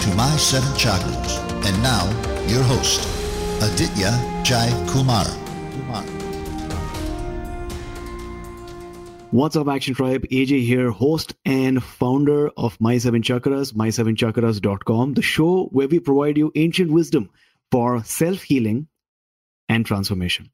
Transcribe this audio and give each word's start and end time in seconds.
to 0.00 0.14
My 0.14 0.34
Seven 0.38 0.72
Chakras. 0.78 1.38
And 1.66 1.82
now, 1.82 2.06
your 2.46 2.62
host, 2.62 3.06
Aditya 3.62 4.10
Jai 4.42 4.70
Kumar. 4.88 5.26
What's 9.30 9.56
up, 9.56 9.68
Action 9.68 9.94
Tribe? 9.94 10.24
AJ 10.32 10.64
here, 10.64 10.90
host 10.90 11.34
and 11.44 11.84
founder 11.84 12.48
of 12.56 12.80
My 12.80 12.96
Seven 12.96 13.20
Chakras, 13.20 13.74
my7chakras.com, 13.74 15.14
the 15.14 15.22
show 15.22 15.66
where 15.66 15.86
we 15.86 16.00
provide 16.00 16.38
you 16.38 16.50
ancient 16.54 16.90
wisdom 16.90 17.28
for 17.70 18.02
self 18.02 18.42
healing 18.42 18.88
and 19.68 19.84
transformation. 19.84 20.50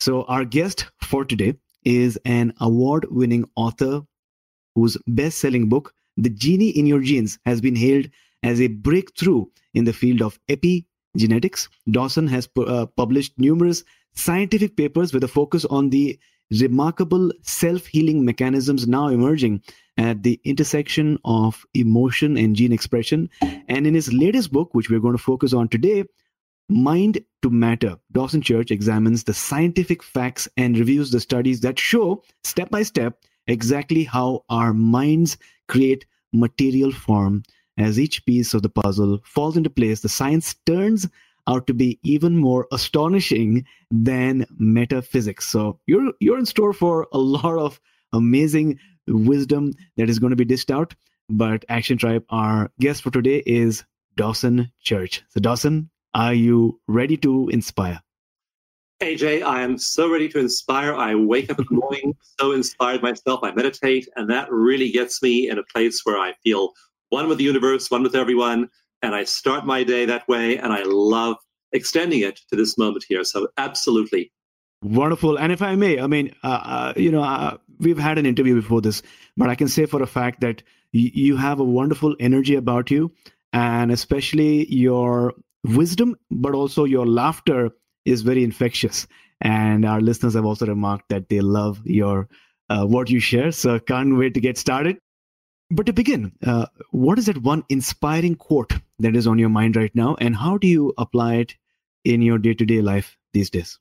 So, 0.00 0.24
our 0.24 0.44
guest 0.44 0.90
for 1.02 1.24
today 1.24 1.54
is 1.84 2.18
an 2.24 2.52
award 2.60 3.06
winning 3.10 3.48
author 3.54 4.02
whose 4.74 4.98
best 5.06 5.38
selling 5.38 5.68
book, 5.68 5.94
The 6.16 6.30
Genie 6.30 6.70
in 6.70 6.84
Your 6.84 7.00
Genes, 7.00 7.38
has 7.46 7.60
been 7.60 7.76
hailed 7.76 8.10
as 8.42 8.60
a 8.60 8.68
breakthrough 8.68 9.44
in 9.74 9.84
the 9.84 9.92
field 9.92 10.22
of 10.22 10.38
epigenetics. 10.48 11.68
Dawson 11.90 12.26
has 12.28 12.46
pu- 12.46 12.64
uh, 12.64 12.86
published 12.86 13.38
numerous 13.38 13.84
scientific 14.14 14.76
papers 14.76 15.12
with 15.12 15.24
a 15.24 15.28
focus 15.28 15.64
on 15.64 15.90
the 15.90 16.18
remarkable 16.50 17.30
self 17.42 17.86
healing 17.86 18.24
mechanisms 18.24 18.86
now 18.88 19.08
emerging 19.08 19.62
at 19.96 20.22
the 20.22 20.40
intersection 20.44 21.18
of 21.24 21.64
emotion 21.74 22.36
and 22.36 22.56
gene 22.56 22.72
expression. 22.72 23.28
And 23.68 23.86
in 23.86 23.94
his 23.94 24.12
latest 24.12 24.52
book, 24.52 24.74
which 24.74 24.88
we're 24.88 25.00
going 25.00 25.16
to 25.16 25.22
focus 25.22 25.52
on 25.52 25.68
today, 25.68 26.04
Mind 26.70 27.24
to 27.42 27.50
Matter, 27.50 27.96
Dawson 28.12 28.42
Church 28.42 28.70
examines 28.70 29.24
the 29.24 29.32
scientific 29.32 30.02
facts 30.02 30.48
and 30.56 30.78
reviews 30.78 31.10
the 31.10 31.20
studies 31.20 31.60
that 31.60 31.78
show 31.78 32.22
step 32.44 32.70
by 32.70 32.82
step 32.82 33.22
exactly 33.46 34.04
how 34.04 34.44
our 34.50 34.74
minds 34.74 35.38
create 35.66 36.04
material 36.32 36.92
form 36.92 37.42
as 37.78 37.98
each 37.98 38.26
piece 38.26 38.54
of 38.54 38.62
the 38.62 38.68
puzzle 38.68 39.20
falls 39.24 39.56
into 39.56 39.70
place, 39.70 40.00
the 40.00 40.08
science 40.08 40.54
turns 40.66 41.08
out 41.46 41.66
to 41.66 41.74
be 41.74 41.98
even 42.02 42.36
more 42.36 42.66
astonishing 42.72 43.64
than 43.90 44.44
metaphysics. 44.58 45.46
So 45.46 45.80
you're 45.86 46.12
you're 46.20 46.38
in 46.38 46.46
store 46.46 46.72
for 46.72 47.06
a 47.12 47.18
lot 47.18 47.58
of 47.58 47.80
amazing 48.12 48.78
wisdom 49.06 49.72
that 49.96 50.10
is 50.10 50.18
going 50.18 50.30
to 50.30 50.36
be 50.36 50.44
dished 50.44 50.70
out. 50.70 50.94
But 51.30 51.64
Action 51.68 51.98
Tribe, 51.98 52.24
our 52.30 52.70
guest 52.80 53.02
for 53.02 53.10
today 53.10 53.42
is 53.44 53.84
Dawson 54.16 54.70
Church. 54.82 55.22
So 55.30 55.40
Dawson, 55.40 55.90
are 56.14 56.34
you 56.34 56.80
ready 56.86 57.16
to 57.18 57.48
inspire? 57.48 58.00
AJ, 59.00 59.44
I 59.44 59.62
am 59.62 59.78
so 59.78 60.10
ready 60.10 60.28
to 60.30 60.40
inspire. 60.40 60.92
I 60.92 61.14
wake 61.14 61.50
up 61.50 61.60
in 61.60 61.66
the 61.70 61.76
morning 61.76 62.16
so 62.40 62.50
inspired 62.50 63.00
myself. 63.00 63.40
I 63.44 63.52
meditate, 63.52 64.08
and 64.16 64.28
that 64.28 64.50
really 64.50 64.90
gets 64.90 65.22
me 65.22 65.48
in 65.48 65.56
a 65.56 65.62
place 65.62 66.00
where 66.04 66.18
I 66.18 66.34
feel 66.42 66.72
one 67.10 67.28
with 67.28 67.38
the 67.38 67.44
universe, 67.44 67.90
one 67.90 68.02
with 68.02 68.14
everyone. 68.14 68.68
And 69.02 69.14
I 69.14 69.24
start 69.24 69.64
my 69.64 69.84
day 69.84 70.06
that 70.06 70.26
way, 70.28 70.58
and 70.58 70.72
I 70.72 70.82
love 70.84 71.36
extending 71.72 72.20
it 72.20 72.40
to 72.50 72.56
this 72.56 72.76
moment 72.76 73.04
here. 73.08 73.24
So, 73.24 73.48
absolutely. 73.56 74.32
Wonderful. 74.82 75.38
And 75.38 75.52
if 75.52 75.60
I 75.60 75.74
may, 75.74 76.00
I 76.00 76.06
mean, 76.06 76.34
uh, 76.44 76.46
uh, 76.46 76.92
you 76.96 77.10
know, 77.10 77.22
uh, 77.22 77.56
we've 77.78 77.98
had 77.98 78.18
an 78.18 78.26
interview 78.26 78.54
before 78.54 78.80
this, 78.80 79.02
but 79.36 79.48
I 79.48 79.54
can 79.54 79.68
say 79.68 79.86
for 79.86 80.02
a 80.02 80.06
fact 80.06 80.40
that 80.40 80.62
y- 80.94 81.10
you 81.14 81.36
have 81.36 81.58
a 81.58 81.64
wonderful 81.64 82.14
energy 82.20 82.54
about 82.54 82.90
you, 82.90 83.12
and 83.52 83.90
especially 83.90 84.72
your 84.72 85.34
wisdom, 85.64 86.16
but 86.30 86.54
also 86.54 86.84
your 86.84 87.06
laughter 87.06 87.70
is 88.04 88.22
very 88.22 88.44
infectious. 88.44 89.06
And 89.40 89.84
our 89.84 90.00
listeners 90.00 90.34
have 90.34 90.44
also 90.44 90.66
remarked 90.66 91.08
that 91.08 91.28
they 91.28 91.40
love 91.40 91.80
your 91.84 92.28
uh, 92.70 92.84
what 92.84 93.08
you 93.10 93.18
share. 93.18 93.50
So 93.52 93.78
can't 93.78 94.16
wait 94.16 94.34
to 94.34 94.40
get 94.40 94.58
started. 94.58 94.98
But 95.70 95.86
to 95.86 95.92
begin, 95.92 96.32
uh, 96.46 96.66
what 96.90 97.18
is 97.18 97.26
that 97.26 97.42
one 97.42 97.62
inspiring 97.68 98.36
quote 98.36 98.72
that 99.00 99.14
is 99.14 99.26
on 99.26 99.38
your 99.38 99.50
mind 99.50 99.76
right 99.76 99.94
now, 99.94 100.16
and 100.18 100.34
how 100.34 100.56
do 100.56 100.66
you 100.66 100.94
apply 100.96 101.34
it 101.36 101.54
in 102.04 102.22
your 102.22 102.38
day 102.38 102.54
to 102.54 102.64
day 102.64 102.80
life 102.80 103.16
these 103.34 103.50
days? 103.50 103.78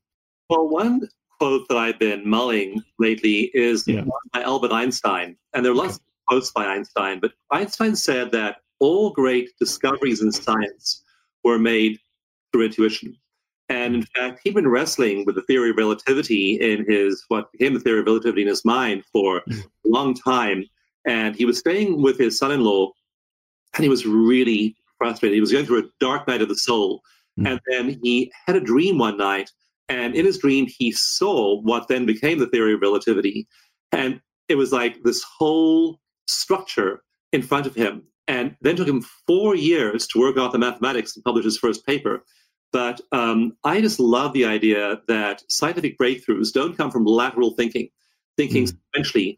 Well, 0.50 0.68
one 0.68 1.08
quote 1.40 1.68
that 1.70 1.78
I've 1.78 2.00
been 2.00 2.28
mulling 2.30 2.84
lately 3.00 3.52
is 3.54 3.88
Yeah. 3.88 4.04
by 4.34 4.42
Albert 4.42 4.72
Einstein. 4.74 5.38
And 5.54 5.64
there 5.64 5.72
are 5.72 5.76
lots 5.76 5.96
of 5.96 6.02
quotes 6.28 6.52
by 6.52 6.66
Einstein, 6.66 7.20
but 7.22 7.34
Einstein 7.52 7.96
said 7.96 8.32
that 8.32 8.58
all 8.80 9.12
great 9.12 9.52
discoveries 9.60 10.22
in 10.22 10.32
science 10.32 11.04
were 11.44 11.58
made 11.60 12.00
through 12.52 12.66
intuition. 12.66 13.16
And 13.70 13.96
in 13.96 14.02
fact, 14.04 14.42
he'd 14.44 14.56
been 14.56 14.68
wrestling 14.68 15.26
with 15.26 15.36
the 15.36 15.42
theory 15.44 15.70
of 15.72 15.78
relativity 15.78 16.56
in 16.60 16.86
his, 16.86 17.24
what 17.30 17.52
became 17.52 17.74
the 17.74 17.80
theory 17.80 18.00
of 18.00 18.06
relativity 18.08 18.42
in 18.42 18.48
his 18.48 18.66
mind 18.66 19.04
for 19.12 19.42
Mm. 19.48 19.64
a 19.86 19.90
long 19.90 20.14
time. 20.14 20.66
And 21.06 21.36
he 21.36 21.46
was 21.46 21.60
staying 21.60 22.02
with 22.02 22.18
his 22.18 22.38
son 22.38 22.52
in 22.52 22.62
law, 22.62 22.92
and 23.76 23.84
he 23.84 23.90
was 23.90 24.06
really 24.06 24.76
frustrated. 24.98 25.36
He 25.36 25.42
was 25.42 25.52
going 25.52 25.66
through 25.66 25.86
a 25.86 25.90
dark 26.00 26.28
night 26.28 26.42
of 26.42 26.50
the 26.50 26.56
soul. 26.56 27.02
Mm. 27.40 27.52
And 27.52 27.60
then 27.70 28.00
he 28.02 28.32
had 28.46 28.56
a 28.56 28.62
dream 28.62 28.98
one 28.98 29.18
night. 29.18 29.52
And 29.90 30.16
in 30.16 30.26
his 30.26 30.38
dream, 30.38 30.68
he 30.68 30.92
saw 30.92 31.62
what 31.62 31.88
then 31.88 32.06
became 32.06 32.40
the 32.40 32.48
theory 32.48 32.74
of 32.74 32.82
relativity. 32.82 33.48
And 33.92 34.20
it 34.50 34.56
was 34.56 34.72
like 34.74 35.04
this 35.04 35.24
whole 35.38 36.00
structure 36.28 37.04
in 37.32 37.42
front 37.42 37.68
of 37.68 37.76
him. 37.76 38.04
And 38.28 38.56
then 38.62 38.76
took 38.76 38.88
him 38.88 39.06
four 39.26 39.56
years 39.56 40.08
to 40.08 40.20
work 40.20 40.38
out 40.38 40.52
the 40.52 40.58
mathematics 40.58 41.16
and 41.16 41.24
publish 41.24 41.46
his 41.46 41.58
first 41.58 41.86
paper. 41.86 42.24
But 42.74 43.00
um, 43.14 43.54
I 43.64 43.80
just 43.80 44.00
love 44.00 44.34
the 44.34 44.46
idea 44.46 45.00
that 45.08 45.42
scientific 45.48 45.98
breakthroughs 45.98 46.52
don't 46.52 46.76
come 46.76 46.92
from 46.92 47.06
lateral 47.06 47.52
thinking, 47.52 47.88
thinking 48.36 48.66
Mm. 48.66 48.78
sequentially 48.96 49.38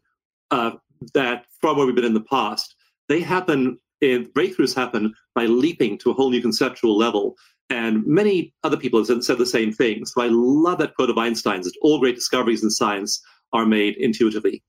uh, 0.50 0.72
that 1.14 1.46
from 1.60 1.76
where 1.76 1.86
we've 1.86 1.94
been 1.94 2.04
in 2.04 2.14
the 2.14 2.20
past. 2.20 2.74
They 3.08 3.20
happen, 3.20 3.78
in, 4.00 4.26
breakthroughs 4.26 4.74
happen 4.74 5.14
by 5.34 5.46
leaping 5.46 5.98
to 5.98 6.10
a 6.10 6.14
whole 6.14 6.30
new 6.30 6.42
conceptual 6.42 6.96
level. 6.96 7.36
And 7.68 8.04
many 8.06 8.52
other 8.64 8.76
people 8.76 9.04
have 9.04 9.24
said, 9.24 9.38
the 9.38 9.46
same 9.46 9.72
thing. 9.72 10.04
So 10.04 10.22
I 10.22 10.28
love 10.30 10.78
that 10.78 10.94
quote 10.94 11.10
of 11.10 11.18
Einstein's 11.18 11.66
that 11.66 11.78
all 11.82 12.00
great 12.00 12.16
discoveries 12.16 12.62
in 12.62 12.70
science 12.70 13.22
are 13.52 13.66
made 13.66 13.96
intuitively. 13.96 14.62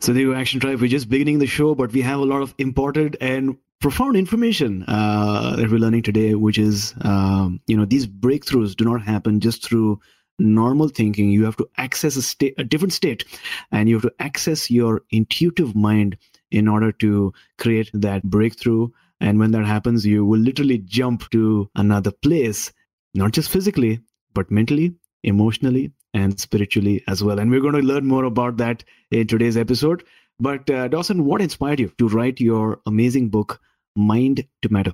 So 0.00 0.12
go, 0.12 0.34
Action 0.34 0.60
Tribe. 0.60 0.80
We're 0.80 0.88
just 0.88 1.08
beginning 1.08 1.38
the 1.38 1.46
show, 1.46 1.74
but 1.74 1.92
we 1.92 2.02
have 2.02 2.20
a 2.20 2.24
lot 2.24 2.42
of 2.42 2.54
important 2.58 3.16
and 3.20 3.56
profound 3.80 4.16
information 4.16 4.84
uh, 4.86 5.56
that 5.56 5.70
we're 5.70 5.78
learning 5.78 6.02
today, 6.02 6.34
which 6.34 6.58
is, 6.58 6.94
um, 7.02 7.60
you 7.66 7.76
know, 7.76 7.84
these 7.84 8.06
breakthroughs 8.06 8.76
do 8.76 8.84
not 8.84 9.02
happen 9.02 9.40
just 9.40 9.64
through 9.64 10.00
normal 10.38 10.88
thinking. 10.88 11.30
You 11.30 11.44
have 11.44 11.56
to 11.56 11.68
access 11.76 12.16
a 12.16 12.22
state, 12.22 12.54
a 12.58 12.64
different 12.64 12.92
state, 12.92 13.24
and 13.72 13.88
you 13.88 13.96
have 13.96 14.02
to 14.02 14.14
access 14.18 14.70
your 14.70 15.02
intuitive 15.10 15.74
mind 15.74 16.16
in 16.50 16.68
order 16.68 16.92
to 16.92 17.32
create 17.58 17.90
that 17.94 18.22
breakthrough. 18.22 18.88
And 19.20 19.38
when 19.38 19.50
that 19.52 19.66
happens, 19.66 20.04
you 20.04 20.24
will 20.24 20.40
literally 20.40 20.78
jump 20.78 21.30
to 21.30 21.70
another 21.74 22.10
place, 22.10 22.72
not 23.14 23.32
just 23.32 23.50
physically, 23.50 24.00
but 24.34 24.50
mentally, 24.50 24.94
emotionally, 25.22 25.92
and 26.12 26.38
spiritually 26.38 27.02
as 27.08 27.22
well. 27.22 27.38
And 27.38 27.50
we're 27.50 27.60
going 27.60 27.74
to 27.74 27.80
learn 27.80 28.06
more 28.06 28.24
about 28.24 28.58
that 28.58 28.84
in 29.10 29.26
today's 29.26 29.56
episode. 29.56 30.04
But 30.38 30.68
uh, 30.68 30.88
Dawson, 30.88 31.24
what 31.24 31.40
inspired 31.40 31.80
you 31.80 31.92
to 31.98 32.08
write 32.08 32.40
your 32.40 32.80
amazing 32.86 33.30
book, 33.30 33.60
Mind 33.96 34.46
to 34.62 34.68
Matter? 34.70 34.92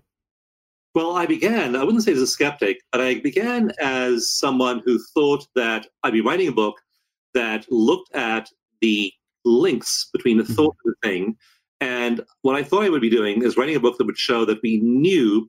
Well, 0.94 1.16
I 1.16 1.24
began, 1.24 1.74
I 1.74 1.84
wouldn't 1.84 2.04
say 2.04 2.12
as 2.12 2.20
a 2.20 2.26
skeptic, 2.26 2.78
but 2.92 3.00
I 3.00 3.20
began 3.20 3.72
as 3.80 4.30
someone 4.30 4.82
who 4.84 4.98
thought 5.14 5.46
that 5.54 5.86
I'd 6.02 6.12
be 6.12 6.20
writing 6.20 6.48
a 6.48 6.52
book 6.52 6.76
that 7.32 7.64
looked 7.70 8.14
at 8.14 8.50
the 8.82 9.10
links 9.44 10.10
between 10.12 10.36
the 10.36 10.44
mm-hmm. 10.44 10.52
thought 10.52 10.76
and 10.84 10.94
the 10.94 11.08
thing. 11.08 11.36
And 11.80 12.20
what 12.42 12.56
I 12.56 12.62
thought 12.62 12.84
I 12.84 12.90
would 12.90 13.00
be 13.00 13.10
doing 13.10 13.42
is 13.42 13.56
writing 13.56 13.74
a 13.74 13.80
book 13.80 13.96
that 13.98 14.04
would 14.04 14.18
show 14.18 14.44
that 14.44 14.60
we 14.62 14.80
knew 14.80 15.48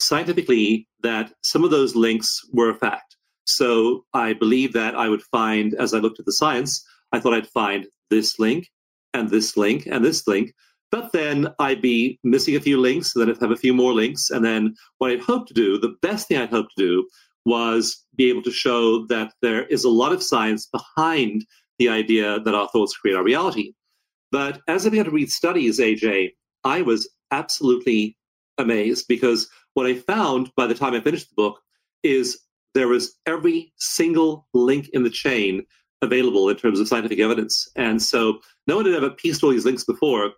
scientifically 0.00 0.86
that 1.02 1.32
some 1.42 1.64
of 1.64 1.70
those 1.70 1.96
links 1.96 2.40
were 2.52 2.70
a 2.70 2.74
fact. 2.74 3.16
So 3.44 4.04
I 4.14 4.34
believe 4.34 4.72
that 4.72 4.94
I 4.94 5.08
would 5.08 5.22
find, 5.22 5.74
as 5.74 5.94
I 5.94 5.98
looked 5.98 6.20
at 6.20 6.26
the 6.26 6.32
science, 6.32 6.84
I 7.12 7.20
thought 7.20 7.34
I'd 7.34 7.48
find 7.48 7.86
this 8.10 8.38
link 8.38 8.68
and 9.14 9.30
this 9.30 9.56
link 9.56 9.86
and 9.86 10.04
this 10.04 10.26
link. 10.26 10.52
But 10.90 11.12
then 11.12 11.48
I'd 11.58 11.82
be 11.82 12.18
missing 12.22 12.56
a 12.56 12.60
few 12.60 12.80
links, 12.80 13.14
and 13.14 13.22
then 13.22 13.34
I'd 13.34 13.40
have 13.40 13.50
a 13.50 13.56
few 13.56 13.74
more 13.74 13.92
links. 13.92 14.30
And 14.30 14.44
then 14.44 14.74
what 14.98 15.10
I'd 15.10 15.20
hope 15.20 15.46
to 15.48 15.54
do, 15.54 15.78
the 15.78 15.96
best 16.02 16.28
thing 16.28 16.38
I'd 16.38 16.50
hope 16.50 16.68
to 16.76 16.82
do, 16.82 17.08
was 17.44 18.04
be 18.16 18.28
able 18.28 18.42
to 18.42 18.50
show 18.50 19.06
that 19.06 19.32
there 19.42 19.66
is 19.66 19.84
a 19.84 19.88
lot 19.88 20.12
of 20.12 20.22
science 20.22 20.66
behind 20.66 21.44
the 21.78 21.88
idea 21.88 22.40
that 22.40 22.54
our 22.54 22.68
thoughts 22.68 22.96
create 22.96 23.16
our 23.16 23.22
reality. 23.22 23.72
But 24.32 24.60
as 24.68 24.86
I 24.86 24.90
began 24.90 25.04
to 25.04 25.10
read 25.10 25.30
studies, 25.30 25.78
AJ, 25.78 26.32
I 26.64 26.82
was 26.82 27.08
absolutely 27.30 28.16
amazed 28.58 29.06
because 29.08 29.48
what 29.74 29.86
I 29.86 29.94
found 29.94 30.50
by 30.56 30.66
the 30.66 30.74
time 30.74 30.94
I 30.94 31.00
finished 31.00 31.28
the 31.28 31.34
book 31.36 31.60
is 32.02 32.40
there 32.74 32.88
was 32.88 33.14
every 33.26 33.72
single 33.76 34.46
link 34.52 34.88
in 34.92 35.02
the 35.02 35.10
chain 35.10 35.64
available 36.02 36.48
in 36.48 36.56
terms 36.56 36.80
of 36.80 36.88
scientific 36.88 37.20
evidence. 37.20 37.68
And 37.76 38.02
so 38.02 38.40
no 38.66 38.76
one 38.76 38.86
had 38.86 38.94
ever 38.94 39.10
pieced 39.10 39.42
all 39.42 39.50
these 39.50 39.64
links 39.64 39.84
before 39.84 40.32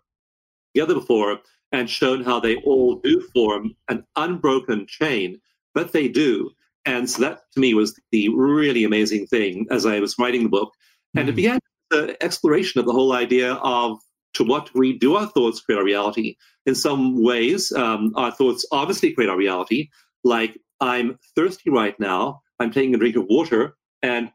together 0.78 0.94
before 0.94 1.38
and 1.72 1.90
shown 1.90 2.22
how 2.22 2.38
they 2.38 2.56
all 2.56 3.00
do 3.02 3.20
form 3.34 3.74
an 3.88 4.04
unbroken 4.16 4.86
chain, 4.86 5.40
but 5.74 5.92
they 5.92 6.06
do. 6.08 6.50
And 6.84 7.10
so 7.10 7.20
that 7.22 7.40
to 7.52 7.60
me 7.60 7.74
was 7.74 7.98
the 8.12 8.28
really 8.30 8.84
amazing 8.84 9.26
thing 9.26 9.66
as 9.70 9.84
I 9.84 9.98
was 9.98 10.14
writing 10.18 10.44
the 10.44 10.48
book. 10.48 10.72
And 11.16 11.22
mm-hmm. 11.22 11.28
it 11.30 11.36
began 11.36 11.58
the 11.90 12.16
exploration 12.22 12.78
of 12.78 12.86
the 12.86 12.92
whole 12.92 13.12
idea 13.12 13.54
of 13.54 13.98
to 14.34 14.44
what 14.44 14.66
degree 14.66 14.96
do 14.96 15.16
our 15.16 15.26
thoughts 15.26 15.60
create 15.60 15.78
our 15.78 15.84
reality? 15.84 16.36
In 16.64 16.74
some 16.74 17.22
ways, 17.22 17.72
um, 17.72 18.12
our 18.14 18.30
thoughts 18.30 18.64
obviously 18.70 19.12
create 19.12 19.30
our 19.30 19.36
reality. 19.36 19.88
Like, 20.22 20.56
I'm 20.80 21.18
thirsty 21.34 21.70
right 21.70 21.98
now, 21.98 22.40
I'm 22.60 22.70
taking 22.70 22.94
a 22.94 22.98
drink 22.98 23.16
of 23.16 23.24
water, 23.28 23.74
and 24.02 24.30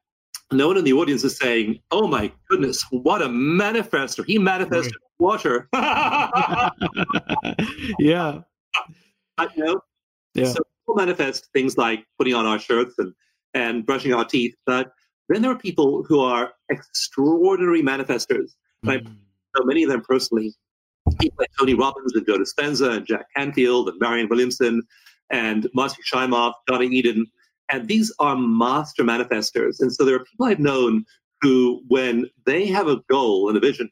no 0.51 0.67
one 0.67 0.77
in 0.77 0.83
the 0.83 0.93
audience 0.93 1.23
is 1.23 1.37
saying, 1.37 1.79
"Oh 1.91 2.07
my 2.07 2.31
goodness, 2.49 2.85
what 2.89 3.21
a 3.21 3.27
manifester! 3.27 4.25
He 4.25 4.37
manifested. 4.37 4.93
Water." 5.23 5.69
yeah. 7.99 8.41
I, 9.37 9.47
know, 9.57 9.81
yeah. 10.35 10.45
So 10.45 10.59
people 10.79 10.95
manifest 10.95 11.49
things 11.53 11.77
like 11.77 12.05
putting 12.17 12.35
on 12.35 12.45
our 12.45 12.59
shirts 12.59 12.95
and 12.97 13.13
and 13.53 13.85
brushing 13.85 14.13
our 14.13 14.25
teeth, 14.25 14.55
but 14.65 14.91
then 15.29 15.41
there 15.41 15.51
are 15.51 15.57
people 15.57 16.03
who 16.03 16.19
are 16.19 16.53
extraordinary 16.69 17.81
manifestors. 17.81 18.51
Mm. 18.85 18.91
I 18.91 18.97
know 18.97 19.65
many 19.65 19.83
of 19.83 19.89
them 19.89 20.01
personally. 20.01 20.53
People 21.19 21.37
like 21.39 21.49
Tony 21.59 21.73
Robbins 21.73 22.13
and 22.15 22.25
Joe 22.25 22.37
Dispenza 22.37 22.97
and 22.97 23.05
Jack 23.05 23.25
Canfield 23.35 23.89
and 23.89 23.99
Marianne 23.99 24.29
Williamson 24.29 24.83
and 25.29 25.67
Marci 25.75 26.01
Shimoff, 26.11 26.53
Johnny 26.67 26.87
Eden 26.87 27.27
and 27.69 27.87
these 27.87 28.13
are 28.19 28.35
master 28.35 29.03
manifestors. 29.03 29.79
And 29.79 29.91
so 29.91 30.05
there 30.05 30.15
are 30.15 30.23
people 30.25 30.45
I've 30.45 30.59
known 30.59 31.05
who, 31.41 31.81
when 31.87 32.29
they 32.45 32.67
have 32.67 32.87
a 32.87 33.01
goal 33.09 33.49
and 33.49 33.57
a 33.57 33.59
vision, 33.59 33.89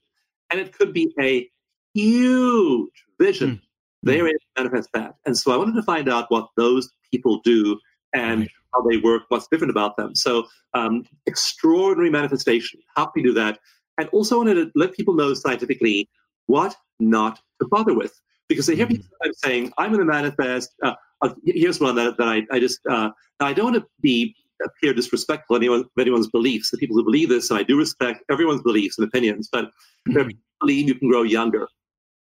and 0.52 0.60
it 0.60 0.74
could 0.74 0.94
be 0.94 1.14
a 1.20 1.50
huge 1.94 3.06
vision, 3.20 3.50
mm. 3.50 3.62
they 4.04 4.16
able 4.16 4.30
to 4.30 4.40
manifest 4.58 4.90
that. 4.94 5.16
And 5.26 5.38
so 5.38 5.52
I 5.52 5.58
wanted 5.58 5.76
to 5.76 5.84
find 5.84 6.10
out 6.10 6.30
what 6.30 6.50
those 6.58 6.92
people 7.12 7.40
do 7.44 7.80
and 8.14 8.42
right. 8.42 8.50
how 8.74 8.82
they 8.82 8.98
work, 8.98 9.24
what's 9.30 9.48
different 9.48 9.72
about 9.72 9.98
them. 9.98 10.16
So 10.16 10.48
um, 10.74 11.06
extraordinary 11.26 12.10
manifestation. 12.10 12.80
How 12.96 13.06
can 13.06 13.14
we 13.16 13.24
do 13.24 13.34
that? 13.34 13.60
And 13.98 14.10
also 14.10 14.38
wanted 14.38 14.56
to 14.56 14.72
let 14.76 14.94
people 14.94 15.14
know 15.14 15.34
scientifically 15.34 16.10
what 16.48 16.76
not 17.00 17.40
to 17.62 17.68
bother 17.68 17.94
with. 17.94 18.14
Because 18.50 18.70
I 18.70 18.76
hear 18.76 18.86
mm. 18.86 18.92
people 18.92 19.08
saying, 19.36 19.72
I'm 19.78 19.92
going 19.92 20.06
to 20.06 20.12
manifest, 20.12 20.72
uh, 20.84 20.96
uh, 21.22 21.34
here's 21.46 21.80
one 21.80 21.96
that, 21.96 22.18
that 22.18 22.28
I, 22.28 22.44
I 22.52 22.60
just 22.60 22.80
uh, 22.90 23.12
I 23.40 23.54
don't 23.54 23.74
want 23.74 23.84
to 23.84 23.88
be 24.02 24.36
appear 24.66 24.94
disrespectful 24.94 25.56
of, 25.56 25.62
anyone, 25.62 25.82
of 25.82 25.90
anyone's 26.00 26.30
beliefs. 26.30 26.72
The 26.72 26.78
people 26.78 26.96
who 26.96 27.04
believe 27.04 27.30
this, 27.30 27.50
and 27.50 27.60
I 27.60 27.64
do 27.64 27.78
respect 27.78 28.24
everyone's 28.30 28.62
beliefs 28.62 28.98
and 28.98 29.08
opinions, 29.08 29.50
but 29.52 29.66
mm-hmm. 29.66 30.28
people 30.28 30.44
believe 30.60 30.88
you 30.88 30.96
can 30.96 31.10
grow 31.10 31.24
younger. 31.24 31.68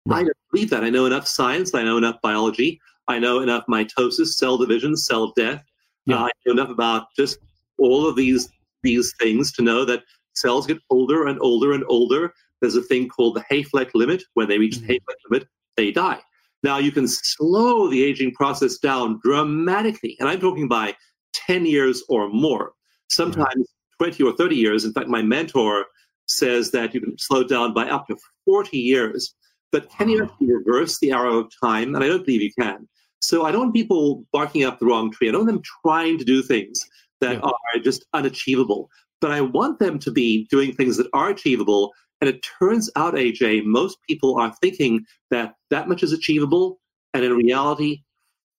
Right. 0.06 0.20
I 0.20 0.24
don't 0.24 0.38
believe 0.52 0.70
that. 0.70 0.84
I 0.84 0.90
know 0.90 1.06
enough 1.06 1.28
science. 1.28 1.74
I 1.74 1.84
know 1.84 1.98
enough 1.98 2.18
biology. 2.22 2.80
I 3.08 3.20
know 3.20 3.42
enough 3.42 3.66
mitosis, 3.70 4.34
cell 4.34 4.58
division, 4.58 4.96
cell 4.96 5.34
death. 5.36 5.64
Yeah. 6.06 6.18
Uh, 6.18 6.26
I 6.26 6.30
know 6.46 6.54
enough 6.54 6.70
about 6.70 7.08
just 7.18 7.40
all 7.78 8.08
of 8.08 8.16
these 8.16 8.50
these 8.84 9.14
things 9.20 9.52
to 9.54 9.64
know 9.64 9.84
that 9.84 10.04
cells 10.36 10.68
get 10.68 10.78
older 10.92 11.26
and 11.26 11.40
older 11.42 11.74
and 11.74 11.84
older. 11.88 12.34
There's 12.62 12.76
a 12.76 12.84
thing 12.84 13.10
called 13.10 13.36
the 13.36 13.44
Hayflick 13.52 13.92
limit. 13.96 14.24
When 14.36 14.48
they 14.48 14.60
reach 14.60 14.78
mm-hmm. 14.78 14.88
the 14.88 14.94
Hayflick 14.94 15.30
limit, 15.30 15.48
they 15.76 15.92
die. 15.92 16.20
Now 16.64 16.78
you 16.78 16.92
can 16.92 17.08
slow 17.08 17.90
the 17.90 18.04
aging 18.04 18.34
process 18.34 18.78
down 18.78 19.20
dramatically, 19.24 20.18
and 20.20 20.30
I'm 20.30 20.40
talking 20.40 20.68
by 20.68 20.96
10 21.48 21.66
years 21.66 22.04
or 22.10 22.30
more, 22.30 22.74
sometimes 23.10 23.68
20 24.00 24.24
or 24.24 24.34
30 24.34 24.56
years. 24.56 24.86
In 24.86 24.94
fact, 24.94 25.08
my 25.08 25.22
mentor 25.22 25.86
says 26.28 26.72
that 26.72 26.94
you 26.94 27.02
can 27.02 27.18
slow 27.18 27.44
down 27.44 27.74
by 27.74 27.88
up 27.88 28.08
to 28.08 28.18
40 28.46 28.78
years. 28.78 29.34
But 29.72 29.90
can 29.90 30.10
you 30.10 30.24
actually 30.24 30.54
reverse 30.54 31.00
the 31.00 31.12
arrow 31.12 31.40
of 31.40 31.52
time? 31.62 31.96
And 31.96 32.04
I 32.04 32.08
don't 32.08 32.26
believe 32.26 32.42
you 32.42 32.52
can. 32.60 32.88
So 33.20 33.46
I 33.46 33.52
don't 33.52 33.62
want 33.62 33.74
people 33.74 34.26
barking 34.32 34.64
up 34.64 34.80
the 34.80 34.86
wrong 34.86 35.12
tree. 35.12 35.28
I 35.28 35.32
don't 35.32 35.46
want 35.46 35.52
them 35.52 35.64
trying 35.84 36.18
to 36.18 36.26
do 36.26 36.42
things 36.42 36.84
that 37.22 37.34
yeah. 37.34 37.40
are 37.40 37.80
just 37.84 38.06
unachievable. 38.14 38.90
But 39.22 39.32
I 39.32 39.42
want 39.42 39.80
them 39.80 40.00
to 40.00 40.12
be 40.12 40.48
doing 40.50 40.74
things 40.74 40.98
that 40.98 41.08
are 41.14 41.30
achievable 41.30 41.94
and 42.22 42.30
it 42.30 42.46
turns 42.60 42.90
out, 42.96 43.16
AJ, 43.16 43.66
most 43.66 43.98
people 44.08 44.40
are 44.40 44.54
thinking 44.62 45.06
that 45.32 45.56
that 45.70 45.88
much 45.88 46.04
is 46.04 46.14
achievable, 46.14 46.80
and 47.14 47.24
in 47.24 47.34
reality, 47.34 48.04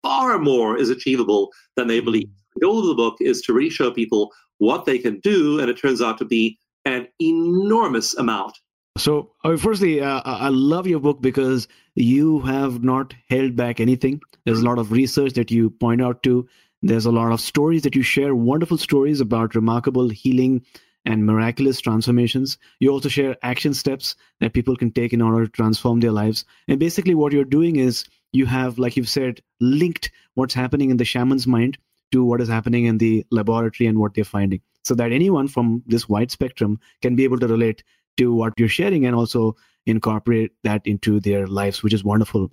far 0.03 0.39
more 0.39 0.77
is 0.77 0.91
achievable 0.91 1.51
than 1.75 1.87
they 1.89 1.99
hmm. 1.99 2.05
believe. 2.05 2.29
Goal 2.61 2.81
of 2.81 2.87
the 2.87 2.95
book 2.95 3.17
is 3.21 3.43
to 3.43 3.53
really 3.53 3.71
show 3.71 3.91
people 3.91 4.33
what 4.59 4.85
they 4.85 4.99
can 4.99 5.21
do, 5.21 5.61
and 5.61 5.71
it 5.71 5.79
turns 5.79 6.01
out 6.01 6.19
to 6.19 6.25
be 6.25 6.59
an 6.85 7.09
enormous 7.21 8.17
amount. 8.17 8.59
So, 8.97 9.33
uh, 9.45 9.57
firstly, 9.57 10.01
uh, 10.01 10.23
I 10.25 10.49
love 10.49 10.87
your 10.87 11.01
book 11.01 11.21
because 11.21 11.69
you 11.95 12.41
have 12.41 12.83
not 12.83 13.15
held 13.29 13.55
back 13.55 13.79
anything. 13.79 14.23
There's 14.47 14.63
a 14.63 14.65
lot 14.65 14.79
of 14.79 14.91
research 14.91 15.35
that 15.35 15.51
you 15.51 15.69
point 15.69 16.01
out 16.01 16.23
to. 16.23 16.49
There's 16.81 17.05
a 17.05 17.13
lot 17.13 17.33
of 17.33 17.41
stories 17.41 17.83
that 17.83 17.95
you 17.95 18.03
share, 18.03 18.35
wonderful 18.35 18.79
stories 18.79 19.21
about 19.21 19.55
remarkable 19.55 20.09
healing 20.09 20.65
and 21.05 21.27
miraculous 21.27 21.81
transformations. 21.81 22.57
You 22.81 22.91
also 22.91 23.09
share 23.09 23.37
action 23.43 23.75
steps 23.75 24.17
that 24.41 24.55
people 24.55 24.77
can 24.77 24.91
take 24.91 25.13
in 25.13 25.21
order 25.21 25.45
to 25.45 25.53
transform 25.53 26.01
their 26.01 26.13
lives. 26.13 26.45
And 26.69 26.79
basically, 26.79 27.15
what 27.15 27.33
you're 27.33 27.45
doing 27.45 27.77
is 27.77 28.05
you 28.33 28.47
have, 28.47 28.79
like 28.79 28.97
you've 28.97 29.09
said, 29.09 29.43
linked 29.61 30.11
what's 30.35 30.55
happening 30.55 30.91
in 30.91 30.97
the 30.97 31.05
shaman's 31.05 31.47
mind 31.47 31.77
to 32.17 32.25
what 32.25 32.41
is 32.41 32.49
happening 32.49 32.87
in 32.87 32.99
the 32.99 33.25
laboratory 33.31 33.87
and 33.87 33.99
what 33.99 34.15
they're 34.15 34.25
finding, 34.33 34.61
so 34.85 34.95
that 34.95 35.13
anyone 35.13 35.49
from 35.49 35.83
this 35.87 36.09
wide 36.09 36.31
spectrum 36.31 36.79
can 37.03 37.17
be 37.17 37.25
able 37.25 37.39
to 37.39 37.49
relate 37.49 37.83
to 38.17 38.35
what 38.35 38.55
you're 38.57 38.69
sharing 38.69 39.07
and 39.07 39.15
also 39.15 39.55
incorporate 39.87 40.53
that 40.65 40.87
into 40.87 41.21
their 41.21 41.47
lives, 41.47 41.83
which 41.83 41.93
is 41.93 42.05
wonderful. 42.05 42.51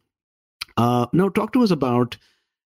Uh, 0.78 1.06
now, 1.14 1.30
talk 1.30 1.54
to 1.54 1.64
us 1.64 1.72
about 1.72 2.18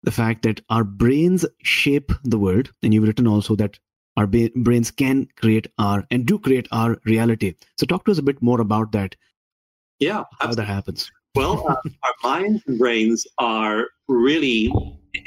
the 0.03 0.11
fact 0.11 0.43
that 0.43 0.61
our 0.69 0.85
brains 0.85 1.47
shape 1.63 2.13
the 2.25 2.39
world. 2.39 2.71
And 2.83 2.93
you've 2.93 3.05
written 3.05 3.27
also 3.27 3.57
that 3.57 3.79
our 4.17 4.27
ba- 4.27 4.51
brains 4.57 4.91
can 4.91 5.29
create 5.37 5.67
our 5.79 6.05
and 6.11 6.27
do 6.27 6.39
create 6.39 6.69
our 6.73 6.99
reality. 7.05 7.55
So, 7.79 7.87
talk 7.87 8.05
to 8.05 8.11
us 8.11 8.19
a 8.19 8.23
bit 8.23 8.43
more 8.43 8.61
about 8.61 8.93
that. 8.93 9.17
Yeah, 9.99 10.25
how 10.39 10.49
absolutely. 10.49 10.57
that 10.57 10.75
happens. 10.75 11.11
Well, 11.35 11.65
uh, 11.69 11.77
our 12.03 12.15
minds 12.23 12.63
and 12.67 12.79
brains 12.79 13.27
are 13.39 13.87
really 14.09 14.73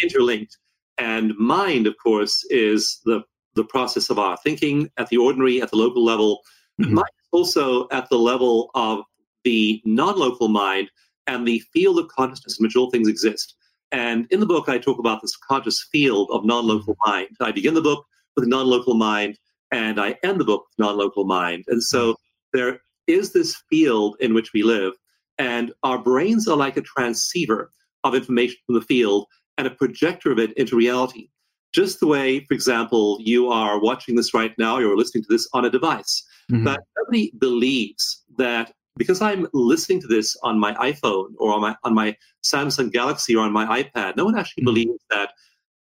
interlinked, 0.04 0.58
and 0.98 1.36
mind, 1.38 1.88
of 1.88 1.96
course, 2.02 2.46
is 2.50 3.00
the 3.06 3.24
the 3.56 3.64
process 3.64 4.10
of 4.10 4.20
our 4.20 4.38
thinking 4.38 4.90
at 4.98 5.08
the 5.10 5.18
ordinary, 5.18 5.62
at 5.62 5.72
the 5.72 5.78
local 5.78 6.04
level. 6.04 6.42
Mm-hmm. 6.80 6.96
Mind 6.96 7.10
also 7.32 7.88
at 7.90 8.10
the 8.10 8.18
level 8.18 8.70
of 8.76 9.04
the 9.44 9.82
non-local 9.86 10.48
mind 10.48 10.90
and 11.28 11.48
the 11.48 11.60
field 11.74 12.00
of 12.00 12.08
consciousness 12.08 12.60
in 12.60 12.64
which 12.64 12.76
all 12.76 12.90
things 12.90 13.08
exist. 13.08 13.56
And 13.92 14.28
in 14.32 14.40
the 14.40 14.46
book, 14.46 14.70
I 14.70 14.78
talk 14.78 15.00
about 15.00 15.22
this 15.22 15.36
conscious 15.36 15.88
field 15.92 16.30
of 16.32 16.46
non-local 16.46 16.96
mind. 17.06 17.30
I 17.40 17.52
begin 17.52 17.74
the 17.74 17.82
book 17.82 18.06
with 18.36 18.48
non-local 18.48 18.96
mind, 18.96 19.38
and 19.72 20.00
I 20.00 20.18
end 20.24 20.40
the 20.40 20.46
book 20.46 20.66
with 20.70 20.86
non-local 20.86 21.26
mind. 21.26 21.66
And 21.68 21.82
so 21.82 22.14
mm-hmm. 22.14 22.58
there 22.58 22.82
is 23.08 23.34
this 23.34 23.56
field 23.70 24.18
in 24.20 24.34
which 24.34 24.54
we 24.54 24.64
live, 24.64 24.94
and 25.38 25.74
our 25.84 25.98
brains 25.98 26.48
are 26.48 26.58
like 26.58 26.78
a 26.78 26.82
transceiver 26.82 27.72
of 28.04 28.16
information 28.16 28.58
from 28.66 28.76
the 28.76 28.82
field 28.82 29.28
and 29.58 29.68
a 29.68 29.72
projector 29.72 30.32
of 30.32 30.40
it 30.40 30.54
into 30.54 30.76
reality. 30.76 31.30
Just 31.74 32.00
the 32.00 32.08
way, 32.08 32.40
for 32.46 32.54
example, 32.54 33.18
you 33.22 33.50
are 33.50 33.82
watching 33.82 34.16
this 34.16 34.34
right 34.34 34.54
now, 34.58 34.78
you're 34.78 34.98
listening 34.98 35.24
to 35.24 35.30
this 35.30 35.48
on 35.54 35.66
a 35.66 35.70
device. 35.70 36.24
Mm-hmm. 36.52 36.64
But 36.64 36.80
nobody 36.98 37.32
believes 37.38 38.24
that 38.38 38.72
because 38.98 39.22
I'm 39.22 39.48
listening 39.54 40.00
to 40.02 40.08
this 40.08 40.38
on 40.44 40.60
my 40.60 40.74
iPhone 40.76 41.34
or 41.38 41.54
on 41.54 41.62
my 41.62 41.76
on 41.84 41.94
my 41.94 42.16
Samsung 42.46 42.92
Galaxy 42.92 43.36
or 43.36 43.44
on 43.44 43.52
my 43.52 43.84
iPad, 43.84 44.16
no 44.16 44.26
one 44.26 44.38
actually 44.38 44.62
mm-hmm. 44.62 44.74
believes 44.74 45.04
that 45.10 45.32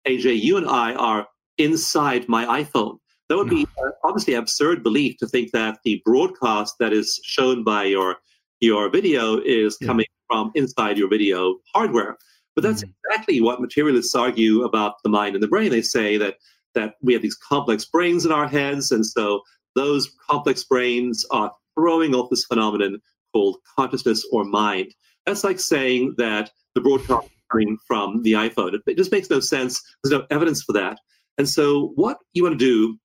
AJ, 0.07 0.41
you 0.41 0.57
and 0.57 0.67
I 0.67 0.93
are 0.93 1.27
inside 1.57 2.27
my 2.27 2.45
iPhone. 2.63 2.97
That 3.29 3.35
would 3.35 3.49
be 3.49 3.67
uh, 3.83 3.89
obviously 4.05 4.35
absurd 4.35 4.83
belief 4.83 5.17
to 5.17 5.27
think 5.27 5.51
that 5.51 5.79
the 5.83 6.01
broadcast 6.05 6.75
that 6.79 6.93
is 6.93 7.19
shown 7.23 7.63
by 7.63 7.83
your 7.83 8.17
your 8.61 8.89
video 8.89 9.37
is 9.37 9.77
coming 9.77 10.05
from 10.27 10.51
inside 10.55 10.97
your 10.97 11.09
video 11.09 11.57
hardware. 11.73 12.17
But 12.57 12.63
that's 12.63 12.83
mm. 12.83 12.91
exactly 13.05 13.39
what 13.39 13.61
materialists 13.61 14.15
argue 14.15 14.63
about 14.63 14.95
the 15.03 15.09
mind 15.09 15.35
and 15.35 15.43
the 15.43 15.47
brain. 15.47 15.69
They 15.69 15.83
say 15.83 16.17
that 16.17 16.37
that 16.73 16.95
we 17.03 17.13
have 17.13 17.21
these 17.21 17.37
complex 17.37 17.85
brains 17.85 18.25
in 18.25 18.31
our 18.31 18.47
heads, 18.47 18.91
and 18.91 19.05
so 19.05 19.41
those 19.75 20.09
complex 20.27 20.63
brains 20.63 21.23
are 21.29 21.51
throwing 21.75 22.15
off 22.15 22.31
this 22.31 22.45
phenomenon 22.45 22.99
called 23.31 23.57
consciousness 23.77 24.27
or 24.31 24.43
mind. 24.43 24.91
That's 25.27 25.43
like 25.43 25.59
saying 25.59 26.15
that 26.17 26.49
the 26.73 26.81
broadcast 26.81 27.29
coming 27.51 27.77
from 27.87 28.23
the 28.23 28.33
iPhone. 28.33 28.73
It, 28.73 28.81
it 28.87 28.97
just 28.97 29.11
makes 29.11 29.29
no 29.29 29.39
sense. 29.39 29.79
There's 30.03 30.19
no 30.19 30.25
evidence 30.31 30.63
for 30.63 30.73
that. 30.73 30.97
And 31.37 31.47
so, 31.47 31.91
what 31.93 32.17
you 32.33 32.41
want 32.41 32.57
to 32.57 32.65
do 32.65 32.97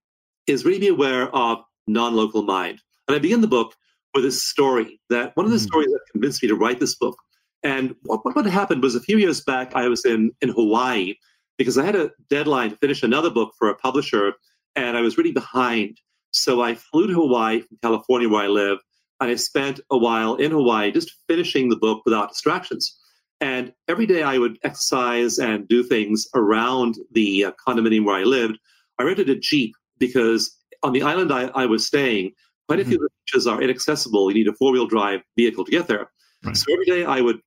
is 0.47 0.65
really 0.65 0.79
be 0.79 0.89
aware 0.89 1.29
of 1.37 1.59
non-local 1.87 2.43
mind. 2.43 2.81
And 3.07 3.15
I 3.15 3.19
begin 3.19 3.43
the 3.43 3.49
book 3.49 3.75
with 4.15 4.25
this 4.25 4.43
story 4.43 4.99
that 5.11 5.37
one 5.37 5.45
of 5.45 5.53
the 5.53 5.59
mm. 5.59 5.67
stories 5.67 5.89
that 5.89 6.01
convinced 6.11 6.43
me 6.43 6.49
to 6.49 6.57
write 6.57 6.81
this 6.81 6.95
book. 6.95 7.17
And 7.63 7.95
what, 8.03 8.25
what 8.25 8.47
happened 8.47 8.83
was 8.83 8.95
a 8.95 9.01
few 9.01 9.19
years 9.19 9.41
back, 9.41 9.73
I 9.75 9.89
was 9.89 10.05
in, 10.05 10.33
in 10.41 10.49
Hawaii 10.51 11.15
because 11.59 11.79
I 11.79 11.85
had 11.85 11.97
a 11.97 12.11
deadline 12.29 12.71
to 12.71 12.77
finish 12.77 13.03
another 13.03 13.31
book 13.31 13.53
for 13.59 13.69
a 13.69 13.75
publisher, 13.77 14.33
and 14.75 14.97
I 14.97 15.01
was 15.01 15.17
really 15.17 15.33
behind. 15.33 15.99
So 16.33 16.63
I 16.63 16.75
flew 16.75 17.07
to 17.07 17.15
Hawaii 17.15 17.61
from 17.61 17.79
California, 17.83 18.29
where 18.29 18.45
I 18.45 18.49
live, 18.49 18.79
and 19.21 19.31
I 19.31 19.35
spent 19.37 19.81
a 19.91 19.99
while 19.99 20.35
in 20.37 20.51
Hawaii 20.51 20.91
just 20.91 21.13
finishing 21.29 21.69
the 21.69 21.77
book 21.77 22.03
without 22.05 22.31
distractions. 22.31 22.99
And 23.41 23.73
every 23.89 24.07
day 24.07 24.23
I 24.23 24.39
would 24.39 24.59
exercise 24.63 25.39
and 25.39 25.69
do 25.69 25.83
things 25.83 26.27
around 26.35 26.97
the 27.11 27.47
uh, 27.47 27.53
condominium 27.67 28.05
where 28.05 28.17
I 28.17 28.23
lived. 28.23 28.59
I 28.99 29.03
rented 29.03 29.31
a 29.31 29.37
Jeep 29.37 29.75
because 29.99 30.57
on 30.83 30.93
the 30.93 31.03
island 31.03 31.33
I, 31.33 31.45
I 31.55 31.67
was 31.67 31.87
staying, 31.87 32.33
quite 32.69 32.81
a 32.81 32.85
few 32.85 32.99
mm-hmm. 32.99 33.07
beaches 33.27 33.47
are 33.47 33.61
inaccessible. 33.61 34.31
You 34.31 34.39
need 34.39 34.49
a 34.49 34.55
four 34.55 34.73
wheel 34.73 34.87
drive 34.87 35.21
vehicle 35.37 35.65
to 35.65 35.71
get 35.71 35.89
there. 35.89 36.11
Right. 36.45 36.57
So 36.57 36.73
every 36.73 36.87
day 36.87 37.05
I 37.05 37.21
would 37.21 37.41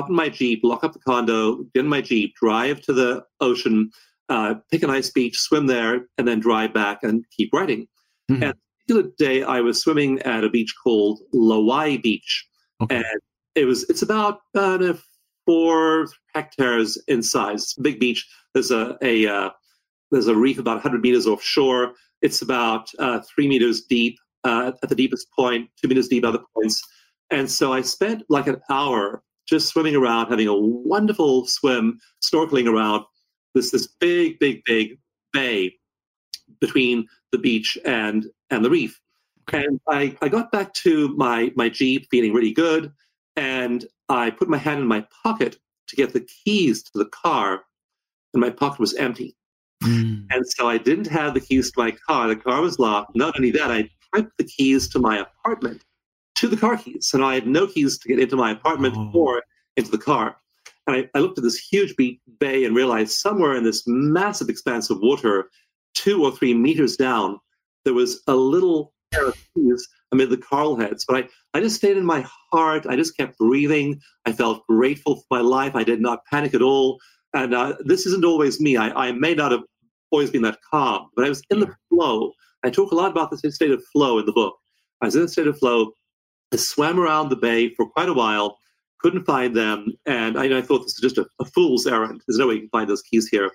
hop 0.00 0.08
in 0.08 0.16
my 0.16 0.28
Jeep, 0.28 0.60
lock 0.62 0.82
up 0.82 0.92
the 0.92 0.98
condo, 0.98 1.56
get 1.74 1.80
in 1.80 1.88
my 1.88 2.00
Jeep, 2.00 2.34
drive 2.34 2.80
to 2.82 2.92
the 2.92 3.22
ocean, 3.40 3.90
uh, 4.30 4.54
pick 4.70 4.82
a 4.82 4.86
nice 4.86 5.10
beach, 5.10 5.38
swim 5.38 5.66
there, 5.66 6.06
and 6.16 6.26
then 6.26 6.40
drive 6.40 6.72
back 6.72 7.02
and 7.02 7.24
keep 7.36 7.52
writing. 7.52 7.86
Mm-hmm. 8.30 8.42
And 8.44 8.54
the 8.88 9.12
day 9.18 9.42
I 9.42 9.60
was 9.60 9.80
swimming 9.80 10.20
at 10.22 10.44
a 10.44 10.48
beach 10.48 10.74
called 10.82 11.20
Lauai 11.34 12.02
Beach. 12.02 12.46
Okay. 12.82 12.96
And 12.96 13.20
it 13.54 13.66
was 13.66 13.88
it's 13.90 14.02
about 14.02 14.40
uh, 14.54 14.94
four 15.44 16.06
hectares 16.34 16.96
in 17.06 17.22
size. 17.22 17.74
Big 17.74 18.00
beach. 18.00 18.26
There's 18.54 18.70
a, 18.70 18.96
a 19.02 19.26
uh, 19.26 19.50
there's 20.10 20.28
a 20.28 20.34
reef 20.34 20.58
about 20.58 20.76
100 20.76 21.02
meters 21.02 21.26
offshore. 21.26 21.92
It's 22.22 22.40
about 22.40 22.90
uh, 22.98 23.20
three 23.20 23.48
meters 23.48 23.82
deep 23.82 24.18
uh, 24.44 24.72
at 24.82 24.88
the 24.88 24.94
deepest 24.94 25.28
point, 25.32 25.68
two 25.80 25.88
meters 25.88 26.08
deep 26.08 26.24
at 26.24 26.28
other 26.28 26.44
points. 26.54 26.82
And 27.30 27.50
so 27.50 27.72
I 27.72 27.82
spent 27.82 28.24
like 28.28 28.46
an 28.46 28.60
hour 28.70 29.22
just 29.50 29.68
swimming 29.68 29.96
around, 29.96 30.28
having 30.28 30.48
a 30.48 30.56
wonderful 30.56 31.46
swim, 31.46 31.98
snorkeling 32.22 32.72
around 32.72 33.04
this 33.54 33.72
this 33.72 33.88
big, 33.98 34.38
big, 34.38 34.62
big 34.64 34.98
bay 35.32 35.74
between 36.60 37.06
the 37.32 37.38
beach 37.38 37.76
and 37.84 38.26
and 38.50 38.64
the 38.64 38.70
reef. 38.70 38.98
And 39.52 39.80
I, 39.88 40.16
I 40.22 40.28
got 40.28 40.52
back 40.52 40.72
to 40.74 41.08
my 41.16 41.52
my 41.56 41.68
Jeep 41.68 42.06
feeling 42.10 42.32
really 42.32 42.52
good, 42.52 42.92
and 43.36 43.84
I 44.08 44.30
put 44.30 44.48
my 44.48 44.58
hand 44.58 44.80
in 44.80 44.86
my 44.86 45.04
pocket 45.22 45.58
to 45.88 45.96
get 45.96 46.12
the 46.12 46.26
keys 46.44 46.84
to 46.84 46.92
the 46.94 47.06
car, 47.06 47.62
and 48.32 48.40
my 48.40 48.50
pocket 48.50 48.78
was 48.78 48.94
empty. 48.94 49.36
Mm. 49.82 50.26
And 50.30 50.44
so 50.46 50.68
I 50.68 50.78
didn't 50.78 51.08
have 51.08 51.34
the 51.34 51.40
keys 51.40 51.72
to 51.72 51.80
my 51.80 51.90
car. 52.06 52.28
The 52.28 52.36
car 52.36 52.60
was 52.60 52.78
locked. 52.78 53.16
Not 53.16 53.34
only 53.36 53.50
that, 53.52 53.70
I 53.70 53.88
typed 54.14 54.36
the 54.38 54.44
keys 54.44 54.88
to 54.90 54.98
my 55.00 55.18
apartment 55.18 55.82
to 56.40 56.48
the 56.48 56.56
car 56.56 56.78
keys. 56.78 57.10
And 57.12 57.22
I 57.22 57.34
had 57.34 57.46
no 57.46 57.66
keys 57.66 57.98
to 57.98 58.08
get 58.08 58.18
into 58.18 58.36
my 58.36 58.50
apartment 58.50 58.94
oh. 58.96 59.10
or 59.14 59.42
into 59.76 59.90
the 59.90 59.98
car. 59.98 60.36
And 60.86 60.96
I, 60.96 61.08
I 61.14 61.20
looked 61.20 61.38
at 61.38 61.44
this 61.44 61.58
huge 61.58 61.94
bay 62.38 62.64
and 62.64 62.74
realized 62.74 63.12
somewhere 63.12 63.54
in 63.54 63.62
this 63.62 63.84
massive 63.86 64.48
expanse 64.48 64.88
of 64.88 65.00
water, 65.00 65.50
two 65.94 66.24
or 66.24 66.32
three 66.32 66.54
meters 66.54 66.96
down, 66.96 67.38
there 67.84 67.94
was 67.94 68.22
a 68.26 68.34
little 68.34 68.94
pair 69.12 69.28
of 69.28 69.36
keys 69.54 69.86
amid 70.12 70.30
the 70.30 70.38
coral 70.38 70.76
heads. 70.76 71.04
But 71.06 71.16
I, 71.16 71.28
I 71.58 71.60
just 71.60 71.76
stayed 71.76 71.98
in 71.98 72.06
my 72.06 72.26
heart. 72.50 72.86
I 72.86 72.96
just 72.96 73.16
kept 73.16 73.36
breathing. 73.36 74.00
I 74.24 74.32
felt 74.32 74.66
grateful 74.66 75.16
for 75.16 75.26
my 75.30 75.40
life. 75.40 75.76
I 75.76 75.84
did 75.84 76.00
not 76.00 76.24
panic 76.24 76.54
at 76.54 76.62
all. 76.62 76.98
And 77.34 77.54
uh, 77.54 77.76
this 77.80 78.06
isn't 78.06 78.24
always 78.24 78.60
me. 78.60 78.78
I, 78.78 79.08
I 79.08 79.12
may 79.12 79.34
not 79.34 79.52
have 79.52 79.62
always 80.10 80.30
been 80.30 80.42
that 80.42 80.58
calm, 80.70 81.10
but 81.14 81.26
I 81.26 81.28
was 81.28 81.42
in 81.50 81.60
the 81.60 81.72
flow. 81.90 82.32
I 82.64 82.70
talk 82.70 82.92
a 82.92 82.94
lot 82.94 83.10
about 83.10 83.30
this 83.30 83.54
state 83.54 83.70
of 83.70 83.82
flow 83.92 84.18
in 84.18 84.26
the 84.26 84.32
book. 84.32 84.56
I 85.02 85.06
was 85.06 85.16
in 85.16 85.22
a 85.22 85.28
state 85.28 85.46
of 85.46 85.58
flow. 85.58 85.92
I 86.52 86.56
swam 86.56 86.98
around 86.98 87.28
the 87.28 87.36
bay 87.36 87.74
for 87.74 87.88
quite 87.88 88.08
a 88.08 88.14
while, 88.14 88.58
couldn't 88.98 89.24
find 89.24 89.54
them, 89.56 89.92
and 90.06 90.38
I, 90.38 90.58
I 90.58 90.62
thought 90.62 90.82
this 90.82 90.94
is 90.94 91.00
just 91.00 91.18
a, 91.18 91.26
a, 91.40 91.44
fool's 91.44 91.86
errand. 91.86 92.22
There's 92.26 92.38
no 92.38 92.48
way 92.48 92.54
you 92.54 92.60
can 92.60 92.70
find 92.70 92.88
those 92.88 93.02
keys 93.02 93.28
here. 93.28 93.50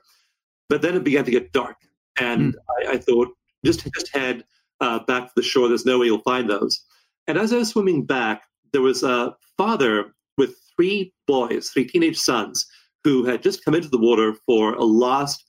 But 0.70 0.82
then 0.82 0.96
it 0.96 1.04
began 1.04 1.25
to 1.25 1.32
get 1.32 1.52
dark, 1.52 1.78
and 2.20 2.54
mm. 2.54 2.88
I, 2.88 2.94
I, 2.94 2.98
thought, 2.98 3.30
just 3.64 3.88
just 3.94 4.14
head 4.14 4.44
uh, 4.82 5.00
back 5.00 5.28
to 5.28 5.34
the 5.36 5.44
shore. 5.44 5.68
There's 5.68 5.86
no 5.86 6.00
way 6.00 6.08
you'll 6.08 6.20
find 6.20 6.50
those. 6.50 6.84
And 7.28 7.38
as 7.38 7.54
I 7.54 7.58
was 7.58 7.70
swimming 7.70 8.06
back, 8.06 8.44
there 8.72 8.82
was 8.82 9.04
a 9.04 9.36
father 9.58 10.14
with 10.38 10.56
three 10.75 11.14
boys, 11.28 11.70
three 11.70 11.86
teenage 11.86 12.18
sons, 12.18 12.66
who 13.04 13.25
had 13.25 13.44
just 13.44 13.64
come 13.64 13.75
into 13.75 13.90
the 13.90 14.00
water 14.00 14.36
for 14.46 14.74
a 14.74 14.84
last 14.84 15.46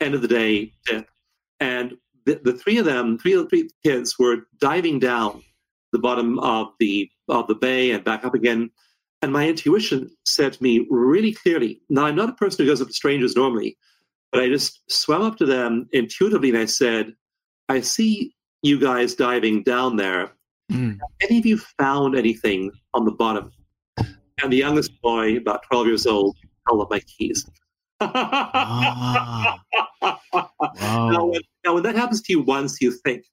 end 0.00 0.14
of 0.14 0.22
the 0.22 0.28
day 0.28 0.72
dip. 0.86 1.08
And 1.60 1.94
the, 2.26 2.40
the 2.42 2.52
three 2.52 2.78
of 2.78 2.84
them, 2.84 3.18
three, 3.18 3.44
three 3.46 3.70
kids, 3.84 4.18
were 4.18 4.48
diving 4.60 4.98
down 4.98 5.42
the 5.92 5.98
bottom 5.98 6.38
of 6.40 6.68
the 6.78 7.10
of 7.28 7.46
the 7.46 7.54
bay 7.54 7.90
and 7.92 8.04
back 8.04 8.24
up 8.24 8.34
again. 8.34 8.70
And 9.22 9.32
my 9.32 9.46
intuition 9.48 10.10
said 10.24 10.54
to 10.54 10.62
me 10.62 10.86
really 10.88 11.32
clearly. 11.32 11.82
Now 11.90 12.06
I'm 12.06 12.16
not 12.16 12.30
a 12.30 12.34
person 12.34 12.64
who 12.64 12.70
goes 12.70 12.80
up 12.80 12.88
to 12.88 12.94
strangers 12.94 13.36
normally, 13.36 13.76
but 14.32 14.40
I 14.42 14.48
just 14.48 14.80
swam 14.90 15.22
up 15.22 15.36
to 15.38 15.46
them 15.46 15.88
intuitively 15.92 16.50
and 16.50 16.58
I 16.58 16.64
said, 16.64 17.14
"I 17.68 17.80
see 17.80 18.34
you 18.62 18.78
guys 18.78 19.14
diving 19.14 19.62
down 19.62 19.96
there. 19.96 20.32
Mm. 20.72 20.98
Any 21.20 21.38
of 21.38 21.46
you 21.46 21.58
found 21.78 22.16
anything 22.16 22.70
on 22.94 23.04
the 23.04 23.12
bottom?" 23.12 23.52
And 24.42 24.52
the 24.52 24.56
youngest 24.56 25.00
boy, 25.02 25.36
about 25.36 25.62
12 25.70 25.86
years 25.86 26.06
old, 26.06 26.36
held 26.66 26.80
up 26.80 26.90
my 26.90 27.00
keys. 27.00 27.46
ah. 28.00 29.60
wow. 30.02 31.10
now, 31.10 31.24
when, 31.26 31.40
now, 31.64 31.74
when 31.74 31.82
that 31.82 31.94
happens 31.94 32.22
to 32.22 32.32
you 32.32 32.40
once, 32.40 32.80
you 32.80 32.92
think. 33.04 33.24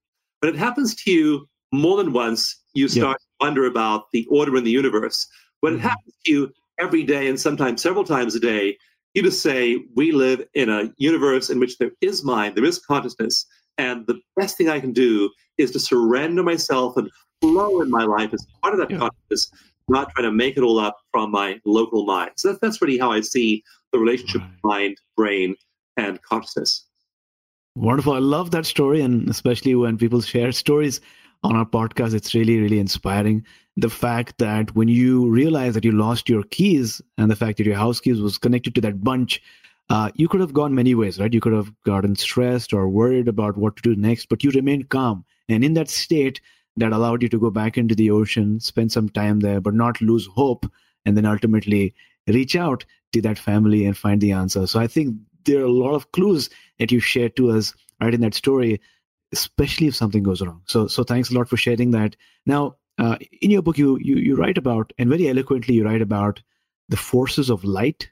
But 0.41 0.49
it 0.49 0.57
happens 0.57 0.95
to 0.95 1.11
you 1.11 1.47
more 1.71 1.97
than 1.97 2.13
once, 2.13 2.61
you 2.73 2.87
start 2.87 3.19
to 3.19 3.25
wonder 3.41 3.65
about 3.65 4.11
the 4.11 4.25
order 4.29 4.55
in 4.55 4.63
the 4.63 4.71
universe. 4.71 5.27
When 5.61 5.73
mm-hmm. 5.73 5.85
it 5.85 5.89
happens 5.89 6.13
to 6.25 6.31
you 6.31 6.53
every 6.79 7.03
day 7.03 7.27
and 7.27 7.39
sometimes 7.39 7.81
several 7.81 8.03
times 8.03 8.35
a 8.35 8.39
day, 8.39 8.77
you 9.13 9.23
just 9.23 9.41
say, 9.41 9.83
We 9.95 10.11
live 10.11 10.47
in 10.53 10.69
a 10.69 10.93
universe 10.97 11.49
in 11.49 11.59
which 11.59 11.77
there 11.77 11.91
is 12.01 12.23
mind, 12.23 12.55
there 12.55 12.65
is 12.65 12.79
consciousness. 12.79 13.45
And 13.77 14.05
the 14.07 14.19
best 14.35 14.57
thing 14.57 14.69
I 14.69 14.79
can 14.79 14.91
do 14.91 15.29
is 15.57 15.71
to 15.71 15.79
surrender 15.79 16.43
myself 16.43 16.97
and 16.97 17.09
flow 17.41 17.81
in 17.81 17.91
my 17.91 18.03
life 18.03 18.33
as 18.33 18.45
part 18.61 18.73
of 18.73 18.79
that 18.79 18.89
yeah. 18.89 18.97
consciousness, 18.97 19.51
not 19.87 20.09
trying 20.11 20.25
to 20.25 20.31
make 20.31 20.57
it 20.57 20.63
all 20.63 20.79
up 20.79 20.97
from 21.11 21.31
my 21.31 21.59
local 21.65 22.05
mind. 22.05 22.31
So 22.37 22.51
that, 22.51 22.61
that's 22.61 22.81
really 22.81 22.97
how 22.97 23.11
I 23.11 23.21
see 23.21 23.63
the 23.91 23.99
relationship 23.99 24.41
right. 24.41 24.51
mind, 24.63 24.97
brain, 25.15 25.55
and 25.95 26.21
consciousness. 26.23 26.85
Wonderful. 27.75 28.13
I 28.13 28.19
love 28.19 28.51
that 28.51 28.65
story. 28.65 29.01
And 29.01 29.29
especially 29.29 29.75
when 29.75 29.97
people 29.97 30.21
share 30.21 30.51
stories 30.51 30.99
on 31.47 31.55
our 31.55 31.65
podcast. 31.65 32.13
It's 32.13 32.35
really, 32.35 32.59
really 32.59 32.79
inspiring. 32.79 33.45
The 33.77 33.89
fact 33.89 34.37
that 34.39 34.75
when 34.75 34.87
you 34.87 35.29
realize 35.29 35.73
that 35.73 35.85
you 35.85 35.91
lost 35.91 36.29
your 36.29 36.43
keys 36.43 37.01
and 37.17 37.31
the 37.31 37.35
fact 37.35 37.57
that 37.57 37.65
your 37.65 37.75
house 37.75 37.99
keys 37.99 38.19
was 38.19 38.37
connected 38.37 38.75
to 38.75 38.81
that 38.81 39.03
bunch, 39.03 39.41
uh, 39.89 40.11
you 40.15 40.27
could 40.27 40.41
have 40.41 40.53
gone 40.53 40.75
many 40.75 40.93
ways, 40.93 41.19
right? 41.19 41.33
You 41.33 41.39
could 41.39 41.53
have 41.53 41.71
gotten 41.83 42.15
stressed 42.15 42.73
or 42.73 42.89
worried 42.89 43.27
about 43.27 43.57
what 43.57 43.77
to 43.77 43.81
do 43.81 43.95
next, 43.95 44.27
but 44.27 44.43
you 44.43 44.51
remained 44.51 44.89
calm. 44.89 45.23
And 45.47 45.63
in 45.63 45.73
that 45.75 45.89
state, 45.89 46.41
that 46.75 46.91
allowed 46.91 47.23
you 47.23 47.29
to 47.29 47.39
go 47.39 47.49
back 47.49 47.77
into 47.77 47.95
the 47.95 48.11
ocean, 48.11 48.59
spend 48.59 48.91
some 48.91 49.09
time 49.09 49.39
there, 49.39 49.61
but 49.61 49.73
not 49.73 50.01
lose 50.01 50.27
hope, 50.27 50.65
and 51.05 51.15
then 51.15 51.25
ultimately 51.25 51.93
reach 52.27 52.55
out 52.55 52.85
to 53.13 53.21
that 53.21 53.39
family 53.39 53.85
and 53.85 53.97
find 53.97 54.21
the 54.21 54.33
answer. 54.33 54.67
So 54.67 54.79
I 54.79 54.87
think 54.87 55.15
there 55.45 55.61
are 55.61 55.65
a 55.65 55.71
lot 55.71 55.95
of 55.95 56.11
clues 56.11 56.49
that 56.77 56.91
you 56.91 56.99
shared 56.99 57.35
to 57.37 57.51
us 57.51 57.73
right 58.01 58.13
in 58.13 58.21
that 58.21 58.35
story 58.35 58.81
especially 59.33 59.87
if 59.87 59.95
something 59.95 60.23
goes 60.23 60.41
wrong. 60.41 60.61
So, 60.65 60.87
so 60.87 61.03
thanks 61.03 61.31
a 61.31 61.33
lot 61.33 61.49
for 61.49 61.57
sharing 61.57 61.91
that. 61.91 62.15
Now, 62.45 62.75
uh, 62.97 63.17
in 63.41 63.51
your 63.51 63.61
book, 63.61 63.77
you, 63.77 63.97
you 64.01 64.15
you 64.15 64.35
write 64.35 64.57
about 64.57 64.91
and 64.97 65.09
very 65.09 65.27
eloquently 65.29 65.75
you 65.75 65.85
write 65.85 66.01
about 66.01 66.41
the 66.89 66.97
forces 66.97 67.49
of 67.49 67.63
light, 67.63 68.09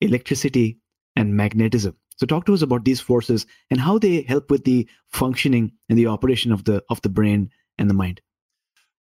electricity, 0.00 0.78
and 1.14 1.34
magnetism. 1.34 1.96
So, 2.16 2.26
talk 2.26 2.44
to 2.46 2.54
us 2.54 2.62
about 2.62 2.84
these 2.84 3.00
forces 3.00 3.46
and 3.70 3.80
how 3.80 3.98
they 3.98 4.22
help 4.22 4.50
with 4.50 4.64
the 4.64 4.88
functioning 5.08 5.72
and 5.88 5.98
the 5.98 6.06
operation 6.06 6.52
of 6.52 6.64
the 6.64 6.82
of 6.90 7.00
the 7.02 7.08
brain 7.08 7.50
and 7.78 7.88
the 7.88 7.94
mind. 7.94 8.20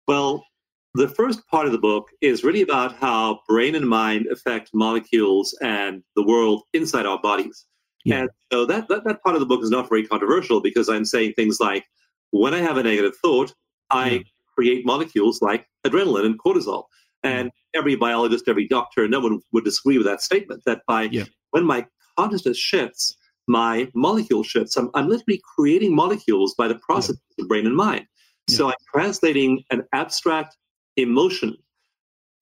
Well, 0.08 0.46
the 0.94 1.10
first 1.10 1.46
part 1.48 1.66
of 1.66 1.74
the 1.74 1.78
book 1.78 2.10
is 2.22 2.44
really 2.44 2.62
about 2.62 2.96
how 2.96 3.42
brain 3.50 3.76
and 3.76 3.88
mind 3.88 4.28
affect 4.32 4.70
molecules 4.74 5.58
and 5.62 6.04
the 6.16 6.24
world 6.24 6.64
inside 6.74 7.06
our 7.06 7.20
bodies. 7.20 7.66
Yeah. 8.06 8.22
And 8.22 8.30
so 8.52 8.66
that, 8.66 8.88
that, 8.88 9.04
that 9.04 9.22
part 9.24 9.36
of 9.36 9.42
the 9.42 9.46
book 9.46 9.64
is 9.64 9.70
not 9.70 9.90
very 9.90 10.06
controversial 10.08 10.62
because 10.62 10.88
I'm 10.88 11.06
saying 11.06 11.34
things 11.34 11.60
like, 11.60 11.86
when 12.32 12.54
I 12.54 12.60
have 12.60 12.78
a 12.78 12.84
negative 12.84 13.14
thought, 13.22 13.54
I 13.90 14.10
yeah. 14.10 14.20
create 14.56 14.86
molecules 14.86 15.42
like 15.42 15.68
adrenaline 15.86 16.26
and 16.26 16.40
cortisol. 16.40 16.84
And 17.24 17.52
every 17.74 17.96
biologist, 17.96 18.48
every 18.48 18.68
doctor, 18.68 19.08
no 19.08 19.20
one 19.20 19.42
would 19.52 19.66
disagree 19.66 19.98
with 19.98 20.06
that 20.06 20.22
statement 20.22 20.62
that 20.66 20.82
by 20.88 21.04
Yeah. 21.12 21.26
when 21.52 21.66
my 21.66 21.86
consciousness 22.18 22.58
shifts, 22.58 23.16
my 23.48 23.90
molecule 23.94 24.44
shifts. 24.44 24.78
I'm, 24.78 24.90
I'm 24.94 25.10
literally 25.10 25.42
creating 25.56 25.96
molecules 25.96 26.56
by 26.56 26.68
the 26.68 26.76
process 26.76 27.16
of 27.16 27.22
the 27.38 27.46
brain 27.46 27.66
and 27.66 27.76
mind. 27.76 28.06
So 28.48 28.68
I'm 28.68 28.76
translating 28.94 29.64
an 29.72 29.84
abstract 29.94 30.56
emotion, 30.98 31.58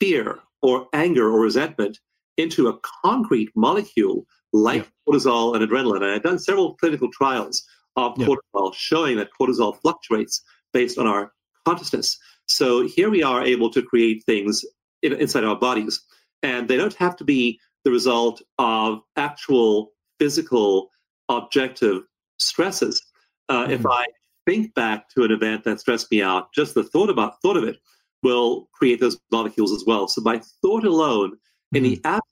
fear 0.01 0.39
or 0.62 0.88
anger 0.93 1.27
or 1.29 1.39
resentment 1.39 1.98
into 2.38 2.67
a 2.67 2.77
concrete 3.03 3.50
molecule 3.55 4.25
like 4.53 4.89
cortisol 5.07 5.55
and 5.55 5.67
adrenaline. 5.67 5.98
And 6.03 6.12
I've 6.12 6.24
done 6.24 6.39
several 6.39 6.75
clinical 6.75 7.10
trials 7.12 7.65
of 7.95 8.13
Yeah. 8.17 8.27
cortisol 8.27 8.74
showing 8.74 9.17
that 9.17 9.29
cortisol 9.39 9.79
fluctuates 9.81 10.41
based 10.72 10.98
on 10.98 11.07
our 11.07 11.33
consciousness. 11.65 12.17
So 12.45 12.88
here 12.88 13.10
we 13.10 13.24
are 13.24 13.43
able 13.43 13.69
to 13.72 13.81
create 13.81 14.24
things 14.25 14.63
in, 15.01 15.13
inside 15.13 15.43
our 15.43 15.55
bodies, 15.55 16.01
and 16.41 16.67
they 16.67 16.77
don't 16.77 16.93
have 16.95 17.15
to 17.17 17.24
be 17.24 17.60
the 17.83 17.91
result 17.91 18.41
of 18.60 19.01
actual 19.15 19.93
physical 20.19 20.89
objective 21.29 22.03
stresses. 22.38 23.01
Uh, 23.50 23.67
If 23.69 23.81
Mhm. 23.81 23.91
I 23.91 24.05
think 24.45 24.74
back 24.74 25.10
to 25.10 25.24
an 25.24 25.31
event 25.31 25.63
that 25.63 25.79
stressed 25.79 26.12
me 26.12 26.22
out, 26.22 26.53
just 26.53 26.74
the 26.75 26.83
thought 26.83 27.10
about 27.10 27.41
thought 27.41 27.57
of 27.57 27.63
it 27.63 27.79
will 28.24 28.69
create 28.74 29.00
those 29.00 29.17
molecules 29.31 29.72
as 29.74 29.86
well. 29.86 30.07
So 30.07 30.22
by 30.22 30.41
thought 30.62 30.86
alone, 30.86 31.38
in 31.74 31.83
the 31.83 32.00
absence 32.03 32.24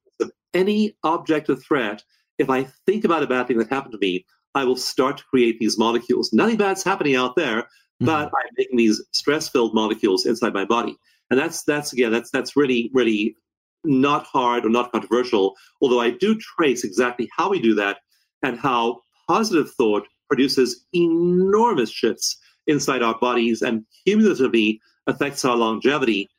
of 0.54 0.92
object 1.04 1.50
of 1.50 1.64
threat, 1.64 2.04
if 2.38 2.50
I 2.50 2.64
think 2.86 3.06
about 3.06 3.24
a 3.24 3.28
bad 3.28 3.48
thing 3.48 3.58
that 3.60 3.70
happened 3.70 3.94
to 3.94 4.00
me, 4.00 4.26
I 4.56 4.66
will 4.66 4.76
start 4.76 5.18
to 5.18 5.24
create 5.26 5.60
these 5.60 5.78
molecules. 5.78 6.34
Nothing 6.34 6.58
bad's 6.58 6.84
happening 6.84 7.16
out 7.16 7.36
there, 7.36 7.62
mm-hmm. 7.62 8.06
but 8.06 8.26
I'm 8.26 8.50
making 8.58 8.78
these 8.78 9.02
stress-filled 9.12 9.74
molecules 9.74 10.26
inside 10.26 10.54
my 10.54 10.66
body. 10.66 10.98
And 11.30 11.40
that's 11.40 11.64
that's 11.64 11.94
again 11.94 12.12
that's 12.12 12.30
that's 12.32 12.58
really 12.58 12.92
really 12.94 13.38
not 13.84 14.26
hard 14.26 14.66
or 14.66 14.70
not 14.70 14.92
controversial. 14.92 15.56
Although 15.82 16.02
I 16.02 16.12
do 16.12 16.38
trace 16.38 16.84
exactly 16.84 17.30
how 17.36 17.50
we 17.50 17.62
do 17.62 17.74
that 17.76 18.00
and 18.44 18.60
how 18.60 19.02
positive 19.28 19.72
thought 19.72 20.08
produces 20.30 20.86
enormous 20.94 21.90
shifts 21.90 22.38
inside 22.68 23.02
our 23.02 23.18
bodies 23.20 23.62
and 23.62 23.86
cumulatively 24.06 24.82
affects 25.08 25.46
our 25.46 25.56
longevity, 25.56 26.30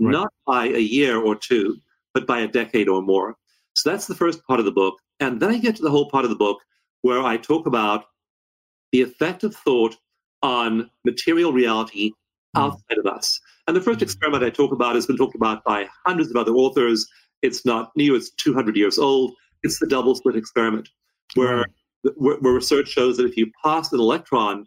Right. 0.00 0.12
not 0.12 0.32
by 0.46 0.66
a 0.66 0.80
year 0.80 1.16
or 1.20 1.36
two, 1.36 1.76
but 2.14 2.26
by 2.26 2.40
a 2.40 2.48
decade 2.48 2.88
or 2.88 3.02
more. 3.02 3.36
So 3.74 3.90
that's 3.90 4.06
the 4.06 4.14
first 4.14 4.44
part 4.46 4.60
of 4.60 4.66
the 4.66 4.72
book. 4.72 4.98
And 5.20 5.40
then 5.40 5.50
I 5.50 5.58
get 5.58 5.76
to 5.76 5.82
the 5.82 5.90
whole 5.90 6.10
part 6.10 6.24
of 6.24 6.30
the 6.30 6.36
book 6.36 6.58
where 7.02 7.22
I 7.22 7.36
talk 7.36 7.66
about 7.66 8.04
the 8.92 9.02
effect 9.02 9.44
of 9.44 9.54
thought 9.54 9.96
on 10.42 10.90
material 11.04 11.52
reality 11.52 12.10
Mhm. 12.56 12.62
outside 12.62 12.98
of 12.98 13.06
us. 13.06 13.40
And 13.66 13.76
the 13.76 13.80
first 13.80 14.00
Mhm. 14.00 14.02
experiment 14.02 14.44
I 14.44 14.50
talk 14.50 14.72
about 14.72 14.94
has 14.94 15.06
been 15.06 15.16
talked 15.16 15.34
about 15.34 15.64
by 15.64 15.88
hundreds 16.04 16.30
of 16.30 16.36
other 16.36 16.52
authors. 16.52 17.08
It's 17.40 17.64
not 17.64 17.96
new, 17.96 18.14
it's 18.14 18.30
200 18.30 18.76
years 18.76 18.98
old. 18.98 19.34
It's 19.62 19.78
the 19.78 19.86
double 19.86 20.14
slit 20.14 20.36
experiment, 20.36 20.90
where, 21.34 21.64
where, 22.16 22.36
where 22.36 22.52
research 22.52 22.88
shows 22.88 23.16
that 23.16 23.26
if 23.26 23.36
you 23.36 23.50
pass 23.64 23.92
an 23.92 24.00
electron 24.00 24.66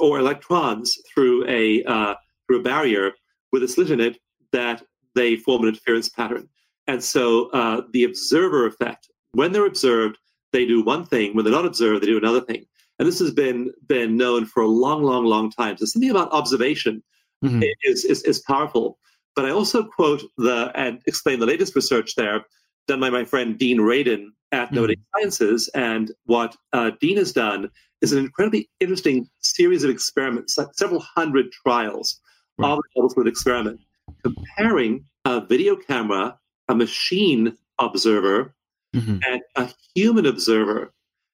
or 0.00 0.18
electrons 0.18 0.98
through 1.14 1.46
a, 1.48 1.82
uh, 1.84 2.14
through 2.46 2.60
a 2.60 2.62
barrier 2.62 3.12
with 3.52 3.62
a 3.62 3.68
slit 3.68 3.90
in 3.90 4.00
it, 4.00 4.18
that 4.52 4.84
they 5.14 5.36
form 5.36 5.62
an 5.62 5.68
interference 5.68 6.08
pattern. 6.08 6.48
And 6.88 7.04
so 7.04 7.50
uh, 7.50 7.82
the 7.92 8.04
observer 8.04 8.66
effect, 8.66 9.08
when 9.32 9.52
they're 9.52 9.66
observed, 9.66 10.18
they 10.52 10.64
do 10.66 10.82
one 10.82 11.04
thing. 11.04 11.34
When 11.36 11.44
they're 11.44 11.52
not 11.60 11.66
observed, 11.66 12.02
they 12.02 12.06
do 12.06 12.16
another 12.18 12.40
thing. 12.40 12.64
And 12.98 13.06
this 13.06 13.20
has 13.20 13.30
been 13.30 13.70
been 13.86 14.16
known 14.16 14.46
for 14.46 14.62
a 14.62 14.66
long, 14.66 15.02
long, 15.04 15.24
long 15.24 15.50
time. 15.52 15.76
So 15.76 15.84
something 15.84 16.10
about 16.10 16.32
observation 16.32 17.02
Mhm. 17.44 17.62
is, 17.84 18.04
is 18.04 18.22
is 18.24 18.40
powerful. 18.40 18.98
But 19.36 19.44
I 19.44 19.50
also 19.50 19.84
quote 19.84 20.22
the 20.38 20.72
and 20.74 21.00
explain 21.06 21.38
the 21.38 21.46
latest 21.46 21.76
research 21.76 22.16
there 22.16 22.44
done 22.88 22.98
by 22.98 23.10
my 23.10 23.24
friend 23.24 23.56
Dean 23.56 23.78
Radin 23.78 24.30
at 24.50 24.72
Noetic 24.72 24.98
Sciences. 25.14 25.68
And 25.74 26.10
what 26.24 26.56
uh, 26.72 26.90
Dean 27.00 27.18
has 27.18 27.32
done 27.32 27.70
is 28.00 28.12
an 28.12 28.18
incredibly 28.18 28.68
interesting 28.80 29.28
series 29.40 29.84
of 29.84 29.90
experiments, 29.90 30.56
like 30.58 30.68
several 30.74 31.00
hundred 31.00 31.52
trials 31.52 32.20
Right. 32.60 32.72
of 32.96 33.14
the 33.14 33.22
experiment, 33.30 33.78
comparing 34.24 35.04
a 35.24 35.40
video 35.40 35.76
camera, 35.76 36.36
a 36.68 36.74
machine 36.74 37.56
observer, 37.78 38.54
Mhm. 38.94 39.22
and 39.26 39.42
a 39.56 39.72
human 39.94 40.26
observer. 40.26 40.92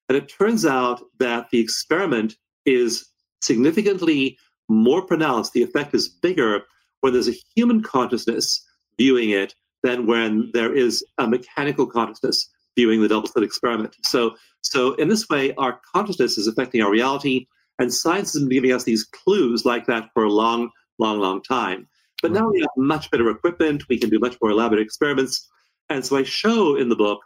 And 0.08 0.16
it 0.18 0.28
turns 0.28 0.66
out 0.66 1.02
that 1.18 1.48
the 1.50 1.58
experiment 1.60 2.36
is 2.66 3.06
significantly 3.40 4.38
more 4.68 5.02
pronounced. 5.02 5.52
The 5.52 5.62
effect 5.62 5.94
is 5.94 6.08
bigger 6.08 6.64
when 7.00 7.12
there's 7.12 7.28
a 7.28 7.36
human 7.54 7.82
consciousness 7.82 8.64
viewing 8.98 9.30
it 9.30 9.54
than 9.82 10.06
when 10.06 10.50
there 10.54 10.74
is 10.74 11.04
a 11.18 11.26
mechanical 11.28 11.86
consciousness 11.86 12.48
viewing 12.76 13.02
the 13.02 13.08
double 13.08 13.28
slit 13.28 13.44
experiment. 13.44 13.94
So, 14.02 14.36
so 14.62 14.94
in 14.94 15.08
this 15.08 15.28
way, 15.28 15.54
our 15.56 15.80
consciousness 15.94 16.38
is 16.38 16.46
affecting 16.46 16.80
our 16.80 16.90
reality, 16.90 17.46
and 17.78 17.92
science 17.92 18.32
has 18.32 18.42
been 18.42 18.48
giving 18.50 18.72
us 18.72 18.84
these 18.84 19.04
clues 19.04 19.64
like 19.64 19.86
that 19.86 20.10
for 20.14 20.24
a 20.24 20.32
long, 20.32 20.70
long, 20.98 21.18
long 21.18 21.42
time. 21.42 21.86
But 22.22 22.32
now 22.32 22.42
mm-hmm. 22.42 22.50
we 22.52 22.60
have 22.60 22.70
much 22.76 23.10
better 23.10 23.28
equipment. 23.30 23.84
We 23.88 23.98
can 23.98 24.10
do 24.10 24.18
much 24.18 24.36
more 24.40 24.50
elaborate 24.50 24.80
experiments. 24.80 25.48
And 25.88 26.04
so 26.04 26.16
I 26.16 26.22
show 26.22 26.76
in 26.76 26.88
the 26.88 26.96
book 26.96 27.20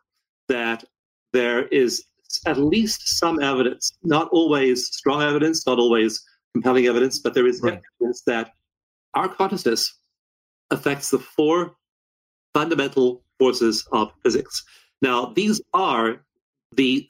that 0.49 0.85
there 1.33 1.67
is 1.69 2.05
at 2.47 2.59
least 2.59 3.19
some 3.19 3.41
evidence, 3.41 3.93
not 4.03 4.29
always 4.31 4.87
strong 4.87 5.23
evidence, 5.23 5.67
not 5.67 5.79
always 5.79 6.23
compelling 6.53 6.87
evidence, 6.87 7.19
but 7.19 7.35
there 7.35 7.47
is 7.47 7.61
Right. 7.63 7.81
evidence 8.01 8.23
that 8.27 8.53
our 9.15 9.29
consciousness 9.29 9.95
affects 10.71 11.11
the 11.11 11.19
four 11.19 11.77
fundamental 12.55 13.25
forces 13.39 13.87
of 13.93 14.13
physics. 14.23 14.65
Now, 15.01 15.27
these 15.27 15.61
are 15.73 16.25
the 16.73 17.09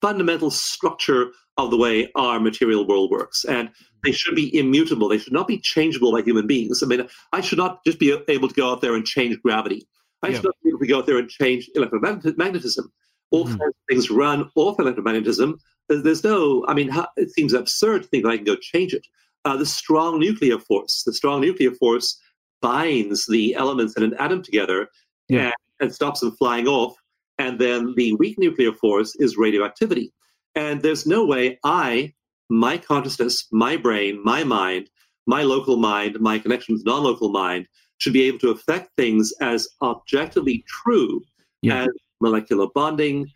fundamental 0.00 0.50
structure 0.50 1.32
of 1.56 1.70
the 1.70 1.76
way 1.76 2.10
our 2.14 2.38
material 2.38 2.86
world 2.86 3.10
works. 3.10 3.44
And 3.44 3.70
they 4.04 4.12
should 4.12 4.34
be 4.34 4.56
immutable. 4.56 5.08
They 5.08 5.18
should 5.18 5.32
not 5.32 5.48
be 5.48 5.58
changeable 5.58 6.12
by 6.12 6.22
human 6.22 6.46
beings. 6.46 6.82
I 6.82 6.86
mean, 6.86 7.06
I 7.32 7.40
should 7.40 7.58
not 7.58 7.84
just 7.84 7.98
be 7.98 8.16
able 8.28 8.48
to 8.48 8.54
go 8.54 8.70
out 8.70 8.80
there 8.80 8.94
and 8.94 9.04
change 9.04 9.40
gravity. 9.42 9.86
I 10.22 10.28
Yeah. 10.28 10.34
should 10.36 10.44
not 10.44 10.54
be 10.62 10.70
able 10.70 10.78
to 10.80 10.86
go 10.86 10.98
out 10.98 11.06
there 11.06 11.18
and 11.18 11.28
change 11.28 11.68
electromagnetism. 11.76 12.84
All 13.30 13.44
Mhm. 13.44 13.48
kinds 13.58 13.60
of 13.62 13.74
things 13.88 14.10
run 14.10 14.50
off 14.54 14.78
electromagnetism. 14.78 15.58
There's, 15.88 16.02
there's 16.02 16.24
no, 16.24 16.64
I 16.68 16.74
mean, 16.74 16.90
it 17.16 17.30
seems 17.30 17.52
absurd 17.52 18.02
to 18.02 18.08
think 18.08 18.24
that 18.24 18.30
I 18.30 18.36
can 18.36 18.44
go 18.44 18.56
change 18.56 18.94
it. 18.94 19.06
Uh, 19.44 19.56
the 19.56 19.66
strong 19.66 20.18
nuclear 20.18 20.58
force, 20.58 21.02
the 21.04 21.12
strong 21.12 21.40
nuclear 21.40 21.70
force 21.72 22.20
binds 22.60 23.26
the 23.26 23.54
elements 23.54 23.96
in 23.96 24.02
an 24.02 24.14
atom 24.18 24.42
together 24.42 24.88
Yeah. 25.28 25.46
and, 25.46 25.54
and 25.80 25.94
stops 25.94 26.20
them 26.20 26.32
flying 26.32 26.66
off. 26.66 26.96
And 27.38 27.58
then 27.58 27.94
the 27.96 28.14
weak 28.14 28.38
nuclear 28.38 28.72
force 28.72 29.14
is 29.16 29.36
radioactivity. 29.36 30.12
And 30.56 30.82
there's 30.82 31.06
no 31.06 31.24
way 31.24 31.58
I, 31.62 32.14
my 32.48 32.78
consciousness, 32.78 33.46
my 33.52 33.76
brain, 33.76 34.20
my 34.24 34.44
mind, 34.44 34.88
my 35.26 35.42
local 35.42 35.76
mind, 35.76 36.18
my 36.20 36.38
connection 36.38 36.74
with 36.74 36.84
non 36.86 37.02
local 37.02 37.28
mind 37.30 37.66
should 37.98 38.12
be 38.12 38.22
able 38.22 38.38
to 38.38 38.50
affect 38.50 38.90
things 38.96 39.32
as 39.40 39.68
objectively 39.82 40.64
true 40.68 41.20
Yeah. 41.62 41.82
as 41.82 41.88
molecular 42.20 42.66
bonding, 42.74 43.26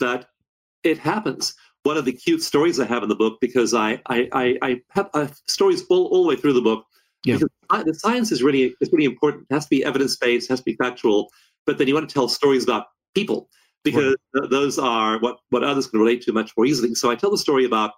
that 0.00 0.26
it 0.84 0.98
happens. 0.98 1.54
One 1.82 1.96
of 1.96 2.04
the 2.04 2.12
cute 2.12 2.42
stories 2.42 2.78
I 2.80 2.86
have 2.86 3.02
in 3.02 3.08
the 3.08 3.16
book, 3.16 3.38
because 3.40 3.74
I 3.74 4.00
I, 4.06 4.28
I, 4.32 4.58
I 4.62 4.80
have 4.90 5.10
uh, 5.14 5.28
stories 5.46 5.84
all, 5.90 6.06
all 6.06 6.22
the 6.22 6.28
way 6.28 6.36
through 6.36 6.54
the 6.54 6.60
book, 6.62 6.84
Yeah. 7.24 7.38
because 7.38 7.84
the 7.84 7.94
science 7.94 8.32
is 8.32 8.42
really 8.42 8.74
is 8.80 8.90
really 8.92 9.04
important. 9.04 9.46
It 9.50 9.54
has 9.54 9.64
to 9.64 9.70
be 9.70 9.84
evidence 9.84 10.16
based, 10.16 10.48
has 10.48 10.60
to 10.60 10.64
be 10.64 10.76
factual, 10.76 11.28
but 11.66 11.78
then 11.78 11.88
you 11.88 11.94
want 11.94 12.08
to 12.08 12.14
tell 12.14 12.28
stories 12.28 12.64
about 12.64 12.86
people 13.14 13.48
because 13.84 14.16
th- 14.36 14.50
those 14.50 14.78
are 14.78 15.18
what 15.20 15.38
what 15.50 15.64
others 15.64 15.86
can 15.88 16.00
relate 16.00 16.22
to 16.22 16.32
much 16.32 16.52
more 16.56 16.66
easily. 16.66 16.94
So 16.94 17.10
I 17.10 17.14
tell 17.16 17.30
the 17.30 17.38
story 17.38 17.64
about 17.64 17.92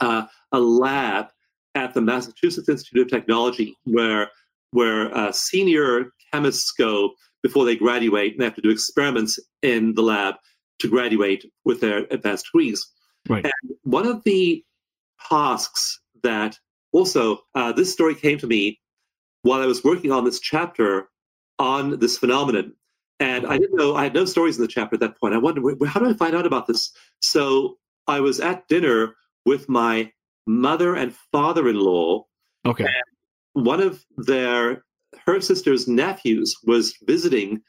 uh, 0.00 0.26
a 0.52 0.60
lab 0.60 1.26
at 1.74 1.94
the 1.94 2.00
Massachusetts 2.00 2.68
Institute 2.68 3.02
of 3.02 3.08
Technology 3.08 3.76
where 3.84 4.30
where 4.72 5.14
uh, 5.16 5.32
senior 5.32 6.12
chemists 6.32 6.72
go 6.72 7.10
before 7.42 7.64
they 7.64 7.76
graduate 7.76 8.32
and 8.32 8.40
they 8.40 8.44
have 8.44 8.54
to 8.54 8.60
do 8.60 8.70
experiments 8.70 9.38
in 9.62 9.94
the 9.94 10.02
lab 10.02 10.34
to 10.78 10.88
graduate 10.88 11.44
with 11.64 11.80
their 11.80 12.06
advanced 12.10 12.46
degrees. 12.46 12.86
Right. 13.28 13.44
And 13.44 13.76
one 13.82 14.06
of 14.06 14.22
the 14.24 14.64
tasks 15.28 16.00
that 16.22 16.56
also 16.92 17.40
uh, 17.54 17.72
this 17.72 17.92
story 17.92 18.14
came 18.14 18.38
to 18.38 18.46
me 18.46 18.80
while 19.42 19.60
I 19.60 19.66
was 19.66 19.82
working 19.82 20.12
on 20.12 20.24
this 20.24 20.40
chapter 20.40 21.08
on 21.58 21.98
this 21.98 22.18
phenomenon. 22.18 22.74
And 23.18 23.46
I 23.46 23.58
didn't 23.58 23.76
know, 23.76 23.94
I 23.94 24.04
had 24.04 24.14
no 24.14 24.24
stories 24.24 24.56
in 24.56 24.62
the 24.62 24.68
chapter 24.68 24.94
at 24.94 25.00
that 25.00 25.20
point. 25.20 25.34
I 25.34 25.38
wondered, 25.38 25.62
how 25.86 26.00
do 26.00 26.08
I 26.08 26.14
find 26.14 26.34
out 26.34 26.46
about 26.46 26.66
this? 26.66 26.90
So 27.20 27.76
I 28.06 28.20
was 28.20 28.40
at 28.40 28.66
dinner 28.68 29.14
with 29.46 29.68
my 29.68 30.10
mother 30.46 30.94
and 30.96 31.14
father 31.32 31.68
in 31.68 31.76
law. 31.76 32.24
Okay. 32.66 32.86
One 33.52 33.80
of 33.80 34.04
their, 34.16 34.84
her 35.26 35.40
sister's 35.40 35.88
nephews 35.88 36.56
was 36.64 36.94
visiting 37.02 37.62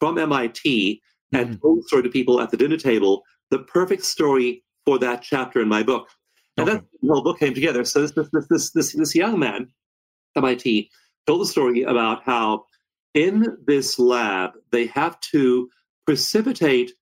from 0.00 0.18
MIT 0.18 1.00
and 1.32 1.50
Mhm. 1.50 1.60
told 1.60 1.78
the 1.78 1.82
story 1.82 2.02
to 2.04 2.08
people 2.08 2.40
at 2.40 2.50
the 2.50 2.56
dinner 2.56 2.76
table, 2.76 3.22
the 3.50 3.60
perfect 3.60 4.04
story 4.04 4.64
for 4.84 4.98
that 4.98 5.22
chapter 5.22 5.60
in 5.60 5.68
my 5.68 5.82
book. 5.82 6.08
And 6.56 6.68
Okay. 6.68 6.80
the 7.02 7.12
whole 7.12 7.22
book 7.22 7.38
came 7.38 7.54
together. 7.54 7.84
So 7.84 8.00
this, 8.02 8.12
this, 8.12 8.28
this, 8.32 8.46
this, 8.48 8.70
this, 8.70 8.92
this 8.94 9.14
young 9.14 9.38
man, 9.38 9.68
MIT, 10.36 10.90
told 11.26 11.42
the 11.42 11.46
story 11.46 11.82
about 11.82 12.22
how 12.24 12.64
in 13.14 13.56
this 13.66 13.98
lab, 13.98 14.52
they 14.70 14.86
have 14.86 15.20
to 15.32 15.68
precipitate 16.06 16.92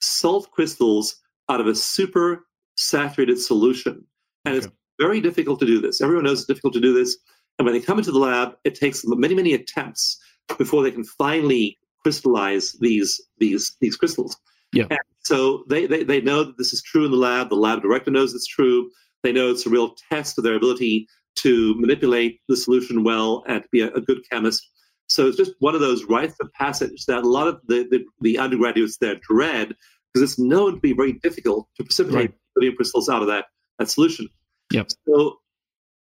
salt 0.00 0.50
crystals 0.50 1.16
out 1.48 1.60
of 1.60 1.66
a 1.66 1.74
super 1.74 2.46
saturated 2.82 3.38
solution. 3.38 4.04
And 4.44 4.56
okay. 4.56 4.66
it's 4.66 4.74
very 4.98 5.20
difficult 5.20 5.60
to 5.60 5.66
do 5.66 5.80
this. 5.80 6.00
Everyone 6.00 6.24
knows 6.24 6.40
it's 6.40 6.46
difficult 6.46 6.74
to 6.74 6.80
do 6.80 6.92
this. 6.92 7.16
And 7.58 7.66
when 7.66 7.74
they 7.74 7.80
come 7.80 7.98
into 7.98 8.12
the 8.12 8.18
lab, 8.18 8.54
it 8.64 8.74
takes 8.74 9.02
many, 9.04 9.34
many 9.34 9.52
attempts 9.54 10.18
before 10.58 10.82
they 10.82 10.90
can 10.90 11.04
finally 11.04 11.78
crystallize 12.02 12.72
these 12.80 13.20
these 13.38 13.76
these 13.80 13.96
crystals. 13.96 14.36
Yeah. 14.72 14.86
And 14.90 14.98
so 15.20 15.64
they, 15.68 15.86
they 15.86 16.02
they 16.02 16.20
know 16.20 16.44
that 16.44 16.58
this 16.58 16.72
is 16.72 16.82
true 16.82 17.04
in 17.04 17.10
the 17.10 17.16
lab. 17.16 17.50
The 17.50 17.56
lab 17.56 17.82
director 17.82 18.10
knows 18.10 18.34
it's 18.34 18.46
true. 18.46 18.90
They 19.22 19.32
know 19.32 19.50
it's 19.50 19.66
a 19.66 19.70
real 19.70 19.94
test 20.10 20.38
of 20.38 20.44
their 20.44 20.54
ability 20.54 21.06
to 21.34 21.74
manipulate 21.78 22.40
the 22.48 22.56
solution 22.56 23.04
well 23.04 23.44
and 23.46 23.62
to 23.62 23.68
be 23.70 23.80
a, 23.80 23.90
a 23.92 24.00
good 24.00 24.18
chemist. 24.30 24.68
So 25.06 25.26
it's 25.28 25.36
just 25.36 25.52
one 25.58 25.74
of 25.74 25.80
those 25.80 26.04
rites 26.04 26.36
of 26.40 26.52
passage 26.54 27.04
that 27.06 27.22
a 27.22 27.28
lot 27.28 27.46
of 27.46 27.60
the, 27.66 27.86
the, 27.90 28.04
the 28.20 28.38
undergraduates 28.38 28.96
there 28.98 29.16
dread 29.16 29.74
because 30.12 30.30
it's 30.30 30.38
known 30.38 30.74
to 30.74 30.80
be 30.80 30.92
very 30.92 31.12
difficult 31.12 31.68
to 31.76 31.84
precipitate 31.84 32.30
right. 32.30 32.34
Sodium 32.54 32.76
crystals 32.76 33.08
out 33.08 33.22
of 33.22 33.28
that, 33.28 33.46
that 33.78 33.88
solution. 33.88 34.28
Yep. 34.72 34.88
So 35.06 35.38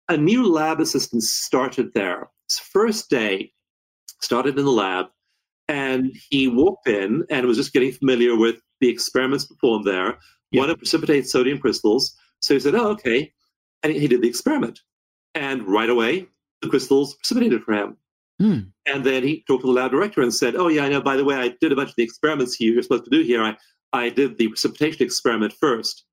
a 0.08 0.16
new 0.16 0.50
lab 0.50 0.80
assistant 0.80 1.22
started 1.22 1.92
there. 1.94 2.28
His 2.48 2.58
first 2.58 3.10
day 3.10 3.52
started 4.20 4.58
in 4.58 4.64
the 4.64 4.70
lab, 4.70 5.06
and 5.68 6.14
he 6.30 6.48
walked 6.48 6.88
in 6.88 7.24
and 7.30 7.46
was 7.46 7.56
just 7.56 7.72
getting 7.72 7.92
familiar 7.92 8.36
with 8.36 8.56
the 8.80 8.88
experiments 8.88 9.44
performed 9.44 9.86
there. 9.86 10.18
Yep. 10.50 10.60
Wanted 10.60 10.72
to 10.74 10.78
precipitate 10.78 11.28
sodium 11.28 11.58
crystals. 11.58 12.16
So 12.40 12.54
he 12.54 12.60
said, 12.60 12.74
"Oh, 12.74 12.88
okay," 12.90 13.32
and 13.82 13.92
he 13.92 14.08
did 14.08 14.22
the 14.22 14.28
experiment. 14.28 14.80
And 15.34 15.66
right 15.68 15.90
away, 15.90 16.26
the 16.62 16.68
crystals 16.68 17.14
precipitated 17.16 17.62
for 17.62 17.74
him. 17.74 17.96
Hmm. 18.40 18.58
And 18.86 19.04
then 19.04 19.24
he 19.24 19.44
talked 19.46 19.62
to 19.62 19.66
the 19.66 19.72
lab 19.72 19.90
director 19.90 20.22
and 20.22 20.32
said, 20.32 20.56
"Oh 20.56 20.68
yeah, 20.68 20.84
I 20.84 20.88
know. 20.88 21.00
By 21.00 21.16
the 21.16 21.24
way, 21.24 21.34
I 21.34 21.54
did 21.60 21.72
a 21.72 21.76
bunch 21.76 21.90
of 21.90 21.96
the 21.96 22.04
experiments 22.04 22.58
you're 22.60 22.82
supposed 22.82 23.04
to 23.04 23.10
do 23.10 23.22
here. 23.22 23.42
I 23.42 23.56
I 23.92 24.10
did 24.10 24.38
the 24.38 24.48
precipitation 24.48 25.02
experiment 25.02 25.52
first. 25.52 26.04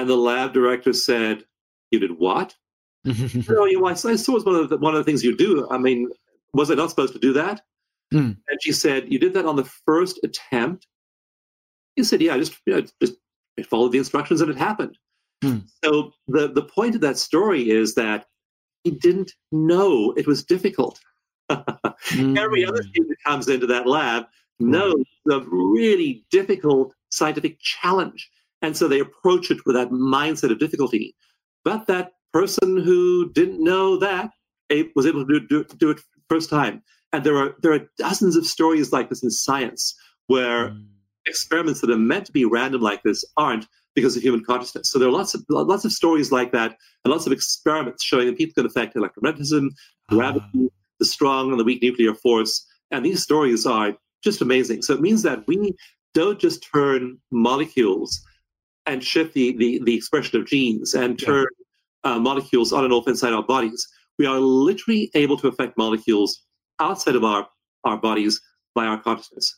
And 0.00 0.08
the 0.08 0.16
lab 0.16 0.52
director 0.52 0.92
said, 0.92 1.44
"You 1.90 1.98
did 2.00 2.18
what?" 2.18 2.54
oh, 3.06 3.64
you 3.66 3.80
know, 3.80 3.86
I, 3.86 3.94
saw 3.94 4.08
it 4.08 4.28
was 4.28 4.44
one 4.44 4.56
of 4.56 4.70
the 4.70 4.78
one 4.78 4.94
of 4.94 4.98
the 4.98 5.04
things 5.04 5.22
you 5.22 5.36
do. 5.36 5.68
I 5.70 5.78
mean, 5.78 6.08
was 6.52 6.70
I 6.70 6.74
not 6.74 6.90
supposed 6.90 7.12
to 7.12 7.18
do 7.18 7.32
that? 7.34 7.62
Hmm. 8.10 8.32
And 8.48 8.62
she 8.62 8.72
said, 8.72 9.12
"You 9.12 9.18
did 9.18 9.34
that 9.34 9.46
on 9.46 9.56
the 9.56 9.64
first 9.64 10.20
attempt." 10.24 10.86
He 11.96 12.04
said, 12.04 12.20
"Yeah, 12.20 12.34
I 12.34 12.38
just 12.38 12.56
you 12.66 12.74
know, 12.74 12.86
just 13.00 13.16
followed 13.68 13.92
the 13.92 13.98
instructions 13.98 14.40
and 14.40 14.50
it 14.50 14.56
happened." 14.56 14.98
Hmm. 15.42 15.58
So 15.84 16.12
the 16.28 16.48
the 16.48 16.64
point 16.64 16.94
of 16.94 17.00
that 17.02 17.18
story 17.18 17.70
is 17.70 17.94
that 17.94 18.26
he 18.84 18.90
didn't 18.90 19.32
know 19.50 20.12
it 20.16 20.26
was 20.26 20.44
difficult. 20.44 21.00
mm. 21.50 22.38
Every 22.38 22.64
other 22.64 22.82
student 22.82 23.08
that 23.08 23.30
comes 23.30 23.48
into 23.48 23.66
that 23.66 23.86
lab 23.86 24.26
knows 24.60 25.04
the 25.24 25.40
really 25.42 26.24
difficult 26.30 26.94
scientific 27.10 27.58
challenge. 27.60 28.30
And 28.64 28.74
so 28.74 28.88
they 28.88 29.00
approach 29.00 29.50
it 29.50 29.58
with 29.66 29.76
that 29.76 29.90
mindset 29.90 30.50
of 30.50 30.58
difficulty. 30.58 31.14
But 31.64 31.86
that 31.86 32.12
person 32.32 32.78
who 32.78 33.30
didn't 33.30 33.62
know 33.62 33.98
that 33.98 34.30
was 34.96 35.04
able 35.04 35.26
to 35.26 35.40
do, 35.40 35.46
do, 35.46 35.64
do 35.76 35.90
it 35.90 36.00
first 36.30 36.48
time. 36.48 36.82
And 37.12 37.22
there 37.24 37.36
are 37.36 37.54
there 37.60 37.74
are 37.74 37.86
dozens 37.98 38.36
of 38.36 38.46
stories 38.46 38.90
like 38.90 39.10
this 39.10 39.22
in 39.22 39.30
science 39.30 39.94
where 40.28 40.70
mm. 40.70 40.86
experiments 41.26 41.82
that 41.82 41.90
are 41.90 41.98
meant 41.98 42.24
to 42.24 42.32
be 42.32 42.46
random 42.46 42.80
like 42.80 43.02
this 43.02 43.22
aren't 43.36 43.66
because 43.94 44.16
of 44.16 44.22
human 44.22 44.42
consciousness. 44.42 44.90
So 44.90 44.98
there 44.98 45.08
are 45.08 45.12
lots 45.12 45.34
of 45.34 45.44
lots 45.50 45.84
of 45.84 45.92
stories 45.92 46.32
like 46.32 46.50
that, 46.52 46.74
and 47.04 47.12
lots 47.12 47.26
of 47.26 47.32
experiments 47.32 48.02
showing 48.02 48.26
that 48.28 48.38
people 48.38 48.54
can 48.54 48.66
affect 48.66 48.96
electromagnetism, 48.96 49.68
gravity, 50.08 50.46
uh. 50.56 50.68
the 51.00 51.04
strong 51.04 51.50
and 51.50 51.60
the 51.60 51.64
weak 51.64 51.82
nuclear 51.82 52.14
force. 52.14 52.66
And 52.90 53.04
these 53.04 53.22
stories 53.22 53.66
are 53.66 53.94
just 54.22 54.40
amazing. 54.40 54.80
So 54.80 54.94
it 54.94 55.02
means 55.02 55.22
that 55.22 55.46
we 55.46 55.74
don't 56.14 56.40
just 56.40 56.66
turn 56.72 57.18
molecules 57.30 58.24
and 58.86 59.02
shift 59.02 59.34
the 59.34 59.56
the, 59.56 59.80
the 59.84 59.94
expression 59.94 60.40
of 60.40 60.46
genes 60.46 60.94
and 60.94 61.18
turn 61.18 61.46
yeah. 62.04 62.12
uh, 62.12 62.18
molecules 62.18 62.72
on 62.72 62.84
and 62.84 62.92
off 62.92 63.08
inside 63.08 63.32
our 63.32 63.42
bodies. 63.42 63.86
We 64.18 64.26
are 64.26 64.38
literally 64.38 65.10
able 65.14 65.36
to 65.38 65.48
affect 65.48 65.76
molecules 65.76 66.42
outside 66.78 67.16
of 67.16 67.24
our, 67.24 67.48
our 67.84 67.96
bodies 67.96 68.40
by 68.74 68.86
our 68.86 69.00
consciousness. 69.00 69.56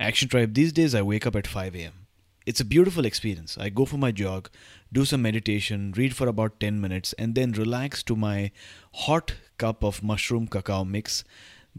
Action 0.00 0.28
Tribe, 0.28 0.54
these 0.54 0.72
days 0.72 0.94
I 0.94 1.02
wake 1.02 1.26
up 1.26 1.36
at 1.36 1.46
5 1.46 1.74
a.m. 1.74 2.06
It's 2.46 2.60
a 2.60 2.64
beautiful 2.64 3.04
experience. 3.04 3.58
I 3.58 3.68
go 3.68 3.84
for 3.84 3.98
my 3.98 4.10
jog, 4.10 4.48
do 4.90 5.04
some 5.04 5.20
meditation, 5.20 5.92
read 5.96 6.16
for 6.16 6.26
about 6.28 6.60
10 6.60 6.80
minutes, 6.80 7.12
and 7.18 7.34
then 7.34 7.52
relax 7.52 8.02
to 8.04 8.16
my 8.16 8.50
hot 8.94 9.34
cup 9.58 9.84
of 9.84 10.02
mushroom 10.02 10.46
cacao 10.46 10.84
mix 10.84 11.24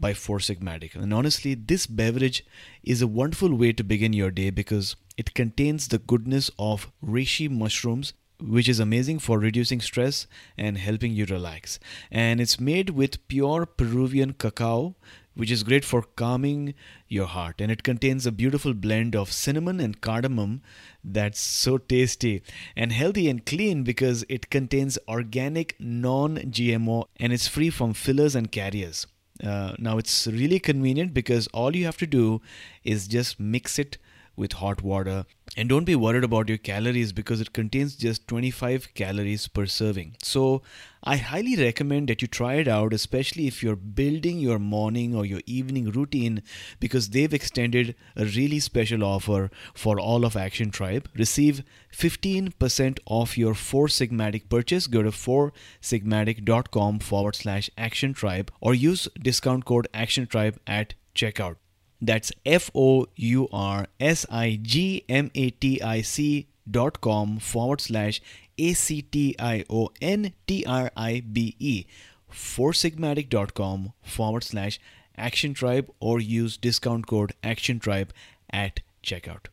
by 0.00 0.14
Four 0.14 0.38
Sigmatic. 0.38 0.94
And 0.94 1.12
honestly, 1.12 1.54
this 1.54 1.86
beverage 1.86 2.44
is 2.82 3.02
a 3.02 3.06
wonderful 3.06 3.54
way 3.54 3.72
to 3.74 3.84
begin 3.84 4.12
your 4.12 4.30
day 4.30 4.50
because 4.50 4.96
it 5.16 5.34
contains 5.34 5.88
the 5.88 5.98
goodness 5.98 6.50
of 6.58 6.90
reishi 7.04 7.50
mushrooms 7.50 8.14
which 8.42 8.68
is 8.68 8.80
amazing 8.80 9.18
for 9.18 9.38
reducing 9.38 9.80
stress 9.80 10.26
and 10.56 10.78
helping 10.78 11.12
you 11.12 11.26
relax. 11.26 11.78
And 12.10 12.40
it's 12.40 12.58
made 12.58 12.90
with 12.90 13.26
pure 13.28 13.66
Peruvian 13.66 14.32
cacao, 14.32 14.96
which 15.34 15.50
is 15.50 15.62
great 15.62 15.84
for 15.84 16.02
calming 16.02 16.74
your 17.08 17.26
heart. 17.26 17.60
And 17.60 17.70
it 17.70 17.82
contains 17.82 18.26
a 18.26 18.32
beautiful 18.32 18.74
blend 18.74 19.14
of 19.14 19.32
cinnamon 19.32 19.80
and 19.80 20.00
cardamom 20.00 20.62
that's 21.04 21.40
so 21.40 21.78
tasty 21.78 22.42
and 22.76 22.92
healthy 22.92 23.28
and 23.28 23.44
clean 23.44 23.82
because 23.84 24.24
it 24.28 24.50
contains 24.50 24.98
organic, 25.08 25.76
non 25.78 26.36
GMO, 26.36 27.06
and 27.16 27.32
it's 27.32 27.48
free 27.48 27.70
from 27.70 27.94
fillers 27.94 28.34
and 28.34 28.50
carriers. 28.50 29.06
Uh, 29.42 29.74
now, 29.78 29.98
it's 29.98 30.26
really 30.26 30.58
convenient 30.58 31.14
because 31.14 31.46
all 31.48 31.74
you 31.74 31.84
have 31.84 31.96
to 31.98 32.06
do 32.06 32.40
is 32.84 33.08
just 33.08 33.40
mix 33.40 33.78
it 33.78 33.98
with 34.36 34.54
hot 34.54 34.82
water. 34.82 35.24
And 35.56 35.68
don't 35.68 35.84
be 35.84 35.96
worried 35.96 36.24
about 36.24 36.48
your 36.48 36.58
calories 36.58 37.12
because 37.12 37.40
it 37.40 37.52
contains 37.52 37.96
just 37.96 38.28
25 38.28 38.94
calories 38.94 39.48
per 39.48 39.66
serving. 39.66 40.16
So, 40.22 40.62
I 41.02 41.16
highly 41.16 41.56
recommend 41.56 42.08
that 42.08 42.20
you 42.20 42.28
try 42.28 42.54
it 42.54 42.68
out, 42.68 42.92
especially 42.92 43.46
if 43.46 43.62
you're 43.62 43.74
building 43.74 44.38
your 44.38 44.58
morning 44.58 45.14
or 45.14 45.24
your 45.24 45.40
evening 45.46 45.90
routine, 45.90 46.42
because 46.78 47.08
they've 47.08 47.32
extended 47.32 47.94
a 48.16 48.26
really 48.26 48.60
special 48.60 49.02
offer 49.02 49.50
for 49.74 49.98
all 49.98 50.24
of 50.26 50.36
Action 50.36 50.70
Tribe. 50.70 51.08
Receive 51.16 51.64
15% 51.92 52.98
off 53.06 53.38
your 53.38 53.54
Four 53.54 53.86
Sigmatic 53.86 54.48
purchase. 54.50 54.86
Go 54.86 55.02
to 55.02 55.10
foursigmatic.com 55.10 56.98
forward 56.98 57.34
slash 57.34 57.70
Action 57.78 58.12
Tribe 58.12 58.52
or 58.60 58.74
use 58.74 59.08
discount 59.20 59.64
code 59.64 59.88
Action 59.94 60.26
Tribe 60.26 60.60
at 60.66 60.94
checkout. 61.14 61.56
That's 62.00 62.32
F 62.46 62.70
O 62.74 63.06
U 63.16 63.48
R 63.52 63.86
S 63.98 64.26
I 64.30 64.58
G 64.62 65.04
M 65.08 65.30
A 65.34 65.50
T 65.50 65.80
I 65.82 66.00
C 66.00 66.46
dot 66.70 67.00
com 67.00 67.38
forward 67.38 67.80
slash 67.80 68.20
A 68.58 68.72
C 68.72 69.02
T 69.02 69.34
I 69.38 69.64
O 69.68 69.90
N 70.00 70.32
T 70.46 70.64
R 70.66 70.90
I 70.96 71.20
B 71.20 71.56
E. 71.58 71.84
Foursigmatic.com 72.32 73.92
forward 74.02 74.44
slash 74.44 74.80
Action 75.16 75.52
Tribe 75.52 75.90
or 76.00 76.20
use 76.20 76.56
discount 76.56 77.06
code 77.06 77.34
Action 77.42 77.78
Tribe 77.78 78.12
at 78.50 78.80
checkout. 79.02 79.46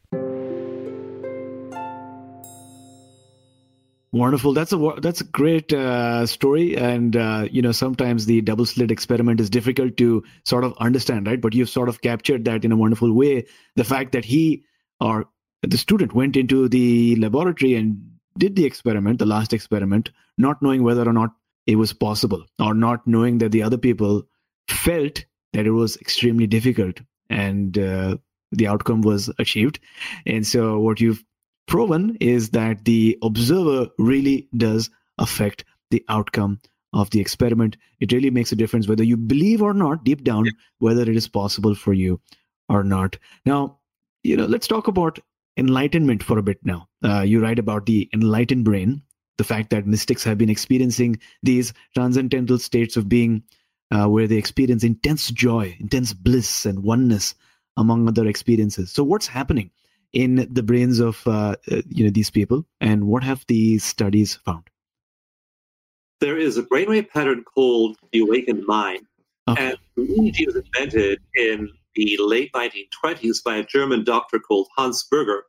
Wonderful. 4.18 4.54
That's 4.54 4.74
a 4.74 4.94
that's 5.00 5.22
a 5.22 5.26
great 5.26 5.72
uh, 5.72 6.26
story, 6.26 6.76
and 6.76 7.16
uh, 7.16 7.48
you 7.52 7.62
know 7.62 7.72
sometimes 7.72 8.26
the 8.26 8.42
double 8.42 8.66
slit 8.66 8.90
experiment 8.90 9.40
is 9.40 9.52
difficult 9.52 9.96
to 9.98 10.24
sort 10.44 10.64
of 10.64 10.74
understand, 10.80 11.28
right? 11.28 11.40
But 11.40 11.54
you've 11.54 11.70
sort 11.70 11.88
of 11.88 12.02
captured 12.02 12.46
that 12.46 12.66
in 12.66 12.72
a 12.72 12.76
wonderful 12.76 13.14
way. 13.14 13.46
The 13.76 13.84
fact 13.84 14.14
that 14.14 14.26
he 14.26 14.64
or 15.00 15.30
the 15.62 15.78
student 15.78 16.14
went 16.14 16.36
into 16.36 16.68
the 16.68 17.16
laboratory 17.18 17.76
and 17.76 18.18
did 18.40 18.56
the 18.56 18.66
experiment, 18.66 19.20
the 19.20 19.28
last 19.28 19.54
experiment, 19.54 20.10
not 20.36 20.64
knowing 20.64 20.82
whether 20.82 21.08
or 21.08 21.14
not 21.14 21.36
it 21.68 21.76
was 21.76 21.94
possible, 21.94 22.44
or 22.60 22.74
not 22.74 23.06
knowing 23.06 23.38
that 23.38 23.52
the 23.52 23.62
other 23.62 23.78
people 23.78 24.24
felt 24.68 25.26
that 25.54 25.68
it 25.68 25.72
was 25.72 25.96
extremely 25.98 26.48
difficult, 26.48 27.02
and 27.30 27.78
uh, 27.78 28.18
the 28.52 28.66
outcome 28.66 29.02
was 29.02 29.30
achieved. 29.38 29.80
And 30.26 30.48
so, 30.48 30.80
what 30.80 31.00
you've 31.02 31.24
proven 31.68 32.18
is 32.20 32.52
that 32.52 32.86
the 32.86 33.18
observer 33.22 33.90
really 33.98 34.48
does 34.56 34.90
affect 35.18 35.66
the 35.92 36.04
outcome 36.10 36.60
of 36.94 37.10
the 37.10 37.20
experiment. 37.20 37.78
It 38.00 38.12
really 38.12 38.30
makes 38.30 38.52
a 38.52 38.56
difference 38.56 38.88
whether 38.88 39.04
you 39.04 39.18
believe 39.18 39.62
or 39.62 39.74
not, 39.74 40.04
deep 40.04 40.24
down, 40.24 40.46
yeah. 40.46 40.52
whether 40.80 41.02
it 41.02 41.16
is 41.16 41.28
possible 41.28 41.76
for 41.76 41.94
you 41.94 42.20
or 42.70 42.84
not. 42.84 43.18
Now, 43.46 43.80
you 44.24 44.38
know, 44.38 44.46
let's 44.46 44.68
talk 44.68 44.88
about 44.88 45.20
enlightenment 45.58 46.24
for 46.24 46.38
a 46.38 46.44
bit 46.44 46.60
now. 46.64 46.88
Uh, 47.04 47.22
you 47.22 47.42
write 47.42 47.60
about 47.60 47.86
the 47.86 48.10
enlightened 48.14 48.66
brain, 48.66 49.02
the 49.38 49.44
fact 49.44 49.70
that 49.72 49.88
mystics 49.88 50.24
have 50.24 50.38
been 50.38 50.50
experiencing 50.50 51.20
these 51.44 51.74
transcendental 51.94 52.60
states 52.60 52.98
of 52.98 53.10
being 53.10 53.44
uh, 53.92 54.08
where 54.08 54.28
they 54.28 54.36
experience 54.36 54.84
intense 54.84 55.30
joy, 55.30 55.76
intense 55.80 56.14
bliss, 56.14 56.66
and 56.66 56.84
oneness, 56.84 57.36
among 57.78 58.08
other 58.08 58.28
experiences. 58.28 58.92
So, 58.92 59.04
what's 59.04 59.28
happening? 59.28 59.72
In 60.18 60.48
the 60.50 60.64
brains 60.64 61.00
of 61.00 61.22
uh, 61.28 61.56
uh, 61.72 61.82
you 61.98 62.04
know 62.06 62.10
these 62.10 62.32
people 62.32 62.66
and 62.82 63.06
what 63.06 63.24
have 63.24 63.46
these 63.48 63.84
studies 63.84 64.36
found 64.46 64.70
there 66.20 66.38
is 66.38 66.58
a 66.58 66.64
brainwave 66.64 67.10
pattern 67.10 67.44
called 67.44 67.98
the 68.12 68.20
awakened 68.20 68.66
mind. 68.66 69.06
Okay. 69.48 69.68
And 69.70 69.78
EEG 69.98 70.46
was 70.46 70.56
invented 70.56 71.20
in 71.36 71.70
the 71.96 72.18
late 72.20 72.52
1920s 72.54 73.44
by 73.44 73.58
a 73.58 73.64
German 73.64 74.04
doctor 74.04 74.40
called 74.40 74.68
Hans 74.76 75.06
Berger. 75.10 75.44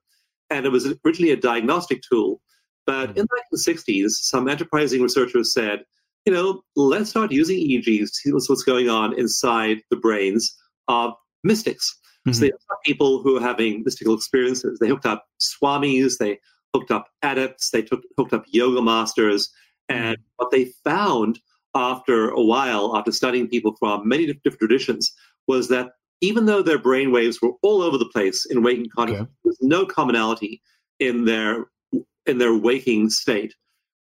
And 0.50 0.66
it 0.66 0.70
was 0.70 0.87
originally 1.04 1.33
a 1.33 1.37
diagnostic 1.37 2.02
tool. 2.02 2.40
But 2.87 3.11
in 3.16 3.26
the 3.26 3.42
1960s, 3.54 4.11
some 4.11 4.48
enterprising 4.48 5.02
researchers 5.02 5.52
said, 5.52 5.85
you 6.24 6.33
know, 6.33 6.62
let's 6.74 7.11
start 7.11 7.33
using 7.33 7.59
EEGs 7.59 8.00
to 8.00 8.07
see 8.07 8.33
what's 8.33 8.64
going 8.64 8.88
on 8.88 9.18
inside 9.18 9.78
the 9.90 9.96
brains 9.96 10.57
of 10.88 11.12
mystics. 11.44 11.97
Mm-hmm. 12.30 12.44
So 12.44 12.46
they 12.46 12.52
people 12.84 13.22
who 13.22 13.36
are 13.36 13.40
having 13.40 13.82
mystical 13.84 14.14
experiences. 14.14 14.78
They 14.78 14.88
hooked 14.88 15.06
up 15.06 15.26
swamis, 15.40 16.18
they 16.18 16.38
hooked 16.74 16.90
up 16.90 17.08
adepts, 17.22 17.70
they 17.70 17.82
took, 17.82 18.02
hooked 18.16 18.32
up 18.32 18.44
yoga 18.48 18.82
masters. 18.82 19.50
And 19.88 20.16
mm-hmm. 20.16 20.22
what 20.36 20.50
they 20.50 20.66
found 20.84 21.40
after 21.74 22.30
a 22.30 22.42
while, 22.42 22.96
after 22.96 23.12
studying 23.12 23.48
people 23.48 23.74
from 23.78 24.08
many 24.08 24.26
different 24.26 24.58
traditions, 24.58 25.12
was 25.46 25.68
that 25.68 25.92
even 26.20 26.46
though 26.46 26.62
their 26.62 26.78
brain 26.78 27.12
waves 27.12 27.40
were 27.40 27.52
all 27.62 27.82
over 27.82 27.96
the 27.96 28.08
place 28.08 28.46
in 28.46 28.62
waking 28.62 28.88
consciousness, 28.94 29.28
okay. 29.28 29.32
was 29.44 29.58
no 29.60 29.86
commonality 29.86 30.60
in 30.98 31.24
their 31.24 31.66
in 32.26 32.38
their 32.38 32.54
waking 32.54 33.08
state. 33.08 33.54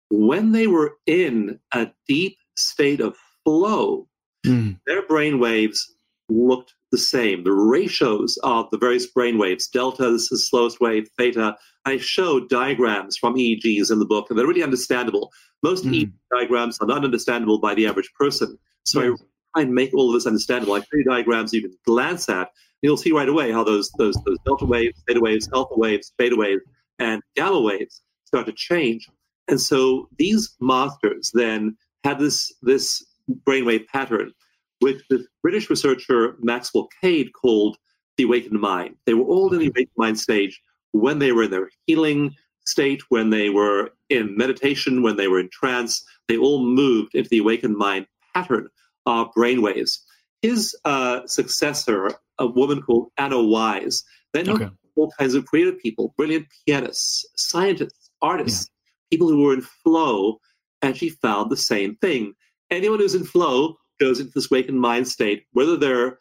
When 0.10 0.52
they 0.52 0.68
were 0.68 0.94
in 1.08 1.60
a 1.74 1.88
deep 2.08 2.38
state 2.58 3.00
of 3.00 3.16
flow, 3.44 4.08
mm. 4.46 4.78
their 4.86 5.08
brain 5.08 5.40
waves 5.40 5.96
looked 6.30 6.74
the 6.92 6.98
same. 6.98 7.44
The 7.44 7.54
ratios 7.54 8.38
of 8.44 8.70
the 8.72 8.78
various 8.78 9.08
brain 9.08 9.38
waves, 9.38 9.68
delta, 9.68 10.12
this 10.12 10.24
is 10.24 10.30
the 10.30 10.38
slowest 10.38 10.80
wave, 10.82 11.08
theta, 11.18 11.56
I 11.86 11.98
show 11.98 12.40
diagrams 12.40 13.18
from 13.18 13.36
EEGs 13.36 13.92
in 13.92 14.00
the 14.00 14.06
book, 14.06 14.30
and 14.30 14.38
they're 14.38 14.48
really 14.48 14.64
understandable. 14.64 15.32
Most 15.64 15.86
mm. 15.86 15.94
EEG 15.94 16.12
diagrams 16.32 16.80
are 16.80 16.88
not 16.88 17.04
understandable 17.04 17.60
by 17.60 17.74
the 17.74 17.88
average 17.88 18.12
person. 18.18 18.58
So 18.84 19.02
yes. 19.02 19.20
I 19.56 19.60
try 19.60 19.64
and 19.64 19.74
make 19.74 19.94
all 19.94 20.10
of 20.10 20.14
this 20.14 20.28
understandable. 20.28 20.74
I 20.74 20.80
show 20.80 20.86
you 20.94 21.04
diagrams 21.04 21.54
you 21.54 21.62
can 21.62 21.78
glance 21.86 22.30
at. 22.30 22.38
and 22.38 22.48
You'll 22.82 22.98
see 22.98 23.12
right 23.12 23.30
away 23.30 23.52
how 23.52 23.64
those 23.64 23.90
those 23.98 24.16
those 24.26 24.38
delta 24.46 24.66
waves, 24.66 25.02
theta 25.08 25.20
waves, 25.20 25.50
alpha 25.54 25.76
waves, 25.76 26.14
beta 26.18 26.36
waves, 26.36 26.62
and 27.00 27.22
gamma 27.36 27.60
waves 27.60 28.02
start 28.26 28.46
to 28.46 28.54
change. 28.54 29.10
And 29.48 29.60
so 29.60 30.08
these 30.18 30.56
masters 30.60 31.32
then 31.34 31.78
had 32.04 32.20
this 32.20 32.54
this 32.62 33.04
brainwave 33.48 33.88
pattern, 33.88 34.34
which 34.82 35.02
the 35.10 35.26
British 35.42 35.70
researcher 35.70 36.36
Maxwell 36.42 36.90
Cade 37.02 37.32
called 37.34 37.78
the 38.18 38.24
awakened 38.24 38.60
mind. 38.60 38.96
They 39.06 39.14
were 39.14 39.26
all 39.26 39.54
in 39.54 39.60
the 39.60 39.68
awakened 39.68 39.98
mind 39.98 40.20
stage 40.20 40.62
when 40.92 41.20
they 41.20 41.32
were 41.32 41.44
in 41.44 41.52
their 41.52 41.70
healing 41.86 42.36
state, 42.66 43.02
when 43.10 43.30
they 43.30 43.50
were 43.50 43.92
in 44.10 44.36
meditation, 44.36 45.02
when 45.02 45.16
they 45.16 45.28
were 45.28 45.40
in 45.40 45.50
trance. 45.52 46.04
They 46.28 46.38
all 46.38 46.66
moved 46.66 47.16
into 47.16 47.30
the 47.30 47.40
awakened 47.40 47.78
mind 47.78 48.08
pattern 48.34 48.68
of 49.06 49.32
brainwaves. 49.34 50.00
His 50.42 50.76
uh, 50.86 51.26
successor, 51.28 52.12
a 52.40 52.48
woman 52.48 52.82
called 52.82 53.12
Anna 53.18 53.42
Wise, 53.42 54.04
then 54.34 54.50
okay. 54.50 54.70
all 54.96 55.12
kinds 55.20 55.36
of 55.36 55.46
creative 55.46 55.80
people, 55.80 56.14
brilliant 56.18 56.48
pianists, 56.66 57.26
scientists, 57.36 58.10
artists, 58.22 58.70
yeah. 58.70 59.16
people 59.16 59.30
who 59.30 59.44
were 59.44 59.54
in 59.54 59.62
flow, 59.62 60.40
and 60.82 60.98
she 60.98 61.10
found 61.10 61.52
the 61.52 61.58
same 61.58 61.96
thing. 61.98 62.34
Anyone 62.72 63.00
who's 63.00 63.16
in 63.16 63.24
flow 63.24 63.76
goes 64.02 64.20
into 64.20 64.32
this 64.34 64.52
awakened 64.52 64.82
mind 64.82 65.08
state, 65.08 65.46
whether 65.54 65.78
they're 65.78 66.18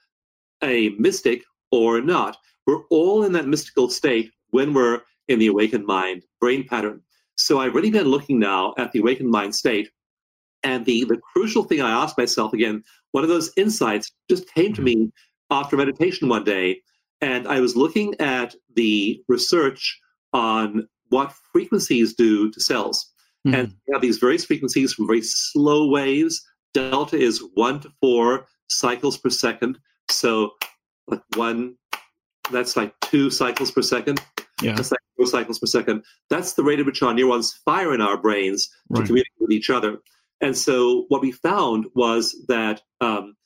a 0.62 0.90
mystic 0.90 1.42
or 1.70 2.00
not. 2.00 2.36
We're 2.66 2.84
all 2.90 3.24
in 3.24 3.32
that 3.32 3.48
mystical 3.48 3.88
state 3.88 4.30
when 4.50 4.74
we're 4.74 5.00
in 5.28 5.38
the 5.38 5.46
awakened 5.46 5.86
mind 5.86 6.24
brain 6.40 6.66
pattern. 6.68 7.00
So 7.36 7.58
I've 7.58 7.74
really 7.74 7.90
been 7.90 8.08
looking 8.08 8.38
now 8.38 8.74
at 8.76 8.92
the 8.92 9.00
awakened 9.00 9.30
mind 9.30 9.54
state. 9.54 9.90
And 10.62 10.84
the, 10.84 11.04
the 11.04 11.18
crucial 11.32 11.64
thing 11.64 11.80
I 11.80 11.90
asked 11.90 12.18
myself 12.18 12.52
again, 12.52 12.84
one 13.12 13.24
of 13.24 13.30
those 13.30 13.50
insights 13.56 14.12
just 14.28 14.52
came 14.54 14.74
to 14.74 14.82
me 14.82 15.10
after 15.50 15.76
meditation 15.76 16.28
one 16.28 16.44
day. 16.44 16.82
And 17.22 17.48
I 17.48 17.60
was 17.60 17.76
looking 17.76 18.14
at 18.20 18.54
the 18.76 19.22
research 19.28 19.98
on 20.32 20.86
what 21.08 21.32
frequencies 21.52 22.14
do 22.14 22.50
to 22.50 22.60
cells. 22.60 23.10
Mm-hmm. 23.46 23.54
And 23.54 23.74
we 23.86 23.94
have 23.94 24.02
these 24.02 24.18
various 24.18 24.44
frequencies 24.44 24.92
from 24.92 25.06
very 25.06 25.22
slow 25.22 25.88
waves. 25.88 26.42
Delta 26.74 27.16
is 27.16 27.42
one 27.54 27.80
to 27.80 27.90
four 28.00 28.46
cycles 28.68 29.18
per 29.18 29.30
second. 29.30 29.78
So 30.08 30.52
like 31.06 31.22
one, 31.36 31.76
that's 32.50 32.76
like 32.76 32.94
two 33.00 33.30
cycles 33.30 33.70
per 33.70 33.82
second. 33.82 34.20
Yeah. 34.62 34.74
That's 34.74 34.90
like 34.90 35.00
four 35.16 35.26
cycles 35.26 35.58
per 35.58 35.66
second. 35.66 36.04
That's 36.28 36.54
the 36.54 36.62
rate 36.62 36.80
at 36.80 36.86
which 36.86 37.02
our 37.02 37.14
neurons 37.14 37.52
fire 37.64 37.94
in 37.94 38.00
our 38.00 38.16
brains 38.16 38.68
to 38.94 39.00
right. 39.00 39.06
communicate 39.06 39.40
with 39.40 39.52
each 39.52 39.70
other. 39.70 39.98
And 40.40 40.56
so 40.56 41.04
what 41.08 41.20
we 41.20 41.32
found 41.32 41.86
was 41.94 42.34
that 42.48 42.82
um, 43.00 43.36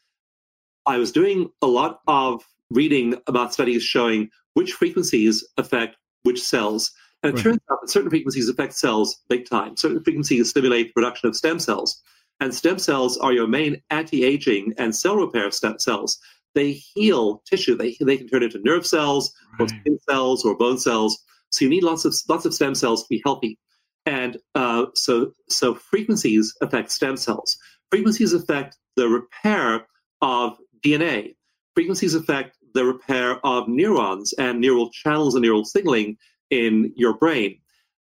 I 0.87 0.99
was 0.99 1.13
doing 1.13 1.51
a 1.63 1.67
lot 1.67 2.01
of 2.07 2.43
reading 2.71 3.17
about 3.27 3.53
studies 3.53 3.83
showing 3.83 4.31
which 4.55 4.73
frequencies 4.73 5.47
affect 5.57 5.97
which 6.23 6.43
cells. 6.43 6.93
And 7.23 7.33
it 7.33 7.37
right. 7.37 7.43
turns 7.43 7.61
out 7.71 7.79
that 7.81 7.91
certain 7.91 8.11
frequencies 8.11 8.49
affect 8.49 8.75
cells 8.75 9.21
big 9.29 9.49
time. 9.49 9.77
Certain 9.77 10.03
frequencies 10.03 10.51
stimulate 10.51 10.89
the 10.89 10.93
production 10.93 11.29
of 11.29 11.37
stem 11.37 11.59
cells. 11.59 12.03
And 12.41 12.55
stem 12.55 12.79
cells 12.79 13.17
are 13.19 13.33
your 13.33 13.47
main 13.47 13.83
anti 13.91 14.25
aging 14.25 14.75
and 14.79 14.95
cell 14.95 15.17
repair 15.17 15.51
stem 15.51 15.79
cells. 15.79 16.19
They 16.55 16.73
heal 16.73 17.43
tissue. 17.49 17.77
They, 17.77 17.97
they 18.01 18.17
can 18.17 18.29
turn 18.29 18.43
into 18.43 18.61
nerve 18.63 18.87
cells 18.87 19.33
right. 19.59 19.65
or 19.65 19.69
skin 19.69 19.99
cells 20.09 20.45
or 20.45 20.57
bone 20.57 20.79
cells. 20.79 21.19
So 21.51 21.65
you 21.65 21.71
need 21.71 21.85
lots 21.85 22.05
of 22.05 22.15
lots 22.29 22.45
of 22.45 22.55
stem 22.55 22.75
cells 22.75 23.03
to 23.03 23.09
be 23.09 23.23
healthy. 23.25 23.59
And 24.07 24.37
uh, 24.55 24.87
so 24.95 25.33
so 25.49 25.75
frequencies 25.75 26.55
affect 26.61 26.93
stem 26.93 27.17
cells. 27.17 27.57
Frequencies 27.91 28.33
affect 28.33 28.77
the 28.97 29.09
repair 29.09 29.87
of 30.21 30.59
DNA. 30.85 31.37
Frequencies 31.75 32.15
affect 32.15 32.57
the 32.75 32.85
repair 32.85 33.45
of 33.47 33.69
neurons 33.69 34.33
and 34.35 34.61
neural 34.61 34.91
channels 34.91 35.35
and 35.35 35.43
neural 35.43 35.65
signaling 35.65 36.17
in 36.51 36.93
your 36.97 37.17
brain. 37.17 37.59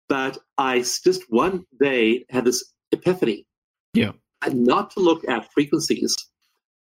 But 0.08 0.38
I 0.58 0.80
just 0.80 1.22
one 1.28 1.64
day 1.80 2.24
had 2.30 2.44
this 2.44 2.72
epiphany. 2.92 3.46
Yeah. 3.94 4.12
Not 4.52 4.90
to 4.92 5.00
look 5.00 5.26
at 5.28 5.50
frequencies 5.52 6.14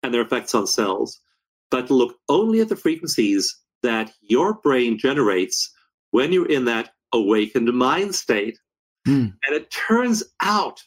and 0.02 0.12
their 0.12 0.20
effects 0.20 0.54
on 0.54 0.66
cells, 0.66 1.18
but 1.70 1.86
to 1.86 1.94
look 1.94 2.16
only 2.28 2.60
at 2.60 2.68
the 2.68 2.76
frequencies 2.76 3.56
that 3.82 4.12
your 4.20 4.54
brain 4.54 4.98
generates 4.98 5.72
when 6.10 6.32
you're 6.32 6.50
in 6.50 6.66
that 6.66 6.90
awakened 7.12 7.72
mind 7.72 8.14
state. 8.14 8.58
Mm. 9.06 9.34
And 9.46 9.54
it 9.54 9.70
turns 9.70 10.22
out 10.42 10.82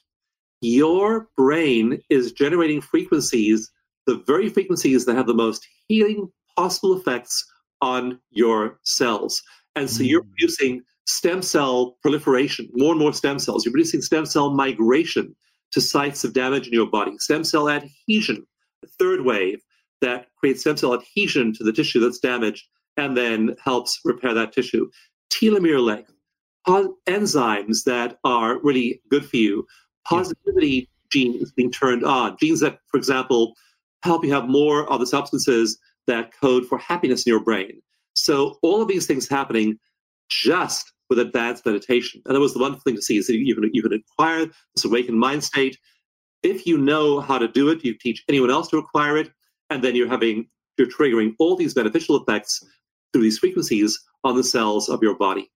your 0.61 1.29
brain 1.37 1.99
is 2.09 2.31
generating 2.31 2.81
frequencies, 2.81 3.71
the 4.05 4.23
very 4.27 4.49
frequencies 4.49 5.05
that 5.05 5.15
have 5.15 5.27
the 5.27 5.33
most 5.33 5.67
healing 5.87 6.31
possible 6.55 6.97
effects 6.97 7.45
on 7.81 8.19
your 8.31 8.79
cells. 8.83 9.41
And 9.75 9.89
so 9.89 10.03
you're 10.03 10.23
mm. 10.23 10.29
producing 10.31 10.81
stem 11.05 11.41
cell 11.41 11.97
proliferation, 12.01 12.69
more 12.73 12.91
and 12.91 12.99
more 12.99 13.13
stem 13.13 13.39
cells. 13.39 13.65
You're 13.65 13.71
producing 13.71 14.01
stem 14.01 14.25
cell 14.25 14.51
migration 14.51 15.35
to 15.71 15.82
sites 15.82 16.23
of 16.23 16.34
damage 16.34 16.67
in 16.67 16.73
your 16.73 16.89
body, 16.89 17.17
stem 17.17 17.43
cell 17.43 17.69
adhesion, 17.69 18.45
the 18.82 18.88
third 18.99 19.21
wave 19.21 19.62
that 20.01 20.27
creates 20.39 20.62
stem 20.62 20.77
cell 20.77 20.93
adhesion 20.93 21.53
to 21.53 21.63
the 21.63 21.73
tissue 21.73 21.99
that's 21.99 22.19
damaged 22.19 22.65
and 22.97 23.15
then 23.15 23.56
helps 23.63 23.99
repair 24.06 24.34
that 24.34 24.53
tissue. 24.53 24.89
Telomere 25.32 25.84
length, 25.84 26.12
enzymes 26.67 27.84
that 27.86 28.17
are 28.23 28.60
really 28.62 29.01
good 29.10 29.25
for 29.25 29.38
you, 29.38 29.65
positivity 30.06 30.89
genes 31.12 31.51
being 31.51 31.71
turned 31.71 32.03
on, 32.03 32.38
genes 32.39 32.60
that, 32.60 32.80
for 32.88 32.97
example, 32.97 33.53
help 34.03 34.23
you 34.23 34.34
have 34.34 34.47
more 34.47 34.89
of 34.91 34.99
the 34.99 35.08
substances 35.08 35.77
that 36.08 36.32
code 36.39 36.65
for 36.65 36.77
happiness 36.77 37.25
in 37.25 37.32
your 37.32 37.43
brain. 37.43 37.82
So 38.13 38.58
all 38.62 38.82
of 38.82 38.88
these 38.88 39.06
things 39.06 39.27
happening 39.27 39.77
just 40.30 40.91
with 41.09 41.19
advanced 41.19 41.65
meditation. 41.65 42.21
And 42.25 42.35
that 42.35 42.39
was 42.39 42.53
the 42.53 42.59
wonderful 42.59 42.83
thing 42.83 42.95
to 42.95 43.01
see 43.01 43.17
is 43.17 43.27
that 43.27 43.37
you 43.37 43.55
can, 43.55 43.69
you 43.73 43.81
can 43.81 43.93
acquire 43.93 44.45
this 44.75 44.85
awakened 44.85 45.19
mind 45.19 45.43
state. 45.43 45.77
If 46.43 46.65
you 46.65 46.77
know 46.77 47.19
how 47.19 47.37
to 47.37 47.47
do 47.47 47.69
it, 47.69 47.83
you 47.83 47.95
teach 47.97 48.23
anyone 48.29 48.51
else 48.51 48.67
to 48.69 48.77
acquire 48.77 49.17
it, 49.17 49.31
and 49.69 49.83
then 49.83 49.95
you're 49.95 50.09
having 50.09 50.47
you're 50.77 50.87
triggering 50.87 51.33
all 51.39 51.55
these 51.55 51.73
beneficial 51.73 52.21
effects 52.21 52.63
through 53.11 53.23
these 53.23 53.39
frequencies 53.39 53.99
on 54.23 54.35
the 54.35 54.43
cells 54.43 54.89
of 54.89 55.01
your 55.01 55.15
body. 55.15 55.49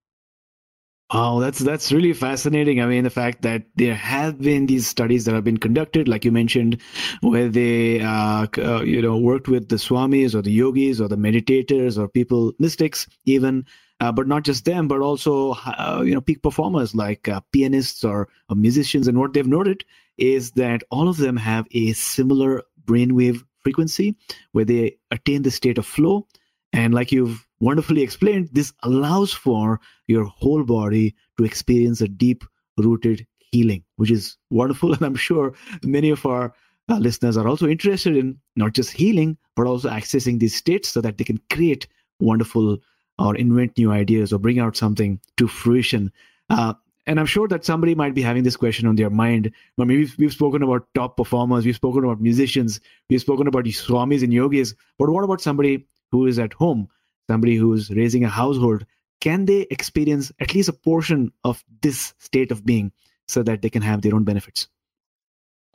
Oh, 1.14 1.42
that's 1.42 1.60
that's 1.60 1.92
really 1.92 2.14
fascinating. 2.14 2.82
I 2.82 2.86
mean, 2.86 3.04
the 3.04 3.10
fact 3.10 3.42
that 3.42 3.64
there 3.76 3.96
have 3.96 4.40
been 4.40 4.66
these 4.66 4.88
studies 4.88 5.26
that 5.26 5.36
have 5.36 5.44
been 5.44 5.58
conducted, 5.58 6.08
like 6.08 6.24
you 6.24 6.32
mentioned, 6.32 6.82
where 7.20 7.50
they, 7.50 8.00
uh, 8.00 8.48
uh, 8.58 8.82
you 8.82 9.02
know, 9.02 9.18
worked 9.18 9.50
with 9.50 9.68
the 9.68 9.76
swamis 9.76 10.34
or 10.34 10.42
the 10.42 10.54
yogis 10.54 11.02
or 11.02 11.10
the 11.10 11.18
meditators 11.18 11.98
or 11.98 12.08
people, 12.08 12.54
mystics, 12.60 13.08
even, 13.26 13.66
uh, 14.02 14.12
but 14.12 14.28
not 14.28 14.44
just 14.44 14.66
them, 14.66 14.88
but 14.88 15.00
also, 15.00 15.52
uh, 15.66 16.02
you 16.04 16.14
know, 16.14 16.20
peak 16.20 16.42
performers 16.42 16.96
like 16.96 17.30
uh, 17.30 17.40
pianists 17.52 18.04
or, 18.04 18.28
or 18.50 18.56
musicians. 18.56 19.08
And 19.08 19.20
what 19.20 19.34
they've 19.34 19.48
noted 19.48 19.86
is 20.18 20.52
that 20.52 20.82
all 20.90 21.08
of 21.08 21.18
them 21.18 21.38
have 21.38 21.68
a 21.72 21.94
similar 21.94 22.64
brainwave 22.86 23.44
frequency 23.60 24.16
where 24.54 24.66
they 24.66 24.98
attain 25.12 25.44
the 25.44 25.52
state 25.52 25.78
of 25.78 25.86
flow. 25.86 26.28
And 26.74 26.96
like 26.96 27.12
you've 27.12 27.48
wonderfully 27.60 28.02
explained, 28.02 28.50
this 28.52 28.74
allows 28.82 29.34
for 29.34 29.80
your 30.08 30.24
whole 30.26 30.64
body 30.64 31.16
to 31.38 31.46
experience 31.46 32.02
a 32.02 32.08
deep 32.08 32.44
rooted 32.80 33.28
healing, 33.52 33.84
which 33.98 34.10
is 34.10 34.36
wonderful. 34.50 34.94
And 34.96 35.04
I'm 35.04 35.16
sure 35.16 35.54
many 35.84 36.10
of 36.10 36.26
our 36.26 36.56
uh, 36.90 36.98
listeners 36.98 37.38
are 37.38 37.48
also 37.48 37.68
interested 37.68 38.18
in 38.18 38.40
not 38.56 38.74
just 38.74 38.94
healing, 38.94 39.38
but 39.56 39.68
also 39.68 39.90
accessing 39.90 40.40
these 40.40 40.56
states 40.56 40.90
so 40.90 41.02
that 41.02 41.20
they 41.20 41.24
can 41.24 41.40
create 41.52 41.88
wonderful 42.20 42.80
or 43.22 43.36
invent 43.36 43.78
new 43.78 43.92
ideas 43.92 44.34
or 44.34 44.40
bring 44.40 44.60
out 44.60 44.76
something 44.76 45.20
to 45.38 45.48
fruition. 45.48 46.12
Uh, 46.50 46.74
and 47.08 47.20
I'm 47.20 47.26
sure 47.26 47.48
that 47.48 47.66
somebody 47.66 47.96
might 47.96 48.14
be 48.14 48.22
having 48.22 48.44
this 48.44 48.56
question 48.56 48.88
on 48.88 48.96
their 48.96 49.10
mind. 49.10 49.52
I 49.80 49.84
mean, 49.84 50.00
we've, 50.00 50.16
we've 50.18 50.34
spoken 50.34 50.64
about 50.64 50.88
top 50.94 51.18
performers, 51.18 51.66
we've 51.66 51.76
spoken 51.76 52.04
about 52.04 52.22
musicians, 52.22 52.80
we've 53.10 53.22
spoken 53.22 53.48
about 53.48 53.66
swamis 53.66 54.24
and 54.24 54.34
yogis, 54.34 54.74
but 54.98 55.10
what 55.10 55.24
about 55.24 55.42
somebody 55.42 55.88
who 56.12 56.28
is 56.28 56.40
at 56.40 56.54
home, 56.54 56.88
somebody 57.30 57.56
who's 57.56 57.90
raising 57.92 58.24
a 58.24 58.30
household? 58.30 58.86
Can 59.20 59.46
they 59.46 59.68
experience 59.70 60.32
at 60.40 60.54
least 60.54 60.70
a 60.70 60.74
portion 60.74 61.32
of 61.44 61.64
this 61.82 62.14
state 62.20 62.52
of 62.52 62.66
being 62.66 62.92
so 63.28 63.44
that 63.44 63.62
they 63.62 63.70
can 63.70 63.84
have 63.84 64.02
their 64.02 64.16
own 64.16 64.24
benefits? 64.24 64.68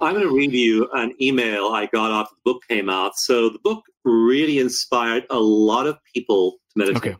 I'm 0.00 0.14
going 0.14 0.28
to 0.28 0.34
read 0.34 0.52
you 0.52 0.88
an 0.92 1.14
email 1.22 1.68
I 1.68 1.86
got 1.86 2.10
after 2.10 2.34
the 2.34 2.52
book 2.52 2.62
came 2.68 2.90
out. 2.90 3.16
So 3.16 3.48
the 3.48 3.58
book 3.60 3.84
really 4.04 4.58
inspired 4.58 5.24
a 5.30 5.38
lot 5.38 5.86
of 5.86 5.96
people 6.12 6.52
to 6.52 6.78
meditate. 6.78 7.14
Okay. 7.14 7.16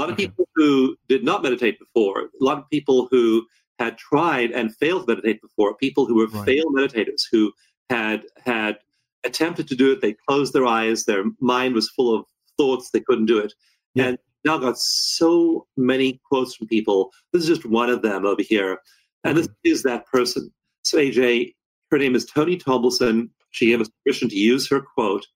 A 0.00 0.04
lot 0.04 0.08
of 0.08 0.14
okay. 0.14 0.28
people 0.28 0.48
who 0.54 0.96
did 1.10 1.22
not 1.22 1.42
meditate 1.42 1.78
before, 1.78 2.20
a 2.22 2.28
lot 2.44 2.56
of 2.56 2.70
people 2.70 3.06
who 3.10 3.46
had 3.78 3.98
tried 3.98 4.50
and 4.50 4.74
failed 4.76 5.06
to 5.06 5.08
meditate 5.08 5.42
before, 5.42 5.76
people 5.76 6.06
who 6.06 6.14
were 6.14 6.26
right. 6.28 6.46
failed 6.46 6.74
meditators 6.74 7.24
who 7.30 7.52
had 7.90 8.22
had 8.42 8.78
attempted 9.24 9.68
to 9.68 9.76
do 9.76 9.92
it, 9.92 10.00
they 10.00 10.14
closed 10.26 10.54
their 10.54 10.64
eyes, 10.64 11.04
their 11.04 11.24
mind 11.38 11.74
was 11.74 11.90
full 11.90 12.16
of 12.16 12.24
thoughts, 12.56 12.90
they 12.90 13.00
couldn't 13.00 13.26
do 13.26 13.40
it. 13.40 13.52
Yeah. 13.94 14.06
And 14.06 14.18
now 14.42 14.56
got 14.56 14.78
so 14.78 15.66
many 15.76 16.18
quotes 16.24 16.54
from 16.54 16.66
people. 16.66 17.12
This 17.34 17.42
is 17.42 17.48
just 17.48 17.66
one 17.66 17.90
of 17.90 18.00
them 18.00 18.24
over 18.24 18.42
here. 18.42 18.78
And 19.24 19.36
okay. 19.36 19.48
this 19.62 19.74
is 19.74 19.82
that 19.82 20.06
person. 20.06 20.50
So 20.82 20.96
AJ, 20.96 21.54
her 21.90 21.98
name 21.98 22.14
is 22.14 22.24
Toni 22.24 22.56
Tomlinson. 22.56 23.28
She 23.50 23.66
gave 23.66 23.82
us 23.82 23.90
permission 24.02 24.30
to 24.30 24.36
use 24.36 24.66
her 24.70 24.80
quote, 24.80 25.26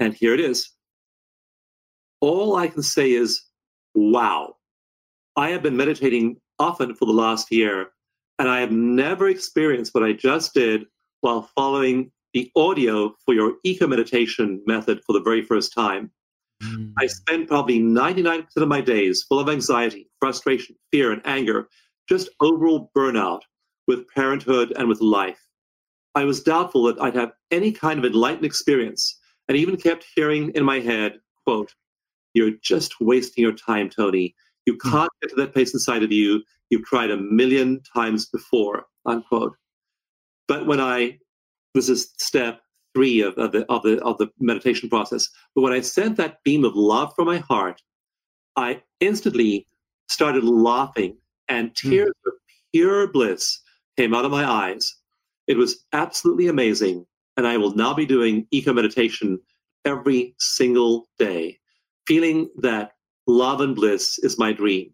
and 0.00 0.14
here 0.14 0.32
it 0.32 0.40
is. 0.40 0.70
All 2.22 2.56
I 2.56 2.68
can 2.68 2.82
say 2.82 3.12
is, 3.12 3.42
wow. 3.94 4.56
I 5.36 5.50
have 5.50 5.62
been 5.62 5.76
meditating 5.76 6.36
often 6.58 6.94
for 6.94 7.06
the 7.06 7.12
last 7.12 7.50
year, 7.50 7.88
and 8.38 8.48
I 8.48 8.60
have 8.60 8.70
never 8.72 9.28
experienced 9.28 9.94
what 9.94 10.04
I 10.04 10.12
just 10.12 10.54
did 10.54 10.84
while 11.20 11.50
following 11.54 12.10
the 12.32 12.50
audio 12.56 13.14
for 13.24 13.34
your 13.34 13.54
eco 13.64 13.86
meditation 13.86 14.62
method 14.66 15.00
for 15.06 15.12
the 15.12 15.22
very 15.22 15.42
first 15.42 15.72
time. 15.72 16.10
Mm. 16.62 16.92
I 16.98 17.06
spend 17.06 17.48
probably 17.48 17.80
99% 17.80 18.46
of 18.56 18.68
my 18.68 18.80
days 18.80 19.22
full 19.22 19.40
of 19.40 19.48
anxiety, 19.48 20.10
frustration, 20.20 20.76
fear, 20.90 21.12
and 21.12 21.22
anger, 21.24 21.68
just 22.08 22.28
overall 22.40 22.90
burnout 22.96 23.40
with 23.86 24.08
parenthood 24.08 24.72
and 24.76 24.88
with 24.88 25.00
life. 25.00 25.40
I 26.14 26.24
was 26.24 26.42
doubtful 26.42 26.84
that 26.84 27.00
I'd 27.00 27.16
have 27.16 27.32
any 27.50 27.72
kind 27.72 27.98
of 27.98 28.04
enlightened 28.04 28.44
experience 28.44 29.18
and 29.48 29.56
even 29.56 29.76
kept 29.76 30.06
hearing 30.14 30.50
in 30.50 30.64
my 30.64 30.80
head, 30.80 31.18
quote, 31.44 31.72
you're 32.34 32.52
just 32.62 33.00
wasting 33.00 33.42
your 33.42 33.54
time, 33.54 33.88
Tony. 33.88 34.34
You 34.66 34.78
hmm. 34.80 34.90
can't 34.90 35.10
get 35.22 35.30
to 35.30 35.36
that 35.36 35.52
place 35.52 35.72
inside 35.72 36.02
of 36.02 36.12
you. 36.12 36.42
You've 36.70 36.84
tried 36.84 37.10
a 37.10 37.16
million 37.16 37.82
times 37.94 38.26
before, 38.26 38.86
unquote. 39.06 39.56
But 40.48 40.66
when 40.66 40.80
I, 40.80 41.18
this 41.74 41.88
is 41.88 42.12
step 42.18 42.60
three 42.94 43.20
of, 43.20 43.34
of, 43.38 43.52
the, 43.52 43.64
of, 43.70 43.82
the, 43.82 44.00
of 44.02 44.18
the 44.18 44.28
meditation 44.38 44.88
process, 44.88 45.28
but 45.54 45.62
when 45.62 45.72
I 45.72 45.80
sent 45.80 46.16
that 46.16 46.42
beam 46.44 46.64
of 46.64 46.74
love 46.74 47.12
from 47.16 47.26
my 47.26 47.38
heart, 47.38 47.80
I 48.56 48.82
instantly 49.00 49.66
started 50.08 50.44
laughing 50.44 51.16
and 51.48 51.68
hmm. 51.80 51.90
tears 51.90 52.12
mm. 52.26 52.28
of 52.28 52.34
pure 52.72 53.06
bliss 53.08 53.60
came 53.96 54.14
out 54.14 54.24
of 54.24 54.30
my 54.30 54.44
eyes 54.44 54.94
it 55.46 55.56
was 55.56 55.84
absolutely 55.92 56.48
amazing. 56.48 57.06
And 57.36 57.46
I 57.46 57.56
will 57.56 57.74
now 57.74 57.94
be 57.94 58.06
doing 58.06 58.46
eco 58.50 58.72
meditation 58.72 59.40
every 59.84 60.34
single 60.38 61.08
day, 61.18 61.58
feeling 62.06 62.48
that 62.58 62.92
love 63.26 63.60
and 63.60 63.74
bliss 63.74 64.18
is 64.18 64.38
my 64.38 64.52
dream. 64.52 64.90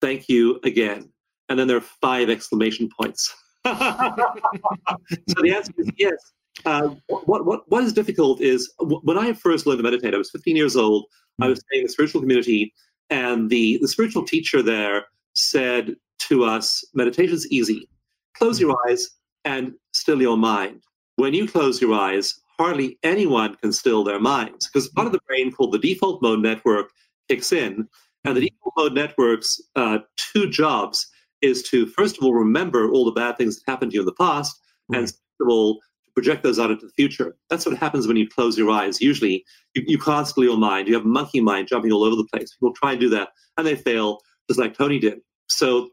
Thank 0.00 0.28
you 0.28 0.60
again. 0.64 1.10
And 1.48 1.58
then 1.58 1.68
there 1.68 1.76
are 1.76 1.82
five 2.00 2.30
exclamation 2.30 2.88
points. 2.98 3.34
so 3.66 3.72
the 3.72 5.54
answer 5.54 5.72
is 5.78 5.90
yes. 5.96 6.32
Uh, 6.64 6.94
what, 7.08 7.44
what, 7.46 7.62
what 7.68 7.82
is 7.82 7.92
difficult 7.92 8.40
is 8.40 8.72
when 8.78 9.18
I 9.18 9.32
first 9.32 9.66
learned 9.66 9.78
to 9.78 9.82
meditate, 9.82 10.14
I 10.14 10.18
was 10.18 10.30
15 10.30 10.56
years 10.56 10.76
old. 10.76 11.06
I 11.40 11.48
was 11.48 11.60
staying 11.60 11.80
in 11.80 11.86
the 11.86 11.92
spiritual 11.92 12.20
community, 12.20 12.72
and 13.10 13.50
the, 13.50 13.78
the 13.82 13.88
spiritual 13.88 14.24
teacher 14.24 14.62
there 14.62 15.06
said 15.34 15.96
to 16.20 16.44
us, 16.44 16.84
Meditation's 16.94 17.46
easy. 17.48 17.88
Close 18.36 18.60
your 18.60 18.76
eyes, 18.88 19.10
and 19.44 19.72
still 19.92 20.20
your 20.20 20.36
mind. 20.36 20.82
When 21.16 21.34
you 21.34 21.48
close 21.48 21.80
your 21.80 21.94
eyes, 21.94 22.40
hardly 22.58 22.98
anyone 23.02 23.56
can 23.56 23.72
still 23.72 24.04
their 24.04 24.20
minds 24.20 24.68
because 24.68 24.88
part 24.88 25.06
of 25.06 25.12
the 25.12 25.20
brain 25.26 25.52
called 25.52 25.72
the 25.72 25.78
default 25.78 26.22
mode 26.22 26.40
network 26.40 26.90
kicks 27.28 27.52
in. 27.52 27.88
And 28.24 28.36
the 28.36 28.48
default 28.48 28.74
mode 28.76 28.94
network's 28.94 29.60
uh, 29.76 29.98
two 30.16 30.48
jobs 30.48 31.06
is 31.42 31.62
to, 31.64 31.86
first 31.86 32.16
of 32.16 32.24
all, 32.24 32.32
remember 32.32 32.90
all 32.90 33.04
the 33.04 33.12
bad 33.12 33.36
things 33.36 33.56
that 33.56 33.70
happened 33.70 33.90
to 33.90 33.96
you 33.96 34.00
in 34.00 34.06
the 34.06 34.14
past, 34.14 34.58
and 34.92 35.08
second 35.08 35.20
of 35.40 35.48
all, 35.48 35.74
to 35.74 36.10
project 36.14 36.42
those 36.42 36.58
out 36.58 36.70
into 36.70 36.86
the 36.86 36.92
future. 36.92 37.36
That's 37.50 37.66
what 37.66 37.76
happens 37.76 38.06
when 38.06 38.16
you 38.16 38.26
close 38.28 38.56
your 38.56 38.70
eyes. 38.70 39.00
Usually, 39.00 39.44
you, 39.74 39.82
you 39.86 39.98
can't 39.98 40.26
still 40.26 40.44
your 40.44 40.56
mind. 40.56 40.88
You 40.88 40.94
have 40.94 41.04
monkey 41.04 41.40
mind 41.40 41.68
jumping 41.68 41.92
all 41.92 42.02
over 42.02 42.16
the 42.16 42.26
place. 42.32 42.54
People 42.54 42.72
try 42.72 42.92
and 42.92 43.00
do 43.00 43.10
that, 43.10 43.28
and 43.58 43.66
they 43.66 43.76
fail, 43.76 44.20
just 44.48 44.58
like 44.58 44.76
Tony 44.76 44.98
did. 44.98 45.20
So 45.48 45.90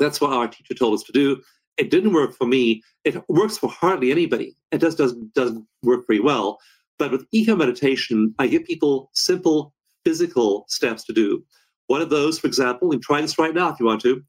that's 0.00 0.20
what 0.20 0.32
our 0.32 0.48
teacher 0.48 0.74
told 0.74 0.94
us 0.94 1.04
to 1.04 1.12
do. 1.12 1.40
It 1.78 1.90
didn't 1.90 2.12
work 2.12 2.34
for 2.34 2.46
me. 2.46 2.82
It 3.04 3.16
works 3.28 3.56
for 3.56 3.70
hardly 3.70 4.10
anybody. 4.10 4.56
It 4.72 4.80
just 4.80 4.98
doesn't 4.98 5.32
doesn't 5.34 5.66
work 5.82 6.06
very 6.06 6.20
well. 6.20 6.58
But 6.98 7.12
with 7.12 7.26
eco 7.32 7.54
meditation, 7.54 8.34
I 8.38 8.48
give 8.48 8.64
people 8.64 9.10
simple 9.14 9.72
physical 10.04 10.64
steps 10.68 11.04
to 11.04 11.12
do. 11.12 11.44
One 11.86 12.02
of 12.02 12.10
those, 12.10 12.38
for 12.38 12.48
example, 12.48 12.92
and 12.92 13.00
try 13.00 13.20
this 13.20 13.38
right 13.38 13.54
now 13.54 13.70
if 13.70 13.78
you 13.80 13.86
want 13.86 14.02
to. 14.02 14.22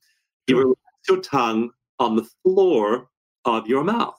You 0.48 0.58
relax 0.58 0.80
your 1.08 1.22
tongue 1.22 1.72
on 2.00 2.16
the 2.16 2.28
floor 2.44 3.10
of 3.46 3.68
your 3.68 3.84
mouth. 3.84 4.16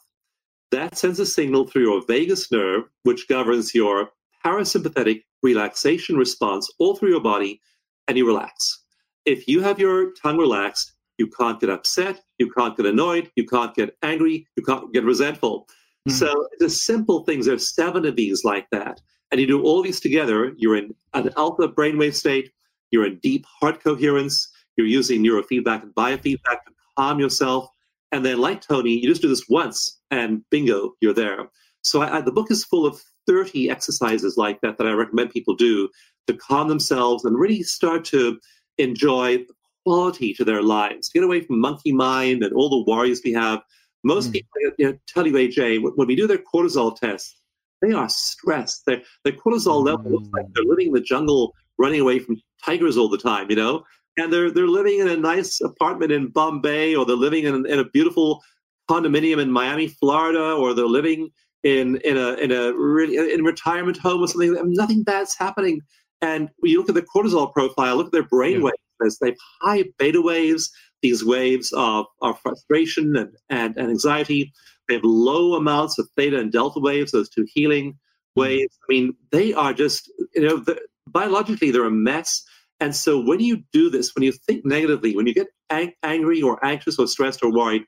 That 0.70 0.96
sends 0.96 1.18
a 1.20 1.26
signal 1.26 1.66
through 1.66 1.82
your 1.82 2.04
vagus 2.06 2.50
nerve, 2.52 2.84
which 3.04 3.28
governs 3.28 3.74
your 3.74 4.10
parasympathetic 4.44 5.22
relaxation 5.42 6.16
response 6.16 6.70
all 6.78 6.96
through 6.96 7.10
your 7.10 7.20
body, 7.20 7.60
and 8.08 8.16
you 8.16 8.26
relax. 8.26 8.82
If 9.24 9.48
you 9.48 9.60
have 9.60 9.78
your 9.78 10.12
tongue 10.12 10.38
relaxed, 10.38 10.92
you 11.20 11.28
can't 11.28 11.60
get 11.60 11.70
upset. 11.70 12.20
You 12.38 12.50
can't 12.50 12.76
get 12.76 12.86
annoyed. 12.86 13.30
You 13.36 13.46
can't 13.46 13.74
get 13.74 13.96
angry. 14.02 14.48
You 14.56 14.64
can't 14.64 14.92
get 14.92 15.04
resentful. 15.04 15.68
Mm-hmm. 16.08 16.12
So 16.12 16.48
the 16.58 16.70
simple 16.70 17.24
things, 17.24 17.44
there's 17.46 17.74
seven 17.74 18.06
of 18.06 18.16
these 18.16 18.42
like 18.42 18.66
that. 18.72 19.00
And 19.30 19.40
you 19.40 19.46
do 19.46 19.62
all 19.62 19.82
these 19.82 20.00
together, 20.00 20.52
you're 20.56 20.76
in 20.76 20.92
an 21.14 21.30
alpha 21.36 21.68
brainwave 21.68 22.14
state, 22.14 22.50
you're 22.90 23.06
in 23.06 23.20
deep 23.22 23.46
heart 23.46 23.84
coherence, 23.84 24.48
you're 24.76 24.86
using 24.86 25.22
neurofeedback 25.22 25.82
and 25.82 25.94
biofeedback 25.94 26.64
to 26.64 26.72
calm 26.98 27.20
yourself. 27.20 27.68
And 28.10 28.24
then, 28.24 28.38
like 28.40 28.60
Tony, 28.60 28.98
you 28.98 29.08
just 29.08 29.22
do 29.22 29.28
this 29.28 29.44
once 29.48 30.00
and 30.10 30.42
bingo, 30.50 30.94
you're 31.00 31.14
there. 31.14 31.48
So 31.82 32.02
I, 32.02 32.16
I, 32.16 32.20
the 32.22 32.32
book 32.32 32.50
is 32.50 32.64
full 32.64 32.86
of 32.86 33.00
30 33.28 33.70
exercises 33.70 34.36
like 34.36 34.60
that 34.62 34.78
that 34.78 34.86
I 34.86 34.92
recommend 34.92 35.30
people 35.30 35.54
do 35.54 35.88
to 36.26 36.34
calm 36.34 36.68
themselves 36.68 37.24
and 37.24 37.38
really 37.38 37.62
start 37.62 38.04
to 38.06 38.40
enjoy 38.78 39.44
quality 39.84 40.34
to 40.34 40.44
their 40.44 40.62
lives. 40.62 41.08
Get 41.08 41.22
away 41.22 41.40
from 41.40 41.60
monkey 41.60 41.92
mind 41.92 42.42
and 42.42 42.52
all 42.52 42.68
the 42.68 42.90
worries 42.90 43.22
we 43.24 43.32
have. 43.32 43.60
Most 44.04 44.30
mm. 44.30 44.32
people 44.34 44.48
you 44.78 44.90
know, 44.90 44.98
tell 45.08 45.26
you, 45.26 45.34
AJ, 45.34 45.82
when 45.82 46.06
we 46.06 46.16
do 46.16 46.26
their 46.26 46.38
cortisol 46.38 46.96
tests, 46.96 47.36
they 47.82 47.92
are 47.92 48.08
stressed. 48.08 48.84
Their, 48.86 49.02
their 49.24 49.32
cortisol 49.32 49.82
mm. 49.82 49.86
level 49.86 50.12
looks 50.12 50.28
like 50.32 50.46
they're 50.54 50.64
living 50.64 50.88
in 50.88 50.92
the 50.92 51.00
jungle, 51.00 51.54
running 51.78 52.00
away 52.00 52.18
from 52.18 52.40
tigers 52.64 52.96
all 52.96 53.08
the 53.08 53.18
time, 53.18 53.50
you 53.50 53.56
know? 53.56 53.84
And 54.16 54.32
they're, 54.32 54.50
they're 54.50 54.66
living 54.68 54.98
in 55.00 55.08
a 55.08 55.16
nice 55.16 55.60
apartment 55.60 56.12
in 56.12 56.28
Bombay, 56.28 56.94
or 56.94 57.06
they're 57.06 57.16
living 57.16 57.44
in, 57.44 57.66
in 57.66 57.78
a 57.78 57.84
beautiful 57.84 58.42
condominium 58.90 59.40
in 59.40 59.50
Miami, 59.50 59.88
Florida, 59.88 60.52
or 60.52 60.74
they're 60.74 60.86
living 60.86 61.30
in, 61.62 61.96
in, 61.98 62.16
a, 62.16 62.34
in 62.34 62.52
a 62.52 62.72
really 62.72 63.16
in 63.32 63.40
a 63.40 63.44
retirement 63.44 63.96
home 63.98 64.20
or 64.20 64.26
something. 64.26 64.56
Nothing 64.72 65.04
bad's 65.04 65.36
happening. 65.36 65.80
And 66.20 66.50
when 66.58 66.72
you 66.72 66.78
look 66.78 66.88
at 66.88 66.94
the 66.94 67.02
cortisol 67.02 67.52
profile, 67.52 67.96
look 67.96 68.06
at 68.06 68.12
their 68.12 68.26
brain 68.26 68.58
yeah. 68.58 68.64
waves. 68.64 68.76
They 69.20 69.28
have 69.28 69.36
high 69.60 69.84
beta 69.98 70.20
waves, 70.20 70.70
these 71.02 71.24
waves 71.24 71.72
of, 71.72 72.06
of 72.20 72.38
frustration 72.40 73.16
and, 73.16 73.30
and, 73.48 73.76
and 73.76 73.90
anxiety. 73.90 74.52
They 74.88 74.94
have 74.94 75.04
low 75.04 75.54
amounts 75.54 75.98
of 75.98 76.08
theta 76.16 76.38
and 76.38 76.52
delta 76.52 76.80
waves, 76.80 77.12
those 77.12 77.28
two 77.28 77.46
healing 77.52 77.92
mm-hmm. 77.92 78.40
waves. 78.40 78.78
I 78.82 78.86
mean, 78.92 79.14
they 79.30 79.52
are 79.54 79.72
just, 79.72 80.10
you 80.34 80.42
know, 80.42 80.56
the, 80.58 80.80
biologically, 81.06 81.70
they're 81.70 81.84
a 81.84 81.90
mess. 81.90 82.42
And 82.80 82.94
so 82.94 83.20
when 83.20 83.40
you 83.40 83.62
do 83.72 83.90
this, 83.90 84.14
when 84.14 84.22
you 84.22 84.32
think 84.32 84.64
negatively, 84.64 85.14
when 85.14 85.26
you 85.26 85.34
get 85.34 85.48
ang- 85.68 85.92
angry 86.02 86.42
or 86.42 86.64
anxious 86.64 86.98
or 86.98 87.06
stressed 87.06 87.42
or 87.42 87.52
worried, 87.52 87.82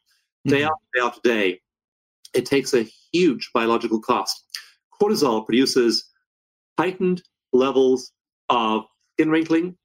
day 0.47 0.61
mm-hmm. 0.61 0.71
after 0.71 0.87
day 0.95 1.01
after 1.03 1.21
day, 1.25 1.61
it 2.35 2.47
takes 2.47 2.75
a 2.75 2.89
huge 3.13 3.51
biological 3.53 4.01
cost. 4.01 4.43
Cortisol 5.01 5.45
produces 5.45 6.09
heightened 6.79 7.23
levels 7.53 8.13
of 8.49 8.83
skin 9.15 9.31
wrinkling, 9.31 9.77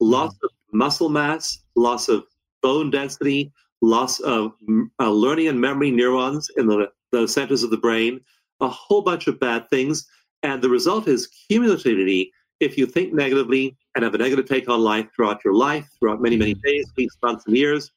loss 0.00 0.34
of 0.42 0.50
muscle 0.74 1.08
mass, 1.08 1.60
loss 1.76 2.08
of 2.08 2.24
bone 2.62 2.90
density, 2.90 3.52
loss 3.80 4.20
of 4.20 4.52
uh, 5.00 5.10
learning 5.10 5.48
and 5.48 5.60
memory 5.60 5.90
neurons 5.90 6.50
in 6.56 6.66
the, 6.66 6.90
the 7.12 7.26
centers 7.28 7.62
of 7.62 7.70
the 7.70 7.76
brain, 7.76 8.20
a 8.60 8.68
whole 8.68 9.02
bunch 9.02 9.26
of 9.26 9.38
bad 9.40 9.68
things. 9.70 10.06
And 10.42 10.60
the 10.60 10.68
result 10.68 11.08
is 11.08 11.26
cumulatively, 11.26 12.32
if 12.60 12.76
you 12.76 12.86
think 12.86 13.12
negatively 13.12 13.76
and 13.94 14.04
have 14.04 14.14
a 14.14 14.18
negative 14.18 14.46
take 14.46 14.68
on 14.68 14.80
life 14.80 15.08
throughout 15.14 15.44
your 15.44 15.54
life, 15.54 15.88
throughout 15.98 16.20
many, 16.20 16.36
many 16.36 16.54
mm-hmm. 16.54 16.66
days, 16.66 16.92
weeks, 16.96 17.16
months, 17.22 17.44
and 17.46 17.56
years, 17.56 17.90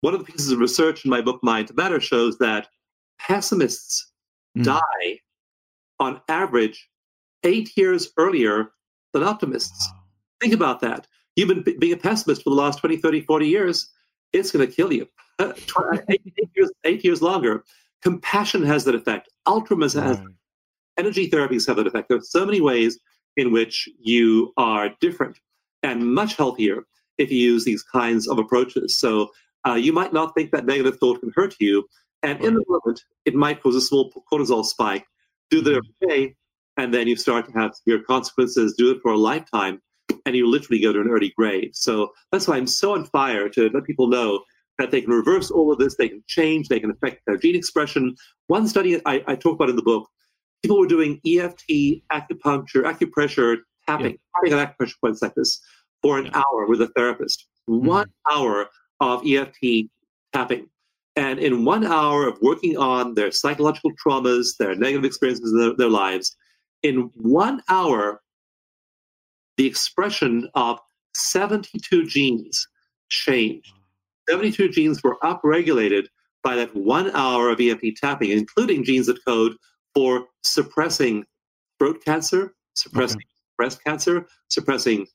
one 0.00 0.14
of 0.14 0.20
the 0.20 0.30
pieces 0.30 0.52
of 0.52 0.58
research 0.58 1.04
in 1.04 1.10
my 1.10 1.20
book, 1.20 1.40
Mind 1.42 1.68
to 1.68 1.74
Matter, 1.74 2.00
shows 2.00 2.36
that 2.38 2.68
pessimists 3.18 4.12
mm. 4.56 4.64
die 4.64 5.18
on 5.98 6.20
average 6.28 6.90
eight 7.42 7.76
years 7.76 8.10
earlier 8.18 8.72
than 9.12 9.22
optimists. 9.22 9.88
Think 10.40 10.52
about 10.52 10.80
that. 10.80 11.06
You've 11.36 11.48
been 11.48 11.78
being 11.78 11.92
a 11.92 11.96
pessimist 11.96 12.42
for 12.42 12.50
the 12.50 12.56
last 12.56 12.78
20, 12.80 12.98
30, 12.98 13.22
40 13.22 13.48
years. 13.48 13.90
It's 14.32 14.50
going 14.50 14.66
to 14.66 14.72
kill 14.72 14.92
you. 14.92 15.08
eight, 15.40 15.70
eight, 16.08 16.50
years, 16.54 16.70
eight 16.84 17.04
years 17.04 17.22
longer. 17.22 17.64
Compassion 18.02 18.62
has 18.64 18.84
that 18.84 18.94
effect. 18.94 19.28
Ultramas 19.46 20.00
right. 20.00 20.18
energy 20.98 21.28
therapies 21.28 21.66
have 21.66 21.76
that 21.76 21.86
effect. 21.86 22.08
There 22.08 22.18
are 22.18 22.22
so 22.22 22.44
many 22.44 22.60
ways 22.60 22.98
in 23.36 23.52
which 23.52 23.88
you 23.98 24.52
are 24.56 24.90
different 25.00 25.38
and 25.82 26.14
much 26.14 26.36
healthier 26.36 26.84
if 27.18 27.30
you 27.30 27.38
use 27.38 27.64
these 27.64 27.82
kinds 27.82 28.28
of 28.28 28.38
approaches. 28.38 28.98
So 28.98 29.30
uh, 29.66 29.74
you 29.74 29.92
might 29.92 30.12
not 30.12 30.34
think 30.34 30.50
that 30.52 30.66
negative 30.66 30.98
thought 30.98 31.20
can 31.20 31.32
hurt 31.34 31.54
you. 31.60 31.86
And 32.22 32.38
right. 32.38 32.48
in 32.48 32.54
the 32.54 32.64
moment, 32.68 33.02
it 33.24 33.34
might 33.34 33.62
cause 33.62 33.76
a 33.76 33.80
small 33.80 34.12
cortisol 34.32 34.64
spike. 34.64 35.06
Do 35.50 35.60
that 35.60 35.70
every 35.70 36.08
day, 36.08 36.36
and 36.76 36.92
then 36.92 37.06
you 37.06 37.16
start 37.16 37.46
to 37.46 37.52
have 37.52 37.74
severe 37.74 38.02
consequences. 38.02 38.74
Do 38.76 38.90
it 38.90 39.02
for 39.02 39.12
a 39.12 39.18
lifetime, 39.18 39.82
and 40.26 40.34
you 40.34 40.48
literally 40.48 40.80
go 40.80 40.92
to 40.92 41.00
an 41.00 41.08
early 41.08 41.32
grave. 41.36 41.70
So 41.74 42.12
that's 42.32 42.48
why 42.48 42.56
I'm 42.56 42.66
so 42.66 42.94
on 42.94 43.04
fire 43.06 43.48
to 43.50 43.68
let 43.70 43.84
people 43.84 44.08
know 44.08 44.42
that 44.78 44.90
they 44.90 45.00
can 45.00 45.12
reverse 45.12 45.50
all 45.50 45.72
of 45.72 45.78
this, 45.78 45.96
they 45.96 46.08
can 46.08 46.24
change, 46.26 46.68
they 46.68 46.80
can 46.80 46.90
affect 46.90 47.22
their 47.26 47.36
gene 47.36 47.54
expression. 47.54 48.16
One 48.48 48.66
study 48.66 49.00
I, 49.06 49.22
I 49.26 49.36
talk 49.36 49.54
about 49.54 49.70
in 49.70 49.76
the 49.76 49.82
book, 49.82 50.08
people 50.62 50.78
were 50.78 50.86
doing 50.86 51.20
EFT, 51.26 52.02
acupuncture, 52.10 52.82
acupressure, 52.82 53.58
tapping, 53.86 54.18
yeah. 54.46 54.50
tapping 54.50 54.52
acupressure 54.52 55.00
points 55.00 55.22
like 55.22 55.34
this 55.34 55.60
for 56.02 56.18
an 56.18 56.26
yeah. 56.26 56.38
hour 56.38 56.66
with 56.66 56.80
a 56.82 56.88
therapist. 56.88 57.46
Mm-hmm. 57.68 57.86
One 57.86 58.10
hour 58.30 58.68
of 59.00 59.22
EFT 59.26 59.88
tapping. 60.32 60.68
And 61.16 61.38
in 61.38 61.64
one 61.64 61.86
hour 61.86 62.26
of 62.26 62.38
working 62.42 62.76
on 62.76 63.14
their 63.14 63.30
psychological 63.30 63.92
traumas, 64.04 64.56
their 64.58 64.74
negative 64.74 65.04
experiences 65.04 65.52
in 65.52 65.58
their, 65.58 65.76
their 65.76 65.88
lives, 65.88 66.36
in 66.82 67.10
one 67.14 67.62
hour, 67.68 68.20
the 69.56 69.66
expression 69.66 70.48
of 70.54 70.78
72 71.14 72.06
genes 72.06 72.66
changed. 73.08 73.72
72 74.28 74.70
genes 74.70 75.02
were 75.02 75.16
upregulated 75.22 76.06
by 76.42 76.56
that 76.56 76.74
one 76.74 77.10
hour 77.14 77.50
of 77.50 77.60
EFT 77.60 77.96
tapping, 77.96 78.30
including 78.30 78.84
genes 78.84 79.06
that 79.06 79.24
code 79.24 79.54
for 79.94 80.26
suppressing 80.42 81.24
throat 81.78 82.02
cancer, 82.04 82.54
suppressing 82.74 83.18
okay. 83.18 83.26
breast 83.56 83.82
cancer, 83.84 84.26
suppressing 84.48 85.06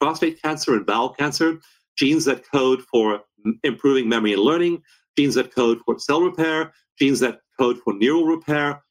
prostate 0.00 0.40
cancer 0.42 0.74
and 0.74 0.86
bowel 0.86 1.10
cancer, 1.10 1.58
genes 1.96 2.24
that 2.24 2.42
code 2.50 2.82
for 2.90 3.20
improving 3.62 4.08
memory 4.08 4.32
and 4.32 4.42
learning, 4.42 4.82
genes 5.16 5.34
that 5.34 5.54
code 5.54 5.78
for 5.84 5.98
cell 5.98 6.22
repair, 6.22 6.72
genes 6.98 7.20
that 7.20 7.40
code 7.58 7.78
for 7.84 7.92
neural 7.94 8.26
repair, 8.26 8.82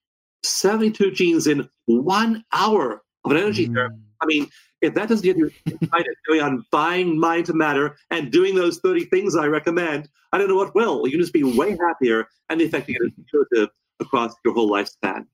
72 0.43 1.11
genes 1.11 1.47
in 1.47 1.67
one 1.85 2.43
hour 2.53 3.01
of 3.25 3.31
an 3.31 3.37
energy 3.37 3.67
mm. 3.67 3.73
therapy. 3.73 3.97
I 4.21 4.25
mean, 4.25 4.47
if 4.81 4.93
that 4.95 5.09
doesn't 5.09 5.23
get 5.23 5.37
you 5.37 5.51
excited 5.65 6.15
going 6.27 6.41
on 6.41 6.65
buying 6.71 7.19
mind 7.19 7.47
to 7.47 7.53
matter 7.53 7.97
and 8.09 8.31
doing 8.31 8.55
those 8.55 8.79
30 8.79 9.05
things 9.05 9.35
I 9.35 9.45
recommend, 9.47 10.09
I 10.31 10.37
don't 10.37 10.47
know 10.47 10.55
what 10.55 10.73
will. 10.75 11.07
You 11.07 11.17
just 11.17 11.33
be 11.33 11.43
way 11.43 11.77
happier 11.79 12.27
and 12.49 12.59
the 12.59 12.65
effect 12.65 12.89
is 12.89 12.97
cumulative 13.29 13.69
across 13.99 14.33
your 14.45 14.53
whole 14.53 14.69
lifespan. 14.69 15.25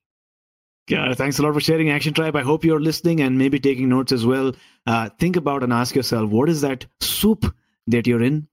Yeah, 0.90 1.14
thanks 1.14 1.38
a 1.38 1.44
lot 1.44 1.54
for 1.54 1.60
sharing 1.60 1.90
Action 1.90 2.14
Tribe. 2.14 2.36
I 2.36 2.44
hope 2.44 2.64
you're 2.64 2.80
listening 2.80 3.20
and 3.20 3.38
maybe 3.38 3.60
taking 3.60 3.90
notes 3.90 4.14
as 4.14 4.26
well. 4.26 4.54
Uh, 4.86 5.10
think 5.20 5.36
about 5.36 5.64
and 5.64 5.74
ask 5.74 5.96
yourself, 5.96 6.30
what 6.30 6.48
is 6.48 6.62
that 6.62 6.86
soup 7.02 7.54
that 7.88 8.08
you're 8.08 8.24
in? 8.24 8.48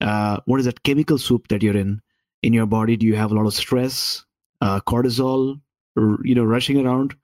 Uh, 0.00 0.40
what 0.44 0.60
is 0.60 0.66
that 0.66 0.82
chemical 0.82 1.16
soup 1.16 1.48
that 1.48 1.62
you're 1.62 1.76
in? 1.76 2.02
In 2.42 2.52
your 2.52 2.66
body, 2.66 2.96
do 2.96 3.06
you 3.06 3.16
have 3.16 3.32
a 3.32 3.34
lot 3.34 3.46
of 3.46 3.54
stress, 3.54 4.24
uh, 4.60 4.80
cortisol, 4.80 5.60
you 5.96 6.34
know 6.34 6.44
rushing 6.44 6.84
around 6.84 7.14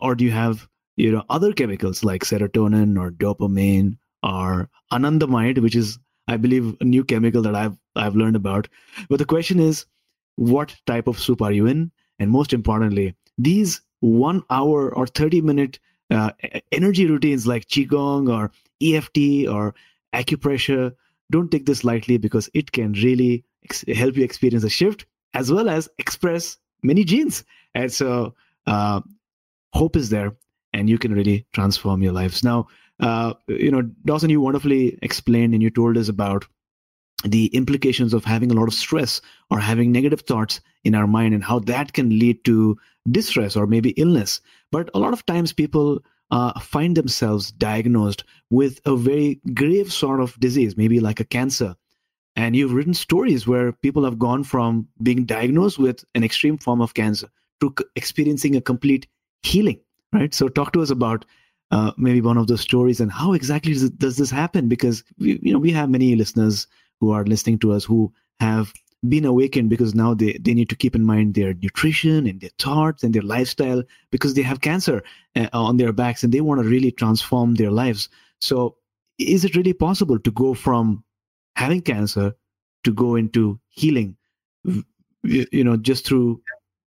or 0.00 0.14
do 0.14 0.24
you 0.24 0.30
have 0.30 0.68
you 0.96 1.10
know 1.10 1.24
other 1.28 1.52
chemicals 1.52 2.04
like 2.04 2.22
serotonin 2.24 2.98
or 2.98 3.10
dopamine 3.10 3.96
or 4.22 4.68
anandamide 4.92 5.60
which 5.60 5.76
is 5.76 5.98
i 6.28 6.36
believe 6.36 6.76
a 6.80 6.84
new 6.84 7.04
chemical 7.04 7.42
that 7.42 7.54
i've 7.54 7.76
i've 7.96 8.16
learned 8.16 8.36
about. 8.36 8.68
But 9.08 9.18
the 9.18 9.24
question 9.24 9.60
is 9.60 9.86
what 10.36 10.74
type 10.86 11.06
of 11.06 11.18
soup 11.18 11.42
are 11.42 11.52
you 11.52 11.66
in? 11.66 11.92
And 12.18 12.30
most 12.30 12.52
importantly 12.52 13.14
these 13.38 13.80
one 14.00 14.42
hour 14.50 14.94
or 14.94 15.06
30 15.06 15.40
minute 15.40 15.78
uh, 16.10 16.30
energy 16.70 17.06
routines 17.06 17.46
like 17.46 17.66
qigong 17.66 18.28
or 18.32 18.50
eft 18.82 19.18
or 19.48 19.74
acupressure 20.14 20.94
don't 21.30 21.50
take 21.50 21.66
this 21.66 21.84
lightly 21.84 22.18
because 22.18 22.48
it 22.54 22.70
can 22.72 22.92
really 22.92 23.44
ex- 23.64 23.84
help 23.94 24.16
you 24.16 24.24
experience 24.24 24.64
a 24.64 24.68
shift 24.68 25.06
as 25.32 25.50
well 25.50 25.68
as 25.68 25.88
express 25.98 26.58
many 26.82 27.02
genes. 27.04 27.44
And 27.74 27.92
so 27.92 28.34
uh, 28.66 29.00
hope 29.72 29.96
is 29.96 30.10
there, 30.10 30.36
and 30.74 30.90
you 30.90 30.98
can 30.98 31.14
really 31.14 31.46
transform 31.52 32.02
your 32.02 32.12
lives. 32.12 32.44
Now, 32.44 32.66
uh, 33.00 33.34
you 33.48 33.70
know, 33.70 33.82
Dawson, 34.04 34.28
you 34.28 34.40
wonderfully 34.40 34.98
explained 35.00 35.54
and 35.54 35.62
you 35.62 35.70
told 35.70 35.96
us 35.96 36.08
about 36.08 36.46
the 37.24 37.46
implications 37.46 38.12
of 38.12 38.24
having 38.24 38.50
a 38.50 38.54
lot 38.54 38.68
of 38.68 38.74
stress 38.74 39.20
or 39.50 39.58
having 39.58 39.92
negative 39.92 40.20
thoughts 40.22 40.60
in 40.82 40.94
our 40.94 41.06
mind 41.06 41.32
and 41.32 41.42
how 41.42 41.60
that 41.60 41.92
can 41.92 42.18
lead 42.18 42.44
to 42.44 42.76
distress 43.10 43.56
or 43.56 43.66
maybe 43.66 43.90
illness. 43.90 44.40
But 44.70 44.90
a 44.94 44.98
lot 44.98 45.12
of 45.12 45.24
times 45.24 45.52
people 45.52 46.02
uh, 46.30 46.58
find 46.60 46.96
themselves 46.96 47.52
diagnosed 47.52 48.24
with 48.50 48.80
a 48.84 48.96
very 48.96 49.40
grave 49.54 49.92
sort 49.92 50.20
of 50.20 50.38
disease, 50.40 50.76
maybe 50.76 51.00
like 51.00 51.20
a 51.20 51.24
cancer. 51.24 51.76
And 52.36 52.56
you've 52.56 52.72
written 52.74 52.94
stories 52.94 53.46
where 53.46 53.72
people 53.72 54.04
have 54.04 54.18
gone 54.18 54.42
from 54.42 54.88
being 55.00 55.24
diagnosed 55.24 55.78
with 55.78 56.04
an 56.14 56.24
extreme 56.24 56.58
form 56.58 56.80
of 56.80 56.94
cancer 56.94 57.28
to 57.60 57.72
experiencing 57.94 58.56
a 58.56 58.60
complete 58.60 59.06
healing, 59.44 59.80
right? 60.14 60.32
So, 60.32 60.48
talk 60.48 60.72
to 60.72 60.82
us 60.82 60.90
about 60.90 61.24
uh, 61.70 61.92
maybe 61.96 62.20
one 62.20 62.38
of 62.38 62.46
those 62.46 62.60
stories 62.60 63.00
and 63.00 63.10
how 63.10 63.32
exactly 63.32 63.72
does, 63.72 63.90
does 63.90 64.16
this 64.16 64.30
happen? 64.30 64.68
Because 64.68 65.04
we, 65.18 65.38
you 65.42 65.52
know 65.52 65.58
we 65.58 65.72
have 65.72 65.90
many 65.90 66.14
listeners 66.14 66.66
who 67.00 67.10
are 67.10 67.24
listening 67.24 67.58
to 67.58 67.72
us 67.72 67.84
who 67.84 68.12
have 68.40 68.72
been 69.08 69.24
awakened 69.24 69.68
because 69.68 69.94
now 69.94 70.14
they, 70.14 70.38
they 70.40 70.54
need 70.54 70.68
to 70.70 70.76
keep 70.76 70.94
in 70.94 71.04
mind 71.04 71.34
their 71.34 71.54
nutrition 71.54 72.26
and 72.26 72.40
their 72.40 72.50
thoughts 72.58 73.02
and 73.02 73.14
their 73.14 73.22
lifestyle 73.22 73.82
because 74.10 74.34
they 74.34 74.42
have 74.42 74.60
cancer 74.60 75.02
uh, 75.36 75.48
on 75.52 75.76
their 75.76 75.92
backs 75.92 76.22
and 76.22 76.32
they 76.32 76.40
want 76.40 76.62
to 76.62 76.68
really 76.68 76.90
transform 76.90 77.54
their 77.54 77.70
lives. 77.70 78.08
So, 78.40 78.76
is 79.18 79.44
it 79.44 79.54
really 79.56 79.72
possible 79.72 80.18
to 80.18 80.30
go 80.30 80.54
from 80.54 81.04
having 81.56 81.82
cancer 81.82 82.34
to 82.84 82.92
go 82.92 83.16
into 83.16 83.60
healing? 83.68 84.16
You 85.22 85.64
know, 85.64 85.76
just 85.76 86.06
through 86.06 86.42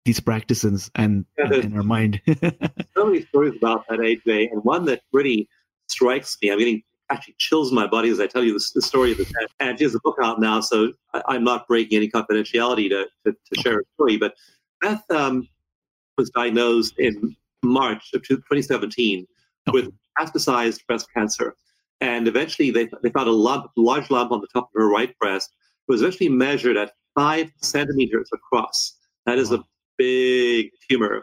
these 0.05 0.19
practices 0.19 0.89
and, 0.95 1.25
yeah, 1.37 1.53
in 1.53 1.75
our 1.75 1.83
mind. 1.83 2.21
so 2.95 3.05
many 3.05 3.23
stories 3.25 3.55
about 3.57 3.85
that 3.89 3.99
AJ, 3.99 4.51
and 4.51 4.63
one 4.63 4.85
that 4.85 5.01
really 5.11 5.47
strikes 5.87 6.37
me. 6.41 6.51
I'm 6.51 6.59
getting 6.59 6.83
actually 7.11 7.35
chills 7.37 7.71
my 7.71 7.85
body 7.85 8.09
as 8.09 8.19
I 8.19 8.27
tell 8.27 8.43
you 8.43 8.53
the, 8.53 8.65
the 8.75 8.81
story 8.81 9.11
of 9.11 9.17
this. 9.17 9.31
And 9.59 9.77
she 9.77 9.83
has 9.83 9.93
a 9.93 9.99
book 9.99 10.17
out 10.23 10.39
now, 10.39 10.61
so 10.61 10.93
I, 11.13 11.35
am 11.35 11.43
not 11.43 11.67
breaking 11.67 11.97
any 11.97 12.09
confidentiality 12.09 12.89
to, 12.89 13.05
to, 13.25 13.33
to 13.33 13.61
share 13.61 13.79
a 13.79 13.83
story. 13.95 14.17
But 14.17 14.33
Beth 14.81 15.03
um, 15.11 15.47
was 16.17 16.29
diagnosed 16.29 16.97
in 16.97 17.35
March 17.63 18.11
of 18.13 18.23
2017 18.23 19.27
okay. 19.67 19.73
with 19.73 19.93
metastasized 20.17 20.85
breast 20.87 21.07
cancer. 21.15 21.55
And 21.99 22.27
eventually 22.27 22.71
they, 22.71 22.89
they 23.03 23.09
found 23.11 23.27
a 23.27 23.33
lump, 23.33 23.71
large 23.75 24.09
lump 24.09 24.31
on 24.31 24.41
the 24.41 24.47
top 24.47 24.69
of 24.73 24.79
her 24.79 24.89
right 24.89 25.15
breast. 25.19 25.51
It 25.87 25.91
was 25.91 26.01
eventually 26.01 26.29
measured 26.29 26.77
at 26.77 26.93
five 27.13 27.51
centimeters 27.61 28.29
across. 28.33 28.97
That 29.25 29.37
is 29.37 29.51
wow. 29.51 29.63
Big 30.01 30.71
tumor. 30.89 31.15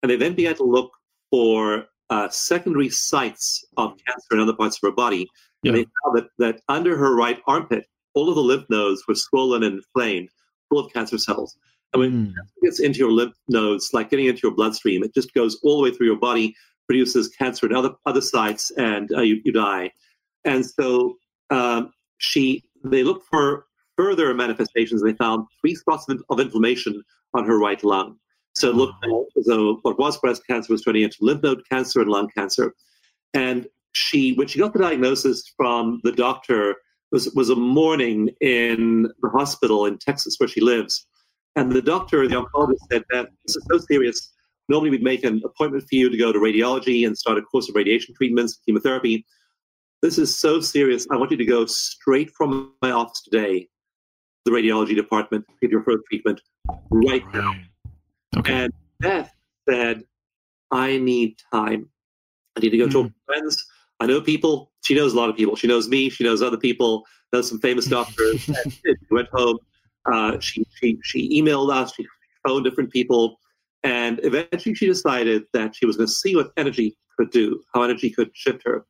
And 0.00 0.10
they 0.10 0.16
then 0.16 0.34
began 0.34 0.56
to 0.56 0.64
look 0.64 0.90
for 1.30 1.86
uh, 2.10 2.28
secondary 2.28 2.90
sites 2.90 3.44
of 3.76 3.88
cancer 4.06 4.32
in 4.32 4.40
other 4.40 4.58
parts 4.60 4.76
of 4.76 4.88
her 4.88 4.94
body. 4.94 5.26
Yeah. 5.62 5.70
And 5.70 5.78
they 5.78 5.86
found 5.98 6.12
that, 6.16 6.28
that 6.38 6.60
under 6.68 6.96
her 6.96 7.14
right 7.14 7.40
armpit, 7.46 7.84
all 8.14 8.28
of 8.28 8.34
the 8.34 8.48
lymph 8.50 8.66
nodes 8.68 9.02
were 9.06 9.14
swollen 9.14 9.62
and 9.62 9.76
inflamed, 9.76 10.28
full 10.68 10.80
of 10.84 10.92
cancer 10.92 11.18
cells. 11.18 11.56
And 11.92 12.00
when 12.00 12.12
mm. 12.12 12.34
cancer 12.34 12.58
gets 12.62 12.80
into 12.80 12.98
your 12.98 13.12
lymph 13.12 13.36
nodes, 13.48 13.90
like 13.92 14.10
getting 14.10 14.26
into 14.26 14.40
your 14.42 14.54
bloodstream, 14.54 15.02
it 15.02 15.14
just 15.14 15.32
goes 15.34 15.58
all 15.62 15.76
the 15.78 15.84
way 15.84 15.94
through 15.94 16.06
your 16.06 16.18
body, 16.18 16.54
produces 16.88 17.28
cancer 17.28 17.66
in 17.66 17.74
other 17.74 17.92
other 18.06 18.20
sites, 18.20 18.70
and 18.76 19.10
uh, 19.16 19.20
you, 19.22 19.40
you 19.44 19.52
die. 19.52 19.90
And 20.44 20.66
so 20.66 21.16
um, 21.50 21.92
she, 22.18 22.64
they 22.84 23.04
looked 23.04 23.26
for 23.30 23.66
further 23.96 24.34
manifestations. 24.34 25.02
They 25.02 25.12
found 25.12 25.46
three 25.60 25.74
spots 25.74 26.08
of, 26.08 26.22
of 26.28 26.40
inflammation 26.40 27.02
on 27.34 27.44
her 27.46 27.58
right 27.58 27.82
lung. 27.84 28.16
So 28.54 28.70
it 28.70 28.76
looked 28.76 29.04
as 29.38 29.46
though 29.46 29.78
what 29.82 29.98
was 29.98 30.18
breast 30.18 30.46
cancer 30.46 30.72
was 30.72 30.82
turning 30.82 31.02
into 31.02 31.18
lymph 31.20 31.42
node 31.42 31.62
cancer 31.70 32.00
and 32.00 32.10
lung 32.10 32.28
cancer. 32.36 32.74
And 33.34 33.66
she, 33.92 34.34
when 34.34 34.46
she 34.46 34.58
got 34.58 34.72
the 34.72 34.78
diagnosis 34.78 35.42
from 35.56 36.00
the 36.04 36.12
doctor 36.12 36.76
was 37.12 37.30
was 37.34 37.50
a 37.50 37.56
morning 37.56 38.30
in 38.40 39.08
the 39.20 39.28
hospital 39.28 39.86
in 39.86 39.98
Texas 39.98 40.36
where 40.38 40.48
she 40.48 40.60
lives, 40.60 41.06
and 41.54 41.70
the 41.70 41.82
doctor, 41.82 42.26
the 42.26 42.34
oncologist, 42.34 42.78
said 42.90 43.04
that 43.10 43.28
this 43.44 43.56
is 43.56 43.66
so 43.70 43.78
serious. 43.78 44.32
Normally, 44.68 44.90
we'd 44.90 45.02
make 45.02 45.22
an 45.24 45.42
appointment 45.44 45.84
for 45.84 45.94
you 45.94 46.08
to 46.08 46.16
go 46.16 46.32
to 46.32 46.38
radiology 46.38 47.06
and 47.06 47.16
start 47.16 47.36
a 47.36 47.42
course 47.42 47.68
of 47.68 47.74
radiation 47.74 48.14
treatments, 48.14 48.58
chemotherapy. 48.64 49.26
This 50.00 50.18
is 50.18 50.38
so 50.38 50.60
serious. 50.60 51.06
I 51.10 51.16
want 51.16 51.30
you 51.30 51.36
to 51.36 51.44
go 51.44 51.66
straight 51.66 52.30
from 52.30 52.72
my 52.80 52.90
office 52.90 53.22
today, 53.22 53.68
the 54.46 54.50
radiology 54.50 54.96
department, 54.96 55.44
get 55.60 55.70
your 55.70 55.84
first 55.84 56.04
treatment 56.08 56.40
right 56.90 57.22
now. 57.34 57.54
Okay. 58.36 58.52
And 58.52 58.72
Beth 59.00 59.32
said, 59.68 60.04
I 60.70 60.98
need 60.98 61.36
time. 61.52 61.88
I 62.56 62.60
need 62.60 62.70
to 62.70 62.78
go 62.78 62.88
talk 62.88 63.06
to 63.06 63.14
friends. 63.26 63.64
I 64.00 64.06
know 64.06 64.20
people. 64.20 64.72
She 64.82 64.94
knows 64.94 65.12
a 65.12 65.16
lot 65.16 65.28
of 65.30 65.36
people. 65.36 65.56
She 65.56 65.66
knows 65.66 65.88
me. 65.88 66.10
She 66.10 66.24
knows 66.24 66.42
other 66.42 66.56
people. 66.56 67.04
Knows 67.32 67.48
some 67.48 67.60
famous 67.60 67.86
doctors. 67.98 68.40
she 68.42 68.94
went 69.10 69.28
home. 69.32 69.58
Uh, 70.10 70.38
she, 70.40 70.64
she 70.74 70.98
she 71.04 71.40
emailed 71.40 71.72
us. 71.72 71.94
She 71.94 72.06
phoned 72.44 72.64
different 72.64 72.90
people, 72.90 73.38
and 73.84 74.20
eventually 74.24 74.74
she 74.74 74.86
decided 74.86 75.44
that 75.52 75.76
she 75.76 75.86
was 75.86 75.96
going 75.96 76.08
to 76.08 76.12
see 76.12 76.34
what 76.34 76.50
energy 76.56 76.96
could 77.16 77.30
do, 77.30 77.62
how 77.72 77.82
energy 77.82 78.10
could 78.10 78.30
shift 78.34 78.62
her. 78.64 78.84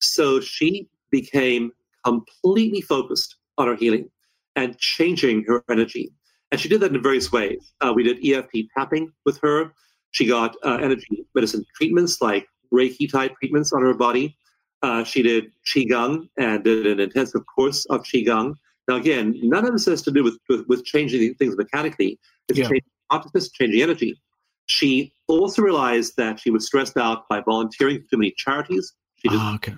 So 0.00 0.40
she 0.40 0.88
became 1.10 1.72
completely 2.04 2.80
focused 2.80 3.36
on 3.56 3.68
her 3.68 3.76
healing 3.76 4.10
and 4.56 4.76
changing 4.78 5.44
her 5.44 5.64
energy. 5.70 6.12
And 6.50 6.60
she 6.60 6.68
did 6.68 6.80
that 6.80 6.94
in 6.94 7.02
various 7.02 7.30
ways. 7.30 7.72
Uh, 7.80 7.92
we 7.94 8.02
did 8.02 8.24
EFT 8.24 8.68
tapping 8.76 9.12
with 9.26 9.38
her. 9.42 9.72
She 10.12 10.26
got 10.26 10.56
uh, 10.64 10.78
energy 10.80 11.26
medicine 11.34 11.64
treatments 11.76 12.20
like 12.22 12.46
Reiki 12.72 13.10
type 13.10 13.34
treatments 13.38 13.72
on 13.72 13.82
her 13.82 13.94
body. 13.94 14.36
Uh, 14.82 15.04
she 15.04 15.22
did 15.22 15.52
Qigong 15.66 16.28
and 16.38 16.64
did 16.64 16.86
an 16.86 17.00
intensive 17.00 17.42
course 17.54 17.84
of 17.86 18.02
Qigong. 18.02 18.54
Now, 18.86 18.96
again, 18.96 19.34
none 19.42 19.66
of 19.66 19.72
this 19.72 19.84
has 19.86 20.02
to 20.02 20.10
do 20.10 20.24
with, 20.24 20.38
with, 20.48 20.64
with 20.68 20.84
changing 20.84 21.34
things 21.34 21.56
mechanically. 21.56 22.18
It's 22.48 22.58
Yeah. 22.58 22.64
changing 22.64 22.82
consciousness, 23.10 23.50
changing 23.50 23.82
energy. 23.82 24.18
She 24.66 25.12
also 25.26 25.62
realized 25.62 26.14
that 26.16 26.40
she 26.40 26.50
was 26.50 26.66
stressed 26.66 26.96
out 26.96 27.28
by 27.28 27.40
volunteering 27.40 28.00
for 28.02 28.08
too 28.10 28.18
many 28.18 28.32
charities. 28.36 28.94
She 29.16 29.28
just 29.28 29.40
Ah, 29.42 29.54
okay. 29.56 29.74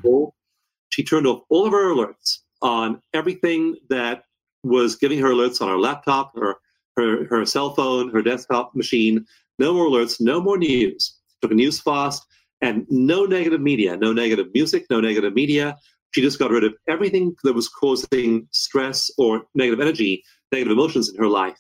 she 0.91 1.03
turned 1.03 1.27
off 1.27 1.43
all 1.49 1.67
of 1.67 1.73
her 1.73 1.95
alerts 1.95 2.39
on 2.63 3.01
everything 3.15 3.77
that 3.89 4.25
was 4.63 4.97
giving 4.97 5.19
her 5.21 5.31
alerts 5.31 5.61
on 5.61 5.69
her 5.69 5.79
laptop, 5.79 6.33
her 6.37 6.57
her, 6.97 7.27
her 7.27 7.47
cell 7.47 7.75
phone, 7.75 8.11
her 8.11 8.23
desktop 8.23 8.75
machine. 8.75 9.25
No 9.59 9.73
more 9.73 9.87
alerts, 9.87 10.21
no 10.21 10.41
more 10.41 10.59
news. 10.59 11.17
Took 11.43 11.53
a 11.53 11.55
news 11.55 11.81
fast 11.81 12.25
and 12.61 12.87
no 12.91 13.25
negative 13.25 13.61
media, 13.61 13.97
no 13.97 14.13
negative 14.13 14.49
music, 14.55 14.87
no 14.91 15.01
negative 15.01 15.35
media. 15.35 15.79
She 16.13 16.21
just 16.21 16.39
got 16.39 16.51
rid 16.51 16.65
of 16.65 16.75
everything 16.89 17.35
that 17.45 17.55
was 17.55 17.69
causing 17.69 18.49
stress 18.51 19.11
or 19.17 19.45
negative 19.55 19.81
energy, 19.81 20.25
negative 20.53 20.73
emotions 20.73 21.09
in 21.09 21.17
her 21.17 21.29
life. 21.29 21.59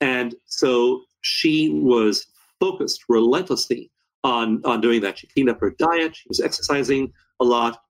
And 0.00 0.34
so 0.46 1.02
she 1.20 1.68
was 1.68 2.26
focused 2.58 3.04
relentlessly 3.08 3.90
on, 4.24 4.62
on 4.64 4.80
doing 4.80 5.02
that. 5.02 5.18
She 5.18 5.26
cleaned 5.28 5.50
up 5.50 5.60
her 5.60 5.74
diet, 5.78 6.16
she 6.16 6.28
was 6.28 6.40
exercising 6.40 7.12
a 7.38 7.44
lot. 7.44 7.80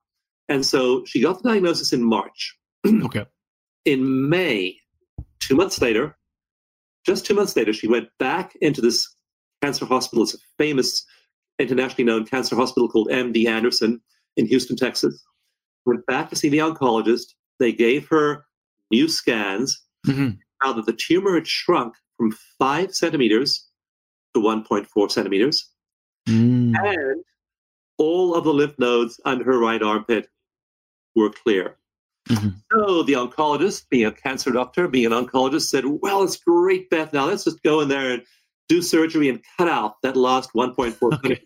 And 0.48 0.66
so 0.66 1.04
she 1.06 1.22
got 1.22 1.42
the 1.42 1.48
diagnosis 1.48 1.92
in 1.92 2.02
March. 2.02 2.56
Okay. 3.04 3.26
In 3.84 4.28
May, 4.28 4.78
two 5.40 5.56
months 5.56 5.80
later, 5.80 6.16
just 7.04 7.26
two 7.26 7.34
months 7.34 7.56
later, 7.56 7.72
she 7.72 7.88
went 7.88 8.08
back 8.18 8.56
into 8.60 8.80
this 8.80 9.12
cancer 9.60 9.86
hospital. 9.86 10.22
It's 10.22 10.34
a 10.34 10.38
famous, 10.58 11.04
internationally 11.58 12.04
known 12.04 12.24
cancer 12.26 12.54
hospital 12.54 12.88
called 12.88 13.08
MD 13.10 13.46
Anderson 13.46 14.00
in 14.36 14.46
Houston, 14.46 14.76
Texas. 14.76 15.22
Went 15.84 16.06
back 16.06 16.30
to 16.30 16.36
see 16.36 16.48
the 16.48 16.58
oncologist. 16.58 17.34
They 17.58 17.72
gave 17.72 18.06
her 18.08 18.44
new 18.92 19.08
scans, 19.08 19.82
Mhm. 20.06 20.38
found 20.62 20.78
that 20.78 20.86
the 20.86 20.92
tumor 20.92 21.34
had 21.34 21.46
shrunk 21.48 21.94
from 22.16 22.32
five 22.58 22.94
centimeters 22.94 23.68
to 24.34 24.40
1.4 24.40 25.10
centimeters 25.10 25.68
Mm. 26.28 26.74
and 26.84 27.24
all 27.98 28.34
of 28.34 28.44
the 28.44 28.54
lymph 28.54 28.78
nodes 28.78 29.20
under 29.24 29.44
her 29.44 29.58
right 29.58 29.82
armpit 29.82 30.28
were 31.16 31.30
clear. 31.30 31.78
Mhm. 32.28 32.54
So 32.72 33.02
the 33.02 33.14
oncologist, 33.14 33.88
being 33.90 34.06
a 34.06 34.12
cancer 34.12 34.50
doctor, 34.50 34.88
being 34.88 35.06
an 35.06 35.12
oncologist, 35.12 35.68
said, 35.68 35.84
Well, 35.86 36.22
it's 36.22 36.36
great, 36.36 36.88
Beth. 36.90 37.12
Now 37.12 37.26
let's 37.26 37.44
just 37.44 37.62
go 37.62 37.80
in 37.80 37.88
there 37.88 38.12
and 38.12 38.22
do 38.68 38.80
surgery 38.80 39.28
and 39.28 39.42
cut 39.58 39.68
out 39.68 40.00
that 40.02 40.16
last 40.16 40.50
1.4 40.54 41.12
Okay. 41.14 41.42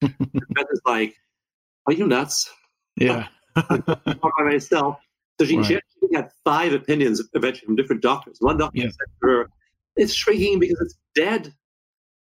Beth 0.00 0.66
is 0.72 0.80
like, 0.84 1.14
Are 1.86 1.92
you 1.92 2.06
nuts? 2.06 2.50
Yeah. 2.96 3.28
By 3.54 4.30
myself. 4.38 4.98
So 5.40 5.46
she, 5.46 5.52
she 5.64 5.74
Right. 5.74 5.82
actually 5.82 6.16
had 6.16 6.30
five 6.44 6.72
opinions 6.74 7.22
eventually 7.32 7.66
from 7.66 7.76
different 7.76 8.02
doctors. 8.02 8.36
One 8.40 8.58
doctor 8.58 8.78
Yeah. 8.78 8.90
said 8.90 9.06
to 9.22 9.28
her, 9.28 9.50
It's 9.96 10.12
shrinking 10.12 10.58
because 10.60 10.80
it's 10.82 10.98
dead. 11.14 11.54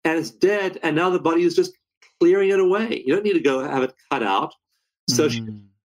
And 0.04 0.18
it's 0.18 0.30
dead. 0.30 0.78
And 0.82 0.94
now 0.94 1.10
the 1.10 1.18
body 1.18 1.42
is 1.42 1.56
just 1.56 1.72
clearing 2.20 2.50
it 2.50 2.60
away. 2.60 3.02
You 3.04 3.14
don't 3.14 3.24
need 3.24 3.32
to 3.32 3.40
go 3.40 3.60
have 3.66 3.82
it 3.82 3.94
cut 4.10 4.22
out. 4.22 4.54
So 5.08 5.26
Mm. 5.28 5.30
she 5.32 5.40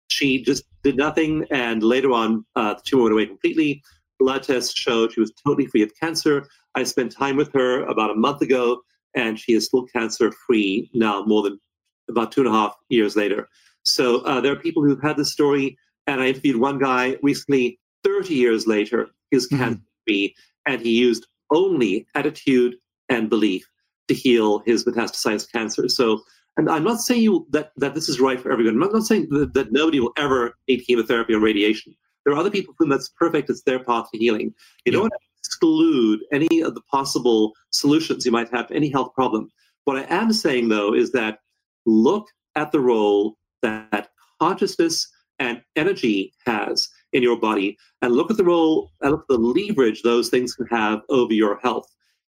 just 0.08 0.64
did 0.82 0.96
nothing. 0.96 1.46
And 1.50 1.82
later 1.82 2.12
on, 2.12 2.44
uh, 2.56 2.74
the 2.74 2.82
tumor 2.84 3.04
went 3.04 3.12
away 3.14 3.26
completely. 3.26 3.82
Blood 4.18 4.42
tests 4.44 4.78
showed 4.78 5.12
she 5.12 5.20
was 5.20 5.32
totally 5.44 5.66
free 5.66 5.82
of 5.82 5.92
cancer. 6.00 6.46
I 6.74 6.84
spent 6.84 7.12
time 7.12 7.36
with 7.36 7.52
her 7.52 7.84
about 7.84 8.10
a 8.10 8.14
month 8.14 8.42
ago, 8.42 8.82
and 9.14 9.38
she 9.38 9.52
is 9.54 9.66
still 9.66 9.84
cancer 9.86 10.32
free 10.46 10.90
now, 10.94 11.24
more 11.24 11.42
than 11.42 11.60
about 12.08 12.32
two 12.32 12.40
and 12.42 12.48
a 12.48 12.52
half 12.52 12.74
years 12.88 13.16
later. 13.16 13.48
So 13.84 14.20
uh, 14.20 14.40
there 14.40 14.52
are 14.52 14.56
people 14.56 14.82
who've 14.82 15.02
had 15.02 15.16
this 15.16 15.32
story, 15.32 15.76
and 16.06 16.20
I 16.20 16.28
interviewed 16.28 16.56
one 16.56 16.78
guy 16.78 17.16
recently, 17.22 17.78
30 18.02 18.34
years 18.34 18.66
later, 18.66 19.08
he's 19.30 19.48
Mhm. 19.48 19.58
cancer 19.58 19.82
free, 20.06 20.34
and 20.66 20.80
he 20.80 20.90
used 20.90 21.26
only 21.50 22.06
attitude 22.14 22.76
and 23.08 23.30
belief 23.30 23.66
to 24.08 24.14
heal 24.14 24.60
his 24.66 24.84
metastasized 24.84 25.50
cancer. 25.52 25.88
So 25.88 26.22
and 26.56 26.70
I'm 26.70 26.84
not 26.84 27.00
saying 27.00 27.22
you, 27.22 27.46
that, 27.50 27.72
that 27.76 27.94
this 27.94 28.08
is 28.08 28.20
right 28.20 28.40
for 28.40 28.52
everyone. 28.52 28.80
I'm 28.82 28.92
not 28.92 29.02
saying 29.02 29.28
that, 29.30 29.54
that 29.54 29.72
nobody 29.72 30.00
will 30.00 30.12
ever 30.16 30.54
need 30.68 30.84
chemotherapy 30.86 31.34
or 31.34 31.40
radiation. 31.40 31.94
There 32.24 32.34
are 32.34 32.38
other 32.38 32.50
people 32.50 32.74
for 32.74 32.84
whom 32.84 32.90
that's 32.90 33.08
perfect. 33.08 33.50
It's 33.50 33.62
their 33.62 33.82
path 33.82 34.06
to 34.12 34.18
healing. 34.18 34.54
You 34.84 34.92
don't 34.92 35.02
want 35.02 35.12
to 35.12 35.18
exclude 35.40 36.20
any 36.32 36.60
of 36.60 36.74
the 36.74 36.80
possible 36.82 37.52
solutions 37.70 38.24
you 38.24 38.32
might 38.32 38.50
have 38.54 38.68
to 38.68 38.74
any 38.74 38.88
health 38.88 39.12
problem. 39.14 39.50
What 39.84 39.96
I 39.96 40.06
am 40.08 40.32
saying, 40.32 40.68
though, 40.68 40.94
is 40.94 41.12
that 41.12 41.38
look 41.86 42.26
at 42.56 42.72
the 42.72 42.80
role 42.80 43.36
that 43.62 44.08
consciousness 44.40 45.08
and 45.38 45.60
energy 45.76 46.32
has 46.46 46.88
in 47.12 47.22
your 47.22 47.38
body 47.38 47.76
and 48.00 48.14
look 48.14 48.30
at 48.30 48.36
the 48.36 48.44
role 48.44 48.92
and 49.00 49.10
look 49.10 49.22
at 49.22 49.28
the 49.28 49.38
leverage 49.38 50.02
those 50.02 50.28
things 50.28 50.54
can 50.54 50.66
have 50.66 51.00
over 51.08 51.32
your 51.32 51.58
health. 51.62 51.86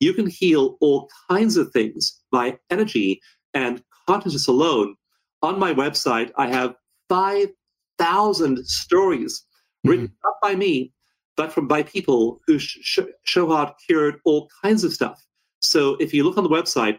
You 0.00 0.12
can 0.12 0.26
heal 0.26 0.76
all 0.80 1.08
kinds 1.30 1.56
of 1.56 1.70
things 1.72 2.20
by 2.30 2.58
energy 2.70 3.20
and 3.54 3.82
consciousness 4.08 4.48
alone. 4.48 4.94
On 5.42 5.58
my 5.58 5.72
website, 5.72 6.32
I 6.36 6.48
have 6.48 6.74
5,000 7.08 8.66
stories 8.66 9.44
hmm. 9.84 9.90
written 9.90 10.12
not 10.24 10.34
by 10.42 10.54
me, 10.54 10.92
but 11.36 11.52
from 11.52 11.68
by 11.68 11.82
people 11.82 12.40
who 12.46 12.58
sh- 12.58 12.98
show 13.24 13.48
how 13.48 13.62
it 13.64 13.74
cured 13.86 14.20
all 14.24 14.48
kinds 14.62 14.82
of 14.82 14.92
stuff. 14.92 15.22
So 15.60 15.96
if 15.96 16.14
you 16.14 16.24
look 16.24 16.38
on 16.38 16.44
the 16.44 16.50
website, 16.50 16.98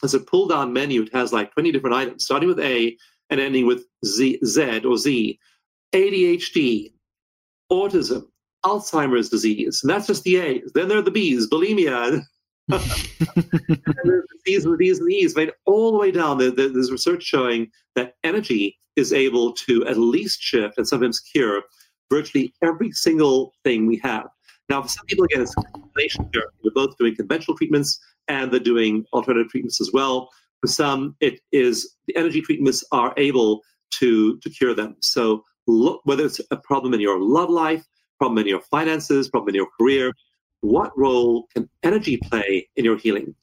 there's 0.00 0.14
a 0.14 0.20
pull 0.20 0.48
down 0.48 0.72
menu. 0.72 1.02
It 1.02 1.14
has 1.14 1.32
like 1.32 1.52
20 1.52 1.70
different 1.72 1.96
items, 1.96 2.24
starting 2.24 2.48
with 2.48 2.58
A 2.58 2.96
and 3.30 3.40
ending 3.40 3.66
with 3.66 3.84
Z, 4.04 4.40
Z 4.44 4.84
or 4.84 4.96
Z. 4.98 5.38
ADHD, 5.94 6.92
autism, 7.70 8.24
Alzheimer's 8.64 9.28
disease. 9.28 9.80
And 9.82 9.90
that's 9.90 10.06
just 10.06 10.24
the 10.24 10.36
A's. 10.36 10.72
Then 10.74 10.88
there 10.88 10.98
are 10.98 11.02
the 11.02 11.10
B's, 11.10 11.48
bulimia, 11.48 12.22
and 12.72 12.80
there's 14.04 14.24
the 14.28 14.38
C's 14.46 14.64
and 14.64 14.78
the 14.78 14.84
and 15.00 15.08
the 15.08 15.32
Right 15.36 15.50
all 15.66 15.92
the 15.92 15.98
way 15.98 16.10
down, 16.10 16.38
there, 16.38 16.50
there- 16.50 16.68
there's 16.68 16.90
research 16.92 17.22
showing 17.22 17.70
that 17.94 18.14
energy 18.24 18.78
is 18.96 19.12
able 19.12 19.52
to 19.54 19.86
at 19.86 19.96
least 19.98 20.40
shift 20.40 20.78
and 20.78 20.86
sometimes 20.86 21.18
cure 21.20 21.62
virtually 22.10 22.54
every 22.62 22.92
single 22.92 23.54
thing 23.64 23.86
we 23.86 23.96
have. 23.98 24.26
Now, 24.68 24.82
for 24.82 24.88
some 24.88 25.06
people, 25.06 25.24
again, 25.24 25.40
it's 25.42 25.54
combination 25.54 26.28
therapy. 26.32 26.54
They're 26.62 26.72
both 26.74 26.96
doing 26.98 27.16
conventional 27.16 27.56
treatments 27.56 27.98
and 28.28 28.50
they're 28.52 28.60
doing 28.60 29.04
alternative 29.12 29.50
treatments 29.50 29.80
as 29.80 29.90
well. 29.92 30.28
For 30.60 30.68
some, 30.68 31.16
it 31.20 31.40
is 31.52 31.94
the 32.06 32.16
energy 32.16 32.40
treatments 32.40 32.84
are 32.92 33.12
able 33.16 33.62
to 33.98 34.38
to 34.38 34.50
cure 34.50 34.74
them. 34.74 34.96
So, 35.00 35.42
look, 35.66 36.00
whether 36.04 36.24
it's 36.24 36.40
a 36.50 36.56
problem 36.56 36.94
in 36.94 37.00
your 37.00 37.18
love 37.20 37.50
life, 37.50 37.84
problem 38.18 38.38
in 38.38 38.46
your 38.46 38.60
finances, 38.60 39.28
problem 39.28 39.50
in 39.50 39.54
your 39.56 39.68
career, 39.78 40.12
what 40.62 40.96
role 40.96 41.48
can 41.54 41.68
energy 41.82 42.16
play 42.16 42.68
in 42.76 42.84
your 42.84 42.96
healing? 42.96 43.34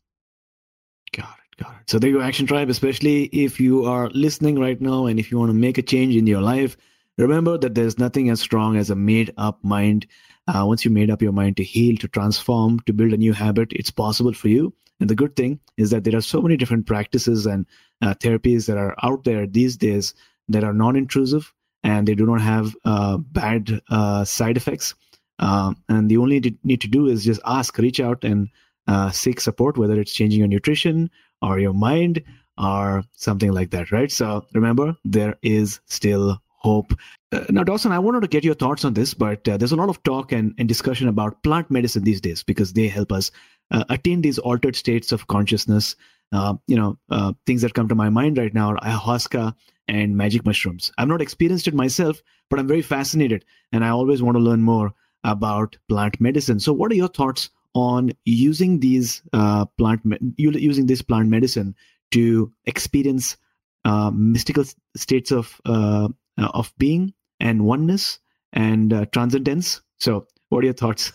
Got 1.16 1.36
it. 1.38 1.64
Got 1.64 1.74
it. 1.74 1.90
So 1.90 2.00
there 2.00 2.10
you 2.10 2.18
go, 2.18 2.24
Action 2.24 2.48
Tribe. 2.48 2.70
Especially 2.70 3.26
if 3.26 3.60
you 3.60 3.86
are 3.86 4.10
listening 4.10 4.58
right 4.58 4.80
now 4.82 5.06
and 5.06 5.20
if 5.20 5.30
you 5.32 5.38
want 5.38 5.50
to 5.50 5.56
make 5.58 5.78
a 5.78 5.84
change 5.84 6.16
in 6.16 6.26
your 6.26 6.42
life, 6.42 6.76
remember 7.18 7.58
that 7.58 7.76
there's 7.76 8.00
nothing 8.00 8.30
as 8.30 8.40
strong 8.42 8.78
as 8.78 8.90
a 8.90 8.96
made 8.96 9.34
up 9.38 9.64
mind. 9.64 10.08
Uh, 10.48 10.64
once 10.66 10.84
you 10.84 10.90
made 10.90 11.12
up 11.12 11.22
your 11.22 11.32
mind 11.32 11.58
to 11.58 11.64
heal, 11.64 11.96
to 11.98 12.08
transform, 12.08 12.80
to 12.82 12.94
build 12.94 13.14
a 13.14 13.18
new 13.18 13.34
habit, 13.34 13.72
it's 13.74 13.92
possible 13.92 14.34
for 14.34 14.48
you. 14.48 14.74
And 15.00 15.10
the 15.10 15.16
good 15.16 15.36
thing 15.36 15.60
is 15.78 15.92
that 15.92 16.04
there 16.04 16.16
are 16.16 16.22
so 16.22 16.42
many 16.42 16.58
different 16.58 16.88
practices 16.88 17.46
and 17.46 17.66
uh, 18.02 18.16
therapies 18.16 18.66
that 18.66 18.78
are 18.78 18.96
out 19.04 19.24
there 19.26 19.46
these 19.46 19.78
days 19.78 20.14
that 20.48 20.64
are 20.64 20.74
non 20.74 20.96
intrusive 20.96 21.54
and 21.84 22.08
they 22.08 22.16
do 22.16 22.26
not 22.26 22.42
have 22.42 22.76
uh, 22.86 23.18
bad 23.18 23.82
uh, 23.90 24.26
side 24.26 24.58
effects. 24.58 24.96
Um, 25.40 25.78
and 25.88 26.10
the 26.10 26.18
only 26.18 26.58
need 26.64 26.82
to 26.82 26.88
do 26.88 27.08
is 27.08 27.24
just 27.24 27.42
ask, 27.46 27.78
reach 27.78 28.00
out, 28.00 28.24
and 28.24 28.50
uh, 28.88 29.10
seek 29.12 29.40
support, 29.40 29.78
whether 29.78 30.00
it's 30.00 30.14
changing 30.14 30.40
your 30.40 30.48
nutrition 30.48 31.10
or 31.42 31.60
your 31.60 31.74
mind 31.74 32.24
or 32.58 33.04
something 33.14 33.52
like 33.52 33.72
that, 33.72 33.92
right? 33.92 34.12
So 34.12 34.46
remember, 34.54 34.96
there 35.06 35.38
is 35.42 35.80
still 35.86 36.42
hope. 36.60 36.94
Uh, 37.32 37.46
now, 37.50 37.64
Dawson, 37.64 37.94
I 37.94 38.00
wanted 38.00 38.22
to 38.22 38.28
get 38.28 38.44
your 38.44 38.54
thoughts 38.54 38.84
on 38.84 38.94
this, 38.94 39.14
but 39.14 39.48
uh, 39.48 39.56
there's 39.56 39.72
a 39.72 39.78
lot 39.78 39.90
of 39.90 40.04
talk 40.04 40.34
and, 40.34 40.54
and, 40.58 40.68
discussion 40.68 41.08
about 41.08 41.42
plant 41.42 41.72
medicine 41.72 42.04
these 42.04 42.20
days 42.20 42.44
because 42.44 42.74
they 42.74 42.90
help 42.90 43.14
us 43.14 43.32
uh, 43.72 43.86
attain 43.90 44.22
these 44.22 44.40
altered 44.40 44.76
states 44.76 45.14
of 45.14 45.28
consciousness. 45.28 45.96
Uh, 46.34 46.56
you 46.68 46.76
know, 46.76 46.98
uh, 47.10 47.32
things 47.46 47.62
that 47.62 47.74
come 47.74 47.88
to 47.88 47.96
my 47.96 48.10
mind 48.10 48.38
right 48.38 48.54
now 48.54 48.72
are 48.72 48.78
ayahuasca 48.78 49.56
and 49.88 50.18
magic 50.18 50.46
mushrooms. 50.46 50.92
I've 50.98 51.08
not 51.08 51.22
experienced 51.22 51.68
it 51.68 51.74
myself, 51.74 52.22
but 52.50 52.60
I'm 52.60 52.68
very 52.68 52.82
fascinated, 52.82 53.46
and 53.72 53.86
I 53.86 53.90
always 53.90 54.22
want 54.22 54.36
to 54.36 54.44
learn 54.44 54.62
more 54.62 54.94
about 55.24 55.78
plant 55.88 56.20
medicine. 56.20 56.60
So, 56.60 56.74
what 56.74 56.92
are 56.92 56.96
your 56.96 57.08
thoughts 57.08 57.50
on 57.76 58.12
using 58.26 58.80
these 58.80 59.22
uh, 59.34 59.66
plant 59.78 60.04
me- 60.06 60.18
using 60.38 60.88
this 60.88 61.02
plant 61.02 61.30
medicine 61.30 61.76
to 62.12 62.52
experience 62.66 63.38
uh, 63.86 64.12
mystical 64.14 64.66
states 64.96 65.32
of 65.32 65.62
uh, 65.66 66.10
of 66.38 66.74
being 66.78 67.14
and 67.40 67.66
oneness 67.66 68.20
and 68.54 68.94
uh, 68.94 69.06
transcendence. 69.06 69.82
So, 70.00 70.28
what 70.50 70.60
are 70.60 70.66
your 70.66 70.74
thoughts? 70.74 71.12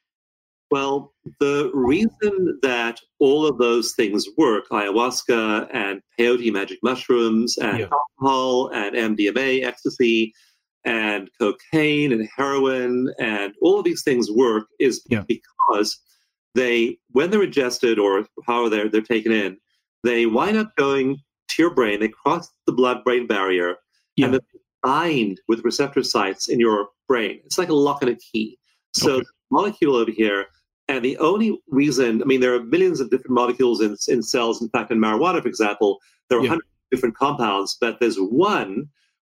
well, 0.70 1.14
the 1.40 1.70
reason 1.72 2.58
that 2.62 3.00
all 3.18 3.46
of 3.46 3.58
those 3.58 3.94
things 3.94 4.26
work 4.36 4.68
ayahuasca 4.70 5.68
and 5.72 6.02
peyote 6.18 6.52
magic 6.52 6.78
mushrooms 6.82 7.56
and 7.58 7.80
yeah. 7.80 7.88
alcohol 7.92 8.68
and 8.68 9.16
MDMA, 9.16 9.64
ecstasy, 9.64 10.34
and 10.84 11.30
cocaine 11.38 12.12
and 12.12 12.28
heroin 12.36 13.12
and 13.18 13.52
all 13.60 13.78
of 13.78 13.84
these 13.84 14.02
things 14.02 14.30
work 14.30 14.68
is 14.78 15.02
yeah. 15.08 15.22
because 15.26 16.00
they, 16.54 16.98
when 17.10 17.30
they're 17.30 17.42
ingested 17.42 17.98
or 17.98 18.26
how 18.46 18.68
they're, 18.68 18.88
they're 18.88 19.00
taken 19.00 19.32
in, 19.32 19.56
they 20.04 20.26
wind 20.26 20.56
up 20.56 20.74
going 20.76 21.18
to 21.48 21.62
your 21.62 21.74
brain, 21.74 22.00
they 22.00 22.08
cross 22.08 22.48
the 22.66 22.72
blood 22.72 23.02
brain 23.04 23.26
barrier, 23.26 23.76
yeah. 24.16 24.26
and 24.26 24.34
they 24.34 24.40
bind 24.82 25.40
with 25.48 25.64
receptor 25.64 26.02
sites 26.02 26.48
in 26.48 26.60
your 26.60 26.88
brain. 27.08 27.40
It's 27.44 27.58
like 27.58 27.68
a 27.68 27.74
lock 27.74 28.02
and 28.02 28.10
a 28.10 28.16
key. 28.16 28.58
So 28.94 29.16
okay. 29.16 29.26
molecule 29.50 29.96
over 29.96 30.10
here, 30.10 30.46
and 30.88 31.04
the 31.04 31.18
only 31.18 31.60
reason, 31.68 32.22
I 32.22 32.24
mean, 32.24 32.40
there 32.40 32.54
are 32.54 32.62
millions 32.62 33.00
of 33.00 33.10
different 33.10 33.34
molecules 33.34 33.82
in, 33.82 33.96
in 34.08 34.22
cells. 34.22 34.62
In 34.62 34.70
fact, 34.70 34.90
in 34.90 34.98
marijuana, 34.98 35.42
for 35.42 35.48
example, 35.48 35.98
there 36.28 36.38
are 36.38 36.42
yeah. 36.42 36.48
hundreds 36.48 36.68
of 36.68 36.90
different 36.90 37.16
compounds, 37.16 37.76
but 37.78 38.00
there's 38.00 38.16
one 38.16 38.88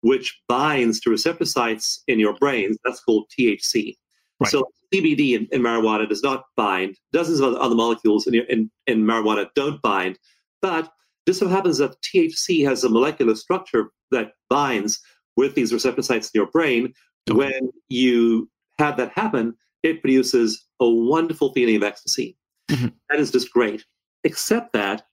which 0.04 0.38
binds 0.48 1.00
to 1.00 1.08
receptor 1.08 1.46
sites 1.46 2.02
in 2.08 2.20
your 2.20 2.34
brain. 2.34 2.76
That's 2.84 3.00
called 3.00 3.24
THC. 3.30 3.96
Right. 4.38 4.50
So 4.50 4.68
CBD 4.92 5.32
in, 5.32 5.48
in, 5.50 5.62
marijuana 5.62 6.06
does 6.06 6.22
not 6.22 6.44
bind. 6.58 6.98
Dozens 7.14 7.40
of 7.40 7.54
other 7.54 7.74
molecules 7.74 8.26
in, 8.26 8.34
in, 8.34 8.70
in 8.86 9.04
marijuana 9.04 9.46
don't 9.54 9.80
bind. 9.80 10.18
But 10.60 10.92
just 11.26 11.40
so 11.40 11.48
happens 11.48 11.78
that 11.78 11.96
THC 12.02 12.66
has 12.66 12.84
a 12.84 12.90
molecular 12.90 13.34
structure 13.34 13.92
that 14.10 14.32
binds 14.50 15.00
with 15.38 15.54
these 15.54 15.72
receptor 15.72 16.02
sites 16.02 16.30
in 16.34 16.38
your 16.38 16.50
brain. 16.50 16.92
Okay. 17.30 17.38
When 17.38 17.70
you 17.88 18.50
have 18.78 18.98
that 18.98 19.10
happen, 19.12 19.54
it 19.82 20.02
produces 20.02 20.66
a 20.80 20.88
wonderful 20.88 21.54
feeling 21.54 21.76
of 21.76 21.82
ecstasy. 21.82 22.36
Mm-hmm. 22.70 22.88
That 23.08 23.20
is 23.20 23.30
just 23.30 23.50
great. 23.50 23.82
Except 24.22 24.74
that 24.74 25.06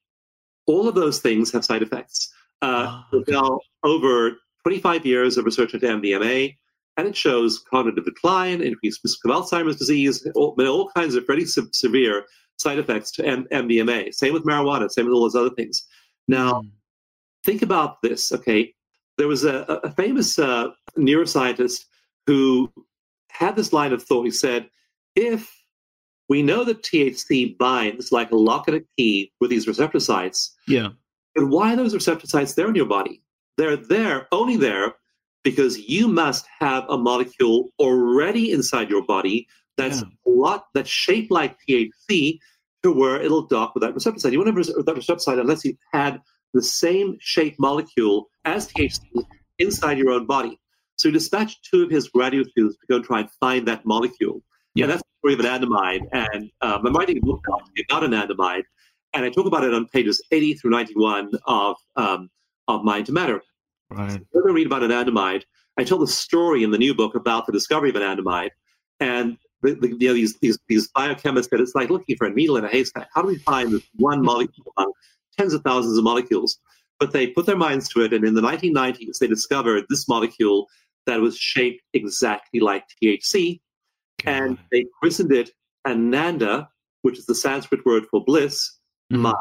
all 0.67 0.89
of 0.89 0.95
those 0.95 1.19
things 1.19 1.49
have 1.53 1.63
side 1.63 1.81
effects. 1.81 2.29
Uh, 2.61 3.01
oh, 3.13 3.19
okay. 3.19 3.31
Now, 3.31 3.59
over 3.83 4.37
25 4.63 5.05
years 5.05 5.37
of 5.37 5.45
research 5.45 5.73
into 5.73 5.87
MDMA, 5.87 6.55
and 6.97 7.07
it 7.07 7.15
shows 7.15 7.59
cognitive 7.59 8.05
decline, 8.05 8.61
increased 8.61 9.01
risk 9.03 9.19
of 9.25 9.31
Alzheimer's 9.31 9.77
disease, 9.77 10.27
all, 10.35 10.55
all 10.59 10.91
kinds 10.95 11.15
of 11.15 11.25
pretty 11.25 11.45
se- 11.45 11.61
severe 11.73 12.25
side 12.57 12.79
effects 12.79 13.11
to 13.11 13.25
M- 13.25 13.47
MDMA. 13.51 14.13
Same 14.13 14.33
with 14.33 14.43
marijuana, 14.43 14.89
same 14.89 15.05
with 15.05 15.13
all 15.13 15.23
those 15.23 15.35
other 15.35 15.55
things. 15.55 15.85
Now, 16.27 16.61
mm. 16.61 16.69
think 17.43 17.61
about 17.61 18.01
this, 18.01 18.31
okay? 18.31 18.73
There 19.17 19.27
was 19.27 19.43
a, 19.43 19.79
a 19.83 19.91
famous 19.91 20.37
uh, 20.37 20.69
neuroscientist 20.97 21.85
who 22.27 22.71
had 23.29 23.55
this 23.55 23.73
line 23.73 23.93
of 23.93 24.03
thought. 24.03 24.23
He 24.23 24.31
said, 24.31 24.69
if 25.15 25.51
we 26.29 26.43
know 26.43 26.63
that 26.63 26.83
THC 26.83 27.57
binds 27.57 28.11
like 28.11 28.31
a 28.31 28.37
lock 28.37 28.67
and 28.67 28.77
a 28.77 28.81
key 28.97 29.31
with 29.41 29.49
these 29.49 29.67
receptor 29.67 29.99
sites, 29.99 30.55
yeah. 30.67 30.89
then 31.35 31.49
why 31.49 31.73
are 31.73 31.75
those 31.75 31.93
receptor 31.93 32.27
sites 32.27 32.53
there 32.53 32.69
in 32.69 32.75
your 32.75 32.85
body? 32.85 33.21
They're 33.57 33.77
there, 33.77 34.27
only 34.31 34.57
there, 34.57 34.95
because 35.43 35.77
you 35.77 36.07
must 36.07 36.45
have 36.59 36.85
a 36.89 36.97
molecule 36.97 37.69
already 37.79 38.51
inside 38.51 38.89
your 38.89 39.03
body 39.03 39.47
that's 39.77 40.01
yeah. 40.01 40.07
a 40.27 40.29
lot 40.29 40.65
that's 40.73 40.89
shaped 40.89 41.31
like 41.31 41.57
THC 41.67 42.39
to 42.83 42.91
where 42.91 43.21
it'll 43.21 43.47
dock 43.47 43.73
with 43.73 43.81
that 43.81 43.93
receptor 43.93 44.19
site. 44.19 44.33
You 44.33 44.39
won't 44.39 44.55
have 44.55 44.85
that 44.85 44.95
receptor 44.95 45.21
site 45.21 45.39
unless 45.39 45.63
you've 45.65 45.77
had 45.93 46.19
the 46.53 46.61
same 46.61 47.17
shape 47.19 47.55
molecule 47.59 48.29
as 48.45 48.71
THC 48.71 49.01
inside 49.59 49.97
your 49.97 50.11
own 50.11 50.25
body. 50.25 50.59
So 50.97 51.09
he 51.09 51.13
dispatched 51.13 51.67
two 51.69 51.83
of 51.83 51.89
his 51.89 52.09
graduate 52.09 52.49
students 52.49 52.77
to 52.77 52.87
go 52.87 53.01
try 53.01 53.21
and 53.21 53.31
find 53.39 53.67
that 53.67 53.85
molecule. 53.85 54.43
Yeah, 54.75 54.85
and 54.85 54.91
that's 54.91 55.01
the 55.01 55.29
story 55.29 55.33
of 55.33 55.39
anandamide. 55.39 56.01
And 56.11 56.51
um, 56.61 56.85
I'm 56.85 56.93
writing 56.93 57.17
a 57.17 57.21
book 57.21 57.43
about 57.47 58.03
anandamide, 58.03 58.63
and 59.13 59.25
I 59.25 59.29
talk 59.29 59.45
about 59.45 59.63
it 59.63 59.73
on 59.73 59.87
pages 59.87 60.21
80 60.31 60.55
through 60.55 60.71
91 60.71 61.31
of 61.45 61.75
um, 61.95 62.29
of 62.79 62.83
Mind 62.83 63.05
to 63.07 63.11
Matter. 63.11 63.41
Right. 63.89 64.11
So 64.11 64.19
going 64.33 64.47
to 64.47 64.53
read 64.53 64.67
about 64.67 64.81
anandamide, 64.81 65.43
I 65.77 65.83
tell 65.83 65.99
the 65.99 66.07
story 66.07 66.63
in 66.63 66.71
the 66.71 66.77
new 66.77 66.93
book 66.93 67.15
about 67.15 67.45
the 67.45 67.51
discovery 67.51 67.89
of 67.89 67.95
anandamide, 67.95 68.51
and 68.99 69.37
the, 69.61 69.73
the, 69.73 69.89
you 69.89 70.07
know 70.07 70.13
these, 70.13 70.37
these 70.39 70.57
these 70.67 70.89
biochemists 70.91 71.49
that 71.49 71.59
it's 71.59 71.75
like 71.75 71.89
looking 71.89 72.15
for 72.17 72.27
a 72.27 72.33
needle 72.33 72.57
in 72.57 72.65
a 72.65 72.69
haystack. 72.69 73.09
How 73.13 73.21
do 73.21 73.27
we 73.27 73.37
find 73.37 73.71
this 73.71 73.83
one 73.95 74.21
molecule 74.23 74.73
among 74.77 74.93
tens 75.37 75.53
of 75.53 75.63
thousands 75.63 75.97
of 75.97 76.03
molecules. 76.03 76.57
But 76.99 77.13
they 77.13 77.27
put 77.27 77.45
their 77.45 77.57
minds 77.57 77.89
to 77.89 78.01
it, 78.01 78.13
and 78.13 78.23
in 78.23 78.35
the 78.35 78.41
1990s, 78.41 79.17
they 79.19 79.27
discovered 79.27 79.85
this 79.89 80.07
molecule 80.07 80.67
that 81.07 81.19
was 81.19 81.35
shaped 81.35 81.81
exactly 81.93 82.59
like 82.59 82.83
THC, 83.01 83.59
and 84.25 84.57
they 84.71 84.85
christened 85.01 85.31
it 85.31 85.49
Ananda, 85.87 86.69
which 87.01 87.17
is 87.17 87.25
the 87.25 87.33
Sanskrit 87.33 87.83
word 87.85 88.03
for 88.11 88.23
bliss, 88.23 88.77
mm-hmm. 89.11 89.23
mind. 89.23 89.35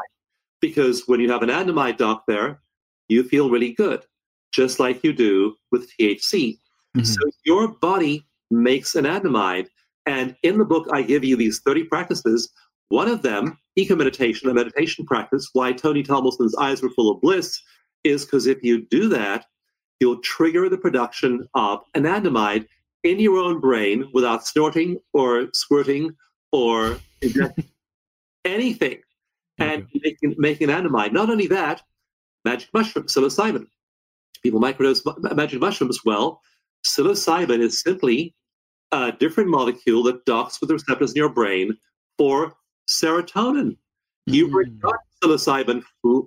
Because 0.62 1.02
when 1.06 1.20
you 1.20 1.30
have 1.30 1.42
an 1.42 1.50
anandamide 1.50 1.98
dock 1.98 2.24
there, 2.26 2.62
you 3.11 3.24
feel 3.24 3.50
really 3.50 3.72
good, 3.72 4.04
just 4.52 4.80
like 4.80 5.04
you 5.04 5.12
do 5.12 5.54
with 5.70 5.90
THC. 5.98 6.58
Mm-hmm. 6.96 7.04
So 7.04 7.20
your 7.44 7.68
body 7.68 8.24
makes 8.50 8.94
an 8.94 9.04
anandamide. 9.04 9.66
And 10.06 10.36
in 10.42 10.58
the 10.58 10.64
book, 10.64 10.88
I 10.92 11.02
give 11.02 11.24
you 11.24 11.36
these 11.36 11.61
30 11.61 11.84
practices. 11.84 12.50
One 12.88 13.08
of 13.08 13.22
them 13.22 13.58
eco 13.76 13.96
meditation, 13.96 14.48
a 14.50 14.54
meditation 14.54 15.04
practice, 15.04 15.48
why 15.52 15.72
Tony 15.72 16.02
Tomlinson's 16.02 16.56
eyes 16.56 16.82
were 16.82 16.90
full 16.90 17.11
of 17.11 17.20
bliss 17.20 17.61
is 18.04 18.24
because 18.24 18.46
if 18.46 18.62
you 18.62 18.86
do 18.86 19.08
that, 19.08 19.46
you'll 20.00 20.20
trigger 20.20 20.68
the 20.68 20.78
production 20.78 21.46
of 21.54 21.80
anandamide 21.96 22.66
in 23.04 23.20
your 23.20 23.38
own 23.38 23.61
brain 23.61 24.08
without 24.12 24.46
snorting 24.46 24.98
or 25.12 25.48
squirting 25.52 26.11
or 26.52 26.98
anything. 28.44 28.98
And 29.58 29.86
making, 30.02 30.36
making 30.38 30.68
anandamide. 30.68 31.12
Not 31.12 31.28
only 31.28 31.46
that, 31.48 31.82
magic 32.45 32.68
mushroom, 32.72 33.07
psilocybin. 33.07 33.66
People 34.43 34.61
microdose 34.61 35.05
magic 35.36 35.61
mushrooms. 35.61 36.01
Well, 36.05 36.41
psilocybin 36.86 37.61
is 37.61 37.80
simply 37.80 38.34
a 38.93 39.12
different 39.12 39.51
molecule 39.51 40.03
that 40.05 40.24
docks 40.24 40.61
with 40.61 40.68
the 40.68 40.74
receptors 40.74 41.12
in 41.12 41.16
your 41.16 41.28
brain 41.28 41.76
for 42.18 42.55
serotonin. 42.88 43.76
You've 44.26 44.51
mm. 44.51 44.80
got 44.80 44.97
psilocybin 45.22 45.82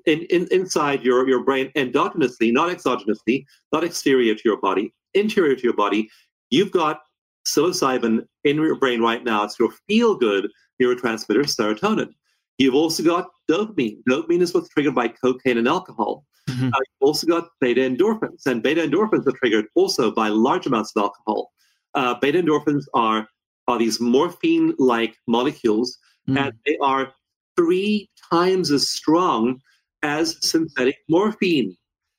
in, 0.05 0.21
in, 0.29 0.47
inside 0.51 1.03
your, 1.03 1.27
your 1.27 1.43
brain 1.43 1.71
endogenously, 1.75 2.51
not 2.51 2.69
exogenously, 2.69 3.45
not 3.71 3.83
exterior 3.83 4.35
to 4.35 4.41
your 4.45 4.59
body, 4.59 4.93
interior 5.13 5.55
to 5.55 5.63
your 5.63 5.75
body. 5.75 6.09
You've 6.49 6.71
got 6.71 7.01
psilocybin 7.45 8.25
in 8.43 8.55
your 8.57 8.77
brain 8.77 9.01
right 9.01 9.23
now. 9.23 9.43
It's 9.43 9.59
your 9.59 9.71
feel 9.87 10.15
good 10.15 10.49
neurotransmitter, 10.81 11.45
serotonin. 11.45 12.09
You've 12.57 12.75
also 12.75 13.03
got 13.03 13.29
dopamine. 13.49 13.97
Dopamine 14.09 14.41
is 14.41 14.53
what's 14.53 14.69
triggered 14.69 14.95
by 14.95 15.07
cocaine 15.07 15.57
and 15.57 15.67
alcohol. 15.67 16.25
Mm-hmm. 16.49 16.67
Uh, 16.67 16.79
you've 16.79 17.07
also 17.07 17.27
got 17.27 17.49
beta 17.61 17.81
endorphins, 17.81 18.45
and 18.45 18.61
beta 18.61 18.81
endorphins 18.81 19.25
are 19.27 19.37
triggered 19.37 19.65
also 19.75 20.11
by 20.11 20.27
large 20.27 20.65
amounts 20.67 20.91
of 20.95 21.03
alcohol. 21.03 21.51
Uh, 21.93 22.15
beta 22.19 22.41
endorphins 22.41 22.83
are, 22.93 23.27
are 23.67 23.77
these 23.77 23.99
morphine 23.99 24.73
like 24.77 25.15
molecules 25.27 25.97
mm. 26.27 26.39
and 26.39 26.53
they 26.65 26.77
are 26.81 27.13
three 27.55 28.09
times 28.31 28.71
as 28.71 28.89
strong 28.89 29.59
as 30.01 30.37
synthetic 30.41 30.97
morphine. 31.09 31.75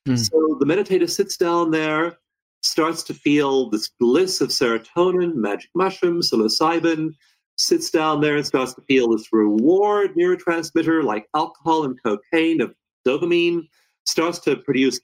Mm. 0.07 0.17
So 0.17 0.57
the 0.59 0.65
meditator 0.65 1.09
sits 1.09 1.37
down 1.37 1.71
there, 1.71 2.17
starts 2.61 3.03
to 3.03 3.13
feel 3.13 3.69
this 3.69 3.89
bliss 3.99 4.41
of 4.41 4.49
serotonin, 4.49 5.35
magic 5.35 5.69
mushrooms, 5.75 6.31
psilocybin, 6.31 7.11
sits 7.57 7.89
down 7.89 8.21
there 8.21 8.35
and 8.37 8.45
starts 8.45 8.73
to 8.73 8.81
feel 8.81 9.09
this 9.09 9.27
reward 9.31 10.11
neurotransmitter 10.15 11.03
like 11.03 11.27
alcohol 11.35 11.83
and 11.85 11.97
cocaine 12.03 12.61
of 12.61 12.73
dopamine, 13.07 13.61
starts 14.05 14.39
to 14.39 14.57
produce 14.57 14.99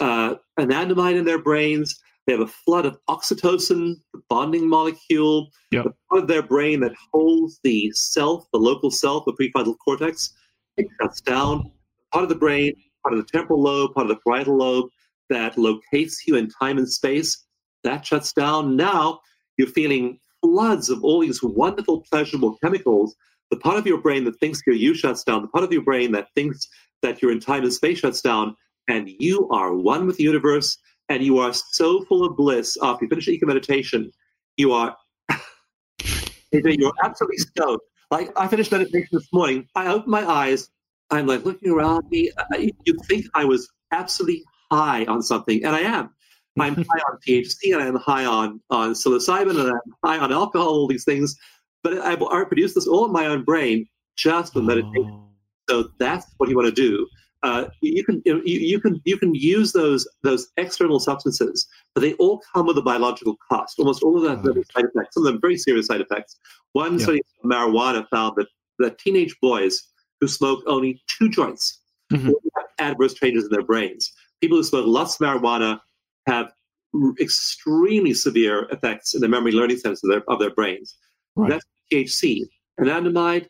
uh, 0.00 0.34
anandamide 0.58 1.16
in 1.16 1.24
their 1.24 1.40
brains. 1.42 1.98
They 2.26 2.32
have 2.32 2.40
a 2.40 2.46
flood 2.46 2.86
of 2.86 2.96
oxytocin, 3.08 3.96
the 4.12 4.22
bonding 4.30 4.68
molecule, 4.68 5.50
Yep. 5.72 5.84
the 5.84 5.94
part 6.08 6.22
of 6.22 6.28
their 6.28 6.42
brain 6.42 6.80
that 6.80 6.92
holds 7.12 7.60
the 7.64 7.90
self, 7.92 8.46
the 8.52 8.58
local 8.58 8.90
self, 8.90 9.24
the 9.26 9.32
prefrontal 9.32 9.74
cortex. 9.84 10.32
It 10.76 10.86
shuts 11.00 11.20
down. 11.20 11.70
Part 12.12 12.22
of 12.22 12.28
the 12.28 12.36
brain, 12.36 12.72
part 13.02 13.14
of 13.14 13.18
the 13.18 13.30
temporal 13.30 13.60
lobe, 13.62 13.92
part 13.94 14.08
of 14.08 14.16
the 14.16 14.20
parietal 14.26 14.56
lobe 14.56 14.88
that 15.28 15.58
locates 15.58 16.26
you 16.26 16.36
in 16.36 16.48
time 16.48 16.78
and 16.78 16.88
space, 16.88 17.44
that 17.82 18.06
shuts 18.06 18.32
down. 18.32 18.76
Now 18.76 19.20
you're 19.58 19.68
feeling 19.68 20.18
floods 20.44 20.90
of 20.90 21.04
all 21.04 21.22
these 21.22 21.42
wonderful, 21.42 22.02
pleasurable 22.12 22.58
chemicals. 22.62 23.16
The 23.50 23.58
part 23.58 23.78
of 23.78 23.88
your 23.88 23.98
brain 24.02 24.24
that 24.26 24.40
thinks 24.40 24.62
you're 24.66 24.76
you 24.76 24.94
shuts 24.94 25.24
down. 25.24 25.42
The 25.44 25.48
part 25.48 25.64
of 25.64 25.72
your 25.72 25.82
brain 25.84 26.12
that 26.12 26.28
thinks 26.36 26.68
that 27.02 27.22
you're 27.22 27.32
in 27.32 27.40
time 27.40 27.64
and 27.64 27.74
space 27.74 28.00
shuts 28.00 28.22
down. 28.22 28.56
And 28.88 29.10
you 29.20 29.48
are 29.50 29.74
one 29.74 30.06
with 30.06 30.18
the 30.18 30.24
universe. 30.24 30.78
And 31.10 31.24
you 31.24 31.38
are 31.40 31.54
so 31.54 32.04
full 32.06 32.26
of 32.26 32.36
bliss 32.36 32.78
after 32.82 33.06
you 33.06 33.10
finish 33.10 33.28
eco 33.28 33.46
meditation. 33.46 34.12
You 34.58 34.74
are 34.74 34.96
you're 36.52 36.92
absolutely 37.04 37.38
stoked. 37.38 37.86
Like 38.12 38.30
I 38.38 38.48
finished 38.48 38.72
meditation 38.72 39.08
this 39.12 39.28
morning. 39.32 39.68
I 39.76 39.88
opened 39.88 40.12
my 40.12 40.24
eyes. 40.28 40.70
I'm 41.10 41.26
like 41.28 41.44
looking 41.46 41.70
around 41.72 42.04
me. 42.10 42.32
I- 42.52 42.72
You 42.86 42.96
think 43.08 43.26
I 43.34 43.46
was 43.46 43.68
absolutely 43.92 44.44
high 44.72 45.06
on 45.06 45.22
something, 45.22 45.64
and 45.64 45.76
I 45.76 45.80
am. 45.82 46.10
I'm 46.58 46.76
high 46.76 47.00
on 47.10 47.18
THC, 47.26 47.72
and 47.74 47.82
I'm 47.82 47.96
high 47.96 48.24
on 48.24 48.60
on 48.70 48.92
psilocybin, 48.92 49.50
and 49.58 49.70
I'm 49.70 49.80
high 50.04 50.18
on 50.18 50.32
alcohol. 50.32 50.68
All 50.68 50.86
these 50.86 51.04
things, 51.04 51.36
but 51.82 51.98
I, 51.98 52.12
I 52.12 52.44
produced 52.44 52.74
this 52.76 52.86
all 52.86 53.06
in 53.06 53.12
my 53.12 53.26
own 53.26 53.42
brain 53.44 53.86
just 54.16 54.54
with 54.54 54.64
meditation. 54.64 55.10
Oh. 55.10 55.20
So 55.68 55.88
that's 55.98 56.26
what 56.36 56.48
you 56.48 56.56
want 56.56 56.68
to 56.68 56.74
do. 56.74 57.06
Uh, 57.42 57.66
you 57.82 58.04
can 58.04 58.22
you, 58.24 58.40
you 58.44 58.80
can 58.80 59.00
you 59.04 59.18
can 59.18 59.34
use 59.34 59.72
those 59.72 60.08
those 60.22 60.48
external 60.56 61.00
substances, 61.00 61.66
but 61.94 62.00
they 62.02 62.14
all 62.14 62.40
come 62.54 62.66
with 62.66 62.78
a 62.78 62.82
biological 62.82 63.36
cost. 63.50 63.78
Almost 63.78 64.02
all 64.02 64.16
of 64.16 64.22
them 64.22 64.36
have 64.36 64.56
Right. 64.56 64.72
side 64.72 64.84
effects. 64.84 65.14
Some 65.14 65.26
of 65.26 65.32
them 65.32 65.40
very 65.40 65.56
serious 65.56 65.86
side 65.86 66.00
effects. 66.00 66.38
One 66.72 66.98
Yeah. 66.98 67.04
study 67.04 67.20
of 67.42 67.50
marijuana 67.50 68.08
found 68.10 68.36
that 68.36 68.46
that 68.78 68.98
teenage 68.98 69.36
boys 69.42 69.82
who 70.20 70.28
smoke 70.28 70.62
only 70.66 71.02
two 71.18 71.28
joints 71.28 71.80
Mhm. 72.12 72.32
have 72.56 72.66
adverse 72.78 73.14
changes 73.14 73.44
in 73.44 73.50
their 73.50 73.62
brains. 73.62 74.12
People 74.40 74.58
who 74.58 74.62
smoke 74.64 74.86
lots 74.86 75.20
of 75.20 75.26
marijuana 75.26 75.80
have 76.26 76.52
r- 76.94 77.12
extremely 77.20 78.14
severe 78.14 78.66
effects 78.70 79.14
in 79.14 79.20
the 79.20 79.28
memory 79.28 79.52
learning 79.52 79.78
centers 79.78 80.02
of 80.04 80.10
their, 80.10 80.22
of 80.28 80.38
their 80.38 80.54
brains. 80.54 80.96
Right. 81.36 81.50
That's 81.50 81.64
THC. 81.92 82.42
Anandamide, 82.80 83.46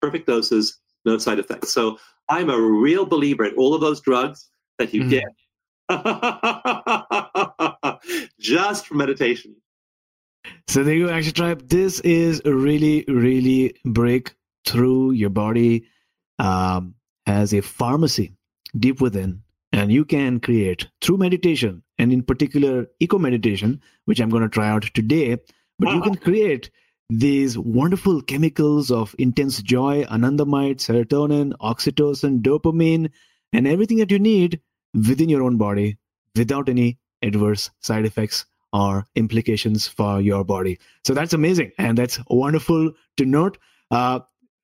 perfect 0.00 0.26
doses, 0.26 0.78
no 1.04 1.18
side 1.18 1.38
effects. 1.38 1.72
So 1.72 1.98
I'm 2.28 2.50
a 2.50 2.60
real 2.60 3.06
believer 3.06 3.44
in 3.44 3.54
all 3.56 3.74
of 3.74 3.80
those 3.80 4.00
drugs 4.00 4.48
that 4.78 4.92
you 4.92 5.02
Mhm. 5.02 5.10
get 5.10 5.24
just 8.40 8.86
for 8.86 8.94
meditation. 8.94 9.54
So 10.68 10.82
there 10.82 10.94
you 10.94 11.06
go, 11.06 11.12
Action 11.12 11.32
Tribe. 11.32 11.68
This 11.68 12.00
is 12.00 12.42
a 12.44 12.52
really, 12.52 13.04
really 13.08 13.74
break 13.84 14.34
through 14.64 15.12
your 15.12 15.30
body 15.30 15.86
um, 16.38 16.94
as 17.26 17.54
a 17.54 17.62
pharmacy 17.62 18.32
deep 18.76 19.00
within. 19.00 19.42
And 19.76 19.92
you 19.92 20.06
can 20.06 20.40
create 20.40 20.88
through 21.02 21.18
meditation, 21.18 21.82
and 21.98 22.10
in 22.10 22.22
particular, 22.22 22.86
eco 22.98 23.18
meditation, 23.18 23.82
which 24.06 24.20
I'm 24.20 24.30
going 24.30 24.42
to 24.42 24.48
try 24.48 24.70
out 24.70 24.84
today. 24.94 25.36
But 25.78 25.92
you 25.92 26.00
can 26.00 26.14
create 26.14 26.70
these 27.10 27.58
wonderful 27.58 28.22
chemicals 28.22 28.90
of 28.90 29.14
intense 29.18 29.60
joy, 29.60 30.04
anandamide, 30.04 30.78
serotonin, 30.78 31.52
oxytocin, 31.60 32.40
dopamine, 32.40 33.10
and 33.52 33.68
everything 33.68 33.98
that 33.98 34.10
you 34.10 34.18
need 34.18 34.62
within 34.94 35.28
your 35.28 35.42
own 35.42 35.58
body 35.58 35.98
without 36.34 36.70
any 36.70 36.98
adverse 37.22 37.70
side 37.80 38.06
effects 38.06 38.46
or 38.72 39.04
implications 39.14 39.86
for 39.86 40.22
your 40.22 40.42
body. 40.42 40.78
So 41.04 41.12
that's 41.12 41.34
amazing. 41.34 41.72
And 41.76 41.98
that's 41.98 42.18
wonderful 42.30 42.92
to 43.18 43.24
note. 43.26 43.58
Uh, 43.90 44.20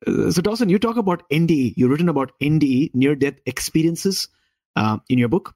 so, 0.06 0.40
Dawson, 0.40 0.70
you 0.70 0.78
talk 0.78 0.96
about 0.96 1.28
NDE. 1.28 1.74
You've 1.76 1.90
written 1.90 2.08
about 2.08 2.32
NDE, 2.40 2.94
near 2.94 3.14
death 3.14 3.34
experiences, 3.44 4.28
uh, 4.76 4.98
in 5.08 5.18
your 5.18 5.28
book. 5.28 5.54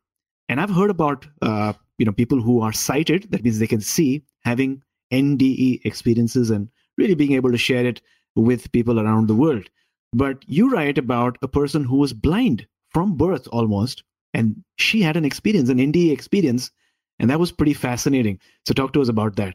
And 0.49 0.61
I've 0.61 0.71
heard 0.71 0.91
about 0.91 1.27
uh, 1.43 1.73
you 1.99 2.07
know 2.07 2.13
people 2.13 2.41
who 2.41 2.61
are 2.61 2.73
sighted, 2.73 3.31
that 3.31 3.43
means 3.43 3.59
they 3.59 3.67
can 3.67 3.81
see, 3.81 4.23
having 4.45 4.83
NDE 5.13 5.85
experiences 5.85 6.51
and 6.51 6.69
really 6.99 7.15
being 7.15 7.33
able 7.33 7.53
to 7.53 7.59
share 7.59 7.87
it 7.87 8.01
with 8.35 8.73
people 8.73 9.01
around 9.01 9.29
the 9.29 9.35
world. 9.35 9.69
But 10.13 10.45
you 10.47 10.71
write 10.71 10.99
about 10.99 11.39
a 11.43 11.49
person 11.49 11.85
who 11.85 11.97
was 11.97 12.13
blind 12.13 12.67
from 12.91 13.17
birth 13.17 13.49
almost, 13.53 14.03
and 14.35 14.63
she 14.77 15.03
had 15.03 15.17
an 15.17 15.25
experience, 15.25 15.69
an 15.69 15.79
NDE 15.79 16.13
experience, 16.13 16.71
and 17.19 17.31
that 17.31 17.41
was 17.41 17.53
pretty 17.53 17.75
fascinating. 17.75 18.41
So 18.65 18.75
talk 18.75 18.93
to 18.95 19.03
us 19.03 19.09
about 19.09 19.37
that. 19.37 19.55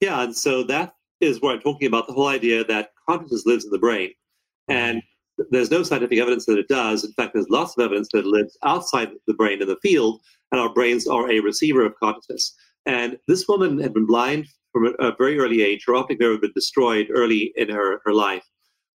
Yeah, 0.00 0.22
and 0.22 0.36
so 0.36 0.62
that 0.64 0.94
is 1.20 1.40
where 1.40 1.54
I'm 1.54 1.60
talking 1.60 1.88
about 1.88 2.06
the 2.06 2.12
whole 2.12 2.28
idea 2.28 2.64
that 2.64 2.90
consciousness 3.08 3.46
lives 3.46 3.64
in 3.64 3.70
the 3.70 3.78
brain. 3.78 4.10
And 4.68 5.02
there's 5.50 5.70
no 5.70 5.82
scientific 5.82 6.18
evidence 6.18 6.46
that 6.46 6.58
it 6.58 6.68
does. 6.68 7.04
In 7.04 7.12
fact, 7.12 7.32
there's 7.34 7.48
lots 7.50 7.76
of 7.76 7.84
evidence 7.84 8.08
that 8.12 8.20
it 8.20 8.26
lives 8.26 8.56
outside 8.64 9.10
the 9.26 9.34
brain 9.34 9.60
in 9.62 9.68
the 9.68 9.78
field, 9.82 10.20
and 10.52 10.60
our 10.60 10.72
brains 10.72 11.06
are 11.06 11.30
a 11.30 11.40
receiver 11.40 11.84
of 11.84 11.94
consciousness. 12.02 12.54
And 12.86 13.18
this 13.28 13.46
woman 13.48 13.78
had 13.80 13.92
been 13.92 14.06
blind 14.06 14.46
from 14.72 14.94
a, 15.00 15.12
very 15.16 15.38
early 15.38 15.62
age. 15.62 15.84
Her 15.86 15.94
optic 15.94 16.20
nerve 16.20 16.34
had 16.34 16.40
been 16.42 16.52
destroyed 16.54 17.08
early 17.10 17.52
in 17.56 17.68
her, 17.68 18.00
her 18.04 18.12
life. 18.12 18.44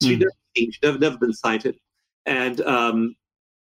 She'd 0.03 0.17
Mm. 0.17 0.21
never 0.21 0.31
seen, 0.55 0.71
she'd 0.71 0.83
never, 0.83 0.97
never 0.99 1.17
been 1.17 1.33
sighted. 1.33 1.75
And 2.25 2.61
um, 2.61 3.15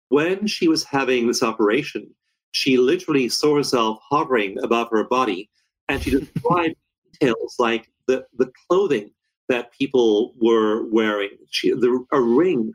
when 0.08 0.46
she 0.46 0.68
was 0.68 0.84
having 0.84 1.26
this 1.26 1.42
operation, 1.42 2.14
she 2.52 2.76
literally 2.76 3.28
saw 3.28 3.56
herself 3.56 3.98
hovering 4.10 4.56
above 4.62 4.88
her 4.90 5.04
body, 5.04 5.50
and 5.88 6.02
she 6.02 6.10
described 6.10 6.76
details 7.12 7.56
like 7.58 7.88
the, 8.06 8.24
the 8.36 8.50
clothing 8.68 9.10
that 9.48 9.72
people 9.72 10.34
were 10.40 10.88
wearing, 10.90 11.30
she, 11.50 11.70
the, 11.70 12.04
a 12.12 12.20
ring 12.20 12.72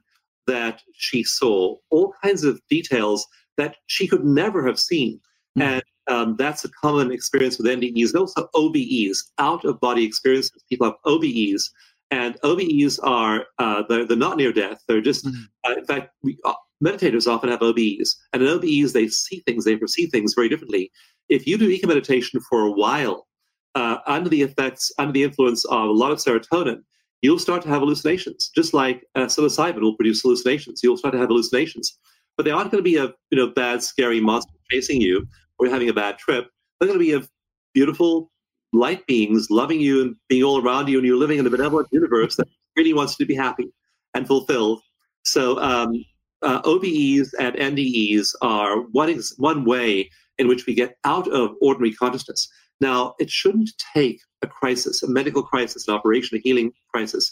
that 0.47 0.81
she 0.93 1.23
saw, 1.23 1.75
all 1.89 2.13
kinds 2.23 2.43
of 2.43 2.59
details 2.69 3.25
that 3.57 3.75
she 3.87 4.07
could 4.07 4.23
never 4.23 4.65
have 4.65 4.79
seen. 4.79 5.19
Mm. 5.57 5.63
And 5.63 5.83
um, 6.07 6.35
that's 6.37 6.65
a 6.65 6.69
common 6.69 7.11
experience 7.11 7.57
with 7.57 7.67
NDEs 7.67 8.09
and 8.09 8.17
also 8.17 8.49
OBEs, 8.55 9.17
out 9.37 9.63
of 9.65 9.79
body 9.79 10.03
experiences. 10.03 10.63
People 10.69 10.87
have 10.87 10.95
OBEs, 11.05 11.69
and 12.11 12.35
OBEs 12.43 12.99
are 13.03 13.45
uh, 13.59 13.83
they're, 13.87 14.05
they're 14.05 14.17
not 14.17 14.37
near 14.37 14.51
death. 14.51 14.83
They're 14.87 15.01
just, 15.01 15.25
Mhm. 15.25 15.43
uh, 15.67 15.75
in 15.77 15.85
fact, 15.85 16.09
we, 16.23 16.37
uh, 16.45 16.53
meditators 16.83 17.27
often 17.27 17.49
have 17.49 17.59
OBEs, 17.61 18.15
and 18.33 18.41
in 18.41 18.49
OBEs 18.49 18.93
they 18.93 19.07
see 19.07 19.41
things, 19.45 19.65
they 19.65 19.75
perceive 19.75 20.09
things 20.09 20.33
very 20.33 20.49
differently. 20.49 20.91
If 21.29 21.45
you 21.45 21.57
do 21.57 21.69
eco 21.69 21.87
meditation 21.87 22.39
for 22.49 22.61
a 22.61 22.71
while, 22.71 23.27
uh, 23.75 23.97
under 24.07 24.29
the 24.29 24.41
effects, 24.41 24.91
under 24.97 25.11
the 25.11 25.23
influence 25.23 25.65
of 25.65 25.89
a 25.89 25.91
lot 25.91 26.11
of 26.11 26.17
serotonin, 26.19 26.81
you'll 27.21 27.39
start 27.39 27.61
to 27.63 27.69
have 27.69 27.81
hallucinations. 27.81 28.49
Just 28.55 28.73
like 28.73 29.03
uh, 29.15 29.25
psilocybin 29.25 29.81
will 29.81 29.95
produce 29.95 30.21
hallucinations, 30.21 30.81
you'll 30.83 30.97
start 30.97 31.13
to 31.13 31.19
have 31.19 31.29
hallucinations. 31.29 31.97
But 32.37 32.45
they 32.45 32.51
aren't 32.51 32.71
going 32.71 32.83
to 32.83 32.89
be 32.89 32.97
a 32.97 33.13
you 33.31 33.37
know 33.37 33.47
bad, 33.47 33.83
scary 33.83 34.19
monster 34.19 34.53
chasing 34.71 35.01
you 35.01 35.27
or 35.57 35.67
having 35.67 35.89
a 35.89 35.93
bad 35.93 36.17
trip. 36.17 36.47
They're 36.79 36.87
going 36.87 36.99
to 36.99 37.05
be 37.05 37.11
of 37.11 37.29
beautiful 37.73 38.31
light 38.71 39.05
beings 39.07 39.47
loving 39.49 39.81
you 39.81 40.01
and 40.01 40.15
being 40.29 40.43
all 40.43 40.63
around 40.63 40.87
you, 40.87 40.97
and 40.97 41.05
you're 41.05 41.17
living 41.17 41.39
in 41.39 41.47
a 41.47 41.49
benevolent 41.49 41.89
universe 41.91 42.35
that 42.37 42.47
really 42.77 42.93
wants 42.93 43.19
you 43.19 43.25
to 43.25 43.27
be 43.27 43.35
happy 43.35 43.71
and 44.13 44.25
fulfilled. 44.25 44.81
So 45.23 45.59
um, 45.59 45.93
uh, 46.41 46.61
OBEs 46.61 47.33
and 47.39 47.55
NDEs 47.55 48.29
are 48.41 48.81
one 48.91 49.09
ex- 49.09 49.33
one 49.37 49.65
way 49.65 50.09
in 50.37 50.47
which 50.47 50.65
we 50.65 50.73
get 50.73 50.97
out 51.03 51.27
of 51.27 51.55
ordinary 51.61 51.93
consciousness. 51.93 52.47
Now, 52.81 53.15
it 53.19 53.29
shouldn't 53.29 53.71
take 53.93 54.21
a 54.41 54.47
crisis, 54.47 55.03
a 55.03 55.09
medical 55.09 55.43
crisis, 55.43 55.87
an 55.87 55.93
operation, 55.93 56.37
a 56.37 56.41
healing 56.41 56.71
crisis. 56.93 57.31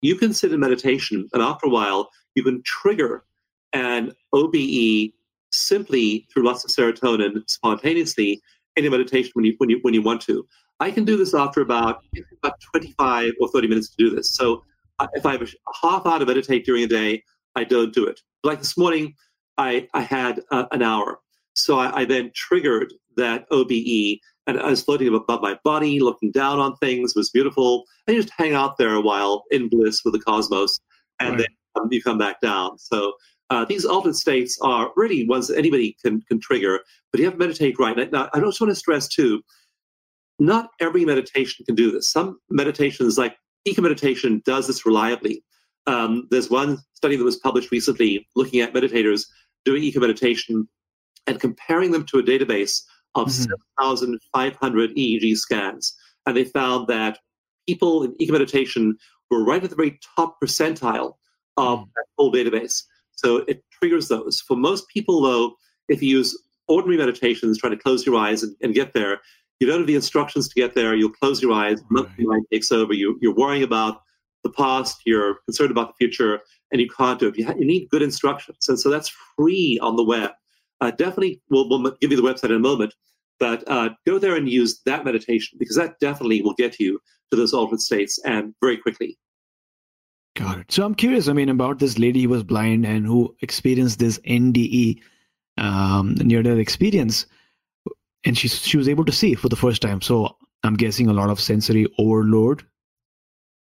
You 0.00 0.16
can 0.16 0.32
sit 0.32 0.52
in 0.52 0.60
meditation, 0.60 1.28
and 1.32 1.42
after 1.42 1.66
a 1.66 1.70
while, 1.70 2.10
you 2.34 2.42
can 2.42 2.62
trigger 2.64 3.24
an 3.72 4.12
OBE 4.32 5.12
simply 5.52 6.26
through 6.32 6.44
lots 6.44 6.64
of 6.64 6.70
serotonin 6.70 7.42
spontaneously 7.48 8.40
in 8.76 8.84
your 8.84 8.90
meditation 8.90 9.30
when 9.34 9.44
you 9.44 9.54
when 9.58 9.70
you 9.70 9.78
when 9.82 9.94
you 9.94 10.02
want 10.02 10.20
to. 10.22 10.46
I 10.80 10.90
can 10.90 11.04
do 11.04 11.16
this 11.16 11.34
after 11.34 11.60
about 11.60 12.02
about 12.42 12.60
25 12.72 13.32
or 13.40 13.48
30 13.48 13.68
minutes 13.68 13.88
to 13.90 13.96
do 13.98 14.14
this. 14.14 14.34
So 14.34 14.62
uh, 14.98 15.06
if 15.14 15.24
I 15.24 15.32
have 15.32 15.42
a 15.42 15.48
half 15.82 16.06
hour 16.06 16.18
to 16.18 16.26
meditate 16.26 16.64
during 16.64 16.84
a 16.84 16.86
day, 16.86 17.22
I 17.54 17.64
don't 17.64 17.94
do 17.94 18.06
it. 18.06 18.20
Like 18.44 18.58
this 18.58 18.76
morning, 18.76 19.14
I 19.56 19.88
I 19.94 20.02
had 20.02 20.42
uh, 20.50 20.66
an 20.72 20.82
hour, 20.82 21.20
so 21.54 21.78
I, 21.78 22.00
I 22.00 22.04
then 22.04 22.30
triggered 22.34 22.92
that 23.16 23.46
OBE, 23.50 24.20
and 24.46 24.60
I 24.60 24.70
was 24.70 24.82
floating 24.82 25.12
above 25.14 25.42
my 25.42 25.58
body, 25.64 26.00
looking 26.00 26.30
down 26.30 26.58
on 26.58 26.76
things. 26.76 27.12
It 27.12 27.18
was 27.18 27.30
beautiful. 27.30 27.84
And 28.06 28.16
you 28.16 28.22
just 28.22 28.34
hang 28.36 28.54
out 28.54 28.78
there 28.78 28.94
a 28.94 29.00
while 29.00 29.44
in 29.50 29.68
bliss 29.68 30.02
with 30.04 30.14
the 30.14 30.20
cosmos, 30.20 30.80
and 31.20 31.30
Right. 31.30 31.38
then 31.38 31.82
um, 31.82 31.88
you 31.90 32.02
come 32.02 32.18
back 32.18 32.40
down. 32.40 32.78
So 32.78 33.14
uh, 33.50 33.64
these 33.64 33.84
altered 33.84 34.16
states 34.16 34.58
are 34.62 34.90
really 34.96 35.26
ones 35.28 35.48
that 35.48 35.58
anybody 35.58 35.96
can 36.04 36.20
can 36.22 36.40
trigger, 36.40 36.80
but 37.10 37.18
you 37.20 37.24
have 37.26 37.34
to 37.34 37.38
meditate 37.38 37.78
right. 37.78 38.10
Now, 38.10 38.28
I 38.34 38.40
just 38.40 38.60
want 38.60 38.70
to 38.70 38.74
stress 38.74 39.08
too, 39.08 39.42
not 40.38 40.70
every 40.80 41.04
meditation 41.04 41.64
can 41.64 41.74
do 41.74 41.90
this. 41.90 42.10
Some 42.10 42.38
meditations, 42.50 43.18
like 43.18 43.36
eco 43.64 43.82
meditation, 43.82 44.42
does 44.44 44.66
this 44.66 44.84
reliably. 44.86 45.42
Um, 45.86 46.26
there's 46.30 46.50
one 46.50 46.78
study 46.94 47.16
that 47.16 47.24
was 47.24 47.36
published 47.36 47.70
recently 47.70 48.26
looking 48.34 48.60
at 48.60 48.74
meditators 48.74 49.26
doing 49.64 49.82
eco 49.84 50.00
meditation 50.00 50.68
and 51.28 51.40
comparing 51.40 51.92
them 51.92 52.04
to 52.06 52.18
a 52.18 52.22
database 52.22 52.82
of 53.16 53.28
Mhm. 53.28 53.48
7,500 53.80 54.90
EEG 54.96 55.34
scans. 55.36 55.96
And 56.26 56.36
they 56.36 56.44
found 56.44 56.88
that 56.88 57.18
people 57.66 58.02
in 58.04 58.14
eco 58.20 58.32
meditation 58.32 58.96
were 59.30 59.44
right 59.44 59.62
at 59.62 59.70
the 59.70 59.76
very 59.76 59.98
top 60.16 60.36
percentile 60.42 61.16
of 61.56 61.80
Mm. 61.80 61.88
that 61.96 62.04
whole 62.16 62.32
database. 62.32 62.84
So 63.12 63.38
it 63.48 63.64
triggers 63.70 64.08
those. 64.08 64.40
For 64.40 64.56
most 64.56 64.88
people, 64.88 65.20
though, 65.22 65.56
if 65.88 66.02
you 66.02 66.18
use 66.18 66.36
ordinary 66.68 66.98
meditations, 66.98 67.58
try 67.58 67.70
to 67.70 67.76
close 67.76 68.04
your 68.06 68.16
eyes 68.16 68.42
and, 68.42 68.54
and 68.60 68.74
get 68.74 68.92
there, 68.92 69.20
you 69.60 69.66
don't 69.66 69.78
have 69.78 69.86
the 69.86 69.94
instructions 69.94 70.48
to 70.48 70.54
get 70.54 70.74
there. 70.74 70.94
You'll 70.94 71.12
close 71.12 71.40
your 71.40 71.52
eyes, 71.52 71.80
monkey 71.90 72.24
mind 72.24 72.44
takes 72.52 72.70
over. 72.70 72.92
You, 72.92 73.18
you're 73.22 73.34
worrying 73.34 73.62
about 73.62 74.02
the 74.44 74.50
past, 74.50 75.00
you're 75.06 75.36
concerned 75.46 75.70
about 75.70 75.88
the 75.88 75.94
future, 75.94 76.40
and 76.70 76.80
you 76.80 76.88
can't 76.88 77.18
do 77.18 77.28
it. 77.28 77.38
You, 77.38 77.46
ha- 77.46 77.54
you 77.58 77.64
need 77.64 77.88
good 77.88 78.02
instructions. 78.02 78.68
And 78.68 78.78
so 78.78 78.90
that's 78.90 79.10
free 79.36 79.78
on 79.80 79.96
the 79.96 80.04
web. 80.04 80.30
Uh, 80.80 80.90
definitely, 80.90 81.40
we'll, 81.50 81.68
we'll 81.68 81.96
give 82.00 82.10
you 82.10 82.16
the 82.16 82.22
website 82.22 82.50
in 82.50 82.56
a 82.56 82.60
moment, 82.60 82.94
but 83.38 83.64
uh, 83.66 83.90
go 84.06 84.18
there 84.18 84.36
and 84.36 84.48
use 84.48 84.80
that 84.84 85.04
meditation 85.04 85.58
because 85.58 85.76
that 85.76 85.98
definitely 86.00 86.42
will 86.42 86.54
get 86.54 86.78
you 86.78 87.00
to 87.30 87.36
those 87.36 87.52
altered 87.52 87.80
states 87.80 88.18
and 88.24 88.54
very 88.60 88.76
quickly. 88.76 89.18
Got 90.36 90.58
it. 90.58 90.72
So 90.72 90.84
I'm 90.84 90.94
curious, 90.94 91.28
I 91.28 91.32
mean, 91.32 91.48
about 91.48 91.78
this 91.78 91.98
lady 91.98 92.22
who 92.22 92.28
was 92.28 92.42
blind 92.42 92.84
and 92.84 93.06
who 93.06 93.34
experienced 93.40 93.98
this 93.98 94.18
NDE, 94.18 95.00
um, 95.56 96.14
near 96.16 96.42
death 96.42 96.58
experience, 96.58 97.24
and 98.24 98.36
she 98.36 98.48
she 98.48 98.76
was 98.76 98.88
able 98.88 99.06
to 99.06 99.12
see 99.12 99.34
for 99.34 99.48
the 99.48 99.56
first 99.56 99.80
time. 99.80 100.02
So 100.02 100.36
I'm 100.62 100.74
guessing 100.74 101.08
a 101.08 101.14
lot 101.14 101.30
of 101.30 101.40
sensory 101.40 101.86
overload, 101.98 102.66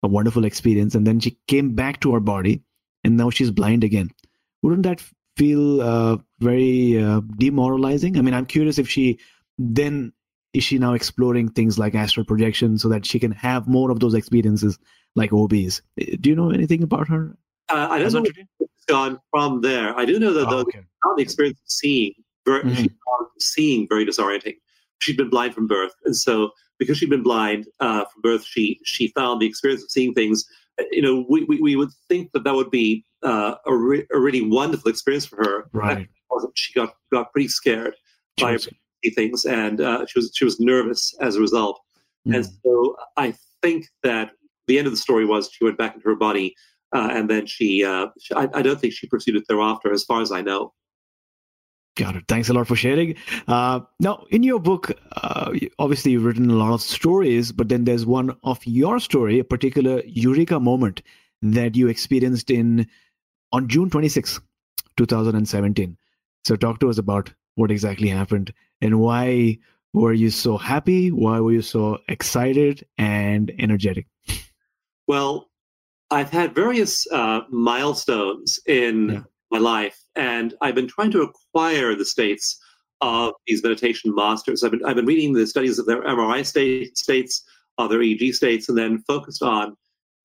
a 0.01 0.07
wonderful 0.07 0.45
experience, 0.45 0.95
and 0.95 1.05
then 1.05 1.19
she 1.19 1.37
came 1.47 1.75
back 1.75 1.99
to 2.01 2.13
her 2.13 2.21
body, 2.21 2.63
and 3.03 3.17
now 3.17 3.31
she's 3.31 3.51
blind 3.51 3.83
again. 3.83 4.11
Wouldn't 4.61 4.83
that 4.83 5.03
feel 5.37 5.81
uh, 5.81 6.17
very 6.39 7.01
uh, 7.01 7.21
demoralizing? 7.37 8.17
I 8.17 8.21
mean, 8.21 8.33
I'm 8.33 8.45
curious 8.45 8.77
if 8.77 8.89
she 8.89 9.19
then 9.57 10.13
is 10.53 10.63
she 10.63 10.77
now 10.77 10.93
exploring 10.93 11.49
things 11.49 11.79
like 11.79 11.95
astral 11.95 12.25
projection 12.25 12.77
so 12.77 12.89
that 12.89 13.05
she 13.05 13.19
can 13.19 13.31
have 13.31 13.67
more 13.67 13.89
of 13.91 13.99
those 14.01 14.13
experiences 14.13 14.77
like 15.15 15.31
OBs. 15.31 15.81
Do 16.19 16.29
you 16.29 16.35
know 16.35 16.49
anything 16.51 16.83
about 16.83 17.07
her? 17.07 17.37
Uh, 17.69 17.87
I 17.89 17.99
don't 17.99 18.11
know 18.11 18.19
of 18.19 18.23
where 18.23 18.31
today? 18.33 18.45
it's 18.59 18.85
gone 18.85 19.19
from 19.31 19.61
there. 19.61 19.97
I 19.97 20.03
do 20.05 20.19
know 20.19 20.33
that 20.33 20.47
Oh, 20.47 20.49
the, 20.49 20.57
okay. 20.63 20.81
the 21.15 21.21
experience 21.23 21.59
of 21.59 21.71
seeing 21.71 22.13
very, 22.45 22.63
Mhm. 22.63 22.75
she 22.75 22.89
seeing 23.39 23.87
very 23.87 24.05
disorienting. 24.05 24.55
She'd 24.99 25.17
been 25.17 25.29
blind 25.29 25.53
from 25.55 25.67
birth, 25.67 25.93
and 26.05 26.15
so 26.15 26.51
because 26.79 26.97
she'd 26.97 27.09
been 27.09 27.23
blind 27.23 27.67
uh, 27.79 28.05
from 28.11 28.21
birth, 28.21 28.43
she 28.45 28.79
she 28.83 29.07
found 29.09 29.41
the 29.41 29.45
experience 29.47 29.83
of 29.83 29.89
seeing 29.91 30.13
things. 30.13 30.45
uh, 30.79 30.83
You 30.91 31.01
know, 31.01 31.25
we, 31.29 31.43
we, 31.45 31.59
we 31.61 31.75
would 31.75 31.89
think 32.09 32.31
that 32.33 32.43
that 32.43 32.55
would 32.55 32.71
be 32.71 33.05
uh, 33.23 33.55
a, 33.65 33.73
re- 33.75 34.07
a 34.13 34.19
really 34.19 34.41
wonderful 34.41 34.89
experience 34.89 35.25
for 35.25 35.37
her. 35.37 35.69
Right. 35.73 36.07
She 36.55 36.73
got 36.73 36.93
got 37.11 37.31
pretty 37.33 37.47
scared 37.49 37.95
She 38.39 38.45
by 38.45 38.53
was- 38.53 38.69
things, 39.15 39.45
and 39.45 39.81
uh, 39.81 40.05
she 40.05 40.19
was 40.19 40.31
she 40.35 40.45
was 40.45 40.59
nervous 40.59 41.13
as 41.21 41.35
a 41.35 41.41
result. 41.41 41.79
And 42.25 42.35
Mm. 42.45 42.51
so 42.63 42.95
I 43.17 43.33
think 43.63 43.87
that 44.03 44.31
the 44.67 44.77
end 44.77 44.85
of 44.87 44.93
the 44.93 44.97
story 44.97 45.25
was 45.25 45.49
she 45.51 45.63
went 45.65 45.77
back 45.77 45.95
into 45.95 46.07
her 46.07 46.15
body, 46.15 46.53
uh, 46.95 47.09
and 47.11 47.27
then 47.29 47.47
she, 47.47 47.83
uh, 47.83 48.07
she 48.19 48.33
I, 48.35 48.47
I 48.53 48.61
don't 48.61 48.79
think 48.79 48.93
she 48.93 49.07
pursued 49.07 49.35
it 49.35 49.43
thereafter, 49.49 49.91
as 49.91 50.03
far 50.03 50.21
as 50.21 50.31
I 50.31 50.41
know. 50.41 50.71
Got 51.97 52.15
it. 52.15 52.23
Thanks 52.27 52.47
a 52.49 52.53
lot 52.53 52.67
for 52.67 52.75
sharing. 52.75 53.15
Uh, 53.47 53.81
now, 53.99 54.23
in 54.29 54.43
your 54.43 54.59
book, 54.59 54.91
uh, 55.17 55.51
obviously 55.79 56.11
you've 56.13 56.23
written 56.23 56.49
a 56.49 56.55
lot 56.55 56.73
of 56.73 56.81
stories, 56.81 57.51
but 57.51 57.67
then 57.69 57.83
there's 57.85 58.05
one 58.05 58.35
of 58.43 58.65
your 58.65 58.99
story, 58.99 59.39
a 59.39 59.43
particular 59.43 60.01
eureka 60.05 60.59
moment 60.59 61.01
that 61.41 61.75
you 61.75 61.87
experienced 61.89 62.49
in 62.49 62.87
on 63.51 63.67
June 63.67 63.89
26, 63.89 64.39
2017. 64.97 65.97
So, 66.43 66.55
talk 66.55 66.79
to 66.79 66.89
us 66.89 66.97
about 66.97 67.33
what 67.55 67.71
exactly 67.71 68.07
happened 68.07 68.53
and 68.81 68.99
why 68.99 69.57
were 69.93 70.13
you 70.13 70.29
so 70.29 70.57
happy? 70.57 71.11
Why 71.11 71.39
were 71.39 71.51
you 71.51 71.61
so 71.61 71.99
excited 72.07 72.85
and 72.97 73.51
energetic? 73.59 74.07
Well, 75.07 75.49
I've 76.09 76.29
had 76.29 76.55
various 76.55 77.05
uh, 77.11 77.41
milestones 77.49 78.59
in 78.65 79.09
Yeah. 79.09 79.23
my 79.51 79.59
life, 79.59 79.97
and 80.15 80.53
I've 80.61 80.75
been 80.75 80.87
trying 80.87 81.11
to 81.11 81.21
acquire 81.21 81.95
the 81.95 82.05
states 82.05 82.59
of 83.01 83.33
these 83.47 83.63
meditation 83.63 84.13
masters. 84.15 84.63
I've 84.63 84.71
been 84.71 84.85
I've 84.85 84.95
been 84.95 85.05
reading 85.05 85.33
the 85.33 85.47
studies 85.47 85.79
of 85.79 85.85
their 85.85 86.01
MRI 86.03 86.45
state, 86.45 86.97
states, 86.97 87.43
of 87.77 87.89
their 87.89 87.99
EEG 87.99 88.33
states, 88.33 88.69
and 88.69 88.77
then 88.77 89.03
focused 89.07 89.41
on 89.43 89.75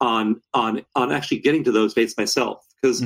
on 0.01 0.41
on 0.55 0.83
on 0.95 1.11
actually 1.13 1.39
getting 1.39 1.65
to 1.65 1.73
those 1.73 1.93
states 1.93 2.15
myself 2.19 2.66
because 2.81 3.03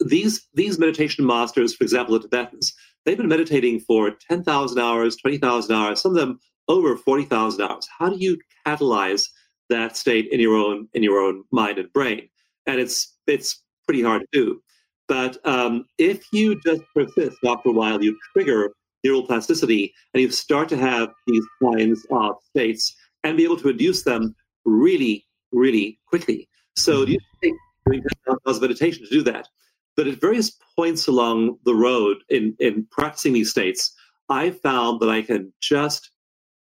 these 0.00 0.46
these 0.54 0.78
meditation 0.78 1.26
masters, 1.26 1.74
for 1.74 1.84
example, 1.84 2.14
the 2.18 2.20
Tibetans, 2.28 2.74
they've 3.04 3.16
been 3.16 3.28
meditating 3.28 3.80
for 3.80 4.12
ten 4.28 4.42
thousand 4.42 4.78
hours, 4.78 5.16
twenty 5.16 5.38
thousand 5.38 5.74
hours, 5.74 6.02
some 6.02 6.12
of 6.12 6.18
them 6.18 6.38
over 6.68 6.96
forty 6.96 7.24
thousand 7.24 7.62
hours. 7.62 7.88
How 7.98 8.10
do 8.10 8.16
you 8.18 8.38
catalyze 8.66 9.24
that 9.70 9.96
state 9.96 10.28
in 10.30 10.40
your 10.40 10.56
own 10.56 10.88
in 10.94 11.02
your 11.02 11.18
own 11.20 11.44
mind 11.50 11.78
and 11.78 11.92
brain? 11.92 12.28
And 12.66 12.80
it's 12.80 13.16
it's 13.26 13.62
pretty 13.86 14.02
hard 14.02 14.22
to 14.22 14.28
do. 14.32 14.60
But 15.08 15.38
um, 15.46 15.86
if 15.98 16.24
you 16.32 16.60
just 16.62 16.82
persist, 16.94 17.38
after 17.46 17.68
a 17.68 17.72
while, 17.72 18.02
you 18.02 18.18
trigger 18.32 18.72
neural 19.04 19.24
plasticity, 19.26 19.94
and 20.12 20.22
you 20.22 20.30
start 20.30 20.68
to 20.70 20.76
have 20.76 21.10
these 21.26 21.44
kinds 21.62 22.04
of 22.10 22.34
states 22.50 22.94
and 23.22 23.36
be 23.36 23.44
able 23.44 23.56
to 23.58 23.68
induce 23.68 24.02
them 24.02 24.34
really, 24.64 25.24
really 25.52 25.98
quickly. 26.08 26.48
So 26.76 27.04
Mhm. 27.04 27.10
you 27.12 27.18
take 27.42 27.54
doing 27.86 28.02
10,000 28.26 28.60
meditation 28.60 29.04
to 29.04 29.10
do 29.10 29.22
that. 29.22 29.48
But 29.96 30.06
at 30.06 30.20
various 30.20 30.58
points 30.76 31.06
along 31.06 31.58
the 31.64 31.74
road 31.74 32.18
in, 32.28 32.54
in 32.58 32.86
practicing 32.90 33.32
these 33.32 33.50
states, 33.50 33.94
I 34.28 34.50
found 34.50 35.00
that 35.00 35.08
I 35.08 35.22
can 35.22 35.52
just 35.60 36.10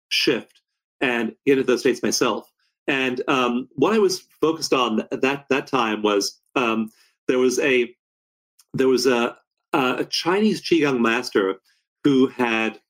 shift 0.08 0.60
and 1.00 1.34
get 1.46 1.58
into 1.58 1.64
those 1.64 1.80
states 1.80 2.02
myself. 2.02 2.50
And 2.86 3.22
um, 3.28 3.68
what 3.74 3.92
I 3.92 3.98
was 3.98 4.26
focused 4.40 4.72
on 4.72 5.00
at 5.12 5.22
that 5.22 5.46
that 5.50 5.66
time 5.66 6.02
was 6.02 6.40
um, 6.56 6.90
there 7.28 7.38
was 7.38 7.58
a 7.60 7.94
there 8.74 8.88
was 8.88 9.06
a 9.06 9.36
a 9.72 10.04
Chinese 10.04 10.60
qigong 10.60 11.00
master 11.00 11.60
who 12.04 12.26
had 12.26 12.80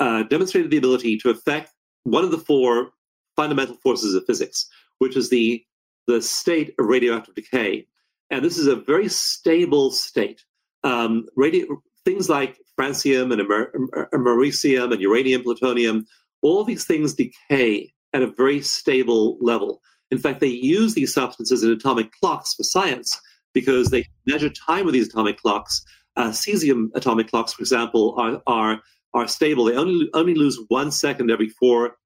uh, 0.00 0.22
demonstrated 0.24 0.70
the 0.70 0.78
ability 0.78 1.18
to 1.18 1.30
affect 1.30 1.70
one 2.04 2.24
of 2.24 2.30
the 2.30 2.38
four 2.38 2.92
fundamental 3.36 3.76
forces 3.82 4.14
of 4.14 4.24
physics, 4.26 4.66
which 4.98 5.16
is 5.16 5.28
the 5.28 5.62
the 6.06 6.20
state 6.20 6.74
of 6.78 6.86
radioactive 6.86 7.34
decay. 7.34 7.86
And 8.30 8.44
this 8.44 8.58
is 8.58 8.66
a 8.66 8.76
very 8.76 9.08
stable 9.08 9.90
state. 9.90 10.44
Um, 10.84 11.26
radio, 11.36 11.82
things 12.04 12.28
like 12.28 12.58
francium 12.78 13.32
and 13.32 13.40
amer- 13.40 13.72
amer- 13.74 14.08
americium 14.14 14.92
and 14.92 15.00
uranium, 15.00 15.42
plutonium, 15.42 16.06
all 16.42 16.64
these 16.64 16.86
things 16.86 17.14
decay 17.14 17.92
at 18.12 18.22
a 18.22 18.30
very 18.30 18.60
stable 18.62 19.38
level. 19.40 19.80
In 20.10 20.18
fact, 20.18 20.40
they 20.40 20.48
use 20.48 20.94
these 20.94 21.14
substances 21.14 21.62
in 21.62 21.70
atomic 21.70 22.10
clocks 22.12 22.54
for 22.54 22.64
science 22.64 23.20
because 23.52 23.90
they 23.90 24.06
measure 24.26 24.50
time 24.50 24.84
with 24.84 24.94
these 24.94 25.08
atomic 25.08 25.38
clocks. 25.38 25.84
Uh, 26.16 26.30
cesium 26.30 26.88
atomic 26.94 27.28
clocks, 27.28 27.52
for 27.52 27.62
example, 27.62 28.14
are, 28.18 28.42
are, 28.46 28.80
are 29.14 29.28
stable. 29.28 29.64
They 29.64 29.76
only, 29.76 30.08
only 30.14 30.34
lose 30.34 30.58
one 30.68 30.90
second 30.90 31.30
every 31.30 31.48
four 31.48 31.96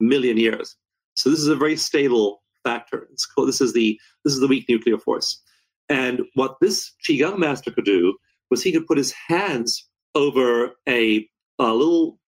million 0.00 0.36
years. 0.36 0.76
So 1.14 1.30
this 1.30 1.40
is 1.40 1.48
a 1.48 1.56
very 1.56 1.76
stable 1.76 2.42
factor. 2.68 2.98
It's 3.12 3.26
called, 3.30 3.48
this 3.48 3.60
is 3.66 3.72
the 3.78 3.88
this 4.24 4.34
is 4.34 4.40
the 4.40 4.52
weak 4.54 4.66
nuclear 4.68 4.98
force. 5.06 5.30
And 5.88 6.16
what 6.40 6.52
this 6.60 6.76
qigong 7.04 7.38
master 7.38 7.70
could 7.74 7.88
do 7.96 8.02
was 8.50 8.58
he 8.62 8.72
could 8.72 8.86
put 8.86 8.98
his 9.04 9.12
hands 9.12 9.70
over 10.14 10.50
a, 10.98 11.00
a 11.58 11.70
little 11.80 12.18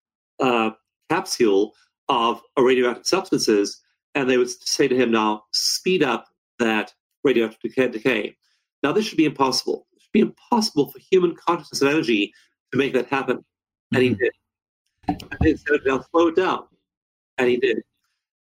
uh, 0.46 0.70
capsule 1.10 1.62
of 2.08 2.40
radioactive 2.58 3.06
substances, 3.06 3.66
and 4.14 4.24
they 4.28 4.38
would 4.40 4.50
say 4.76 4.86
to 4.88 4.96
him, 5.00 5.10
"Now 5.10 5.30
speed 5.52 6.02
up 6.12 6.22
that 6.58 6.86
radioactive 7.28 7.92
decay." 7.92 8.36
Now 8.82 8.92
this 8.92 9.04
should 9.06 9.22
be 9.24 9.30
impossible. 9.32 9.78
It 9.94 10.00
should 10.02 10.16
be 10.20 10.26
impossible 10.30 10.86
for 10.90 10.98
human 11.10 11.32
consciousness 11.46 11.82
and 11.82 11.90
energy 11.90 12.22
to 12.72 12.78
make 12.78 12.92
that 12.94 13.08
happen, 13.16 13.36
and 13.94 14.02
he 14.02 14.10
Mhm. 14.10 14.18
did. 14.18 14.32
And 15.08 15.38
they 15.40 15.54
said, 15.56 15.80
"Now 15.84 15.98
slow 16.10 16.28
it 16.28 16.36
down," 16.36 16.62
and 17.38 17.46
he 17.52 17.56
did. 17.66 17.78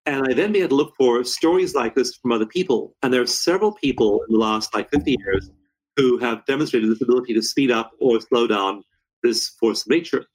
And 0.07 0.25
I 0.25 0.33
then 0.33 0.53
began 0.53 0.69
to 0.69 0.75
look 0.75 0.93
for 0.97 1.25
stories 1.25 1.75
like 1.75 1.93
this 1.93 2.15
from 2.15 2.31
other 2.31 2.45
people. 2.45 2.95
And 3.03 3.13
there 3.13 3.21
are 3.21 3.27
several 3.27 3.73
people 3.73 4.21
in 4.27 4.33
the 4.33 4.39
last 4.39 4.73
like 4.73 4.89
50 4.89 5.17
years 5.19 5.51
who 5.97 6.17
have 6.19 6.45
demonstrated 6.45 6.89
this 6.89 7.01
ability 7.01 7.33
to 7.33 7.41
speed 7.41 7.71
up 7.71 7.91
or 7.99 8.21
slow 8.21 8.47
down 8.47 8.83
this 9.21 9.49
force 9.59 9.81
of 9.81 9.89
nature. 9.89 10.25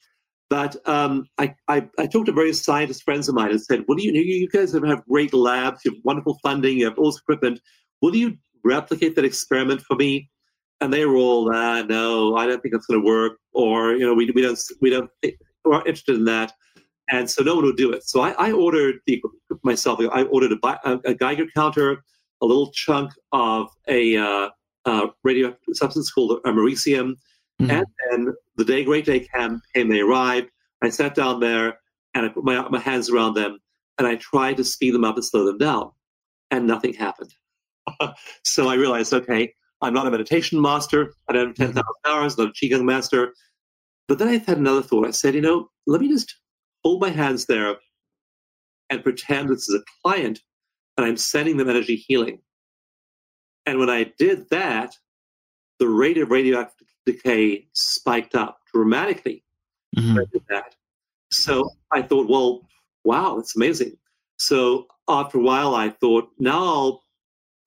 But 0.51 0.77
um, 0.87 1.25
I, 1.39 1.55
I, 1.69 1.89
I 1.99 2.07
talked 2.07 2.27
to 2.27 2.33
various 2.33 2.63
scientist 2.63 3.03
friends 3.03 3.31
of 3.31 3.35
mine 3.35 3.51
and 3.51 3.63
said, 3.63 3.85
"What 3.87 3.97
do 3.97 4.05
you? 4.05 4.13
You 4.13 4.47
guys 4.51 4.75
have 4.75 5.07
great 5.07 5.33
labs, 5.33 5.81
you 5.83 5.93
have 5.93 6.01
wonderful 6.05 6.39
funding, 6.43 6.77
you 6.77 6.85
have 6.85 6.99
all 6.99 7.11
this 7.11 7.19
equipment. 7.21 7.59
Will 8.03 8.15
you 8.15 8.37
replicate 8.63 9.17
that 9.17 9.25
experiment 9.25 9.81
for 9.81 9.97
me?" 9.97 10.29
And 10.83 10.93
they 10.93 11.07
were 11.07 11.17
all, 11.17 11.51
ah, 11.51 11.81
"No, 11.89 12.37
I 12.37 12.47
don't 12.47 12.61
think 12.61 12.75
that's 12.75 12.85
going 12.85 13.01
to 13.01 13.07
work," 13.07 13.39
or 13.55 13.95
you 13.95 14.05
know, 14.05 14.13
we, 14.13 14.31
we 14.35 14.43
don't 14.43 14.59
we 14.83 14.91
don't 14.91 15.11
we're 15.65 15.73
not 15.73 15.87
interested 15.87 16.17
in 16.17 16.27
that 16.27 16.53
and 17.11 17.31
so 17.31 17.43
no 17.43 17.57
one 17.57 17.65
would 17.65 17.77
do 17.77 17.93
it. 17.93 18.05
So 18.05 18.21
I, 18.21 18.31
I 18.33 18.53
ordered 18.53 18.97
the 19.07 19.23
myself. 19.63 20.01
I 20.01 20.23
ordered 20.25 20.53
a, 20.53 20.67
a, 20.85 21.01
a 21.05 21.15
Geiger 21.15 21.47
counter, 21.55 22.03
a 22.41 22.47
little 22.47 22.71
chunk 22.73 23.13
of 23.33 23.69
a 23.89 24.17
uh, 24.17 24.51
uh, 24.85 25.07
radioactive 25.23 25.77
substance 25.77 26.11
called 26.11 26.43
americium, 26.45 27.15
Mm-hmm. 27.63 27.71
And 27.71 27.87
then 28.11 28.35
the 28.57 28.65
day, 28.65 28.85
great 28.85 29.05
day 29.05 29.21
came, 29.21 29.61
came, 29.75 29.89
they 29.89 30.01
arrived. 30.01 30.49
I 30.83 30.89
sat 30.89 31.15
down 31.15 31.41
there 31.41 31.79
and 32.15 32.27
I 32.27 32.29
put 32.29 32.45
my, 32.45 32.69
my 32.69 32.81
hands 32.81 33.11
around 33.11 33.35
them 33.35 33.59
and 33.99 34.07
I 34.07 34.17
tried 34.17 34.57
to 34.57 34.65
speed 34.65 34.95
them 34.95 35.05
up 35.05 35.17
and 35.17 35.25
slow 35.25 35.45
them 35.45 35.59
down. 35.59 35.91
And 36.51 36.67
nothing 36.67 36.95
happened. 36.95 37.33
so 38.45 38.69
I 38.69 38.75
realized, 38.75 39.13
okay, 39.13 39.53
I'm 39.81 39.95
not 39.95 40.07
a 40.07 40.11
meditation 40.11 40.61
master. 40.61 41.15
I 41.29 41.33
don't 41.33 41.49
have 41.49 41.57
10,000 41.57 41.83
mm-hmm. 41.83 42.11
hours, 42.13 42.37
not 42.37 42.49
a 42.49 42.53
Qigong 42.53 42.85
master. 42.85 43.33
But 44.09 44.19
then 44.19 44.29
I 44.29 44.39
had 44.39 44.59
another 44.59 44.83
thought. 44.83 45.07
I 45.07 45.13
said, 45.13 45.35
you 45.35 45.41
know, 45.41 45.69
let 45.87 46.01
me 46.01 46.09
just 46.09 46.35
hold 46.83 47.01
my 47.01 47.11
hands 47.11 47.47
there 47.47 47.77
and 48.91 49.03
pretend 49.03 49.49
this 49.49 49.69
is 49.69 49.75
a 49.75 49.85
client 50.03 50.41
and 50.97 51.07
I'm 51.07 51.17
sending 51.17 51.57
them 51.57 51.69
energy 51.71 51.97
healing. 51.97 52.41
And 53.67 53.79
when 53.79 53.91
I 53.91 54.13
did 54.19 54.49
that, 54.51 54.95
the 55.79 55.89
rate 55.89 56.19
of 56.19 56.31
radioactive 56.31 56.89
decay 57.07 57.67
spiked 57.73 58.35
up 58.35 58.61
dramatically. 58.73 59.45
Mm-hmm. 59.97 60.19
I 60.19 60.25
did 60.33 60.43
that. 60.49 60.75
So 61.31 61.71
I 61.93 62.03
thought, 62.03 62.29
well, 62.29 62.69
wow, 63.05 63.37
that's 63.37 63.57
amazing. 63.57 63.97
So 64.37 64.87
after 65.09 65.39
a 65.39 65.43
while, 65.43 65.75
I 65.75 65.91
thought, 65.91 66.29
now 66.39 66.63
I'll 66.63 67.03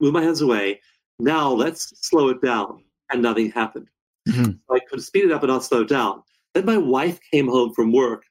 move 0.00 0.12
my 0.12 0.22
hands 0.22 0.40
away. 0.40 0.80
Now 1.18 1.50
let's 1.50 1.92
slow 2.06 2.28
it 2.28 2.42
down. 2.42 2.84
And 3.10 3.22
nothing 3.22 3.52
happened. 3.52 3.88
Mm-hmm. 4.28 4.74
I 4.74 4.80
could 4.90 5.02
speed 5.02 5.24
it 5.24 5.32
up 5.32 5.42
and 5.42 5.52
not 5.52 5.64
slow 5.64 5.82
it 5.82 5.88
down. 5.88 6.22
Then 6.54 6.64
my 6.64 6.76
wife 6.76 7.20
came 7.30 7.48
home 7.48 7.72
from 7.74 7.92
work. 7.92 8.24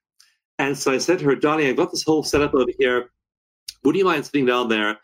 And 0.58 0.78
so 0.78 0.94
I 0.94 0.98
said 0.98 1.20
to 1.20 1.26
her, 1.26 1.36
Donnie, 1.36 1.68
I've 1.68 1.76
got 1.76 1.92
this 1.92 2.04
whole 2.04 2.24
setup 2.24 2.54
over 2.54 2.72
here. 2.80 3.12
Would 3.84 3.96
you 3.96 4.06
mind 4.06 4.26
sitting 4.26 4.46
down 4.46 4.70
there 4.70 4.98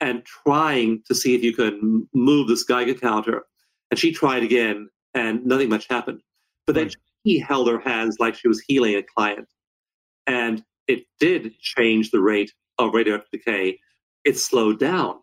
and 0.00 0.24
trying 0.24 1.02
to 1.06 1.14
see 1.14 1.34
if 1.34 1.42
you 1.42 1.54
can 1.54 2.08
move 2.12 2.48
this 2.48 2.64
Geiger 2.64 2.94
counter? 2.94 3.44
And 3.90 3.98
she 3.98 4.12
tried 4.12 4.42
again, 4.42 4.88
and 5.14 5.46
nothing 5.46 5.68
much 5.68 5.86
happened. 5.88 6.20
But 6.66 6.74
then 6.74 6.90
he 7.22 7.38
held 7.38 7.68
her 7.68 7.80
hands 7.80 8.16
like 8.18 8.34
she 8.34 8.48
was 8.48 8.60
healing 8.66 8.96
a 8.96 9.02
client. 9.02 9.48
And 10.26 10.62
it 10.86 11.04
did 11.20 11.58
change 11.60 12.10
the 12.10 12.20
rate 12.20 12.52
of 12.78 12.92
radioactive 12.92 13.30
decay. 13.30 13.78
It 14.24 14.36
slowed 14.36 14.78
down. 14.78 15.20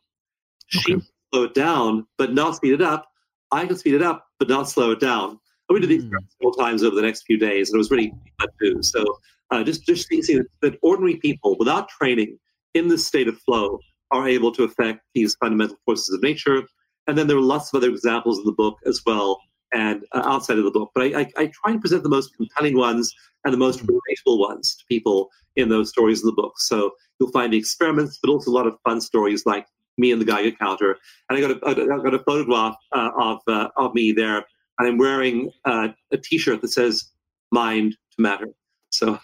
She 0.67 0.97
slowed 1.31 1.53
down, 1.53 2.07
but 2.17 2.33
not 2.33 2.55
speed 2.55 2.73
it 2.73 2.81
up. 2.81 3.07
I 3.51 3.65
can 3.65 3.77
speed 3.77 3.93
it 3.93 4.01
up, 4.01 4.25
but 4.39 4.49
not 4.49 4.69
slow 4.69 4.91
it 4.91 4.99
down. 4.99 5.39
And 5.69 5.73
we 5.73 5.79
did 5.79 5.89
these 5.89 6.05
mm. 6.05 6.11
several 6.39 6.53
times 6.53 6.83
over 6.83 6.95
the 6.95 7.01
next 7.01 7.23
few 7.23 7.37
days, 7.37 7.69
and 7.69 7.75
it 7.75 7.79
was 7.79 7.91
really 7.91 8.13
fun 8.39 8.49
too. 8.59 8.81
So 8.81 9.03
uh, 9.51 9.63
just 9.63 9.85
just 9.85 10.07
seeing 10.07 10.45
that 10.61 10.77
ordinary 10.81 11.17
people, 11.17 11.55
without 11.57 11.89
training, 11.89 12.37
in 12.73 12.87
this 12.87 13.05
state 13.05 13.27
of 13.27 13.37
flow, 13.39 13.79
are 14.11 14.27
able 14.27 14.51
to 14.51 14.63
affect 14.63 15.01
these 15.13 15.35
fundamental 15.35 15.77
forces 15.85 16.13
of 16.13 16.21
nature. 16.21 16.63
And 17.07 17.17
then 17.17 17.27
there 17.27 17.37
are 17.37 17.41
lots 17.41 17.73
of 17.73 17.77
other 17.77 17.89
examples 17.89 18.39
in 18.39 18.45
the 18.45 18.51
book 18.51 18.77
as 18.85 19.01
well, 19.05 19.39
and 19.73 20.03
uh, 20.13 20.23
outside 20.25 20.57
of 20.57 20.63
the 20.63 20.71
book. 20.71 20.91
But 20.95 21.03
I, 21.03 21.21
I, 21.21 21.31
I, 21.37 21.45
try 21.47 21.71
and 21.71 21.81
present 21.81 22.03
the 22.03 22.09
most 22.09 22.35
compelling 22.35 22.77
ones 22.77 23.13
and 23.43 23.53
the 23.53 23.57
most 23.57 23.85
relatable 23.85 24.39
ones 24.39 24.75
to 24.75 24.83
people 24.89 25.29
in 25.55 25.69
those 25.69 25.89
stories 25.89 26.21
in 26.21 26.27
the 26.27 26.33
book. 26.33 26.53
So 26.57 26.91
you'll 27.19 27.31
find 27.31 27.53
the 27.53 27.57
experiments, 27.57 28.19
but 28.21 28.31
also 28.31 28.51
a 28.51 28.53
lot 28.53 28.67
of 28.67 28.77
fun 28.83 29.01
stories 29.01 29.45
like 29.45 29.67
me 29.97 30.11
and 30.11 30.19
the 30.19 30.25
Geiger 30.25 30.55
counter. 30.55 30.97
And 31.29 31.37
I 31.37 31.41
got 31.41 31.51
a, 31.51 31.59
I 31.69 32.03
got 32.03 32.13
a 32.13 32.23
photograph 32.23 32.75
uh, 32.91 33.11
of, 33.17 33.39
uh, 33.47 33.69
of 33.77 33.93
me 33.93 34.11
there, 34.11 34.37
and 34.79 34.87
I'm 34.87 34.97
wearing 34.97 35.51
uh, 35.65 35.89
a 36.11 36.17
t 36.17 36.37
shirt 36.37 36.61
that 36.61 36.69
says 36.69 37.11
Mind 37.51 37.91
to 37.91 38.21
Matter. 38.21 38.49
So, 38.89 39.19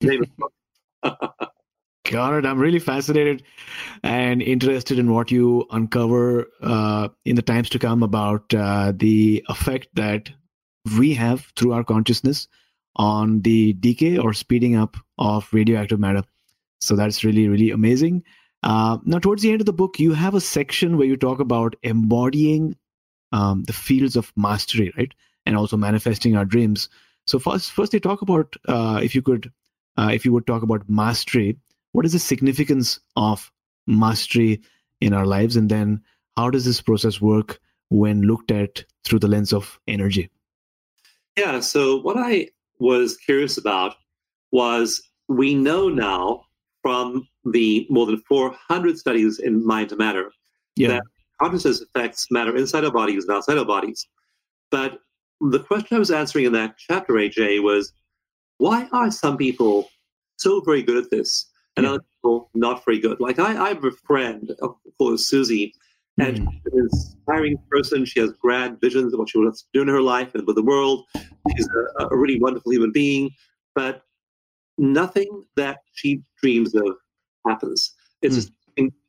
Got 2.10 2.34
it. 2.34 2.46
I'm 2.46 2.58
really 2.58 2.78
fascinated 2.78 3.44
and 4.02 4.42
interested 4.42 4.98
in 4.98 5.12
what 5.12 5.30
you 5.30 5.66
uncover 5.70 6.48
uh, 6.62 7.08
in 7.24 7.36
the 7.36 7.42
times 7.42 7.68
to 7.70 7.78
come 7.78 8.02
about 8.02 8.52
uh, 8.52 8.92
the 8.96 9.44
effect 9.48 9.88
that 9.94 10.30
we 10.98 11.14
have 11.14 11.52
through 11.56 11.72
our 11.72 11.84
consciousness 11.84 12.48
on 12.96 13.42
the 13.42 13.74
decay 13.74 14.18
or 14.18 14.32
speeding 14.32 14.76
up 14.76 14.96
of 15.18 15.48
radioactive 15.52 16.00
matter. 16.00 16.24
So 16.80 16.96
that's 16.96 17.22
really, 17.22 17.48
really 17.48 17.70
amazing. 17.70 18.24
Uh, 18.62 18.98
now, 19.04 19.18
towards 19.18 19.42
the 19.42 19.52
end 19.52 19.60
of 19.60 19.66
the 19.66 19.72
book, 19.72 19.98
you 19.98 20.12
have 20.12 20.34
a 20.34 20.40
section 20.40 20.96
where 20.96 21.06
you 21.06 21.16
talk 21.16 21.40
about 21.40 21.76
embodying 21.82 22.76
um, 23.32 23.62
the 23.64 23.72
fields 23.72 24.16
of 24.16 24.32
mastery, 24.36 24.92
right? 24.96 25.14
And 25.46 25.56
also 25.56 25.76
manifesting 25.76 26.36
our 26.36 26.44
dreams. 26.44 26.88
So 27.26 27.38
first, 27.38 27.70
first 27.70 27.92
they 27.92 28.00
talk 28.00 28.22
about 28.22 28.56
uh, 28.66 29.00
if 29.02 29.14
you 29.14 29.22
could, 29.22 29.52
uh, 30.00 30.10
if 30.12 30.24
you 30.24 30.32
would 30.32 30.46
talk 30.46 30.62
about 30.62 30.88
mastery, 30.88 31.58
what 31.92 32.06
is 32.06 32.12
the 32.12 32.18
significance 32.18 32.98
of 33.16 33.52
mastery 33.86 34.62
in 35.00 35.12
our 35.12 35.26
lives, 35.26 35.56
and 35.56 35.68
then 35.68 36.00
how 36.36 36.48
does 36.48 36.64
this 36.64 36.80
process 36.80 37.20
work 37.20 37.60
when 37.90 38.22
looked 38.22 38.50
at 38.50 38.84
through 39.04 39.18
the 39.18 39.28
lens 39.28 39.52
of 39.52 39.78
energy? 39.86 40.30
Yeah. 41.36 41.60
So 41.60 42.00
what 42.00 42.16
I 42.16 42.48
was 42.78 43.16
curious 43.18 43.58
about 43.58 43.96
was 44.52 45.02
we 45.28 45.54
know 45.54 45.88
now 45.88 46.44
from 46.82 47.28
the 47.44 47.86
more 47.90 48.06
than 48.06 48.22
400 48.28 48.98
studies 48.98 49.38
in 49.38 49.66
mind 49.66 49.90
to 49.90 49.96
matter 49.96 50.30
yeah. 50.76 50.88
that 50.88 51.02
consciousness 51.40 51.82
affects 51.82 52.26
matter 52.30 52.56
inside 52.56 52.84
our 52.84 52.92
bodies 52.92 53.24
and 53.24 53.36
outside 53.36 53.58
our 53.58 53.66
bodies. 53.66 54.06
But 54.70 55.00
the 55.40 55.60
question 55.60 55.96
I 55.96 55.98
was 55.98 56.10
answering 56.10 56.46
in 56.46 56.52
that 56.52 56.76
chapter, 56.78 57.14
AJ, 57.14 57.62
was 57.62 57.92
why 58.60 58.88
are 58.92 59.10
some 59.10 59.36
people 59.36 59.88
so 60.36 60.60
very 60.60 60.82
good 60.82 61.02
at 61.02 61.10
this 61.10 61.46
and 61.76 61.84
yeah. 61.84 61.92
other 61.92 62.04
people 62.14 62.50
not 62.54 62.84
very 62.84 62.98
good? 62.98 63.18
Like 63.20 63.38
I, 63.38 63.64
I 63.64 63.68
have 63.68 63.84
a 63.84 63.90
friend 63.90 64.52
called 64.98 65.18
Susie, 65.18 65.74
and 66.18 66.38
mm. 66.38 66.46
she's 66.52 66.72
an 66.72 66.78
inspiring 66.78 67.56
person. 67.70 68.04
She 68.04 68.20
has 68.20 68.32
grand 68.32 68.80
visions 68.80 69.12
of 69.12 69.18
what 69.18 69.30
she 69.30 69.38
wants 69.38 69.62
to 69.62 69.68
do 69.72 69.82
in 69.82 69.88
her 69.88 70.02
life 70.02 70.34
and 70.34 70.46
with 70.46 70.56
the 70.56 70.62
world. 70.62 71.06
She's 71.56 71.68
a, 71.98 72.08
a 72.08 72.16
really 72.16 72.38
wonderful 72.38 72.72
human 72.72 72.92
being, 72.92 73.30
but 73.74 74.02
nothing 74.76 75.44
that 75.56 75.78
she 75.92 76.22
dreams 76.42 76.74
of 76.74 76.96
happens. 77.46 77.94
It's 78.20 78.34
mm. 78.34 78.38
just 78.38 78.52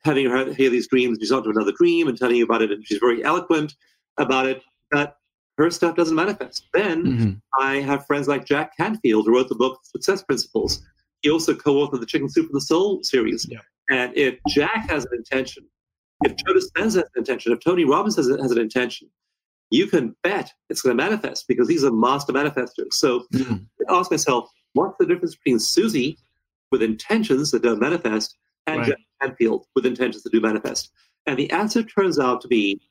having 0.06 0.30
her 0.30 0.54
hear 0.54 0.70
these 0.70 0.88
dreams. 0.88 1.18
She's 1.20 1.32
on 1.32 1.44
to 1.44 1.50
another 1.50 1.74
dream 1.78 2.08
and 2.08 2.18
telling 2.18 2.38
you 2.38 2.46
about 2.46 2.62
it, 2.62 2.72
and 2.72 2.86
she's 2.88 3.00
very 3.00 3.22
eloquent 3.24 3.76
about 4.18 4.46
it. 4.46 4.62
But 4.92 5.18
her 5.58 5.70
stuff 5.70 5.96
doesn't 5.96 6.16
manifest. 6.16 6.66
Then 6.74 7.06
mm-hmm. 7.06 7.32
I 7.60 7.76
have 7.76 8.06
friends 8.06 8.28
like 8.28 8.46
Jack 8.46 8.76
Canfield, 8.78 9.26
who 9.26 9.36
wrote 9.36 9.50
the 9.50 9.56
book 9.56 9.80
Success 9.84 10.24
Principles. 10.24 10.82
He 11.22 11.30
also 11.30 11.54
co-authored 11.54 12.00
the 12.00 12.06
Chicken 12.06 12.30
Soup 12.30 12.48
for 12.48 12.54
the 12.54 12.62
Soul 12.62 13.04
series. 13.04 13.46
Yeah. 13.50 13.60
And 13.90 14.16
if 14.16 14.40
Jack 14.48 14.90
has 14.90 15.06
an 15.06 15.12
intention, 15.16 15.66
if 16.24 16.36
Joe 16.36 16.54
Dispenza 16.54 16.84
has 16.84 16.96
an 16.96 17.04
intention, 17.18 17.52
if 17.52 17.60
Tony 17.60 17.86
Robbins 17.86 18.16
has, 18.16 18.28
has 18.28 18.52
an 18.52 18.60
intention, 18.60 19.10
you 19.70 19.88
can 19.88 20.16
bet 20.24 20.52
it's 20.70 20.82
going 20.82 20.98
to 20.98 21.04
manifest 21.04 21.48
because 21.48 21.68
these 21.68 21.84
are 21.84 21.92
master 21.92 22.34
manifester. 22.34 22.86
So 22.92 23.26
mm-hmm. 23.34 23.58
I 23.90 23.94
ask 23.94 24.12
myself, 24.12 24.50
what's 24.74 24.98
the 25.00 25.06
difference 25.06 25.36
between 25.36 25.60
Susie 25.60 26.18
with 26.72 26.82
intentions 26.82 27.52
that 27.52 27.64
don't 27.64 27.80
manifest 27.80 28.38
and 28.68 28.80
right. 28.80 28.88
Jack 28.90 28.98
Canfield 29.22 29.66
with 29.76 29.86
intentions 29.86 30.24
that 30.24 30.32
do 30.32 30.42
manifest? 30.42 30.92
And 31.26 31.38
the 31.38 31.52
answer 31.52 31.84
turns 31.84 32.20
out 32.20 32.42
to 32.42 32.48
be 32.48 32.82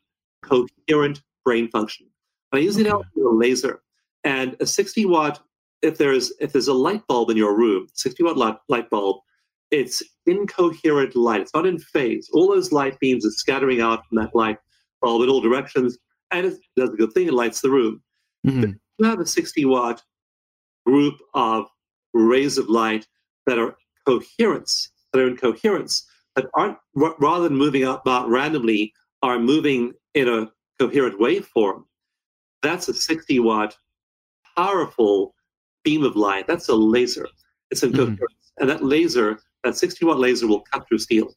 coherent 0.43 1.23
brain 1.45 1.69
function. 1.71 2.07
I 2.53 2.59
use 2.59 2.79
okay. 2.79 2.91
the 3.15 3.23
a 3.23 3.29
laser, 3.29 3.83
and 4.25 4.57
a 4.61 4.67
60 4.67 5.07
watt. 5.07 5.41
If 5.83 5.97
there's 5.97 6.33
if 6.41 6.53
there's 6.53 6.69
a 6.69 6.75
light 6.75 7.07
bulb 7.07 7.31
in 7.31 7.37
your 7.37 7.57
room, 7.57 7.87
60 7.95 8.23
watt 8.23 8.37
light, 8.37 8.57
light 8.69 8.91
bulb, 8.91 9.21
it's 9.71 10.03
incoherent 10.27 11.17
light. 11.17 11.41
It's 11.41 11.55
not 11.55 11.67
in 11.67 11.79
phase. 11.79 12.29
All 12.33 12.49
those 12.49 12.73
light 12.73 12.99
beams 13.01 13.25
are 13.25 13.31
scattering 13.31 13.81
out 13.81 14.07
from 14.07 14.19
that 14.19 14.35
light 14.35 14.59
bulb 15.01 15.23
in 15.23 15.31
all 15.31 15.41
directions, 15.41 15.97
and 16.31 16.47
it 16.47 16.59
does 16.77 16.91
a 16.91 16.97
good 16.97 17.13
thing. 17.13 17.29
It 17.29 17.35
lights 17.35 17.61
the 17.61 17.71
room. 17.71 18.03
Mm-hmm. 18.47 18.73
you 18.99 19.05
have 19.05 19.21
a 19.21 19.27
60 19.27 19.67
watt 19.67 20.03
group 20.87 21.19
of 21.35 21.67
rays 22.15 22.57
of 22.59 22.69
light 22.69 23.07
that 23.47 23.59
are 23.59 23.77
coherence, 24.07 24.91
that 25.13 25.21
are 25.21 25.29
in 25.29 25.37
coherence, 25.37 26.07
that 26.37 26.47
aren't 26.55 26.79
rather 26.95 27.49
than 27.49 27.57
moving 27.57 27.85
about 27.85 28.29
randomly, 28.29 28.93
are 29.23 29.39
moving 29.39 29.93
in 30.15 30.29
a 30.29 30.51
coherent 30.79 31.21
waveform. 31.21 31.85
That's 32.63 32.89
a 32.89 32.95
60 32.95 33.39
watt 33.41 33.77
powerful 34.57 35.35
beam 35.85 36.05
of 36.05 36.17
light. 36.17 36.47
That's 36.47 36.69
a 36.69 36.75
laser. 36.75 37.27
It's 37.71 37.83
in 37.83 37.93
mm-hmm. 37.93 38.23
And 38.59 38.69
that 38.69 38.85
laser, 38.85 39.39
that 39.65 39.77
60 39.77 40.05
watt 40.05 40.19
laser 40.19 40.47
will 40.47 40.61
cut 40.61 40.87
through 40.87 40.99
steel. 40.99 41.33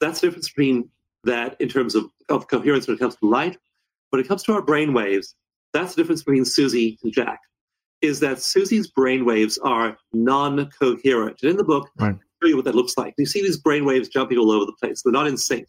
That's 0.00 0.20
the 0.20 0.28
difference 0.28 0.48
between 0.48 0.88
that 1.24 1.60
in 1.60 1.68
terms 1.68 1.94
of, 1.94 2.06
of 2.28 2.48
coherence 2.48 2.86
when 2.86 2.96
it 2.96 3.00
comes 3.00 3.16
to 3.16 3.28
light. 3.28 3.58
When 4.10 4.20
it 4.20 4.28
comes 4.28 4.42
to 4.44 4.54
our 4.54 4.62
brain 4.62 4.94
waves, 4.94 5.34
that's 5.74 5.94
the 5.94 6.02
difference 6.02 6.22
between 6.22 6.44
Susie 6.44 6.98
and 7.02 7.12
Jack 7.12 7.40
is 8.00 8.20
that 8.20 8.40
Susie's 8.40 8.88
brain 8.88 9.24
waves 9.24 9.58
are 9.58 9.96
non-coherent. 10.12 11.38
And 11.42 11.50
in 11.50 11.56
the 11.56 11.64
book, 11.64 11.90
right. 11.98 12.14
I 12.14 12.18
show 12.42 12.48
you 12.48 12.56
what 12.56 12.64
that 12.66 12.74
looks 12.74 12.96
like. 12.96 13.14
You 13.18 13.26
see 13.26 13.42
these 13.42 13.58
brain 13.58 13.84
waves 13.84 14.08
jumping 14.08 14.38
all 14.38 14.50
over 14.50 14.64
the 14.64 14.76
place. 14.80 15.02
They're 15.02 15.12
not 15.12 15.26
in 15.26 15.36
sync. 15.36 15.66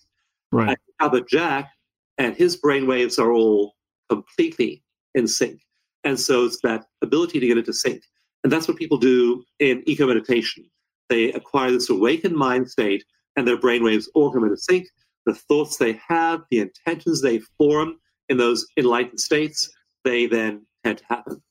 Right. 0.52 0.78
But 1.00 1.28
Jack 1.28 1.70
and 2.18 2.36
his 2.36 2.56
brain 2.56 2.88
waves 2.88 3.18
are 3.18 3.32
all 3.32 3.74
completely 4.10 4.84
in 5.16 5.28
sync. 5.28 5.62
And 6.04 6.20
so 6.20 6.46
it's 6.46 6.60
that 6.64 6.86
ability 7.02 7.40
to 7.40 7.48
get 7.48 7.58
into 7.58 7.74
sync. 7.74 8.04
And 8.44 8.52
that's 8.52 8.68
what 8.68 8.78
people 8.78 8.98
do 8.98 9.44
in 9.60 9.84
eco 9.86 10.08
meditation. 10.08 10.66
They 11.10 11.32
acquire 11.34 11.72
this 11.72 11.90
awakened 11.90 12.36
mind 12.36 12.70
state 12.70 13.04
and 13.36 13.48
their 13.48 13.60
brain 13.60 13.84
waves 13.84 14.10
all 14.14 14.32
come 14.32 14.44
into 14.44 14.58
sync. 14.58 14.88
The 15.26 15.34
thoughts 15.34 15.78
they 15.78 16.00
have, 16.08 16.42
the 16.50 16.60
intentions 16.60 17.22
they 17.22 17.40
form 17.58 17.96
in 18.30 18.38
those 18.38 18.66
enlightened 18.78 19.20
states, 19.20 19.70
they 20.04 20.28
then 20.28 20.66
tend 20.84 21.00
to 21.00 21.06
happen. 21.06 21.42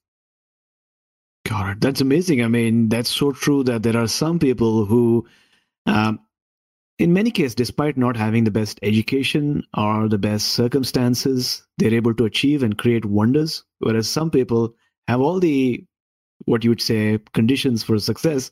God, 1.47 1.81
that's 1.81 2.01
amazing. 2.01 2.43
I 2.43 2.49
mean, 2.49 2.89
that's 2.89 3.11
so 3.11 3.33
true 3.33 3.65
that 3.65 3.83
there 3.83 3.97
are 3.97 4.09
some 4.09 4.39
people 4.39 4.85
who, 4.85 5.27
um, 5.87 6.21
in 6.99 7.13
many 7.13 7.31
cases, 7.31 7.55
despite 7.55 7.97
not 7.97 8.17
having 8.17 8.45
the 8.45 8.51
best 8.51 8.79
education 8.83 9.63
or 9.77 10.09
the 10.09 10.19
best 10.19 10.49
circumstances, 10.49 11.67
they're 11.79 11.95
able 11.95 12.15
to 12.15 12.25
achieve 12.25 12.63
and 12.63 12.77
create 12.77 13.05
wonders. 13.05 13.65
Whereas 13.79 14.09
some 14.09 14.31
people 14.31 14.75
have 15.07 15.21
all 15.21 15.39
the, 15.39 15.85
what 16.45 16.65
you 16.65 16.71
would 16.71 16.83
say, 16.83 17.21
conditions 17.35 17.85
for 17.85 17.99
success, 17.99 18.51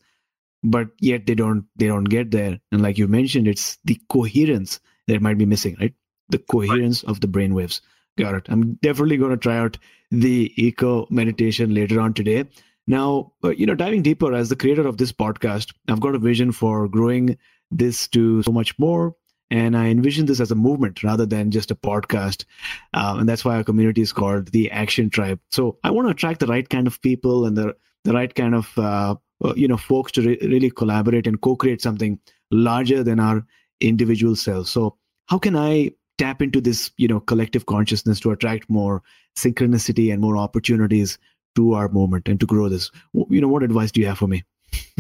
but 0.63 0.89
yet 1.01 1.27
they 1.27 1.35
don't 1.35 1.67
they 1.77 1.87
don't 1.87 2.05
get 2.05 2.31
there. 2.31 2.59
And 2.71 2.83
like 2.83 2.99
you 2.99 3.09
mentioned, 3.09 3.49
it's 3.49 3.79
the 3.85 4.01
coherence 4.09 4.81
that 5.09 5.21
might 5.21 5.39
be 5.39 5.47
missing, 5.47 5.77
right? 5.81 5.95
The 6.29 6.39
coherence 6.39 7.05
right. 7.05 7.11
of 7.11 7.21
the 7.21 7.29
brain 7.29 7.55
waves. 7.55 7.83
Got 8.17 8.35
it. 8.35 8.47
I'm 8.49 8.75
definitely 8.75 9.19
going 9.19 9.33
to 9.33 9.37
try 9.37 9.59
out 9.59 9.77
the 10.11 10.53
eco 10.57 11.07
meditation 11.11 11.75
later 11.75 12.01
on 12.01 12.15
today. 12.15 12.45
Now, 12.87 13.33
uh, 13.43 13.51
you 13.51 13.67
know, 13.67 13.75
diving 13.75 14.03
deeper 14.03 14.33
as 14.33 14.49
the 14.49 14.57
creator 14.57 14.87
of 14.87 14.97
this 14.97 15.13
podcast, 15.13 15.75
I've 15.89 16.01
got 16.01 16.15
a 16.15 16.21
vision 16.21 16.53
for 16.53 16.89
growing 16.89 17.37
this 17.71 18.09
to 18.09 18.43
so 18.43 18.53
much 18.53 18.79
more. 18.79 19.15
And 19.51 19.77
I 19.77 19.87
envision 19.89 20.27
this 20.27 20.41
as 20.41 20.51
a 20.51 20.57
movement 20.57 21.05
rather 21.05 21.25
than 21.25 21.53
just 21.53 21.71
a 21.71 21.77
podcast. 21.77 22.45
Uh, 22.93 23.17
and 23.19 23.29
that's 23.29 23.45
why 23.45 23.57
our 23.57 23.65
community 23.65 24.03
is 24.03 24.13
called 24.13 24.49
the 24.49 24.71
Action 24.73 25.09
Tribe. 25.09 25.39
So 25.51 25.79
I 25.85 25.91
want 25.91 26.09
to 26.09 26.13
attract 26.13 26.41
the 26.41 26.49
right 26.49 26.69
kind 26.69 26.87
of 26.87 27.01
people 27.01 27.47
and 27.47 27.57
the, 27.57 27.77
the 28.05 28.13
right 28.13 28.35
kind 28.35 28.55
of, 28.55 28.77
uh, 28.77 29.15
uh 29.45 29.55
you 29.55 29.69
know, 29.69 29.77
folks 29.77 30.13
to 30.13 30.23
re- 30.23 30.39
really 30.43 30.71
collaborate 30.71 31.29
and 31.29 31.41
co-create 31.41 31.81
something 31.81 32.19
larger 32.51 33.05
than 33.05 33.21
our 33.21 33.47
individual 33.81 34.35
selves. 34.35 34.71
So 34.71 34.97
how 35.27 35.39
can 35.39 35.55
I 35.55 35.93
tap 36.19 36.43
into 36.43 36.61
this, 36.61 36.91
you 36.97 37.09
know, 37.09 37.21
collective 37.21 37.67
consciousness 37.67 38.21
to 38.21 38.31
attract 38.31 38.71
more 38.71 39.03
synchronicity 39.37 40.13
and 40.13 40.21
more 40.21 40.37
opportunities 40.37 41.19
to 41.57 41.75
our 41.75 41.89
movement 41.89 42.29
and 42.29 42.39
to 42.41 42.47
grow 42.47 42.69
this. 42.69 42.91
You 43.13 43.41
know, 43.41 43.49
what 43.49 43.63
advice 43.63 43.93
do 43.93 44.01
you 44.01 44.07
have 44.07 44.19
for 44.19 44.29
me? 44.29 44.45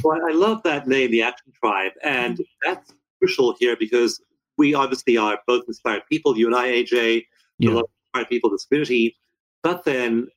Well, 0.02 0.20
I 0.28 0.32
love 0.32 0.62
that 0.64 0.86
name, 0.86 1.10
the 1.10 1.22
Action 1.22 1.52
Tribe, 1.58 1.92
and 2.02 2.40
that's 2.62 2.92
crucial 3.18 3.54
here 3.58 3.76
because 3.78 4.20
we 4.58 4.74
obviously 4.74 5.16
are 5.16 5.38
both 5.46 5.64
inspired 5.66 6.02
people. 6.10 6.36
You 6.36 6.46
and 6.46 6.56
I, 6.56 6.68
AJ, 6.68 7.24
yeah. 7.58 7.70
inspired 7.70 8.28
people 8.28 8.50
in 8.50 8.54
this 8.54 8.66
community. 8.66 9.16
But 9.62 9.84
then, 9.84 10.28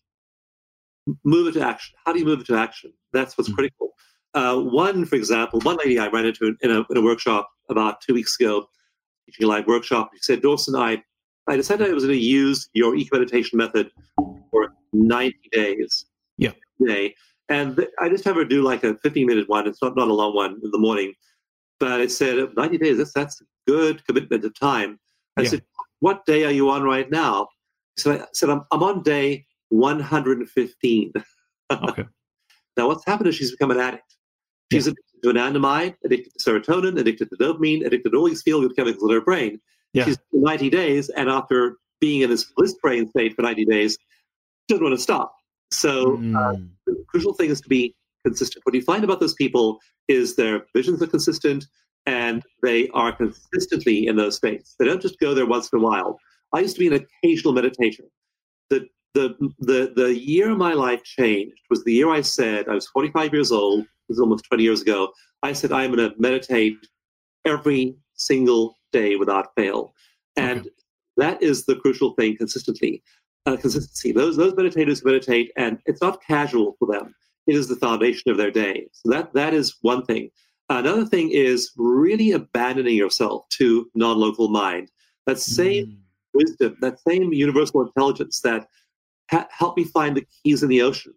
move 1.23 1.47
it 1.47 1.59
to 1.59 1.65
action. 1.65 1.95
How 2.05 2.13
do 2.13 2.19
you 2.19 2.25
move 2.25 2.41
it 2.41 2.47
to 2.47 2.55
action? 2.55 2.93
That's 3.13 3.37
what's 3.37 3.49
mm-hmm. 3.49 3.55
critical. 3.55 3.89
Uh, 4.33 4.59
one, 4.59 5.05
for 5.05 5.15
example, 5.15 5.59
one 5.61 5.77
lady 5.77 5.99
I 5.99 6.07
ran 6.07 6.25
into 6.25 6.55
in 6.61 6.71
a, 6.71 6.85
in 6.89 6.97
a 6.97 7.01
workshop 7.01 7.49
about 7.69 8.01
two 8.01 8.13
weeks 8.13 8.39
ago, 8.39 8.67
teaching 9.25 9.45
a 9.45 9.47
live 9.47 9.67
workshop. 9.67 10.11
She 10.13 10.21
said, 10.21 10.41
"Dawson, 10.41 10.75
I 10.75 11.03
I 11.47 11.55
decided 11.55 11.87
I 11.87 11.93
was 11.93 12.05
going 12.05 12.17
to 12.17 12.23
use 12.23 12.69
your 12.73 12.95
eco 12.95 13.17
meditation 13.17 13.57
method 13.57 13.89
for 14.51 14.73
90 14.93 15.35
days 15.51 16.05
yeah. 16.37 16.51
day. 16.85 17.15
And 17.49 17.87
I 17.99 18.09
just 18.09 18.23
have 18.25 18.35
her 18.35 18.45
do 18.45 18.61
like 18.61 18.83
a 18.83 18.95
15 18.95 19.25
minute 19.25 19.49
one. 19.49 19.67
It's 19.67 19.81
not, 19.81 19.95
not 19.95 20.07
a 20.07 20.13
long 20.13 20.35
one 20.35 20.59
in 20.63 20.71
the 20.71 20.77
morning. 20.77 21.13
But 21.79 22.01
it 22.01 22.11
said 22.11 22.49
90 22.55 22.77
days, 22.77 22.97
that's, 22.97 23.13
that's 23.13 23.41
good 23.67 24.05
commitment 24.05 24.45
of 24.45 24.57
time. 24.57 24.99
I 25.37 25.41
yeah. 25.41 25.49
said, 25.49 25.63
What 25.99 26.25
day 26.25 26.43
are 26.43 26.51
you 26.51 26.69
on 26.69 26.83
right 26.83 27.09
now? 27.09 27.47
So 27.97 28.13
I 28.13 28.25
said, 28.33 28.49
I'm, 28.49 28.63
I'm 28.71 28.83
on 28.83 29.01
day 29.01 29.45
115. 29.69 31.13
Okay. 31.71 32.05
now, 32.77 32.87
what's 32.87 33.05
happened 33.05 33.29
is 33.29 33.35
she's 33.35 33.51
become 33.51 33.71
an 33.71 33.79
addict. 33.79 34.15
She's 34.71 34.85
yeah. 34.85 34.91
addicted 34.91 35.23
to 35.23 35.33
anandamide, 35.33 35.95
addicted 36.05 36.33
to 36.37 36.49
serotonin, 36.49 36.99
addicted 36.99 37.29
to 37.29 37.37
dopamine, 37.37 37.85
addicted 37.85 38.11
to 38.11 38.17
all 38.17 38.27
these 38.27 38.41
feel 38.41 38.61
good 38.61 38.75
chemicals 38.75 39.09
in 39.09 39.15
her 39.15 39.21
brain. 39.21 39.59
Yeah. 39.93 40.05
She's 40.05 40.17
90 40.31 40.69
days, 40.69 41.09
and 41.09 41.29
after 41.29 41.77
being 41.99 42.21
in 42.21 42.29
this 42.29 42.45
bliss 42.55 42.75
brain 42.81 43.09
state 43.09 43.35
for 43.35 43.41
90 43.41 43.65
days, 43.65 43.97
doesn't 44.67 44.83
want 44.83 44.95
to 44.95 45.01
stop. 45.01 45.33
So 45.71 46.17
mm. 46.17 46.35
uh, 46.35 46.59
the 46.85 47.03
crucial 47.07 47.33
thing 47.33 47.49
is 47.49 47.61
to 47.61 47.69
be 47.69 47.95
consistent. 48.25 48.65
What 48.65 48.75
you 48.75 48.81
find 48.81 49.03
about 49.03 49.19
those 49.19 49.33
people 49.33 49.79
is 50.07 50.35
their 50.35 50.65
visions 50.75 51.01
are 51.01 51.07
consistent 51.07 51.65
and 52.05 52.43
they 52.63 52.89
are 52.89 53.11
consistently 53.15 54.07
in 54.07 54.15
those 54.15 54.35
states. 54.35 54.75
They 54.79 54.85
don't 54.85 55.01
just 55.01 55.19
go 55.19 55.33
there 55.33 55.45
once 55.45 55.69
in 55.71 55.79
a 55.79 55.81
while. 55.81 56.19
I 56.53 56.59
used 56.59 56.75
to 56.75 56.79
be 56.79 56.87
an 56.87 57.05
occasional 57.23 57.53
meditator. 57.53 58.05
The, 58.69 58.87
the, 59.13 59.35
the, 59.59 59.93
the 59.95 60.17
year 60.17 60.55
my 60.55 60.73
life 60.73 61.03
changed 61.03 61.61
was 61.69 61.83
the 61.83 61.93
year 61.93 62.09
I 62.09 62.21
said, 62.21 62.67
I 62.67 62.73
was 62.73 62.87
45 62.87 63.33
years 63.33 63.51
old, 63.51 63.81
this 63.81 64.17
was 64.17 64.19
almost 64.19 64.45
20 64.45 64.63
years 64.63 64.81
ago. 64.81 65.11
I 65.43 65.53
said, 65.53 65.71
I'm 65.71 65.93
going 65.93 66.09
to 66.09 66.15
meditate 66.19 66.77
every 67.45 67.95
single 68.15 68.75
day 68.91 69.15
without 69.15 69.53
fail. 69.55 69.93
And 70.35 70.61
okay. 70.61 70.69
that 71.17 71.43
is 71.43 71.65
the 71.65 71.75
crucial 71.75 72.13
thing 72.15 72.37
consistently 72.37 73.03
uh, 73.49 73.57
consistency. 73.57 74.11
Those 74.11 74.37
those 74.37 74.53
meditators 74.53 75.03
meditate, 75.03 75.51
and 75.57 75.79
it's 75.85 76.01
not 76.01 76.23
casual 76.23 76.75
for 76.79 76.87
them. 76.91 77.13
It 77.47 77.55
is 77.55 77.67
the 77.67 77.75
foundation 77.75 78.29
of 78.31 78.37
their 78.37 78.51
day. 78.51 78.87
So 78.91 79.09
that 79.11 79.33
that 79.33 79.53
is 79.53 79.75
one 79.81 80.05
thing. 80.05 80.29
Another 80.69 81.05
thing 81.05 81.31
is 81.31 81.71
really 81.77 82.31
abandoning 82.31 82.95
yourself 82.95 83.49
to 83.57 83.89
non-local 83.95 84.49
mind. 84.49 84.91
That 85.25 85.39
same 85.39 85.85
mm. 85.85 85.97
wisdom, 86.33 86.77
that 86.81 86.99
same 87.07 87.33
universal 87.33 87.81
intelligence 87.81 88.41
that 88.41 88.67
ha- 89.31 89.47
helped 89.49 89.77
me 89.77 89.85
find 89.85 90.15
the 90.15 90.27
keys 90.43 90.61
in 90.61 90.69
the 90.69 90.83
ocean. 90.83 91.13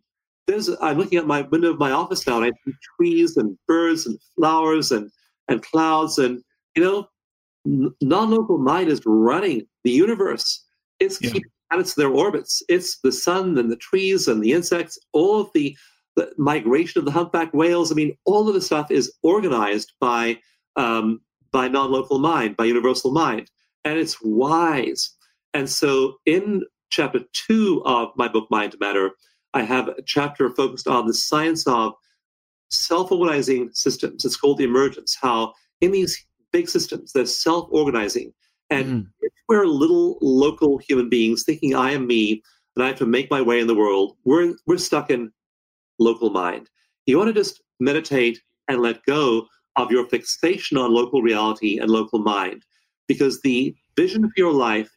There's, 0.47 0.70
I'm 0.80 0.99
looking 0.99 1.18
at 1.18 1.26
my 1.26 1.43
window 1.43 1.70
of 1.70 1.78
my 1.78 1.93
office 1.93 2.26
now, 2.26 2.39
and 2.39 2.47
I 2.47 2.51
see 2.64 2.74
trees 2.97 3.37
and 3.37 3.57
birds 3.68 4.07
and 4.07 4.18
flowers 4.37 4.91
and 4.91 5.11
and 5.49 5.62
clouds, 5.62 6.18
and 6.18 6.43
you 6.74 6.83
know, 6.83 7.09
non-local 8.01 8.59
mind 8.59 8.89
is 8.89 9.03
running 9.05 9.66
the 9.85 9.91
universe. 9.91 10.64
It's 10.99 11.20
yeah. 11.20 11.33
keeping 11.33 11.51
in 11.79 11.85
their 11.97 12.11
orbits. 12.11 12.62
It's 12.68 12.99
the 12.99 13.12
sun 13.12 13.59
and 13.59 13.70
the 13.70 13.77
trees 13.77 14.29
and 14.29 14.43
the 14.43 14.53
insects, 14.53 14.99
all 15.12 15.41
of 15.41 15.51
the, 15.55 15.77
the 16.16 16.33
migration 16.37 16.99
of 16.99 17.05
the 17.05 17.11
humpback 17.11 17.53
whales. 17.55 17.91
I 17.91 17.95
mean, 17.95 18.16
all 18.25 18.49
of 18.49 18.55
the 18.55 18.61
stuff 18.61 18.91
is 18.91 19.12
organized 19.23 19.93
by 20.01 20.39
um, 20.77 21.20
by 21.51 21.68
non-local 21.68 22.18
mind, 22.18 22.57
by 22.57 22.64
universal 22.64 23.12
mind, 23.12 23.51
and 23.85 23.99
it's 23.99 24.16
wise. 24.23 25.14
And 25.53 25.68
so, 25.68 26.16
in 26.25 26.64
chapter 26.91 27.20
two 27.33 27.83
of 27.85 28.09
my 28.16 28.29
book, 28.29 28.49
Mind 28.51 28.73
to 28.73 28.79
Matter, 28.81 29.11
I 29.53 29.62
have 29.62 29.89
a 29.89 30.03
chapter 30.03 30.49
focused 30.51 30.89
on 30.89 31.07
the 31.07 31.14
science 31.14 31.66
of 31.66 31.93
self-organizing 32.70 33.70
systems. 33.75 34.25
It's 34.25 34.37
called 34.37 34.59
the 34.59 34.64
emergence. 34.64 35.16
How 35.20 35.53
in 35.83 35.93
these 35.93 36.25
big 36.53 36.68
systems, 36.70 37.12
they're 37.12 37.27
self-organizing 37.27 38.33
and 38.73 38.87
mm. 38.87 39.07
if 39.20 39.33
we're 39.49 39.66
little 39.66 40.18
local 40.20 40.79
human 40.79 41.09
beings 41.09 41.45
thinking 41.45 41.75
I 41.75 41.93
am 41.93 42.07
me 42.07 42.43
and 42.75 42.85
I 42.85 42.89
have 42.89 42.99
to 42.99 43.07
make 43.07 43.31
my 43.31 43.43
way 43.43 43.61
in 43.61 43.66
the 43.66 43.75
world, 43.75 44.16
we're, 44.25 44.55
we're 44.66 44.79
stuck 44.79 45.11
in 45.11 45.31
local 45.99 46.31
mind. 46.31 46.70
You 47.07 47.18
want 47.18 47.29
to 47.29 47.34
just 47.34 47.63
meditate 47.80 48.41
and 48.68 48.80
let 48.80 49.05
go 49.05 49.46
of 49.76 49.91
your 49.91 50.07
fixation 50.09 50.79
on 50.79 50.92
local 50.92 51.22
reality 51.22 51.79
and 51.79 51.91
local 51.91 52.18
mind 52.21 52.64
because 53.09 53.41
the 53.42 53.75
vision 53.96 54.22
for 54.22 54.34
your 54.37 54.53
life 54.53 54.91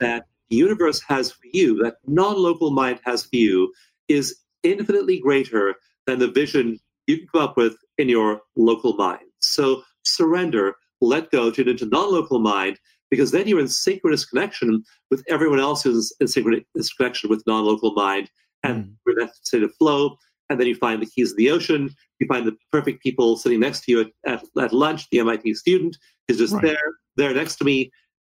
that 0.00 0.26
the 0.50 0.56
universe 0.56 1.00
has 1.08 1.30
for 1.30 1.46
you, 1.52 1.82
that 1.82 1.96
non 2.06 2.36
local 2.36 2.70
mind 2.70 3.00
has 3.04 3.24
for 3.24 3.36
you, 3.36 3.72
is 4.08 4.36
infinitely 4.62 5.18
greater 5.18 5.74
than 6.06 6.18
the 6.18 6.30
vision 6.30 6.78
you 7.06 7.18
can 7.18 7.28
come 7.28 7.42
up 7.42 7.56
with 7.56 7.76
in 7.98 8.08
your 8.08 8.42
local 8.56 8.94
mind. 8.94 9.24
So 9.40 9.82
surrender, 10.04 10.74
let 11.00 11.30
go, 11.30 11.50
tune 11.50 11.68
into 11.68 11.86
non 11.86 12.12
local 12.12 12.38
mind, 12.38 12.78
because 13.12 13.30
then 13.30 13.46
you're 13.46 13.60
in 13.60 13.68
synchronous 13.68 14.24
connection 14.24 14.82
with 15.10 15.22
everyone 15.28 15.60
else 15.60 15.82
who's 15.82 16.14
in 16.18 16.26
synchronous 16.26 16.94
connection 16.96 17.28
with 17.28 17.46
non-local 17.46 17.92
mind, 17.92 18.30
and 18.62 18.84
mm. 18.86 18.92
we're 19.04 19.12
in 19.12 19.26
that 19.26 19.36
state 19.36 19.62
of 19.62 19.70
flow. 19.74 20.16
And 20.48 20.58
then 20.58 20.66
you 20.66 20.74
find 20.74 21.02
the 21.02 21.06
keys 21.06 21.32
of 21.32 21.36
the 21.36 21.50
ocean. 21.50 21.90
You 22.20 22.26
find 22.26 22.46
the 22.46 22.56
perfect 22.72 23.02
people 23.02 23.36
sitting 23.36 23.60
next 23.60 23.84
to 23.84 23.92
you 23.92 24.00
at, 24.00 24.06
at, 24.26 24.44
at 24.58 24.72
lunch. 24.72 25.10
The 25.10 25.18
MIT 25.18 25.52
student 25.54 25.98
is 26.28 26.38
just 26.38 26.54
right. 26.54 26.62
there, 26.62 26.94
there 27.18 27.34
next 27.34 27.56
to 27.56 27.64
me. 27.64 27.90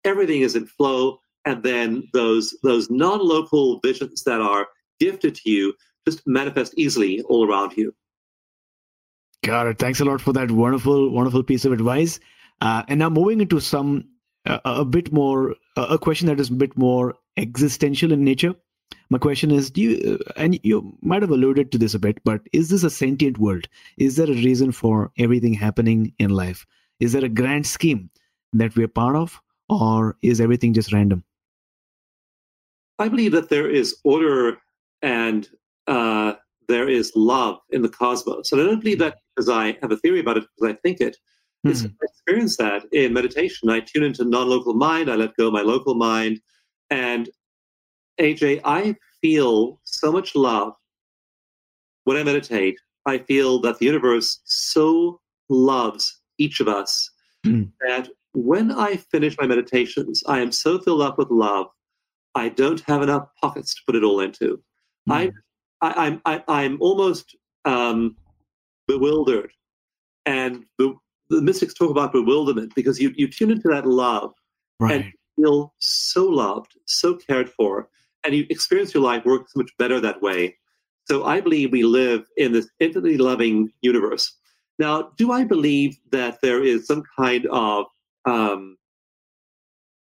Everything 0.05 0.41
is 0.41 0.57
in 0.57 0.67
flow, 0.67 1.21
and 1.45 1.63
then 1.63 2.09
those 2.13 2.53
those 2.65 2.91
non-local 2.91 3.79
visions 3.79 4.25
that 4.25 4.41
are 4.41 4.67
gifted 4.99 5.37
to 5.37 5.51
you 5.51 5.73
just 6.05 6.27
manifest 6.27 6.75
easily 6.77 7.23
all 7.23 7.49
around 7.49 7.77
you. 7.77 7.95
Got 9.45 9.69
it. 9.69 9.79
Thanks 9.79 10.01
a 10.01 10.05
lot 10.05 10.21
for 10.21 10.33
that 10.33 10.51
wonderful, 10.51 11.11
wonderful 11.11 11.45
piece 11.45 11.65
of 11.65 11.73
advice. 11.73 12.19
Uh, 12.61 12.83
and 12.89 12.99
now 12.99 13.09
moving 13.09 13.41
into 13.41 13.61
some 13.61 14.05
a, 14.47 14.61
a 14.65 14.85
bit 14.85 15.13
more 15.13 15.57
a 15.77 15.99
question 15.99 16.29
that 16.29 16.41
is 16.41 16.51
a 16.51 16.55
bit 16.55 16.77
more 16.77 17.15
existential 17.37 18.13
in 18.13 18.25
nature. 18.25 18.55
My 19.11 19.19
question 19.19 19.51
is 19.51 19.71
do 19.71 19.81
you 19.81 20.19
uh, 20.19 20.33
and 20.37 20.59
you 20.63 20.97
might 21.03 21.23
have 21.23 21.31
alluded 21.31 21.73
to 21.73 21.79
this 21.79 21.95
a 21.95 21.99
bit 21.99 22.19
but 22.25 22.41
is 22.53 22.69
this 22.69 22.85
a 22.85 22.91
sentient 22.91 23.39
world? 23.39 23.67
Is 23.97 24.17
there 24.17 24.31
a 24.31 24.35
reason 24.35 24.73
for 24.73 25.11
everything 25.19 25.55
happening 25.55 26.13
in 26.19 26.31
life? 26.31 26.67
Is 27.01 27.13
there 27.13 27.25
a 27.25 27.29
grand 27.29 27.67
scheme 27.67 28.11
that 28.53 28.77
we're 28.77 28.89
part 28.89 29.17
of 29.17 29.41
or 29.69 30.17
is 30.23 30.41
everything 30.41 30.75
just 30.75 30.93
random? 30.93 31.25
I 32.99 33.09
believe 33.09 33.33
that 33.33 33.49
there 33.49 33.69
is 33.69 33.97
order 34.05 34.59
and 35.03 35.49
uh, 35.87 36.35
there 36.69 36.89
is 36.89 37.13
love 37.15 37.59
in 37.71 37.83
the 37.83 37.89
cosmos. 37.89 38.53
And 38.53 38.61
i 38.61 38.65
don't 38.65 38.81
believe 38.81 38.99
that 38.99 39.19
because 39.35 39.49
i 39.49 39.77
have 39.83 39.91
a 39.91 39.97
theory 39.97 40.21
about 40.21 40.37
it 40.37 40.45
because 40.57 40.75
i 40.75 40.79
think 40.83 41.01
it 41.01 41.17
Mm-hmm. 41.65 41.87
I 41.87 42.05
experience 42.05 42.57
that 42.59 42.85
in 42.93 43.13
meditation. 43.13 43.71
I 43.71 43.81
tune 43.81 44.03
into 44.03 44.25
non-local 44.25 44.75
mind. 44.75 45.11
I 45.11 45.15
let 45.15 45.37
go 45.37 45.47
of 45.47 45.53
my 45.53 45.63
local 45.63 45.95
mind, 45.95 46.41
and 46.91 47.29
AJ, 48.21 48.61
I 48.65 48.95
feel 49.21 49.81
so 49.85 50.13
much 50.13 50.35
love 50.35 50.75
when 52.05 52.17
I 52.17 52.23
meditate. 52.23 52.79
I 53.07 53.19
feel 53.19 53.61
that 53.61 53.79
the 53.79 53.87
universe 53.87 54.41
so 54.45 55.21
loves 55.49 56.21
each 56.39 56.61
of 56.61 56.69
us 56.69 57.11
Mm. 57.45 57.71
that 57.87 58.09
when 58.33 58.73
I 58.73 58.97
finish 58.97 59.37
my 59.39 59.47
meditations, 59.47 60.23
I 60.27 60.41
am 60.41 60.51
so 60.51 60.79
filled 60.79 61.03
up 61.03 61.19
with 61.19 61.31
love, 61.31 61.67
I 62.35 62.49
don't 62.49 62.81
have 62.87 63.03
enough 63.03 63.29
pockets 63.41 63.75
to 63.75 63.81
put 63.87 63.95
it 63.95 64.03
all 64.03 64.21
into. 64.21 64.61
I, 65.11 65.31
I, 65.83 66.07
I'm, 66.07 66.23
I, 66.25 66.43
I'm 66.49 66.79
almost 66.81 67.37
um, 67.67 68.17
bewildered, 68.89 69.53
and 70.27 70.65
the, 70.79 70.95
the 71.35 71.43
mystics 71.43 71.75
talk 71.75 71.91
about 71.91 72.13
bewilderment 72.13 72.75
because 72.75 73.01
you 73.01 73.13
you 73.17 73.29
tune 73.29 73.51
into 73.51 73.69
that 73.69 73.87
love 73.87 74.33
Right. 74.81 75.13
feel 75.37 75.75
so 75.79 76.27
loved, 76.27 76.75
so 76.87 77.15
cared 77.15 77.49
for, 77.49 77.89
and 78.25 78.35
you 78.35 78.47
experience 78.51 78.95
your 78.95 79.03
life 79.03 79.25
work 79.25 79.49
so 79.49 79.59
much 79.59 79.71
better 79.79 80.01
that 80.01 80.21
way. 80.23 80.57
So 81.07 81.25
I 81.25 81.41
believe 81.41 81.73
we 81.73 81.85
live 81.85 82.27
in 82.37 82.53
this 82.53 82.69
infinitely 82.81 83.19
loving 83.19 83.73
universe. 83.83 84.37
Now, 84.79 85.11
do 85.17 85.33
I 85.33 85.45
believe 85.45 85.97
that 86.11 86.39
there 86.43 86.63
is 86.63 86.87
some 86.87 87.03
kind 87.17 87.47
of 87.47 87.87
um, 88.25 88.77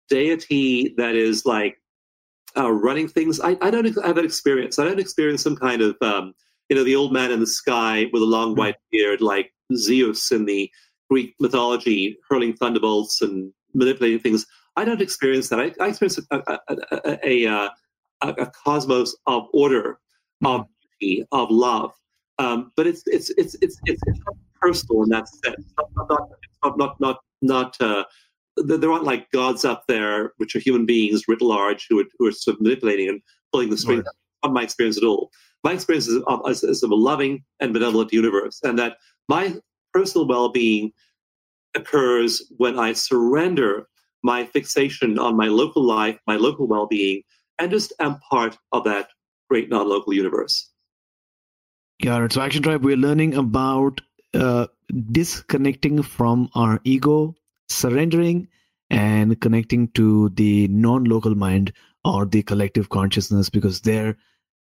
deity 0.09 0.95
that 0.97 1.15
is 1.15 1.45
like 1.45 1.81
uh, 2.57 2.71
running 2.71 3.09
things? 3.09 3.41
I, 3.41 3.57
I 3.61 3.71
don't 3.71 3.85
have 3.85 4.15
that 4.15 4.25
experience. 4.25 4.79
I 4.79 4.85
don't 4.85 5.01
experience 5.01 5.43
some 5.43 5.57
kind 5.57 5.83
of, 5.83 5.97
um, 6.01 6.35
you 6.69 6.77
know, 6.77 6.85
the 6.85 6.97
old 6.97 7.13
man 7.13 7.31
in 7.31 7.41
the 7.41 7.47
sky 7.47 8.07
with 8.13 8.23
a 8.23 8.27
long 8.27 8.55
white 8.55 8.77
beard, 8.91 9.21
like 9.21 9.53
Zeus 9.75 10.31
in 10.31 10.45
the 10.47 10.71
Greek 11.11 11.35
mythology, 11.41 12.17
hurling 12.29 12.55
thunderbolts 12.55 13.21
and 13.23 13.53
manipulating 13.75 14.19
things. 14.19 14.47
I 14.77 14.85
don't 14.85 15.01
experience 15.01 15.49
that. 15.51 15.61
I, 15.61 15.73
I 15.81 15.89
experience 15.89 16.19
a, 16.31 16.37
a, 16.47 16.59
a, 16.69 17.19
a, 17.25 17.71
a, 18.23 18.29
a 18.29 18.47
cosmos 18.65 19.17
of 19.27 19.47
order, 19.53 19.99
of 20.45 20.67
beauty, 20.99 21.27
of 21.33 21.51
love. 21.51 21.93
Um, 22.39 22.73
but 22.77 22.87
it's 22.87 23.03
it's 23.07 23.31
it's 23.37 23.57
it's 23.61 23.79
it's, 23.85 24.01
personal 24.61 25.03
in 25.03 25.11
that 25.11 25.29
sense. 25.29 25.75
Not 25.97 26.09
not 26.09 26.29
not 26.79 27.01
not 27.01 27.19
not, 27.43 27.81
uh, 27.81 28.05
there 28.57 28.79
there 28.79 28.91
aren't 28.91 29.05
like 29.05 29.31
gods 29.31 29.65
up 29.65 29.85
there, 29.89 30.33
which 30.39 30.57
are 30.57 30.59
human 30.59 30.87
beings 30.87 31.29
writ 31.29 31.43
large, 31.43 31.87
who 31.89 32.01
are 32.01 32.05
who 32.19 32.27
are 32.27 32.33
sort 32.33 32.57
of 32.57 32.63
manipulating 32.63 33.09
and 33.09 33.21
pulling 33.53 33.71
the 33.71 33.77
strings. 33.77 34.05
Right. 34.05 34.15
Not 34.45 34.55
my 34.55 34.63
experience 34.63 34.99
at 34.99 35.05
all. 35.05 35.31
My 35.63 35.73
experience 35.73 36.09
is 36.09 36.23
of, 36.27 36.41
is, 36.49 36.63
is 36.65 36.83
of 36.83 36.91
a 36.91 36.95
loving 36.95 37.45
and 37.61 37.73
benevolent 37.73 38.13
universe, 38.13 38.61
and 38.65 38.79
that 38.79 38.97
my 39.29 39.55
personal 39.95 40.27
well-being 40.27 40.93
occurs 41.75 42.43
when 42.57 42.79
I 42.79 42.93
surrender 42.93 43.87
my 44.23 44.45
fixation 44.45 45.19
on 45.19 45.37
my 45.37 45.47
local 45.47 45.83
life, 45.85 46.19
my 46.27 46.37
local 46.37 46.67
well-being, 46.67 47.23
and 47.59 47.71
just 47.71 47.93
am 48.01 48.19
part 48.31 48.59
of 48.73 48.85
that 48.85 49.09
great 49.49 49.71
non-local 49.71 50.13
universe. 50.13 50.71
Got 52.03 52.23
it. 52.23 52.33
So, 52.33 52.41
Action 52.41 52.63
Tribe, 52.63 52.85
we're 52.85 52.97
learning 52.97 53.35
about 53.35 54.01
uh, 54.33 54.67
disconnecting 55.13 56.03
from 56.03 56.51
our 56.55 56.81
ego, 56.85 57.35
surrendering, 57.69 58.49
and 58.91 59.41
connecting 59.41 59.89
to 59.89 60.31
the 60.31 60.69
non 60.69 61.05
local 61.05 61.35
mind 61.35 61.73
or 62.05 62.27
the 62.27 62.43
collective 62.43 62.89
consciousness 62.89 63.49
because 63.49 63.83
there 63.83 64.17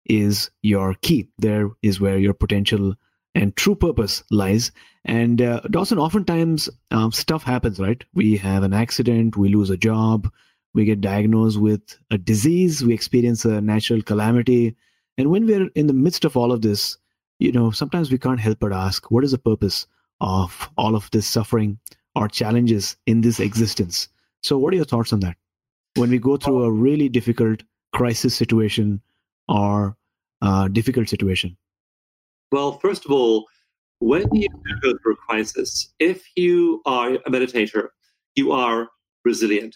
is 0.06 0.52
your 0.62 0.94
key. 1.02 1.28
There 1.38 1.70
is 1.82 2.00
where 2.00 2.18
your 2.18 2.34
potential 2.34 2.96
and 3.36 3.56
true 3.56 3.76
purpose 3.76 4.24
lies. 4.32 4.72
And 5.06 5.42
uh, 5.42 5.62
Dawson, 5.70 5.98
oftentimes 5.98 6.70
um, 6.92 7.12
stuff 7.12 7.44
happens, 7.44 7.80
right? 7.80 8.04
We 8.14 8.38
have 8.38 8.64
an 8.64 8.74
accident, 8.74 9.38
we 9.38 9.50
lose 9.50 9.70
a 9.70 9.78
job, 9.78 10.32
we 10.74 10.86
get 10.86 11.02
diagnosed 11.02 11.60
with 11.60 11.82
a 12.12 12.18
disease, 12.18 12.84
we 12.84 12.94
experience 12.94 13.46
a 13.46 13.62
natural 13.62 14.02
calamity. 14.02 14.76
And 15.18 15.30
when 15.30 15.46
we're 15.46 15.70
in 15.76 15.88
the 15.88 15.94
midst 15.94 16.26
of 16.26 16.38
all 16.38 16.52
of 16.52 16.62
this, 16.62 16.98
you 17.40 17.52
know, 17.52 17.72
sometimes 17.72 18.12
we 18.12 18.18
can't 18.18 18.40
help 18.40 18.60
but 18.60 18.72
ask, 18.72 19.12
what 19.12 19.24
is 19.24 19.32
the 19.32 19.38
purpose 19.38 19.86
of 20.22 20.70
all 20.78 20.96
of 20.96 21.10
this 21.12 21.28
suffering 21.28 21.78
or 22.16 22.28
challenges 22.28 22.96
in 23.06 23.22
this 23.22 23.40
existence? 23.40 24.08
So, 24.42 24.58
what 24.58 24.74
are 24.74 24.78
your 24.78 24.86
thoughts 24.86 25.14
on 25.14 25.20
that? 25.22 25.38
When 25.96 26.10
we 26.10 26.20
go 26.20 26.38
through 26.38 26.64
a 26.64 26.72
really 26.72 27.10
difficult 27.10 27.64
crisis 27.94 28.36
situation 28.36 29.02
or 29.48 29.96
uh, 30.42 30.68
difficult 30.70 31.10
situation? 31.10 31.58
Well, 32.54 32.74
first 32.74 33.04
of 33.04 33.10
all, 33.10 33.48
when 33.98 34.28
you 34.32 34.48
go 34.84 34.94
through 35.02 35.14
a 35.14 35.16
crisis, 35.16 35.92
if 35.98 36.24
you 36.36 36.84
are 36.86 37.14
a 37.14 37.32
meditator, 37.32 37.88
you 38.36 38.52
are 38.52 38.90
resilient. 39.26 39.76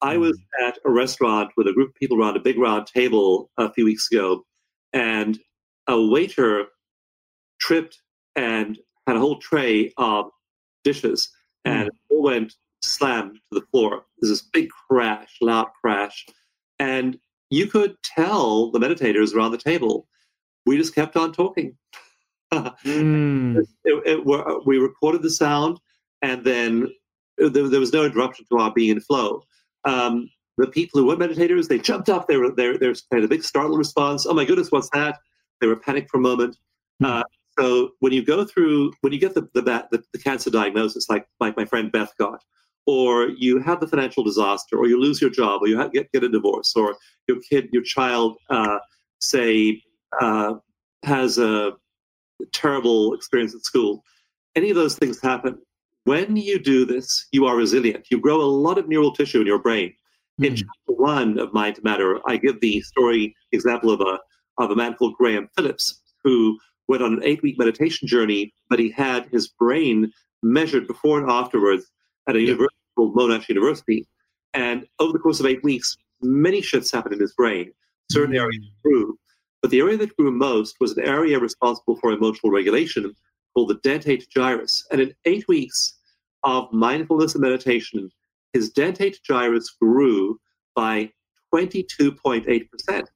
I 0.00 0.14
hmm. 0.14 0.22
was 0.22 0.40
at 0.64 0.78
a 0.86 0.90
restaurant 0.90 1.50
with 1.58 1.66
a 1.66 1.74
group 1.74 1.90
of 1.90 1.94
people 1.96 2.18
around 2.18 2.38
a 2.38 2.40
big 2.40 2.58
round 2.58 2.86
table 2.86 3.50
a 3.58 3.70
few 3.70 3.84
weeks 3.84 4.10
ago, 4.10 4.46
and 4.94 5.38
a 5.88 6.00
waiter 6.00 6.68
tripped 7.60 8.00
and 8.34 8.78
had 9.06 9.16
a 9.16 9.20
whole 9.20 9.38
tray 9.38 9.92
of 9.98 10.30
dishes, 10.84 11.28
hmm. 11.66 11.72
and 11.72 11.88
it 11.88 11.94
all 12.08 12.22
went 12.22 12.54
slammed 12.80 13.34
to 13.34 13.60
the 13.60 13.66
floor. 13.66 14.06
There's 14.22 14.30
this 14.30 14.48
big 14.54 14.70
crash, 14.88 15.36
loud 15.42 15.68
crash, 15.82 16.24
and 16.78 17.18
you 17.50 17.66
could 17.66 17.94
tell 18.02 18.70
the 18.70 18.78
meditators 18.78 19.34
around 19.34 19.50
the 19.50 19.58
table. 19.58 20.08
We 20.64 20.78
just 20.78 20.94
kept 20.94 21.14
on 21.14 21.32
talking. 21.34 21.76
Mm. 22.52 23.56
it, 23.84 24.02
it, 24.06 24.24
we're- 24.26 24.78
recorded 24.78 25.22
the 25.22 25.30
sound, 25.30 25.78
and 26.22 26.44
then 26.44 26.88
there, 27.38 27.68
there 27.68 27.80
was 27.80 27.92
no 27.92 28.04
interruption 28.04 28.46
to 28.50 28.58
our 28.58 28.72
being 28.72 28.90
in 28.90 29.00
flow. 29.00 29.42
Um, 29.84 30.30
the 30.58 30.66
people 30.66 31.00
who 31.00 31.06
were 31.06 31.16
meditators, 31.16 31.68
they 31.68 31.78
jumped 31.78 32.08
up. 32.08 32.28
They 32.28 32.36
were 32.36 32.50
they, 32.50 32.76
they 32.76 32.92
had 33.12 33.24
a 33.24 33.28
big 33.28 33.44
startled 33.44 33.78
response. 33.78 34.26
Oh 34.26 34.34
my 34.34 34.44
goodness, 34.44 34.70
what's 34.70 34.88
that? 34.90 35.18
They 35.60 35.66
were 35.66 35.76
panicked 35.76 36.10
for 36.10 36.18
a 36.18 36.20
moment. 36.20 36.56
Uh, 37.04 37.22
so 37.58 37.90
when 38.00 38.12
you 38.12 38.24
go 38.24 38.44
through, 38.44 38.92
when 39.02 39.12
you 39.12 39.18
get 39.18 39.34
the 39.34 39.42
the, 39.54 39.62
the 39.62 40.02
the 40.12 40.18
cancer 40.18 40.50
diagnosis, 40.50 41.08
like 41.10 41.26
like 41.40 41.56
my 41.56 41.64
friend 41.64 41.92
Beth 41.92 42.12
got, 42.18 42.42
or 42.86 43.28
you 43.28 43.60
have 43.60 43.80
the 43.80 43.86
financial 43.86 44.24
disaster, 44.24 44.76
or 44.78 44.86
you 44.86 45.00
lose 45.00 45.20
your 45.20 45.30
job, 45.30 45.62
or 45.62 45.68
you 45.68 45.78
have, 45.78 45.92
get 45.92 46.10
get 46.12 46.24
a 46.24 46.28
divorce, 46.28 46.72
or 46.74 46.96
your 47.28 47.38
kid, 47.40 47.68
your 47.72 47.82
child, 47.82 48.36
uh, 48.48 48.78
say, 49.20 49.82
uh, 50.20 50.54
has 51.02 51.38
a 51.38 51.72
terrible 52.52 53.14
experience 53.14 53.54
at 53.54 53.62
school. 53.64 54.04
Any 54.54 54.70
of 54.70 54.76
those 54.76 54.96
things 54.96 55.20
happen. 55.20 55.58
When 56.04 56.36
you 56.36 56.58
do 56.58 56.84
this, 56.84 57.26
you 57.32 57.46
are 57.46 57.56
resilient. 57.56 58.06
You 58.10 58.20
grow 58.20 58.40
a 58.40 58.44
lot 58.46 58.78
of 58.78 58.88
neural 58.88 59.12
tissue 59.12 59.40
in 59.40 59.46
your 59.46 59.58
brain. 59.58 59.92
In 60.38 60.52
Mm. 60.52 60.56
chapter 60.56 60.92
one 61.02 61.38
of 61.38 61.52
Mind 61.52 61.76
to 61.76 61.82
Matter, 61.82 62.20
I 62.28 62.36
give 62.36 62.60
the 62.60 62.80
story 62.82 63.34
example 63.52 63.90
of 63.90 64.00
a 64.00 64.18
of 64.58 64.70
a 64.70 64.76
man 64.76 64.94
called 64.94 65.14
Graham 65.16 65.48
Phillips 65.54 66.00
who 66.24 66.58
went 66.88 67.02
on 67.02 67.12
an 67.14 67.22
eight 67.24 67.42
week 67.42 67.58
meditation 67.58 68.08
journey, 68.08 68.54
but 68.70 68.78
he 68.78 68.90
had 68.90 69.26
his 69.26 69.48
brain 69.48 70.10
measured 70.42 70.86
before 70.86 71.20
and 71.20 71.30
afterwards 71.30 71.90
at 72.26 72.36
a 72.36 72.40
Yeah. 72.40 72.52
university 72.52 72.76
called 72.94 73.14
Monash 73.14 73.48
University. 73.50 74.06
And 74.54 74.86
over 74.98 75.12
the 75.12 75.18
course 75.18 75.40
of 75.40 75.46
eight 75.46 75.62
weeks, 75.62 75.94
many 76.22 76.62
shifts 76.62 76.90
happened 76.90 77.14
in 77.14 77.20
his 77.20 77.34
brain. 77.34 77.72
Certain 78.10 78.34
Mm. 78.34 78.40
areas 78.40 78.64
grew, 78.82 79.18
but 79.62 79.70
the 79.70 79.80
area 79.80 79.96
that 79.96 80.16
grew 80.16 80.30
most 80.30 80.76
was 80.80 80.96
an 80.96 81.04
area 81.04 81.38
responsible 81.38 81.96
for 81.96 82.12
emotional 82.12 82.52
regulation 82.52 83.14
called 83.54 83.68
the 83.68 83.88
dentate 83.88 84.28
gyrus. 84.28 84.86
And 84.90 85.00
in 85.00 85.14
eight 85.24 85.48
weeks 85.48 85.98
of 86.42 86.72
mindfulness 86.72 87.34
and 87.34 87.42
meditation, 87.42 88.10
his 88.52 88.72
dentate 88.72 89.22
gyrus 89.22 89.70
grew 89.80 90.38
by 90.74 91.10
22.8%. 91.54 93.06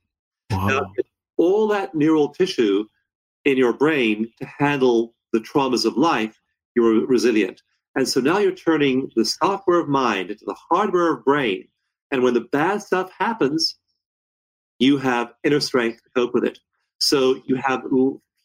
Now, 0.51 0.93
all 1.37 1.69
that 1.69 1.95
neural 1.95 2.31
tissue 2.31 2.85
in 3.45 3.57
your 3.57 3.73
brain 3.73 4.31
to 4.39 4.47
handle 4.47 5.15
the 5.33 5.41
traumas 5.41 5.85
of 5.85 5.97
life, 5.97 6.39
you're 6.75 7.07
resilient. 7.07 7.63
And 7.97 8.09
so 8.09 8.21
now 8.21 8.39
you're 8.39 8.53
turning 8.53 9.11
the 9.17 9.25
software 9.25 9.81
of 9.81 9.89
mind 9.89 10.31
into 10.31 10.45
the 10.45 10.57
hardware 10.71 11.13
of 11.13 11.25
brain. 11.25 11.67
And 12.11 12.23
when 12.23 12.35
the 12.35 12.49
bad 12.53 12.83
stuff 12.83 13.11
happens, 13.17 13.77
you 14.81 14.99
have 14.99 15.33
inner 15.45 15.61
strength 15.61 16.03
to 16.03 16.11
cope 16.17 16.35
with 16.35 16.45
it. 16.45 16.59
So 16.99 17.41
you 17.47 17.55
have 17.57 17.83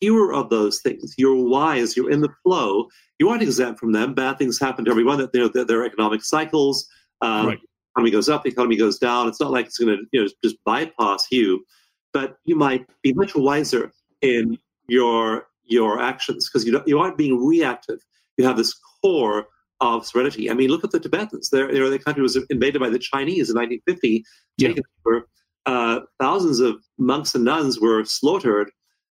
fewer 0.02 0.34
of 0.34 0.50
those 0.50 0.82
things. 0.82 1.16
You're 1.18 1.36
wise. 1.36 1.98
You're 1.98 2.12
in 2.12 2.22
the 2.22 2.30
flow. 2.44 2.88
You 3.18 3.30
aren't 3.30 3.42
exempt 3.42 3.80
from 3.80 3.94
them. 3.94 4.14
Bad 4.14 4.38
things 4.38 4.60
happen 4.60 4.86
to 4.86 4.92
everyone. 4.92 5.18
That 5.18 5.34
they're, 5.34 5.50
they're, 5.50 5.66
they're 5.66 5.86
economic 5.86 6.24
cycles. 6.24 6.88
Um, 7.22 7.48
Right. 7.48 7.60
Economy 7.96 8.12
goes 8.12 8.28
up. 8.28 8.44
The 8.44 8.50
economy 8.50 8.76
goes 8.76 9.00
down. 9.00 9.30
It's 9.30 9.40
not 9.40 9.52
like 9.52 9.68
it's 9.68 9.78
going 9.78 9.98
to 9.98 10.04
you 10.12 10.22
know 10.22 10.30
just 10.44 10.58
bypass 10.66 11.28
you, 11.32 11.66
but 12.12 12.36
you 12.44 12.58
might 12.58 12.86
be 13.02 13.14
much 13.14 13.36
wiser 13.36 13.94
in 14.22 14.58
your 14.90 15.48
your 15.64 16.02
actions 16.02 16.50
because 16.50 16.66
you 16.66 16.74
don't, 16.74 16.86
you 16.86 17.00
aren't 17.00 17.18
being 17.18 17.44
reactive. 17.46 18.00
You 18.36 18.46
have 18.46 18.58
this 18.58 18.74
core 19.02 19.46
of 19.80 20.06
serenity. 20.06 20.52
I 20.52 20.56
mean, 20.56 20.70
look 20.72 20.84
at 20.84 20.92
the 20.92 21.00
Tibetans. 21.00 21.52
Their 21.52 21.72
their, 21.72 21.90
their 21.90 22.00
country 22.00 22.22
was 22.22 22.38
invaded 22.50 22.80
by 22.80 22.90
the 22.90 23.00
Chinese 23.00 23.50
in 23.50 23.56
1950. 23.56 24.26
Yeah. 24.58 24.68
Taken 24.68 24.84
over. 25.06 25.30
Uh, 25.66 26.02
thousands 26.20 26.60
of 26.60 26.76
monks 26.98 27.36
and 27.36 27.44
nuns 27.44 27.80
were 27.80 28.04
slaughtered, 28.06 28.72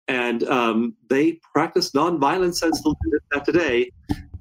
and 0.09 0.45
um, 0.45 0.95
they 1.09 1.39
practice 1.55 1.93
nonviolence 1.93 2.57
still 2.57 2.97
do 3.05 3.19
that 3.31 3.45
today. 3.45 3.91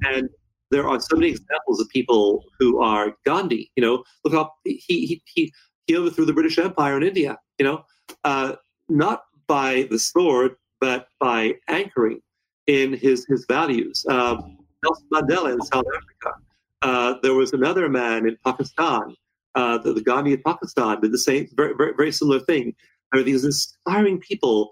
And 0.03 0.29
there 0.71 0.87
are 0.87 0.99
so 0.99 1.15
many 1.15 1.29
examples 1.29 1.79
of 1.79 1.87
people 1.89 2.43
who 2.59 2.81
are 2.81 3.13
Gandhi. 3.25 3.71
You 3.75 3.83
know, 3.83 4.03
look 4.23 4.33
how 4.33 4.51
he 4.63 4.81
he 4.87 5.21
he, 5.25 5.53
he 5.87 5.97
overthrew 5.97 6.25
the 6.25 6.33
British 6.33 6.57
Empire 6.57 6.97
in 6.97 7.03
India. 7.03 7.37
You 7.59 7.65
know, 7.65 7.85
uh, 8.23 8.55
not 8.89 9.23
by 9.47 9.87
the 9.91 9.99
sword, 9.99 10.55
but 10.79 11.07
by 11.19 11.55
anchoring 11.67 12.21
in 12.67 12.93
his, 12.93 13.25
his 13.25 13.45
values. 13.47 14.05
Um, 14.09 14.57
Nelson 14.83 15.07
Mandela 15.13 15.53
in 15.53 15.61
South 15.61 15.85
Africa. 15.95 16.37
Uh, 16.81 17.15
there 17.21 17.33
was 17.33 17.53
another 17.53 17.87
man 17.89 18.27
in 18.27 18.37
Pakistan, 18.43 19.15
uh, 19.55 19.77
the, 19.77 19.93
the 19.93 20.01
Gandhi 20.01 20.33
of 20.33 20.43
Pakistan, 20.43 21.01
did 21.01 21.11
the 21.11 21.17
same, 21.17 21.47
very, 21.55 21.73
very, 21.75 21.93
very 21.95 22.11
similar 22.11 22.39
thing. 22.39 22.73
There 23.11 23.21
are 23.21 23.23
these 23.23 23.43
inspiring 23.43 24.19
people. 24.19 24.71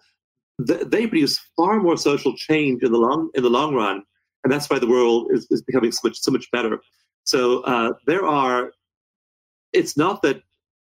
they 0.58 1.08
produce 1.08 1.40
far 1.56 1.80
more 1.80 1.98
social 1.98 2.36
change 2.36 2.84
in 2.84 2.92
the 2.92 2.98
long 2.98 3.30
in 3.34 3.44
the 3.44 3.50
long 3.50 3.76
run, 3.76 4.04
and 4.44 4.52
that's 4.52 4.70
why 4.70 4.80
the 4.80 4.88
world 4.88 5.28
is, 5.32 5.48
is 5.50 5.62
becoming 5.62 5.92
so 5.92 6.08
much 6.08 6.20
so 6.20 6.32
much 6.32 6.50
better. 6.52 6.80
So 7.26 7.62
uh, 7.64 7.94
there 8.06 8.26
are. 8.26 8.72
It's 9.72 9.96
not 9.96 10.24
that 10.24 10.42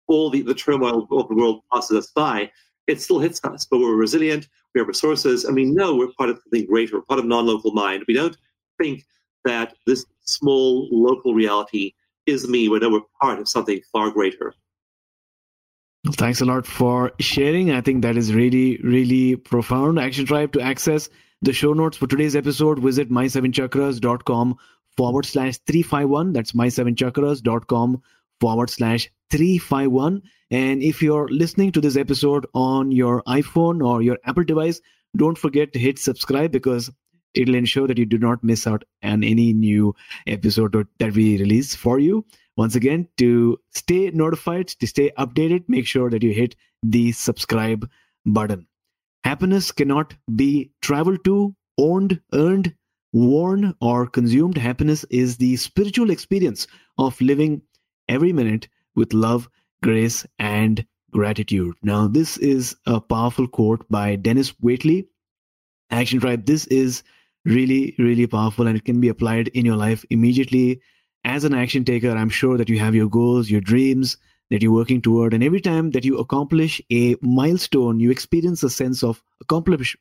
all 0.07 0.30
the, 0.30 0.41
the 0.41 0.53
turmoil 0.53 1.07
of 1.11 1.27
the 1.27 1.35
world 1.35 1.61
passes 1.73 1.97
us 1.97 2.11
by. 2.11 2.51
It 2.85 3.01
still 3.01 3.19
hits 3.19 3.43
us, 3.43 3.65
but 3.65 3.80
we're 3.80 3.95
resilient. 3.95 4.47
We 4.73 4.80
have 4.80 4.88
resources, 4.88 5.45
and 5.45 5.55
we 5.55 5.65
know 5.65 5.95
we're 5.95 6.11
part 6.17 6.30
of 6.30 6.39
something 6.43 6.67
greater. 6.67 7.01
Part 7.01 7.19
of 7.19 7.26
non-local 7.26 7.72
mind. 7.72 8.03
We 8.07 8.13
don't 8.13 8.38
think 8.80 9.03
that 9.45 9.73
this 9.88 10.05
small 10.26 10.88
local 10.91 11.34
reality 11.34 11.93
is 12.26 12.47
me. 12.47 12.69
when 12.69 12.91
we're 12.91 13.02
part 13.22 13.39
of 13.39 13.47
something 13.47 13.81
far 13.91 14.11
greater. 14.11 14.53
Well, 16.03 16.14
thanks 16.14 16.41
a 16.41 16.45
lot 16.45 16.65
for 16.65 17.14
sharing. 17.19 17.72
I 17.72 17.81
think 17.81 18.03
that 18.03 18.18
is 18.18 18.34
really, 18.34 18.77
really 18.77 19.35
profound. 19.35 19.99
Action 19.99 20.26
Tribe 20.26 20.53
to 20.53 20.61
access 20.61 21.10
the 21.41 21.53
show 21.53 21.73
notes 21.73 21.97
for 21.97 22.07
today's 22.07 22.35
episode, 22.35 22.80
visit 22.80 23.10
my7chakras.com 23.10 24.57
forward 24.97 25.26
slash 25.26 25.57
351. 25.68 26.34
That's 26.34 26.53
my7chakras.com 26.53 28.02
forward 28.39 28.69
slash 28.69 29.11
351. 29.31 30.22
And 30.52 30.81
if 30.81 31.02
you're 31.02 31.27
listening 31.27 31.72
to 31.73 31.81
this 31.81 31.97
episode 31.97 32.45
on 32.53 32.91
your 32.91 33.22
iPhone 33.23 33.85
or 33.85 34.02
your 34.02 34.18
Apple 34.26 34.43
device, 34.43 34.80
don't 35.15 35.38
forget 35.38 35.73
to 35.73 35.80
hit 35.80 35.99
subscribe 35.99 36.52
because 36.52 36.89
it'll 37.36 37.56
ensure 37.56 37.88
that 37.88 37.98
you 37.98 38.06
do 38.06 38.18
not 38.18 38.44
miss 38.44 38.66
out 38.68 38.84
on 39.03 39.24
any 39.24 39.53
new 39.53 39.95
episode 40.28 40.88
that 40.99 41.14
we 41.14 41.38
release 41.38 41.76
for 41.76 41.99
you. 41.99 42.26
Once 42.57 42.76
again, 42.76 43.07
to 43.18 43.57
stay 43.72 44.10
notified, 44.12 44.68
to 44.68 44.88
stay 44.88 45.12
updated, 45.18 45.66
make 45.68 45.86
sure 45.86 46.10
that 46.10 46.24
you 46.24 46.32
hit 46.34 46.56
the 46.84 47.12
subscribe 47.12 47.90
button. 48.26 48.66
Happiness 49.24 49.72
cannot 49.72 50.14
be 50.36 50.72
traveled 50.82 51.24
to, 51.26 51.56
owned, 51.78 52.22
earned, 52.34 52.74
worn, 53.12 53.74
or 53.82 54.07
consumed. 54.07 54.57
Happiness 54.57 55.03
is 55.10 55.38
the 55.38 55.56
spiritual 55.56 56.12
experience 56.12 56.68
of 56.98 57.20
living 57.20 57.62
every 58.07 58.32
minute 58.32 58.68
with 58.95 59.14
love, 59.14 59.49
grace, 59.82 60.26
and 60.40 60.86
gratitude. 61.12 61.76
Now, 61.82 62.07
this 62.07 62.38
is 62.38 62.76
a 62.86 63.02
powerful 63.02 63.48
quote 63.48 63.86
by 63.90 64.16
Dennis 64.16 64.52
Waitley. 64.53 65.07
Action 65.90 66.20
Tribe, 66.20 66.45
this 66.45 66.68
is 66.68 67.03
really, 67.45 67.95
really 67.97 68.27
powerful 68.27 68.67
and 68.67 68.76
it 68.76 68.85
can 68.85 68.99
be 68.99 69.09
applied 69.09 69.47
in 69.49 69.65
your 69.65 69.76
life 69.76 70.03
immediately. 70.09 70.81
As 71.23 71.43
an 71.43 71.53
action 71.53 71.85
taker, 71.85 72.11
I'm 72.11 72.30
sure 72.30 72.57
that 72.57 72.69
you 72.69 72.80
have 72.80 72.95
your 72.95 73.09
goals, 73.09 73.49
your 73.49 73.61
dreams 73.61 74.17
that 74.49 74.61
you're 74.61 74.72
working 74.72 75.01
toward. 75.01 75.34
And 75.34 75.43
every 75.43 75.61
time 75.61 75.91
that 75.91 76.05
you 76.05 76.17
accomplish 76.17 76.81
a 76.91 77.15
milestone, 77.22 77.99
you 77.99 78.11
experience 78.11 78.61
a 78.63 78.69
sense 78.69 79.03
of 79.03 79.23
accomplish, 79.41 79.95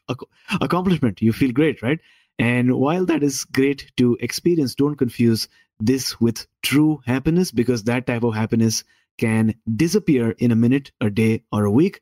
accomplishment. 0.60 1.22
You 1.22 1.32
feel 1.32 1.52
great, 1.52 1.82
right? 1.82 1.98
And 2.38 2.74
while 2.74 3.06
that 3.06 3.22
is 3.22 3.44
great 3.44 3.92
to 3.96 4.18
experience, 4.20 4.74
don't 4.74 4.96
confuse 4.96 5.48
this 5.80 6.20
with 6.20 6.46
true 6.62 7.00
happiness 7.06 7.50
because 7.50 7.84
that 7.84 8.06
type 8.06 8.22
of 8.22 8.34
happiness 8.34 8.84
can 9.18 9.54
disappear 9.76 10.30
in 10.38 10.50
a 10.50 10.56
minute, 10.56 10.90
a 11.00 11.10
day, 11.10 11.44
or 11.52 11.64
a 11.64 11.70
week. 11.70 12.00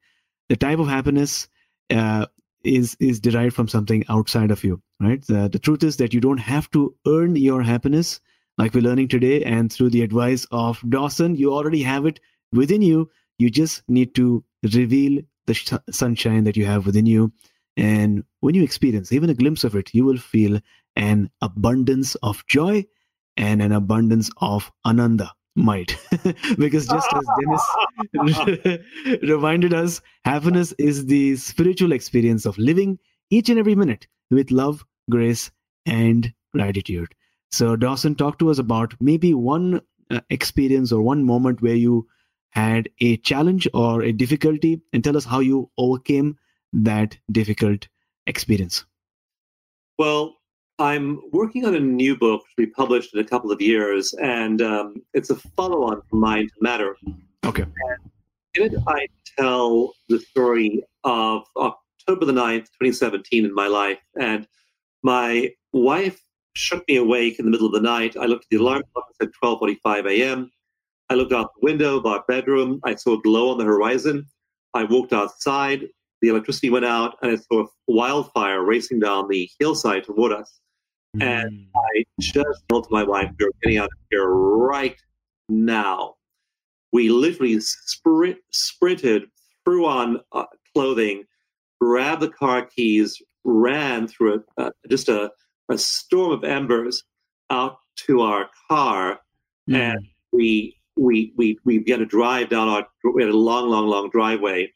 The 0.48 0.56
type 0.56 0.78
of 0.78 0.88
happiness 0.88 1.48
uh, 1.90 2.26
is 2.64 2.96
is 3.00 3.20
derived 3.20 3.54
from 3.54 3.68
something 3.68 4.04
outside 4.08 4.50
of 4.50 4.64
you 4.64 4.82
right? 5.02 5.26
The, 5.26 5.48
the 5.48 5.58
truth 5.58 5.82
is 5.82 5.96
that 5.96 6.14
you 6.14 6.20
don't 6.20 6.38
have 6.38 6.70
to 6.70 6.94
earn 7.06 7.36
your 7.36 7.62
happiness 7.62 8.20
like 8.58 8.74
we're 8.74 8.82
learning 8.82 9.08
today 9.08 9.42
and 9.42 9.72
through 9.72 9.90
the 9.90 10.02
advice 10.02 10.46
of 10.50 10.82
dawson 10.88 11.36
you 11.36 11.52
already 11.52 11.82
have 11.82 12.06
it 12.06 12.20
within 12.52 12.82
you. 12.82 13.10
You 13.38 13.50
just 13.50 13.82
need 13.88 14.14
to 14.14 14.44
reveal 14.62 15.22
the 15.46 15.54
sh- 15.54 15.72
sunshine 15.90 16.44
that 16.44 16.56
you 16.56 16.66
have 16.66 16.86
within 16.86 17.06
you. 17.06 17.32
And 17.76 18.24
when 18.40 18.54
you 18.54 18.62
experience 18.62 19.12
even 19.12 19.30
a 19.30 19.34
glimpse 19.34 19.64
of 19.64 19.74
it 19.74 19.92
you 19.94 20.04
will 20.04 20.18
feel 20.18 20.60
an 20.94 21.30
abundance 21.40 22.14
of 22.16 22.46
joy 22.46 22.84
and 23.36 23.62
an 23.62 23.72
abundance 23.72 24.30
of 24.36 24.70
ananda 24.84 25.32
might. 25.54 25.96
Because 26.58 26.86
just 26.86 27.08
as 27.14 27.26
dennis 27.40 28.80
reminded 29.22 29.74
us 29.74 30.00
happiness 30.24 30.72
is 30.78 31.06
the 31.06 31.36
spiritual 31.36 31.92
experience 31.92 32.46
of 32.46 32.58
living 32.58 32.98
each 33.30 33.48
and 33.48 33.58
every 33.58 33.74
minute 33.74 34.06
with 34.30 34.50
love 34.50 34.84
grace 35.10 35.50
and 35.86 36.32
gratitude. 36.52 37.14
So 37.50 37.76
dawson 37.76 38.14
talk 38.14 38.38
to 38.38 38.50
us 38.50 38.58
about 38.58 38.94
maybe 39.00 39.34
one 39.34 39.80
uh, 40.10 40.20
experience 40.30 40.92
or 40.92 41.02
one 41.02 41.24
moment 41.24 41.62
where 41.62 41.74
you 41.74 42.06
had 42.50 42.88
a 43.00 43.16
challenge 43.18 43.66
or 43.72 44.02
a 44.02 44.12
difficulty 44.12 44.82
and 44.92 45.02
tell 45.02 45.16
us 45.16 45.24
how 45.24 45.40
you 45.40 45.70
overcame 45.78 46.38
that 46.72 47.18
difficult 47.30 47.88
experience. 48.26 48.84
Well 49.98 50.36
I'm 50.82 51.20
working 51.30 51.64
on 51.64 51.76
a 51.76 51.80
new 51.80 52.16
book 52.16 52.40
to 52.40 52.56
be 52.56 52.66
published 52.66 53.14
in 53.14 53.20
a 53.20 53.24
couple 53.24 53.52
of 53.52 53.60
years, 53.60 54.14
and 54.14 54.60
um, 54.60 54.96
it's 55.14 55.30
a 55.30 55.36
follow 55.36 55.84
on 55.84 56.02
from 56.10 56.18
Mind 56.18 56.48
to 56.48 56.54
Matter. 56.60 56.96
Okay. 57.44 57.62
And 57.62 58.10
in 58.56 58.62
it, 58.64 58.82
I 58.88 59.06
tell 59.38 59.94
the 60.08 60.18
story 60.18 60.82
of 61.04 61.44
October 61.56 62.24
the 62.24 62.32
9th, 62.32 62.66
2017, 62.82 63.44
in 63.44 63.54
my 63.54 63.68
life. 63.68 64.00
And 64.20 64.44
my 65.04 65.52
wife 65.72 66.20
shook 66.54 66.82
me 66.88 66.96
awake 66.96 67.38
in 67.38 67.44
the 67.44 67.52
middle 67.52 67.68
of 67.68 67.72
the 67.74 67.80
night. 67.80 68.16
I 68.16 68.24
looked 68.24 68.46
at 68.46 68.50
the 68.50 68.56
alarm 68.56 68.82
clock, 68.92 69.06
it 69.10 69.16
said 69.22 69.30
12.45 69.40 70.10
a.m. 70.10 70.50
I 71.08 71.14
looked 71.14 71.32
out 71.32 71.52
the 71.60 71.64
window 71.64 71.96
of 71.96 72.06
our 72.06 72.24
bedroom. 72.26 72.80
I 72.82 72.96
saw 72.96 73.16
a 73.16 73.22
glow 73.22 73.50
on 73.50 73.58
the 73.58 73.64
horizon. 73.64 74.26
I 74.74 74.82
walked 74.82 75.12
outside. 75.12 75.84
The 76.22 76.28
electricity 76.28 76.70
went 76.70 76.86
out, 76.86 77.18
and 77.22 77.30
I 77.30 77.36
saw 77.36 77.66
a 77.66 77.66
wildfire 77.86 78.64
racing 78.64 78.98
down 78.98 79.28
the 79.28 79.48
hillside 79.60 80.02
toward 80.04 80.32
us. 80.32 80.58
And 81.20 81.50
mm. 81.50 81.66
I 81.76 82.04
just 82.20 82.64
told 82.68 82.86
my 82.90 83.02
wife, 83.02 83.30
we're 83.38 83.50
getting 83.62 83.78
out 83.78 83.86
of 83.86 83.98
here 84.10 84.28
right 84.28 84.96
now. 85.48 86.14
We 86.92 87.10
literally 87.10 87.58
sprint, 87.60 88.38
sprinted, 88.52 89.24
threw 89.64 89.86
on 89.86 90.20
uh, 90.32 90.44
clothing, 90.74 91.24
grabbed 91.80 92.22
the 92.22 92.28
car 92.28 92.66
keys, 92.66 93.20
ran 93.44 94.08
through 94.08 94.42
a, 94.56 94.62
uh, 94.62 94.70
just 94.88 95.08
a, 95.08 95.30
a 95.70 95.78
storm 95.78 96.32
of 96.32 96.44
embers 96.44 97.02
out 97.50 97.76
to 98.06 98.22
our 98.22 98.48
car, 98.70 99.20
mm. 99.68 99.76
and 99.76 99.98
we 100.32 100.76
we 100.96 101.32
we 101.36 101.58
we 101.64 101.78
began 101.78 101.98
to 101.98 102.06
drive 102.06 102.48
down 102.48 102.68
our. 102.68 102.86
We 103.14 103.22
had 103.22 103.32
a 103.32 103.36
long, 103.36 103.68
long, 103.68 103.86
long 103.86 104.10
driveway, 104.10 104.72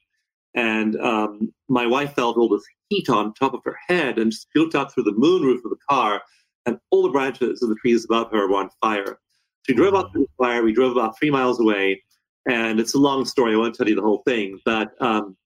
and 0.56 0.96
um, 1.00 1.52
my 1.68 1.86
wife 1.86 2.14
felt 2.14 2.36
all 2.36 2.48
this 2.48 2.64
heat 2.88 3.08
on 3.08 3.34
top 3.34 3.54
of 3.54 3.60
her 3.64 3.76
head, 3.88 4.18
and 4.18 4.32
she 4.32 4.40
looked 4.56 4.74
out 4.74 4.92
through 4.92 5.04
the 5.04 5.12
moonroof 5.12 5.64
of 5.64 5.70
the 5.70 5.78
car, 5.88 6.22
and 6.64 6.78
all 6.90 7.02
the 7.02 7.10
branches 7.10 7.62
of 7.62 7.68
the 7.68 7.76
trees 7.76 8.04
above 8.04 8.30
her 8.32 8.48
were 8.48 8.56
on 8.56 8.70
fire. 8.80 9.18
So 9.64 9.72
we 9.72 9.74
drove 9.74 9.94
out 9.94 10.12
through 10.12 10.22
the 10.22 10.44
fire. 10.44 10.62
We 10.62 10.72
drove 10.72 10.92
about 10.92 11.18
three 11.18 11.30
miles 11.30 11.60
away, 11.60 12.02
and 12.48 12.80
it's 12.80 12.94
a 12.94 12.98
long 12.98 13.24
story. 13.26 13.54
I 13.54 13.58
won't 13.58 13.74
tell 13.74 13.88
you 13.88 13.94
the 13.94 14.02
whole 14.02 14.22
thing, 14.26 14.58
but 14.64 14.90
um, 15.00 15.36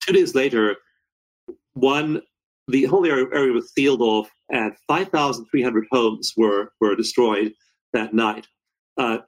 two 0.00 0.12
days 0.12 0.34
later, 0.34 0.76
one 1.74 2.22
the 2.68 2.84
whole 2.84 3.04
area, 3.06 3.24
area 3.32 3.52
was 3.52 3.72
sealed 3.72 4.02
off, 4.02 4.30
and 4.50 4.74
5,300 4.86 5.86
homes 5.90 6.34
were 6.36 6.72
were 6.80 6.94
destroyed 6.94 7.52
that 7.92 8.14
night. 8.14 8.46
Uh, 8.96 9.18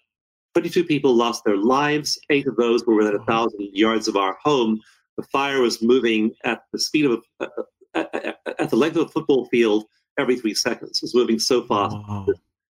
22 0.54 0.84
people 0.84 1.14
lost 1.14 1.44
their 1.44 1.56
lives. 1.56 2.18
Eight 2.30 2.46
of 2.46 2.56
those 2.56 2.84
were 2.84 2.94
within 2.94 3.14
a 3.14 3.24
thousand 3.24 3.70
yards 3.72 4.08
of 4.08 4.16
our 4.16 4.36
home. 4.42 4.80
The 5.20 5.26
fire 5.26 5.60
was 5.60 5.82
moving 5.82 6.34
at 6.44 6.62
the 6.72 6.78
speed 6.78 7.04
of 7.04 7.22
a, 7.40 7.48
at, 7.94 8.38
at 8.58 8.70
the 8.70 8.76
length 8.76 8.96
of 8.96 9.06
a 9.06 9.10
football 9.10 9.44
field 9.46 9.84
every 10.18 10.34
three 10.38 10.54
seconds. 10.54 10.98
It 10.98 11.02
was 11.02 11.14
moving 11.14 11.38
so 11.38 11.62
fast, 11.66 11.94
wow. 11.94 12.26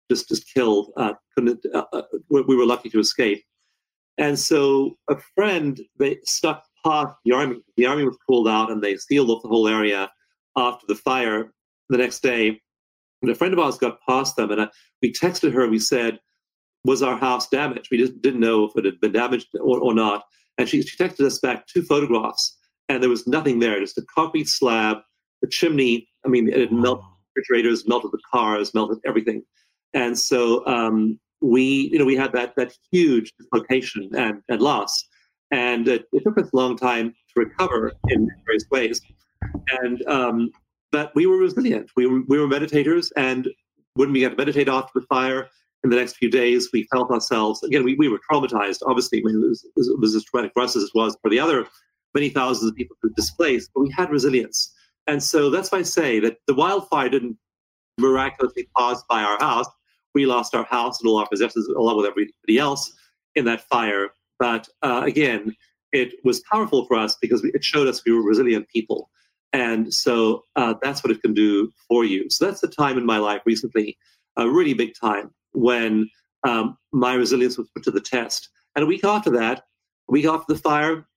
just 0.09 0.29
just 0.29 0.53
killed. 0.53 0.93
Uh, 0.95 1.13
couldn't, 1.35 1.65
uh, 1.73 1.83
uh 1.91 2.03
we 2.29 2.55
were 2.55 2.65
lucky 2.65 2.89
to 2.91 2.99
escape. 2.99 3.43
And 4.17 4.39
so 4.39 4.97
a 5.09 5.17
friend 5.35 5.81
they 5.99 6.19
stuck 6.23 6.63
past 6.85 7.17
the 7.25 7.33
army. 7.33 7.57
The 7.75 7.85
army 7.85 8.05
was 8.05 8.17
pulled 8.25 8.47
out, 8.47 8.71
and 8.71 8.81
they 8.81 8.95
sealed 8.95 9.29
off 9.29 9.43
the 9.43 9.49
whole 9.49 9.67
area 9.67 10.09
after 10.55 10.87
the 10.87 10.95
fire. 10.95 11.51
The 11.89 11.97
next 11.97 12.21
day, 12.21 12.61
and 13.21 13.31
a 13.31 13.35
friend 13.35 13.53
of 13.53 13.59
ours 13.59 13.77
got 13.77 13.99
past 14.07 14.37
them, 14.37 14.51
and 14.51 14.61
uh, 14.61 14.67
we 15.01 15.11
texted 15.11 15.51
her. 15.51 15.63
and 15.63 15.71
We 15.71 15.79
said, 15.79 16.19
"Was 16.85 17.03
our 17.03 17.17
house 17.17 17.49
damaged?" 17.49 17.89
We 17.91 17.97
just 17.97 18.21
didn't 18.21 18.39
know 18.39 18.63
if 18.63 18.71
it 18.77 18.85
had 18.85 19.01
been 19.01 19.11
damaged 19.11 19.47
or, 19.59 19.79
or 19.79 19.93
not. 19.93 20.23
And 20.57 20.67
she, 20.67 20.81
she 20.81 20.97
texted 20.97 21.25
us 21.25 21.39
back 21.39 21.67
two 21.67 21.83
photographs, 21.83 22.57
and 22.89 23.01
there 23.01 23.09
was 23.09 23.27
nothing 23.27 23.59
there, 23.59 23.79
just 23.79 23.97
a 23.97 24.05
concrete 24.13 24.47
slab, 24.47 24.97
the 25.41 25.47
chimney. 25.47 26.07
I 26.25 26.29
mean, 26.29 26.47
it 26.49 26.59
had 26.59 26.71
melted 26.71 27.05
the 27.05 27.41
refrigerators, 27.41 27.87
melted 27.87 28.11
the 28.11 28.19
cars, 28.31 28.73
melted 28.73 28.99
everything. 29.05 29.43
And 29.93 30.17
so 30.17 30.65
um, 30.65 31.19
we, 31.41 31.89
you 31.91 31.99
know, 31.99 32.05
we 32.05 32.15
had 32.15 32.33
that 32.33 32.55
that 32.55 32.73
huge 32.91 33.31
dislocation 33.39 34.09
and, 34.15 34.41
and 34.49 34.61
loss. 34.61 35.07
And 35.51 35.87
it, 35.87 36.05
it, 36.11 36.23
took 36.23 36.37
us 36.37 36.49
a 36.51 36.55
long 36.55 36.75
time 36.75 37.11
to 37.11 37.39
recover 37.39 37.93
in 38.09 38.29
various 38.45 38.65
ways. 38.69 39.01
And 39.81 40.05
um, 40.07 40.51
but 40.91 41.13
we 41.15 41.25
were 41.25 41.37
resilient. 41.37 41.91
We 41.95 42.05
were, 42.07 42.21
we 42.27 42.39
were 42.39 42.47
meditators, 42.47 43.11
and 43.15 43.47
when 43.93 44.11
we 44.11 44.21
got 44.21 44.29
to 44.29 44.35
meditate 44.35 44.67
after 44.67 44.99
the 44.99 45.05
fire, 45.07 45.49
in 45.83 45.89
the 45.89 45.95
next 45.95 46.17
few 46.17 46.29
days, 46.29 46.69
we 46.73 46.87
felt 46.91 47.11
ourselves 47.11 47.63
again. 47.63 47.83
We, 47.83 47.95
we 47.95 48.09
were 48.09 48.19
traumatized. 48.29 48.79
Obviously, 48.85 49.19
it 49.19 49.23
was, 49.23 49.65
it 49.75 49.99
was 49.99 50.15
as 50.15 50.23
traumatic 50.25 50.51
for 50.53 50.63
us 50.63 50.75
as 50.75 50.83
it 50.83 50.91
was 50.95 51.17
for 51.21 51.29
the 51.29 51.39
other 51.39 51.67
many 52.13 52.29
thousands 52.29 52.71
of 52.71 52.75
people 52.75 52.95
who 53.01 53.09
displaced. 53.11 53.69
But 53.73 53.81
we 53.81 53.91
had 53.95 54.09
resilience, 54.09 54.73
and 55.05 55.21
so 55.21 55.49
that's 55.49 55.71
why 55.71 55.79
I 55.79 55.83
say 55.83 56.19
that 56.19 56.37
the 56.47 56.55
wildfire 56.55 57.09
didn't 57.09 57.37
miraculously 57.97 58.69
pause 58.75 59.03
by 59.09 59.21
our 59.21 59.39
house. 59.39 59.67
We 60.13 60.25
lost 60.25 60.55
our 60.55 60.65
house 60.65 60.99
and 60.99 61.07
all 61.07 61.17
our 61.17 61.27
possessions, 61.27 61.67
along 61.67 61.97
with 61.97 62.05
everybody 62.07 62.57
else, 62.57 62.91
in 63.35 63.45
that 63.45 63.61
fire. 63.69 64.09
But 64.39 64.67
uh, 64.81 65.03
again, 65.05 65.55
it 65.91 66.13
was 66.23 66.41
powerful 66.51 66.85
for 66.85 66.97
us 66.97 67.17
because 67.21 67.43
it 67.43 67.63
showed 67.63 67.87
us 67.87 68.03
we 68.05 68.13
were 68.13 68.23
resilient 68.23 68.67
people. 68.69 69.09
And 69.53 69.93
so 69.93 70.43
uh, 70.55 70.75
that's 70.81 71.03
what 71.03 71.11
it 71.11 71.21
can 71.21 71.33
do 71.33 71.71
for 71.87 72.03
you. 72.03 72.29
So 72.29 72.45
that's 72.45 72.61
the 72.61 72.67
time 72.67 72.97
in 72.97 73.05
my 73.05 73.17
life 73.17 73.41
recently, 73.45 73.97
a 74.37 74.49
really 74.49 74.73
big 74.73 74.93
time 74.99 75.31
when 75.53 76.09
um, 76.43 76.77
my 76.91 77.13
resilience 77.13 77.57
was 77.57 77.69
put 77.75 77.83
to 77.83 77.91
the 77.91 78.01
test. 78.01 78.49
And 78.75 78.83
a 78.83 78.85
week 78.85 79.03
after 79.03 79.29
that, 79.31 79.63
a 80.07 80.11
week 80.11 80.25
after 80.25 80.53
the 80.53 80.59
fire, 80.59 81.07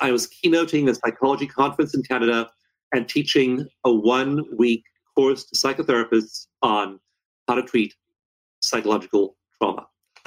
I 0.00 0.10
was 0.10 0.26
keynoting 0.28 0.88
a 0.88 0.94
psychology 0.94 1.46
conference 1.46 1.94
in 1.94 2.02
Canada 2.02 2.50
and 2.92 3.08
teaching 3.08 3.66
a 3.84 3.92
one 3.92 4.44
week 4.56 4.82
course 5.14 5.44
to 5.46 5.56
psychotherapists 5.56 6.46
on 6.62 7.00
how 7.48 7.54
to 7.54 7.62
treat 7.62 7.94
psychological 8.60 9.36
trauma. 9.58 9.86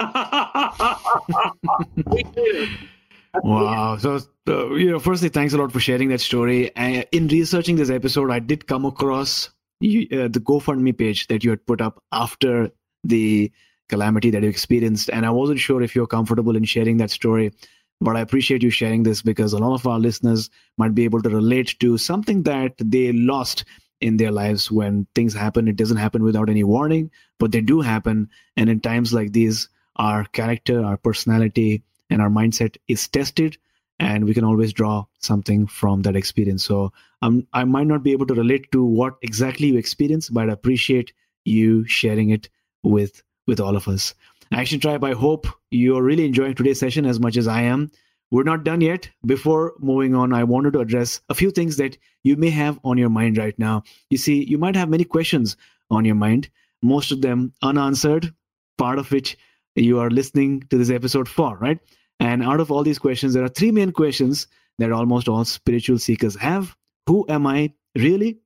wow. 3.44 3.96
So, 3.98 4.18
uh, 4.48 4.74
you 4.74 4.90
know, 4.90 4.98
firstly, 4.98 5.28
thanks 5.28 5.52
a 5.52 5.58
lot 5.58 5.72
for 5.72 5.80
sharing 5.80 6.08
that 6.08 6.20
story. 6.20 6.74
Uh, 6.76 7.02
in 7.12 7.28
researching 7.28 7.76
this 7.76 7.90
episode, 7.90 8.30
I 8.30 8.38
did 8.38 8.66
come 8.66 8.84
across 8.84 9.50
you, 9.80 10.06
uh, 10.12 10.28
the 10.28 10.40
GoFundMe 10.40 10.96
page 10.96 11.26
that 11.28 11.42
you 11.42 11.50
had 11.50 11.66
put 11.66 11.80
up 11.80 12.02
after 12.12 12.70
the 13.02 13.50
calamity 13.88 14.30
that 14.30 14.42
you 14.42 14.48
experienced. 14.48 15.10
And 15.10 15.26
I 15.26 15.30
wasn't 15.30 15.58
sure 15.58 15.82
if 15.82 15.94
you're 15.94 16.06
comfortable 16.06 16.56
in 16.56 16.64
sharing 16.64 16.98
that 16.98 17.10
story, 17.10 17.52
but 18.00 18.16
I 18.16 18.20
appreciate 18.20 18.62
you 18.62 18.70
sharing 18.70 19.02
this 19.02 19.22
because 19.22 19.52
a 19.52 19.58
lot 19.58 19.74
of 19.74 19.86
our 19.86 19.98
listeners 19.98 20.48
might 20.78 20.94
be 20.94 21.04
able 21.04 21.22
to 21.22 21.28
relate 21.28 21.76
to 21.80 21.98
something 21.98 22.44
that 22.44 22.74
they 22.78 23.12
lost 23.12 23.64
in 24.00 24.16
their 24.16 24.30
lives 24.30 24.70
when 24.70 25.06
things 25.14 25.34
happen. 25.34 25.68
It 25.68 25.76
doesn't 25.76 25.98
happen 25.98 26.22
without 26.22 26.48
any 26.48 26.64
warning, 26.64 27.10
but 27.38 27.52
they 27.52 27.60
do 27.60 27.80
happen. 27.80 28.30
And 28.56 28.70
in 28.70 28.80
times 28.80 29.12
like 29.12 29.32
these, 29.32 29.68
our 29.96 30.24
character, 30.24 30.82
our 30.84 30.96
personality, 30.96 31.82
and 32.08 32.22
our 32.22 32.30
mindset 32.30 32.76
is 32.88 33.06
tested 33.08 33.58
and 34.00 34.24
we 34.24 34.34
can 34.34 34.44
always 34.44 34.72
draw 34.72 35.04
something 35.18 35.66
from 35.66 36.02
that 36.02 36.16
experience. 36.16 36.64
So 36.64 36.92
um, 37.22 37.46
i 37.52 37.64
might 37.64 37.86
not 37.86 38.02
be 38.02 38.12
able 38.12 38.26
to 38.26 38.34
relate 38.34 38.70
to 38.72 38.84
what 38.84 39.16
exactly 39.22 39.68
you 39.68 39.76
experienced 39.76 40.32
but 40.32 40.48
i 40.48 40.52
appreciate 40.52 41.12
you 41.44 41.86
sharing 41.86 42.30
it 42.30 42.48
with 42.82 43.22
with 43.46 43.60
all 43.60 43.76
of 43.76 43.88
us. 43.88 44.14
Action 44.52 44.80
tribe 44.80 45.04
i 45.04 45.12
hope 45.12 45.46
you're 45.70 46.02
really 46.02 46.24
enjoying 46.24 46.54
today's 46.54 46.80
session 46.80 47.06
as 47.06 47.20
much 47.20 47.36
as 47.36 47.46
i 47.46 47.62
am. 47.62 47.90
We're 48.32 48.44
not 48.44 48.62
done 48.62 48.80
yet. 48.80 49.10
Before 49.26 49.74
moving 49.78 50.14
on 50.14 50.32
i 50.32 50.44
wanted 50.44 50.72
to 50.74 50.80
address 50.80 51.20
a 51.28 51.34
few 51.34 51.50
things 51.50 51.76
that 51.76 51.98
you 52.24 52.36
may 52.36 52.50
have 52.50 52.80
on 52.84 52.98
your 52.98 53.10
mind 53.10 53.38
right 53.38 53.58
now. 53.58 53.82
You 54.10 54.18
see 54.18 54.44
you 54.44 54.58
might 54.58 54.76
have 54.76 54.88
many 54.88 55.04
questions 55.04 55.56
on 55.90 56.04
your 56.04 56.14
mind 56.14 56.50
most 56.82 57.12
of 57.12 57.20
them 57.20 57.52
unanswered 57.62 58.32
part 58.78 58.98
of 58.98 59.10
which 59.12 59.36
you 59.74 59.98
are 59.98 60.10
listening 60.10 60.62
to 60.70 60.78
this 60.78 60.90
episode 60.90 61.28
for 61.28 61.56
right 61.58 61.78
and 62.20 62.42
out 62.42 62.60
of 62.60 62.70
all 62.70 62.84
these 62.84 62.98
questions 62.98 63.34
there 63.34 63.44
are 63.44 63.48
three 63.48 63.72
main 63.72 63.90
questions 63.90 64.46
that 64.78 64.92
almost 64.92 65.28
all 65.28 65.44
spiritual 65.44 65.98
seekers 65.98 66.36
have 66.36 66.76
who 67.06 67.26
am 67.28 67.46
i 67.46 67.72
really 67.96 68.38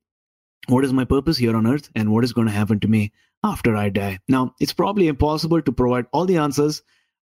what 0.67 0.83
is 0.83 0.93
my 0.93 1.05
purpose 1.05 1.37
here 1.37 1.55
on 1.55 1.67
earth 1.67 1.89
and 1.95 2.11
what 2.11 2.23
is 2.23 2.33
going 2.33 2.47
to 2.47 2.53
happen 2.53 2.79
to 2.79 2.87
me 2.87 3.11
after 3.45 3.75
I 3.75 3.89
die. 3.89 4.19
Now, 4.27 4.55
it's 4.59 4.73
probably 4.73 5.07
impossible 5.07 5.61
to 5.61 5.71
provide 5.71 6.07
all 6.11 6.25
the 6.25 6.37
answers 6.37 6.81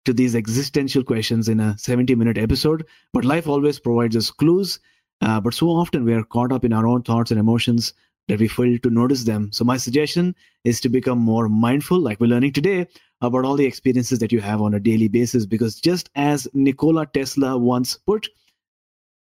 to 0.05 0.13
these 0.13 0.37
existential 0.37 1.03
questions 1.03 1.49
in 1.49 1.59
a 1.61 1.77
70 1.77 2.15
minute 2.15 2.39
episode, 2.39 2.87
but 3.13 3.25
life 3.25 3.49
always 3.49 3.81
provides 3.81 4.17
us 4.17 4.31
clues. 4.31 4.79
Uh, 5.21 5.41
but 5.41 5.55
so 5.55 5.69
often 5.69 6.05
we 6.05 6.15
are 6.15 6.23
caught 6.23 6.53
up 6.53 6.65
in 6.65 6.73
our 6.73 6.87
own 6.87 7.03
thoughts 7.03 7.31
and 7.31 7.41
emotions 7.41 7.95
that 8.29 8.41
we 8.41 8.49
fail 8.49 8.79
to 8.79 8.91
notice 8.91 9.25
them. 9.25 9.53
So, 9.53 9.65
my 9.65 9.77
suggestion 9.77 10.35
is 10.65 10.81
to 10.81 10.89
become 10.89 11.19
more 11.19 11.49
mindful, 11.49 11.99
like 11.99 12.21
we're 12.21 12.27
learning 12.27 12.53
today, 12.53 12.87
about 13.21 13.45
all 13.45 13.57
the 13.57 13.67
experiences 13.67 14.19
that 14.19 14.33
you 14.33 14.41
have 14.41 14.61
on 14.61 14.75
a 14.75 14.81
daily 14.81 15.09
basis. 15.09 15.47
Because 15.47 15.81
just 15.81 16.11
as 16.15 16.49
Nikola 16.55 17.07
Tesla 17.07 17.59
once 17.59 17.97
put, 17.97 18.29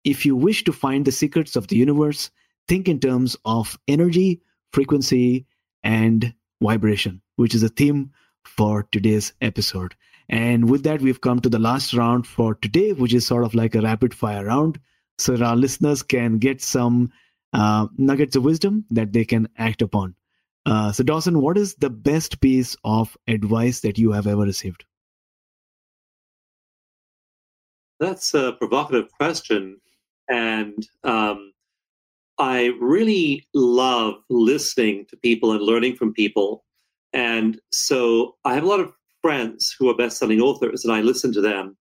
if 0.03 0.25
you 0.25 0.35
wish 0.35 0.63
to 0.65 0.73
find 0.73 1.05
the 1.05 1.11
secrets 1.11 1.55
of 1.55 1.67
the 1.67 1.77
universe, 1.77 2.31
think 2.67 2.87
in 2.87 2.99
terms 2.99 3.37
of 3.45 3.77
energy, 3.87 4.41
frequency, 4.71 5.45
and 5.83 6.33
vibration, 6.61 7.21
which 7.35 7.55
is 7.55 7.63
a 7.63 7.69
theme 7.69 8.11
for 8.45 8.87
today's 8.91 9.33
episode. 9.41 9.95
And 10.29 10.69
with 10.69 10.83
that, 10.83 11.01
we've 11.01 11.21
come 11.21 11.39
to 11.41 11.49
the 11.49 11.59
last 11.59 11.93
round 11.93 12.25
for 12.25 12.55
today, 12.55 12.93
which 12.93 13.13
is 13.13 13.27
sort 13.27 13.43
of 13.43 13.53
like 13.53 13.75
a 13.75 13.81
rapid 13.81 14.13
fire 14.13 14.45
round. 14.45 14.79
So 15.17 15.35
our 15.43 15.55
listeners 15.55 16.01
can 16.01 16.37
get 16.39 16.61
some 16.61 17.11
uh, 17.53 17.87
nuggets 17.97 18.35
of 18.35 18.43
wisdom 18.43 18.85
that 18.91 19.13
they 19.13 19.25
can 19.25 19.47
act 19.57 19.81
upon. 19.81 20.15
Uh, 20.65 20.91
so, 20.91 21.03
Dawson, 21.03 21.41
what 21.41 21.57
is 21.57 21.75
the 21.75 21.89
best 21.89 22.39
piece 22.41 22.75
of 22.83 23.17
advice 23.27 23.81
that 23.81 23.97
you 23.97 24.11
have 24.11 24.27
ever 24.27 24.43
received? 24.43 24.85
That's 27.99 28.33
a 28.33 28.53
provocative 28.53 29.11
question. 29.11 29.79
And 30.29 30.87
um, 31.03 31.53
I 32.37 32.71
really 32.79 33.45
love 33.53 34.15
listening 34.29 35.05
to 35.09 35.17
people 35.17 35.51
and 35.51 35.61
learning 35.61 35.95
from 35.95 36.13
people. 36.13 36.63
And 37.11 37.59
so 37.71 38.35
I 38.43 38.55
have 38.55 38.63
a 38.63 38.67
lot 38.67 38.79
of 38.79 38.93
friends 39.21 39.75
who 39.77 39.89
are 39.89 39.95
best-selling 39.95 40.41
authors, 40.41 40.83
and 40.83 40.93
I 40.93 41.01
listen 41.01 41.31
to 41.33 41.41
them 41.41 41.77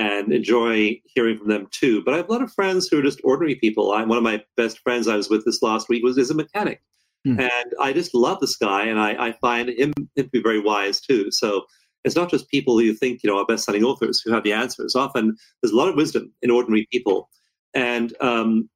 and 0.00 0.32
enjoy 0.32 0.98
hearing 1.14 1.36
from 1.36 1.48
them 1.48 1.68
too. 1.70 2.02
But 2.02 2.14
I 2.14 2.16
have 2.16 2.28
a 2.28 2.32
lot 2.32 2.42
of 2.42 2.50
friends 2.52 2.88
who 2.88 2.98
are 2.98 3.02
just 3.02 3.20
ordinary 3.22 3.56
people. 3.56 3.92
I, 3.92 4.02
one 4.02 4.16
of 4.16 4.24
my 4.24 4.42
best 4.56 4.78
friends 4.78 5.06
I 5.06 5.16
was 5.16 5.28
with 5.28 5.44
this 5.44 5.60
last 5.60 5.90
week 5.90 6.02
was 6.02 6.16
is 6.16 6.30
a 6.30 6.34
mechanic, 6.34 6.80
hmm. 7.24 7.38
and 7.38 7.74
I 7.78 7.92
just 7.92 8.14
love 8.14 8.40
this 8.40 8.56
guy, 8.56 8.86
and 8.86 8.98
I, 8.98 9.28
I 9.28 9.32
find 9.32 9.68
him, 9.68 9.92
him 10.16 10.24
to 10.24 10.30
be 10.30 10.42
very 10.42 10.58
wise 10.58 11.02
too. 11.02 11.30
So 11.30 11.66
it's 12.04 12.16
not 12.16 12.30
just 12.30 12.48
people 12.48 12.78
who 12.78 12.84
you 12.86 12.94
think 12.94 13.22
you 13.22 13.28
know 13.28 13.38
are 13.38 13.44
best-selling 13.44 13.84
authors 13.84 14.22
who 14.24 14.32
have 14.32 14.42
the 14.42 14.54
answers. 14.54 14.96
Often 14.96 15.36
there's 15.60 15.72
a 15.72 15.76
lot 15.76 15.88
of 15.88 15.96
wisdom 15.96 16.32
in 16.40 16.50
ordinary 16.50 16.88
people, 16.90 17.28
and 17.74 18.14
um, 18.22 18.70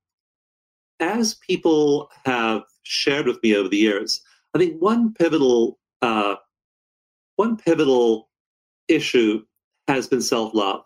as 1.01 1.37
people 1.37 2.11
have 2.27 2.65
shared 2.83 3.27
with 3.27 3.43
me 3.43 3.57
over 3.57 3.71
the 3.71 3.79
years, 3.79 4.21
I 4.55 4.59
think 4.59 4.81
one 4.83 5.15
pivotal 5.15 5.79
uh, 6.03 6.35
one 7.37 7.57
pivotal 7.57 8.29
issue 8.89 9.43
has 9.89 10.07
been 10.07 10.21
self 10.21 10.53
love. 10.53 10.83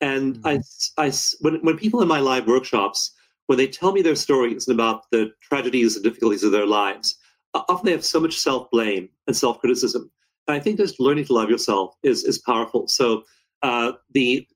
And 0.00 0.38
mm-hmm. 0.38 0.60
I, 0.98 1.06
I, 1.06 1.12
when, 1.40 1.56
when 1.64 1.76
people 1.76 2.00
in 2.02 2.08
my 2.08 2.20
live 2.20 2.46
workshops, 2.46 3.12
when 3.46 3.58
they 3.58 3.66
tell 3.66 3.92
me 3.92 4.02
their 4.02 4.14
stories 4.14 4.68
and 4.68 4.78
about 4.78 5.10
the 5.10 5.30
tragedies 5.42 5.96
and 5.96 6.04
difficulties 6.04 6.44
of 6.44 6.52
their 6.52 6.66
lives, 6.66 7.16
often 7.54 7.86
they 7.86 7.92
have 7.92 8.04
so 8.04 8.20
much 8.20 8.36
self 8.36 8.70
blame 8.70 9.08
and 9.26 9.36
self 9.36 9.58
criticism. 9.60 10.10
And 10.46 10.56
I 10.56 10.60
think 10.60 10.78
just 10.78 11.00
learning 11.00 11.26
to 11.26 11.32
love 11.32 11.50
yourself 11.50 11.94
is, 12.02 12.24
is 12.24 12.38
powerful. 12.38 12.88
So 12.88 13.24
uh, 13.62 13.92
the 14.12 14.46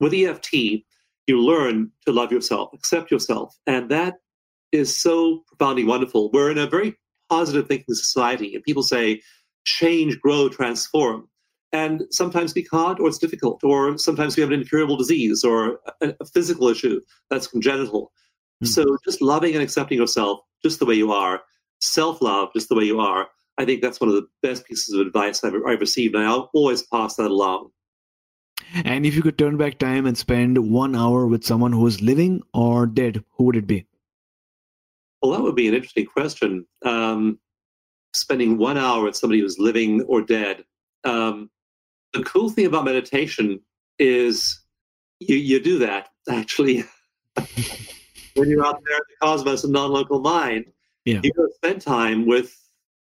with 0.00 0.14
EFT, 0.14 0.52
you 1.26 1.40
learn 1.40 1.90
to 2.06 2.12
love 2.12 2.32
yourself, 2.32 2.70
accept 2.74 3.10
yourself, 3.10 3.56
and 3.66 3.90
that 3.90 4.16
is 4.72 4.96
so 4.96 5.44
profoundly 5.46 5.84
wonderful. 5.84 6.30
We're 6.32 6.50
in 6.50 6.58
a 6.58 6.66
very 6.66 6.96
positive 7.30 7.68
thinking 7.68 7.94
society, 7.94 8.54
and 8.54 8.64
people 8.64 8.82
say 8.82 9.22
change, 9.64 10.18
grow, 10.20 10.48
transform. 10.48 11.28
And 11.72 12.02
sometimes 12.10 12.54
we 12.54 12.64
can't, 12.64 13.00
or 13.00 13.08
it's 13.08 13.18
difficult, 13.18 13.64
or 13.64 13.96
sometimes 13.96 14.36
we 14.36 14.42
have 14.42 14.50
an 14.50 14.60
incurable 14.60 14.96
disease 14.96 15.42
or 15.42 15.80
a, 16.02 16.14
a 16.20 16.26
physical 16.26 16.68
issue 16.68 17.00
that's 17.30 17.46
congenital. 17.46 18.12
Mm. 18.62 18.68
So 18.68 18.84
just 19.04 19.22
loving 19.22 19.54
and 19.54 19.62
accepting 19.62 19.98
yourself 19.98 20.40
just 20.62 20.78
the 20.78 20.86
way 20.86 20.94
you 20.94 21.12
are, 21.12 21.42
self 21.80 22.20
love 22.20 22.50
just 22.54 22.68
the 22.68 22.76
way 22.76 22.84
you 22.84 23.00
are, 23.00 23.28
I 23.58 23.64
think 23.64 23.82
that's 23.82 24.00
one 24.00 24.08
of 24.08 24.16
the 24.16 24.26
best 24.42 24.66
pieces 24.66 24.94
of 24.94 25.06
advice 25.06 25.42
I've, 25.44 25.54
I've 25.66 25.80
received. 25.80 26.14
And 26.14 26.24
I'll 26.24 26.50
always 26.54 26.82
pass 26.82 27.16
that 27.16 27.30
along. 27.30 27.70
And 28.84 29.04
if 29.04 29.14
you 29.14 29.22
could 29.22 29.38
turn 29.38 29.56
back 29.56 29.78
time 29.78 30.06
and 30.06 30.16
spend 30.16 30.70
one 30.70 30.94
hour 30.94 31.26
with 31.26 31.44
someone 31.44 31.72
who 31.72 31.86
is 31.86 32.00
living 32.00 32.42
or 32.54 32.86
dead, 32.86 33.22
who 33.32 33.44
would 33.44 33.56
it 33.56 33.66
be? 33.66 33.86
Well, 35.20 35.32
that 35.32 35.42
would 35.42 35.54
be 35.54 35.68
an 35.68 35.74
interesting 35.74 36.06
question. 36.06 36.66
Um, 36.84 37.38
spending 38.14 38.58
one 38.58 38.78
hour 38.78 39.04
with 39.04 39.16
somebody 39.16 39.40
who's 39.40 39.58
living 39.58 40.02
or 40.02 40.22
dead. 40.22 40.64
Um, 41.04 41.50
the 42.12 42.22
cool 42.22 42.50
thing 42.50 42.66
about 42.66 42.84
meditation 42.84 43.60
is 43.98 44.60
you, 45.20 45.36
you 45.36 45.62
do 45.62 45.78
that 45.78 46.08
actually 46.28 46.84
when 48.34 48.48
you're 48.48 48.64
out 48.64 48.80
there 48.84 48.96
in 48.96 49.02
the 49.08 49.26
cosmos 49.26 49.64
and 49.64 49.72
non-local 49.72 50.20
mind. 50.20 50.66
Yeah. 51.04 51.20
You 51.22 51.32
go 51.32 51.48
spend 51.56 51.80
time 51.80 52.26
with 52.26 52.56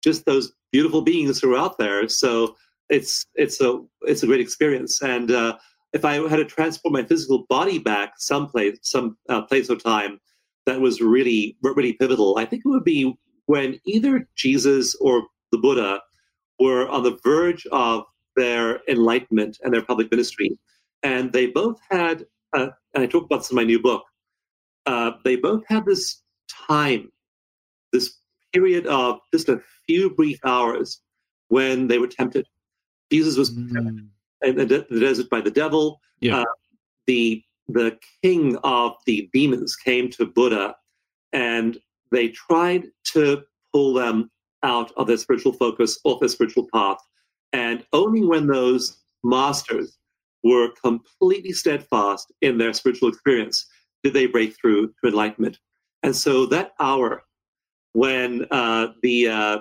just 0.03 0.25
those 0.25 0.53
beautiful 0.71 1.01
beings 1.01 1.39
who 1.39 1.53
are 1.53 1.57
out 1.57 1.77
there. 1.77 2.07
So 2.07 2.55
it's 2.89 3.25
it's 3.35 3.61
a 3.61 3.81
it's 4.01 4.23
a 4.23 4.27
great 4.27 4.39
experience. 4.39 5.01
And 5.01 5.31
uh, 5.31 5.57
if 5.93 6.05
I 6.05 6.15
had 6.27 6.37
to 6.37 6.45
transport 6.45 6.93
my 6.93 7.03
physical 7.03 7.45
body 7.49 7.79
back 7.79 8.13
someplace, 8.17 8.77
some 8.81 9.17
uh, 9.29 9.41
place 9.43 9.69
or 9.69 9.75
time 9.75 10.19
that 10.65 10.81
was 10.81 10.99
really, 10.99 11.57
really 11.61 11.93
pivotal, 11.93 12.37
I 12.37 12.45
think 12.45 12.63
it 12.65 12.69
would 12.69 12.83
be 12.83 13.17
when 13.45 13.79
either 13.85 14.27
Jesus 14.35 14.95
or 14.95 15.23
the 15.51 15.57
Buddha 15.57 16.01
were 16.59 16.87
on 16.89 17.03
the 17.03 17.19
verge 17.23 17.65
of 17.71 18.03
their 18.35 18.81
enlightenment 18.87 19.59
and 19.63 19.73
their 19.73 19.83
public 19.83 20.11
ministry. 20.11 20.57
And 21.03 21.31
they 21.31 21.47
both 21.47 21.79
had, 21.89 22.25
uh, 22.53 22.69
and 22.93 23.03
I 23.03 23.07
talk 23.07 23.25
about 23.25 23.39
this 23.39 23.51
in 23.51 23.55
my 23.55 23.63
new 23.63 23.81
book, 23.81 24.03
uh, 24.85 25.11
they 25.23 25.35
both 25.35 25.63
had 25.67 25.85
this 25.85 26.21
time, 26.67 27.11
this 27.91 28.17
period 28.53 28.87
of 28.87 29.19
just 29.33 29.49
a 29.49 29.61
few 29.85 30.09
brief 30.09 30.39
hours 30.45 31.01
when 31.49 31.87
they 31.87 31.97
were 31.97 32.07
tempted. 32.07 32.47
Jesus 33.11 33.37
was 33.37 33.51
mm. 33.51 34.07
in 34.41 34.55
the, 34.55 34.85
the, 34.89 34.99
desert 34.99 35.29
by 35.29 35.41
the 35.41 35.51
devil. 35.51 35.99
Yeah. 36.19 36.39
Uh, 36.39 36.45
the 37.07 37.43
the 37.67 37.97
king 38.21 38.57
of 38.63 38.93
the 39.05 39.29
demons 39.33 39.75
came 39.75 40.09
to 40.11 40.25
Buddha, 40.25 40.75
and 41.33 41.77
they 42.11 42.29
tried 42.29 42.85
to 43.05 43.41
pull 43.73 43.93
them 43.93 44.29
out 44.63 44.91
of 44.97 45.07
their 45.07 45.17
spiritual 45.17 45.53
focus, 45.53 45.99
off 46.03 46.19
their 46.19 46.29
spiritual 46.29 46.67
path. 46.73 46.97
And 47.55 47.85
only 47.93 48.21
when 48.21 48.47
those 48.47 48.97
masters 49.23 49.97
were 50.43 50.73
completely 50.83 51.53
steadfast 51.53 52.33
in 52.41 52.57
their 52.57 52.73
spiritual 52.73 53.07
experience 53.07 53.65
did 54.03 54.13
they 54.13 54.25
break 54.25 54.57
through 54.59 54.87
to 54.87 55.07
enlightenment. 55.07 55.57
And 56.03 56.13
so 56.13 56.45
that 56.47 56.73
hour 56.81 57.23
when 57.93 58.45
uh, 58.51 58.87
the 59.01 59.29
uh, 59.29 59.57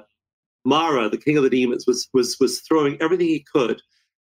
Mara, 0.64 1.08
the 1.08 1.18
king 1.18 1.36
of 1.36 1.44
the 1.44 1.50
demons, 1.50 1.86
was, 1.86 2.08
was, 2.12 2.36
was 2.40 2.62
throwing 2.62 3.00
everything 3.00 3.28
he 3.28 3.46
could 3.54 3.80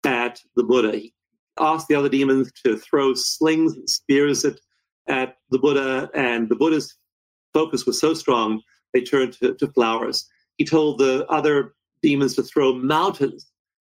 at 0.06 0.40
the 0.56 0.64
Buddha, 0.64 0.92
he 0.96 1.16
asked 1.60 1.88
the 1.88 1.96
other 1.96 2.08
demons 2.08 2.52
to 2.66 2.78
throw 2.78 3.16
slings 3.16 3.74
and 3.74 3.90
spears 3.90 4.46
at, 4.46 4.60
at 5.08 5.38
the 5.50 5.58
Buddha, 5.58 6.12
and 6.14 6.50
the 6.50 6.56
Buddha's 6.56 6.96
focus 7.52 7.88
was 7.88 8.00
so 8.00 8.14
strong, 8.14 8.62
they 8.94 9.02
turned 9.02 9.34
to, 9.34 9.56
to 9.56 9.68
flowers. 9.70 10.30
He 10.60 10.66
told 10.66 11.00
the 11.00 11.26
other 11.30 11.74
demons 12.04 12.36
to 12.36 12.44
throw 12.44 12.76
mountains 12.76 13.52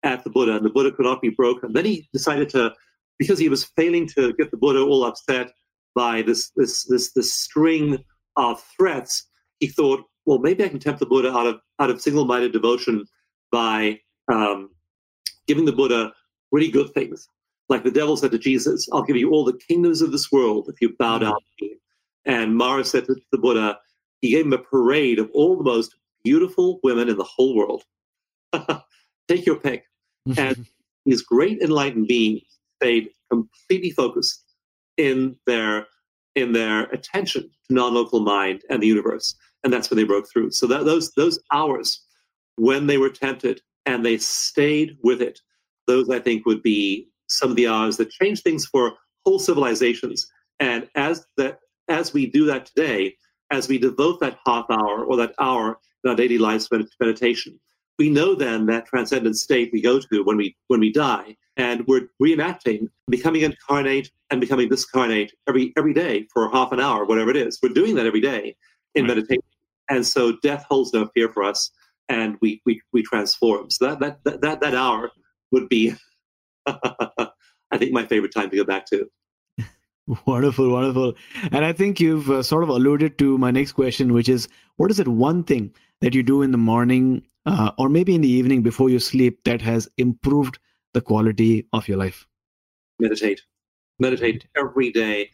at 0.03 0.25
the 0.25 0.31
Buddha, 0.31 0.57
and 0.57 0.65
the 0.65 0.71
Buddha 0.71 0.93
could 0.93 1.07
not 1.07 1.21
be 1.21 1.31
broken. 1.31 1.73
Then 1.73 1.85
he 1.85 2.09
decided 2.13 2.49
to, 2.51 2.73
because 3.19 3.39
he 3.39 3.49
was 3.49 3.65
failing 3.77 4.07
to 4.09 4.33
get 4.35 4.51
the 4.51 4.57
Buddha 4.57 4.81
all 4.81 5.05
upset 5.05 5.53
by 5.95 6.23
this 6.23 6.51
this 6.57 6.85
this 6.85 7.13
this 7.15 7.33
string 7.33 7.99
of 8.37 8.63
threats, 8.77 9.29
he 9.61 9.67
thought, 9.67 10.03
well, 10.27 10.39
maybe 10.39 10.65
I 10.65 10.69
can 10.69 10.79
tempt 10.79 11.01
the 11.01 11.07
Buddha 11.07 11.33
out 11.33 11.47
of 11.47 11.61
out 11.81 11.91
of 11.91 12.01
single-minded 12.01 12.53
devotion 12.53 13.05
by 13.51 13.99
um, 14.33 14.71
giving 15.47 15.65
the 15.65 15.73
Buddha 15.73 16.13
really 16.53 16.71
good 16.71 16.93
things. 16.95 17.29
Like 17.69 17.83
the 17.83 17.91
devil 17.91 18.17
said 18.17 18.31
to 18.33 18.39
Jesus, 18.39 18.89
I'll 18.93 19.03
give 19.03 19.17
you 19.17 19.31
all 19.31 19.45
the 19.45 19.59
kingdoms 19.69 20.03
of 20.03 20.13
this 20.13 20.31
world 20.31 20.69
if 20.69 20.81
you 20.81 20.95
bow 20.99 21.19
down 21.19 21.35
to 21.35 21.65
me. 21.65 21.77
And 22.25 22.57
Mara 22.57 22.85
said 22.85 23.07
to 23.07 23.17
the 23.33 23.39
Buddha, 23.39 23.79
he 24.21 24.31
gave 24.31 24.47
him 24.47 24.53
a 24.53 24.59
parade 24.59 25.19
of 25.19 25.31
all 25.33 25.57
the 25.57 25.65
most 25.65 25.95
beautiful 26.23 26.81
women 26.83 27.09
in 27.09 27.17
the 27.17 27.25
whole 27.25 27.57
world. 27.57 27.85
Take 29.29 29.47
your 29.47 29.57
pick. 29.57 29.85
Mm-hmm. 30.29 30.41
and 30.41 30.67
these 31.05 31.23
great 31.23 31.61
enlightened 31.63 32.09
beings 32.09 32.43
stayed 32.83 33.11
completely 33.31 33.91
focused 33.91 34.45
in 34.97 35.37
their 35.47 35.87
in 36.35 36.53
their 36.53 36.85
attention 36.87 37.43
to 37.43 37.75
non-local 37.75 38.21
mind 38.21 38.63
and 38.69 38.83
the 38.83 38.87
universe, 38.87 39.35
and 39.63 39.73
that's 39.73 39.89
when 39.89 39.97
they 39.97 40.05
broke 40.05 40.29
through. 40.29 40.51
So 40.51 40.67
that 40.67 40.85
those 40.85 41.13
those 41.13 41.39
hours 41.53 42.03
when 42.57 42.87
they 42.87 42.99
were 42.99 43.11
tempted 43.11 43.61
and 43.85 44.05
they 44.05 44.19
stayed 44.19 44.97
with 45.03 45.23
it, 45.23 45.39
those 45.87 46.11
I 46.11 46.19
think 46.19 46.45
would 46.45 46.63
be 46.63 47.09
some 47.29 47.51
of 47.51 47.57
the 47.57 47.69
hours 47.69 47.97
that 47.99 48.11
change 48.11 48.43
things 48.43 48.67
for 48.67 48.95
whole 49.25 49.39
civilizations. 49.39 50.27
And 50.59 50.89
as 50.97 51.25
that 51.37 51.61
as 51.89 52.13
we 52.13 52.27
do 52.27 52.47
that 52.47 52.67
today, 52.67 53.15
as 53.53 53.69
we 53.69 53.79
devote 53.79 54.19
that 54.21 54.39
half 54.45 54.67
hour 54.71 55.05
or 55.05 55.17
that 55.19 55.35
hour 55.39 55.79
in 56.03 56.11
our 56.11 56.17
daily 56.17 56.39
lives 56.39 56.69
to 56.69 56.85
meditation, 57.01 57.61
we 57.99 58.11
know 58.11 58.35
then 58.35 58.67
that 58.67 58.87
transcendent 58.87 59.37
state 59.37 59.71
we 59.73 59.81
go 59.81 60.01
to 60.01 60.23
when 60.23 60.37
we 60.37 60.57
when 60.69 60.81
we 60.81 60.93
die, 60.93 61.37
and 61.57 61.87
we're 61.87 62.09
reenacting 62.23 62.89
becoming 63.09 63.43
incarnate 63.43 64.11
and 64.31 64.41
becoming 64.41 64.69
discarnate 64.69 65.33
every 65.49 65.73
every 65.77 65.95
day 65.95 66.27
for 66.33 66.51
half 66.51 66.73
an 66.73 66.81
hour, 66.81 67.05
whatever 67.05 67.31
it 67.31 67.37
is. 67.37 67.59
We're 67.63 67.71
doing 67.71 67.95
that 67.97 68.07
every 68.07 68.21
day 68.21 68.57
in 68.95 69.05
right. 69.05 69.17
meditation, 69.17 69.43
and 69.89 70.07
so 70.07 70.37
death 70.43 70.65
holds 70.69 70.93
no 70.93 71.07
fear 71.15 71.29
for 71.29 71.43
us, 71.43 71.71
and 72.09 72.37
we 72.41 72.61
we 72.67 72.83
we 72.93 73.03
transform. 73.03 73.71
So 73.71 73.87
that 73.87 74.01
that 74.01 74.25
that 74.25 74.41
that, 74.43 74.61
that 74.61 74.75
hour 74.75 75.11
would 75.53 75.69
be, 75.69 75.95
I 76.67 77.79
think, 77.79 77.93
my 77.93 78.07
favorite 78.07 78.35
time 78.35 78.51
to 78.51 78.57
go 78.57 78.65
back 78.65 78.87
to. 78.87 79.09
Wonderful, 80.25 80.71
wonderful. 80.71 81.15
And 81.51 81.65
I 81.65 81.73
think 81.73 81.99
you've 81.99 82.31
uh, 82.31 82.45
sort 82.45 82.63
of 82.63 82.69
alluded 82.69 83.19
to 83.19 83.39
my 83.39 83.51
next 83.51 83.73
question, 83.73 84.13
which 84.13 84.29
is 84.29 84.47
what 84.77 84.89
is 84.93 85.01
it 85.01 85.09
one 85.09 85.43
thing 85.43 85.75
that 86.01 86.15
you 86.15 86.23
do 86.23 86.43
in 86.43 86.53
the 86.53 86.59
morning 86.59 87.27
uh, 87.47 87.71
or 87.79 87.89
maybe 87.89 88.15
in 88.15 88.21
the 88.21 88.29
evening 88.29 88.63
before 88.63 88.91
you 88.91 88.99
sleep 88.99 89.45
that 89.45 89.63
has 89.63 89.89
improved 89.97 90.59
the 90.93 91.01
quality 91.01 91.67
of 91.73 91.89
your 91.89 91.97
life? 91.97 92.27
Meditate. 92.99 93.43
Meditate 93.99 94.47
every 94.57 94.91
day. 94.91 95.31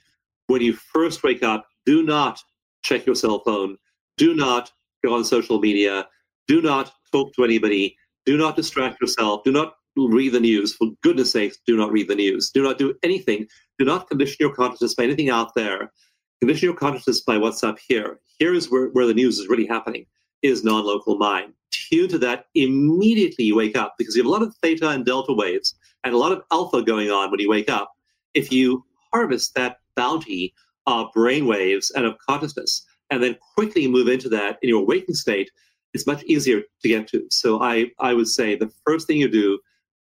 When 0.47 0.60
you 0.60 0.74
first 0.74 1.22
wake 1.22 1.43
up, 1.43 1.66
do 1.86 2.02
not 2.02 2.40
check 2.82 3.06
your 3.06 3.14
cell 3.14 3.40
phone. 3.40 3.78
Do 4.18 4.34
not 4.34 4.70
go 5.05 5.14
on 5.14 5.24
social 5.24 5.59
media. 5.59 6.06
Do 6.47 6.60
not 6.60 6.93
talk 7.12 7.34
to 7.34 7.44
anybody. 7.44 7.97
Do 8.26 8.36
not 8.36 8.56
distract 8.56 9.01
yourself. 9.01 9.43
Do 9.44 9.52
not 9.52 9.74
read 9.97 10.32
the 10.32 10.40
news. 10.40 10.74
For 10.74 10.89
goodness 11.02 11.32
sakes, 11.32 11.59
do 11.66 11.76
not 11.76 11.90
read 11.90 12.09
the 12.09 12.14
news. 12.14 12.51
Do 12.51 12.62
not 12.62 12.78
do 12.78 12.94
anything. 13.02 13.47
Do 13.78 13.84
not 13.84 14.09
condition 14.09 14.36
your 14.40 14.55
consciousness 14.55 14.94
by 14.94 15.05
anything 15.05 15.30
out 15.30 15.55
there. 15.55 15.93
Condition 16.40 16.66
your 16.66 16.76
consciousness 16.76 17.20
by 17.22 17.39
what's 17.39 17.64
up 17.64 17.78
here. 17.86 18.20
Here 18.39 18.55
is 18.55 18.70
where, 18.70 18.89
where 18.89 19.06
the 19.06 19.14
news 19.14 19.39
is 19.39 19.48
really 19.48 19.66
happening, 19.66 20.06
is 20.43 20.64
non-local 20.64 21.16
mind 21.16 21.55
tune 21.93 22.09
to 22.09 22.19
that 22.19 22.47
immediately 22.55 23.44
you 23.44 23.56
wake 23.56 23.77
up 23.77 23.94
because 23.98 24.16
you 24.16 24.23
have 24.23 24.27
a 24.27 24.32
lot 24.32 24.43
of 24.43 24.55
theta 24.62 24.89
and 24.89 25.05
delta 25.05 25.32
waves 25.32 25.74
and 26.05 26.14
a 26.14 26.19
lot 26.19 26.32
of 26.32 26.43
alpha 26.51 26.82
going 26.82 27.10
on 27.10 27.31
when 27.31 27.40
you 27.40 27.51
wake 27.51 27.69
up. 27.69 27.93
If 28.35 28.51
you 28.51 28.85
harvest 29.12 29.55
that 29.55 29.77
bounty 29.94 30.55
of 30.86 31.12
brain 31.12 31.47
waves 31.47 31.90
and 31.94 32.06
of 32.06 32.16
consciousness 32.27 32.85
and 33.10 33.23
then 33.23 33.36
quickly 33.55 33.86
move 33.86 34.09
into 34.09 34.28
that 34.31 34.59
in 34.62 34.69
your 34.69 34.86
waking 34.86 35.14
state, 35.14 35.51
it's 35.93 36.06
much 36.06 36.23
easier 36.24 36.62
to 36.82 36.89
get 36.89 37.06
to. 37.09 37.27
So 37.31 37.62
I, 37.62 37.90
I 37.98 38.14
would 38.14 38.28
say 38.28 38.56
the 38.56 38.73
first 38.86 39.06
thing 39.06 39.19
you 39.19 39.28
do, 39.28 39.59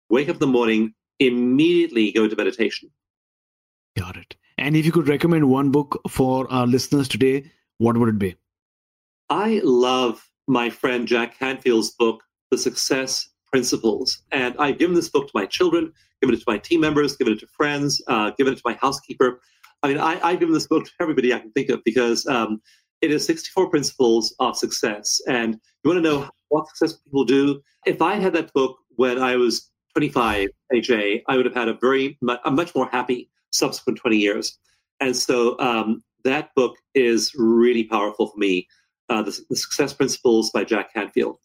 wake 0.10 0.30
up 0.30 0.36
in 0.36 0.40
the 0.40 0.48
morning, 0.48 0.94
immediately 1.20 2.12
go 2.12 2.28
to 2.28 2.36
meditation. 2.36 2.90
Got 3.98 4.16
it. 4.16 4.36
And 4.58 4.78
if 4.78 4.86
you 4.86 4.94
could 4.94 5.10
recommend 5.10 5.50
one 5.50 5.72
book 5.72 6.02
for 6.10 6.50
our 6.52 6.66
listeners 6.66 7.10
today, 7.10 7.52
what 7.78 7.98
would 7.98 8.10
it 8.10 8.20
be? 8.20 8.36
I 9.30 9.60
love 9.64 10.26
my 10.48 10.70
friend 10.70 11.08
Jack 11.08 11.38
Canfield's 11.40 11.92
book, 11.92 12.22
The 12.52 12.58
Success 12.58 13.30
Principles. 13.52 14.24
And 14.32 14.56
I've 14.60 14.78
given 14.78 14.96
this 14.96 15.10
book 15.10 15.28
to 15.28 15.32
my 15.34 15.46
children, 15.46 15.92
given 16.22 16.36
it 16.36 16.40
to 16.40 16.44
my 16.48 16.58
team 16.58 16.82
members, 16.82 17.16
given 17.16 17.34
it 17.34 17.40
to 17.40 17.48
friends, 17.48 18.02
uh, 18.08 18.32
given 18.38 18.54
it 18.54 18.58
to 18.58 18.62
my 18.66 18.78
housekeeper. 18.82 19.42
I 19.84 19.90
mean, 19.90 19.98
I, 19.98 20.32
have 20.32 20.40
given 20.40 20.54
this 20.54 20.68
book 20.68 20.86
to 20.86 20.92
everybody 21.00 21.34
I 21.34 21.40
can 21.40 21.52
think 21.52 21.70
of 21.70 21.84
because 21.84 22.26
um, 22.28 22.62
it 23.02 23.12
is 23.12 23.26
64 23.26 23.70
principles 23.70 24.36
of 24.40 24.58
success. 24.58 25.22
And 25.28 25.60
you 25.84 25.90
want 25.90 26.04
to 26.04 26.10
know 26.10 26.30
what 26.50 26.68
successful 26.70 27.02
people 27.06 27.26
do? 27.26 27.62
If 27.86 28.02
I 28.02 28.16
had 28.16 28.34
that 28.34 28.52
book 28.54 28.78
when 28.96 29.20
I 29.20 29.36
was 29.36 29.72
25 29.94 30.50
AJ, 30.74 31.22
I 31.28 31.38
would 31.38 31.46
have 31.46 31.56
had 31.56 31.70
a 31.70 31.78
very, 31.80 32.18
a 32.46 32.52
much 32.52 32.74
more 32.76 32.90
happy 32.92 33.30
subsequent 33.52 34.00
20 34.00 34.18
years. 34.18 34.58
And 35.00 35.16
so 35.16 35.58
um, 35.60 36.04
that 36.24 36.50
book 36.56 36.76
is 36.94 37.32
really 37.36 37.84
powerful 37.84 38.28
for 38.28 38.38
me 38.38 38.68
uh, 39.10 39.22
the, 39.22 39.38
the 39.50 39.56
Success 39.56 39.94
Principles 39.94 40.52
by 40.52 40.64
Jack 40.64 40.94
Canfield. 40.94 41.38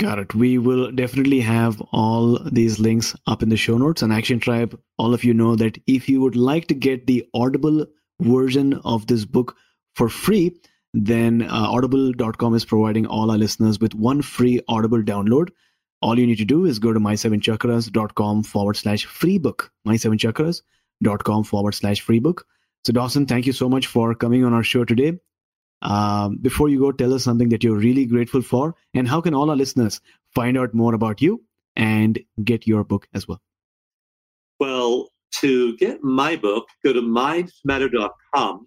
Got 0.00 0.18
it. 0.18 0.34
We 0.34 0.56
will 0.56 0.90
definitely 0.90 1.40
have 1.40 1.80
all 1.92 2.38
these 2.50 2.80
links 2.80 3.14
up 3.26 3.42
in 3.42 3.50
the 3.50 3.56
show 3.56 3.76
notes. 3.76 4.00
And 4.00 4.12
Action 4.12 4.40
Tribe, 4.40 4.80
all 4.96 5.12
of 5.12 5.24
you 5.24 5.34
know 5.34 5.56
that 5.56 5.78
if 5.86 6.08
you 6.08 6.22
would 6.22 6.36
like 6.36 6.68
to 6.68 6.74
get 6.74 7.06
the 7.06 7.26
Audible 7.34 7.84
version 8.18 8.80
of 8.84 9.06
this 9.08 9.26
book 9.26 9.56
for 9.94 10.08
free, 10.08 10.58
then 10.94 11.42
uh, 11.42 11.48
audible.com 11.50 12.54
is 12.54 12.64
providing 12.64 13.06
all 13.06 13.30
our 13.30 13.36
listeners 13.36 13.78
with 13.78 13.94
one 13.94 14.22
free 14.22 14.60
Audible 14.68 15.02
download. 15.02 15.50
All 16.00 16.18
you 16.18 16.26
need 16.26 16.38
to 16.38 16.46
do 16.46 16.64
is 16.64 16.78
go 16.78 16.94
to 16.94 17.00
my7chakras.com 17.00 18.42
forward 18.44 18.76
slash 18.76 19.04
free 19.04 19.36
book, 19.36 19.70
my7chakras.com 19.86 21.44
forward 21.44 21.72
slash 21.72 22.00
free 22.00 22.20
book. 22.20 22.46
So, 22.86 22.94
Dawson, 22.94 23.26
thank 23.26 23.46
you 23.46 23.52
so 23.52 23.68
much 23.68 23.86
for 23.86 24.14
coming 24.14 24.44
on 24.44 24.54
our 24.54 24.62
show 24.62 24.86
today. 24.86 25.20
Um, 25.82 26.36
before 26.36 26.68
you 26.68 26.78
go, 26.78 26.92
tell 26.92 27.14
us 27.14 27.24
something 27.24 27.48
that 27.50 27.64
you're 27.64 27.76
really 27.76 28.06
grateful 28.06 28.42
for, 28.42 28.74
and 28.94 29.08
how 29.08 29.20
can 29.20 29.34
all 29.34 29.50
our 29.50 29.56
listeners 29.56 30.00
find 30.34 30.58
out 30.58 30.74
more 30.74 30.94
about 30.94 31.22
you 31.22 31.42
and 31.76 32.20
get 32.44 32.66
your 32.66 32.84
book 32.84 33.08
as 33.14 33.26
well? 33.26 33.40
Well, 34.58 35.08
to 35.36 35.76
get 35.76 36.02
my 36.02 36.36
book, 36.36 36.68
go 36.84 36.92
to 36.92 37.00
mindmatter.com. 37.00 38.66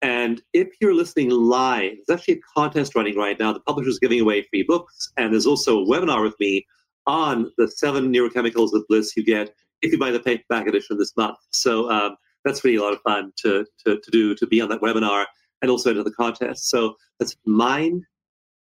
And 0.00 0.42
if 0.52 0.68
you're 0.80 0.94
listening 0.94 1.30
live, 1.30 1.92
there's 2.06 2.20
actually 2.20 2.34
a 2.34 2.40
contest 2.56 2.94
running 2.94 3.16
right 3.16 3.38
now. 3.38 3.52
The 3.52 3.60
publisher's 3.60 3.98
giving 3.98 4.20
away 4.20 4.42
free 4.42 4.62
books, 4.62 5.12
and 5.16 5.32
there's 5.32 5.46
also 5.46 5.80
a 5.80 5.86
webinar 5.86 6.22
with 6.22 6.34
me 6.40 6.66
on 7.06 7.50
the 7.56 7.68
seven 7.68 8.12
neurochemicals 8.12 8.74
of 8.74 8.84
bliss 8.88 9.16
you 9.16 9.24
get 9.24 9.54
if 9.80 9.92
you 9.92 9.98
buy 9.98 10.10
the 10.10 10.20
paperback 10.20 10.66
edition 10.66 10.98
this 10.98 11.16
month. 11.16 11.36
So 11.52 11.90
um, 11.90 12.16
that's 12.44 12.64
really 12.64 12.76
a 12.76 12.82
lot 12.82 12.92
of 12.92 13.00
fun 13.00 13.32
to, 13.42 13.64
to, 13.86 13.98
to 13.98 14.10
do, 14.10 14.34
to 14.34 14.46
be 14.46 14.60
on 14.60 14.68
that 14.68 14.80
webinar 14.80 15.26
and 15.62 15.70
also 15.70 15.90
enter 15.90 16.04
the 16.04 16.10
contest. 16.12 16.68
So 16.70 16.96
that's 17.18 17.36
mind 17.46 18.04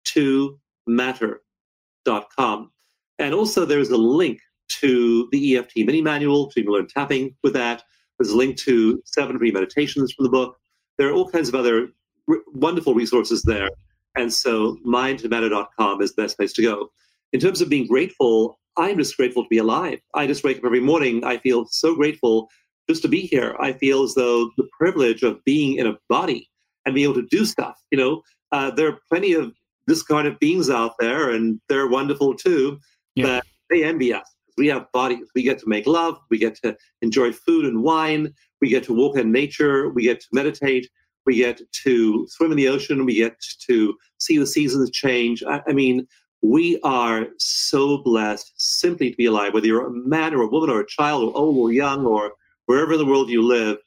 to 0.07 0.59
matter.com. 0.87 2.71
And 3.19 3.35
also 3.35 3.65
there's 3.65 3.91
a 3.91 3.97
link 3.97 4.41
to 4.81 5.29
the 5.33 5.57
EFT 5.57 5.79
mini 5.79 6.03
manual, 6.03 6.51
so 6.51 6.55
you 6.57 6.65
can 6.65 6.73
learn 6.73 6.89
tapping 6.89 7.35
with 7.43 7.53
that. 7.55 7.83
There's 8.19 8.31
a 8.31 8.37
link 8.37 8.57
to 8.59 9.03
seven 9.05 9.39
free 9.39 9.51
meditations 9.51 10.13
from 10.13 10.25
the 10.25 10.31
book. 10.31 10.57
There 10.99 11.09
are 11.09 11.13
all 11.13 11.29
kinds 11.31 11.49
of 11.49 11.55
other 11.55 11.89
r- 12.29 12.39
wonderful 12.55 12.95
resources 12.95 13.43
there. 13.43 13.69
And 14.17 14.33
so 14.33 14.79
mindtomatter.com 14.87 16.01
is 16.01 16.15
the 16.15 16.23
best 16.23 16.37
place 16.37 16.53
to 16.55 16.63
go. 16.63 16.91
In 17.33 17.41
terms 17.41 17.61
of 17.61 17.69
being 17.69 17.87
grateful, 17.87 18.59
I'm 18.77 18.97
just 18.97 19.17
grateful 19.17 19.43
to 19.43 19.49
be 19.49 19.59
alive. 19.59 20.01
I 20.15 20.27
just 20.27 20.45
wake 20.45 20.59
up 20.59 20.65
every 20.65 20.81
morning. 20.81 21.25
I 21.25 21.39
feel 21.39 21.67
so 21.67 21.95
grateful 21.95 22.49
just 22.89 23.03
to 23.03 23.09
be 23.09 23.21
here. 23.23 23.55
I 23.61 23.73
feel 23.73 24.03
as 24.03 24.15
though 24.15 24.51
the 24.57 24.69
privilege 24.79 25.23
of 25.23 25.43
being 25.45 25.77
in 25.77 25.87
a 25.87 25.99
body 26.09 26.49
and 26.87 26.95
be 26.95 27.03
able 27.03 27.15
to 27.15 27.27
do 27.31 27.45
stuff. 27.45 27.79
You 27.91 27.99
know, 27.99 28.23
uh, 28.53 28.71
there 28.71 28.89
are 28.89 28.99
plenty 29.11 29.35
of 29.35 29.53
discarnate 29.87 30.41
beings 30.41 30.71
out 30.71 30.93
there, 30.99 31.31
and 31.31 31.61
they're 31.69 31.89
wonderful 31.89 32.35
too. 32.35 32.79
Yeah. 33.15 33.27
But 33.27 33.45
they 33.69 33.85
envy 33.85 34.15
us. 34.15 34.27
We 34.57 34.69
have 34.69 34.91
bodies. 34.93 35.29
We 35.35 35.43
get 35.43 35.59
to 35.59 35.69
make 35.69 35.87
love. 35.87 36.19
We 36.31 36.39
get 36.39 36.55
to 36.63 36.77
enjoy 37.03 37.33
food 37.33 37.67
and 37.67 37.83
wine. 37.83 38.33
We 38.63 38.71
get 38.71 38.85
to 38.85 38.95
walk 38.95 39.19
in 39.19 39.31
nature. 39.31 39.91
We 39.91 40.05
get 40.05 40.21
to 40.21 40.27
meditate. 40.33 40.89
We 41.27 41.37
get 41.37 41.61
to 41.85 42.27
swim 42.31 42.53
in 42.53 42.57
the 42.57 42.69
ocean. 42.69 43.05
We 43.05 43.17
get 43.17 43.37
to 43.69 43.97
see 44.19 44.39
the 44.39 44.47
seasons 44.47 44.91
change. 44.93 45.43
I, 45.43 45.61
I 45.69 45.73
mean, 45.73 46.07
we 46.43 46.79
are 46.85 47.27
so 47.39 47.99
blessed 47.99 48.53
simply 48.57 49.11
to 49.11 49.17
be 49.17 49.27
alive, 49.27 49.53
whether 49.53 49.67
you're 49.67 49.89
a 49.89 49.91
man 49.91 50.35
or 50.35 50.43
a 50.43 50.49
woman 50.49 50.71
or 50.71 50.81
a 50.81 50.87
child 50.87 51.25
or 51.25 51.37
old 51.37 51.57
or 51.57 51.73
young 51.73 52.07
or 52.07 52.33
wherever 52.67 52.93
in 52.93 52.99
the 52.99 53.07
world 53.07 53.29
you 53.29 53.43
live, 53.43 53.79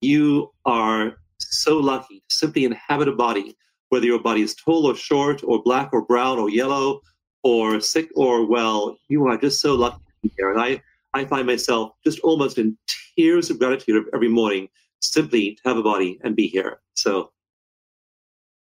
you 0.00 0.50
are 0.64 1.16
so 1.50 1.76
lucky 1.78 2.22
to 2.28 2.34
simply 2.34 2.64
inhabit 2.64 3.08
a 3.08 3.12
body, 3.12 3.56
whether 3.88 4.06
your 4.06 4.22
body 4.22 4.42
is 4.42 4.54
tall 4.54 4.86
or 4.86 4.94
short 4.94 5.42
or 5.44 5.62
black 5.62 5.90
or 5.92 6.04
brown 6.04 6.38
or 6.38 6.50
yellow 6.50 7.00
or 7.42 7.80
sick 7.80 8.08
or 8.14 8.46
well, 8.46 8.96
you 9.08 9.26
are 9.26 9.36
just 9.36 9.60
so 9.60 9.74
lucky 9.74 9.98
to 9.98 10.28
be 10.28 10.32
here. 10.36 10.50
And 10.50 10.60
I, 10.60 10.82
I 11.14 11.24
find 11.24 11.46
myself 11.46 11.92
just 12.04 12.20
almost 12.20 12.58
in 12.58 12.76
tears 13.16 13.50
of 13.50 13.58
gratitude 13.58 14.04
every 14.14 14.28
morning 14.28 14.68
simply 15.00 15.54
to 15.56 15.62
have 15.68 15.76
a 15.76 15.82
body 15.82 16.18
and 16.22 16.36
be 16.36 16.46
here. 16.46 16.80
So 16.94 17.30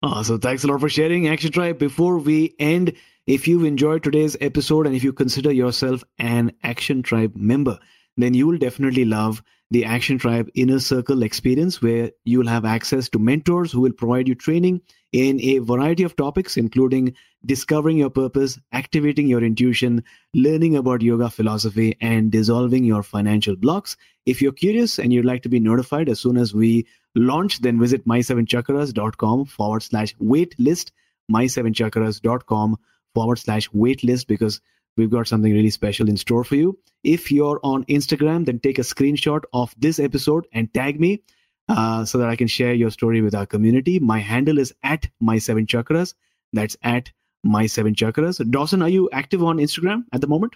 Oh, 0.02 0.24
so 0.24 0.38
thanks 0.38 0.64
a 0.64 0.68
lot 0.68 0.80
for 0.80 0.88
sharing, 0.88 1.28
Action 1.28 1.52
Tribe. 1.52 1.78
Before 1.78 2.20
we 2.20 2.56
end, 2.58 2.94
if 3.28 3.50
you've 3.50 3.66
enjoyed 3.66 4.02
today's 4.02 4.38
episode 4.40 4.88
and 4.88 4.96
if 4.96 5.04
you 5.04 5.12
consider 5.12 5.52
yourself 5.52 6.06
an 6.18 6.54
Action 6.64 7.04
Tribe 7.04 7.36
member, 7.36 7.78
then 8.16 8.34
you 8.34 8.48
will 8.48 8.58
definitely 8.58 9.04
love 9.04 9.44
the 9.72 9.86
Action 9.86 10.18
Tribe 10.18 10.50
Inner 10.56 10.80
Circle 10.80 11.22
experience, 11.22 11.82
where 11.82 12.12
you 12.26 12.40
will 12.40 12.48
have 12.48 12.66
access 12.66 13.08
to 13.10 13.20
mentors 13.20 13.72
who 13.72 13.82
will 13.82 13.94
provide 13.94 14.28
you 14.28 14.36
training 14.36 14.82
in 15.12 15.40
a 15.42 15.60
variety 15.60 16.04
of 16.04 16.16
topics, 16.16 16.58
including 16.58 17.16
discovering 17.46 17.98
your 17.98 18.10
purpose, 18.10 18.60
activating 18.72 19.28
your 19.28 19.44
intuition, 19.44 20.04
learning 20.34 20.76
about 20.76 21.02
yoga 21.02 21.30
philosophy, 21.30 21.96
and 22.02 22.32
dissolving 22.32 22.84
your 22.84 23.04
financial 23.04 23.56
blocks. 23.56 23.96
If 24.26 24.42
you're 24.42 24.52
curious 24.52 25.00
and 25.00 25.14
you'd 25.14 25.26
like 25.26 25.44
to 25.44 25.50
be 25.50 25.60
notified 25.60 26.10
as 26.10 26.20
soon 26.20 26.38
as 26.38 26.54
we 26.54 26.88
launch, 27.16 27.60
then 27.60 27.80
visit 27.80 28.08
my7chakras.com 28.08 29.46
forward 29.46 29.84
slash 29.84 30.16
wait 30.20 30.56
list, 30.60 30.92
my7chakras.com 31.32 32.78
forward 33.14 33.38
slash 33.38 33.70
waitlist, 33.70 34.28
because 34.28 34.62
we've 35.00 35.10
got 35.10 35.28
something 35.28 35.54
really 35.54 35.70
special 35.70 36.10
in 36.10 36.18
store 36.18 36.44
for 36.44 36.56
you. 36.56 36.78
If 37.04 37.32
you're 37.32 37.60
on 37.64 37.86
Instagram, 37.86 38.46
then 38.46 38.60
take 38.60 38.78
a 38.78 38.84
screenshot 38.84 39.44
of 39.54 39.74
this 39.78 40.00
episode 40.00 40.46
and 40.54 40.72
tag 40.74 41.00
me 41.00 41.24
uh, 41.70 42.06
so 42.06 42.18
that 42.18 42.30
I 42.30 42.36
can 42.36 42.48
share 42.48 42.74
your 42.74 42.92
story 42.92 43.22
with 43.22 43.34
our 43.34 43.46
community. 43.46 44.00
My 44.00 44.20
handle 44.20 44.60
is 44.60 44.74
at 44.84 45.08
my7chakras. 45.24 46.14
That's 46.52 46.76
at 46.84 47.12
my7chakras. 47.46 48.52
Dawson, 48.52 48.82
are 48.82 48.90
you 48.90 49.10
active 49.14 49.44
on 49.44 49.58
Instagram 49.58 50.04
at 50.12 50.22
the 50.22 50.28
moment? 50.28 50.56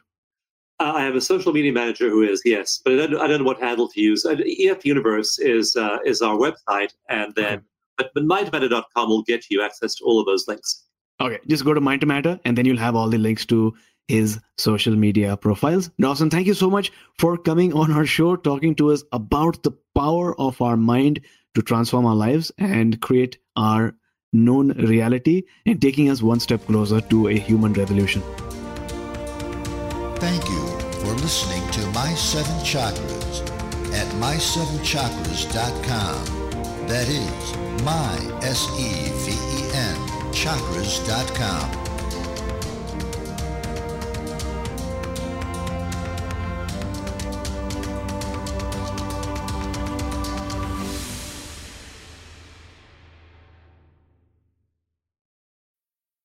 Uh, 0.79 0.93
I 0.95 1.03
have 1.03 1.15
a 1.15 1.21
social 1.21 1.53
media 1.53 1.71
manager 1.71 2.09
who 2.09 2.23
is, 2.23 2.41
yes, 2.43 2.81
but 2.83 2.93
I 2.93 3.07
don't, 3.07 3.21
I 3.21 3.27
don't 3.27 3.39
know 3.39 3.45
what 3.45 3.59
handle 3.59 3.87
to 3.87 4.01
use. 4.01 4.25
Uh, 4.25 4.35
EFT 4.59 4.85
Universe 4.85 5.39
is 5.39 5.75
uh, 5.75 5.99
is 6.03 6.21
our 6.21 6.35
website, 6.35 6.91
and 7.09 7.33
then 7.35 7.53
okay. 7.53 7.63
but, 7.97 8.11
but 8.15 8.23
mindtomatter.com 8.23 9.07
will 9.07 9.23
get 9.23 9.45
you 9.49 9.61
access 9.63 9.95
to 9.95 10.03
all 10.03 10.19
of 10.19 10.25
those 10.25 10.47
links. 10.47 10.83
Okay, 11.21 11.39
just 11.47 11.63
go 11.63 11.73
to 11.73 11.79
Mind 11.79 12.01
to 12.01 12.07
Matter, 12.07 12.39
and 12.43 12.57
then 12.57 12.65
you'll 12.65 12.77
have 12.77 12.95
all 12.95 13.07
the 13.07 13.19
links 13.19 13.45
to 13.45 13.73
his 14.07 14.39
social 14.57 14.95
media 14.95 15.35
profiles. 15.37 15.89
Dawson, 15.99 16.29
thank 16.29 16.45
you 16.47 16.53
so 16.53 16.69
much 16.69 16.91
for 17.19 17.37
coming 17.37 17.73
on 17.73 17.91
our 17.91 18.05
show, 18.05 18.35
talking 18.35 18.75
to 18.75 18.91
us 18.91 19.03
about 19.11 19.63
the 19.63 19.71
power 19.95 20.39
of 20.39 20.61
our 20.61 20.77
mind 20.77 21.21
to 21.55 21.61
transform 21.61 22.05
our 22.05 22.15
lives 22.15 22.51
and 22.57 23.01
create 23.01 23.37
our 23.55 23.95
known 24.31 24.71
reality 24.71 25.43
and 25.65 25.81
taking 25.81 26.09
us 26.09 26.21
one 26.21 26.39
step 26.39 26.65
closer 26.65 27.01
to 27.01 27.27
a 27.27 27.33
human 27.33 27.73
revolution. 27.73 28.21
Thank 30.17 30.47
you 30.49 30.67
for 30.99 31.13
listening 31.21 31.69
to 31.71 31.81
My 31.91 32.13
Seven 32.15 32.55
Chakras 32.63 33.41
at 33.93 34.07
my7chakras.com. 34.15 36.25
That 36.87 37.07
is 37.07 37.55
my 37.83 38.17
S 38.41 38.67
E 38.79 39.11
V 39.23 39.31
E 39.31 39.69
N 39.73 39.95
chakras.com. 40.33 41.82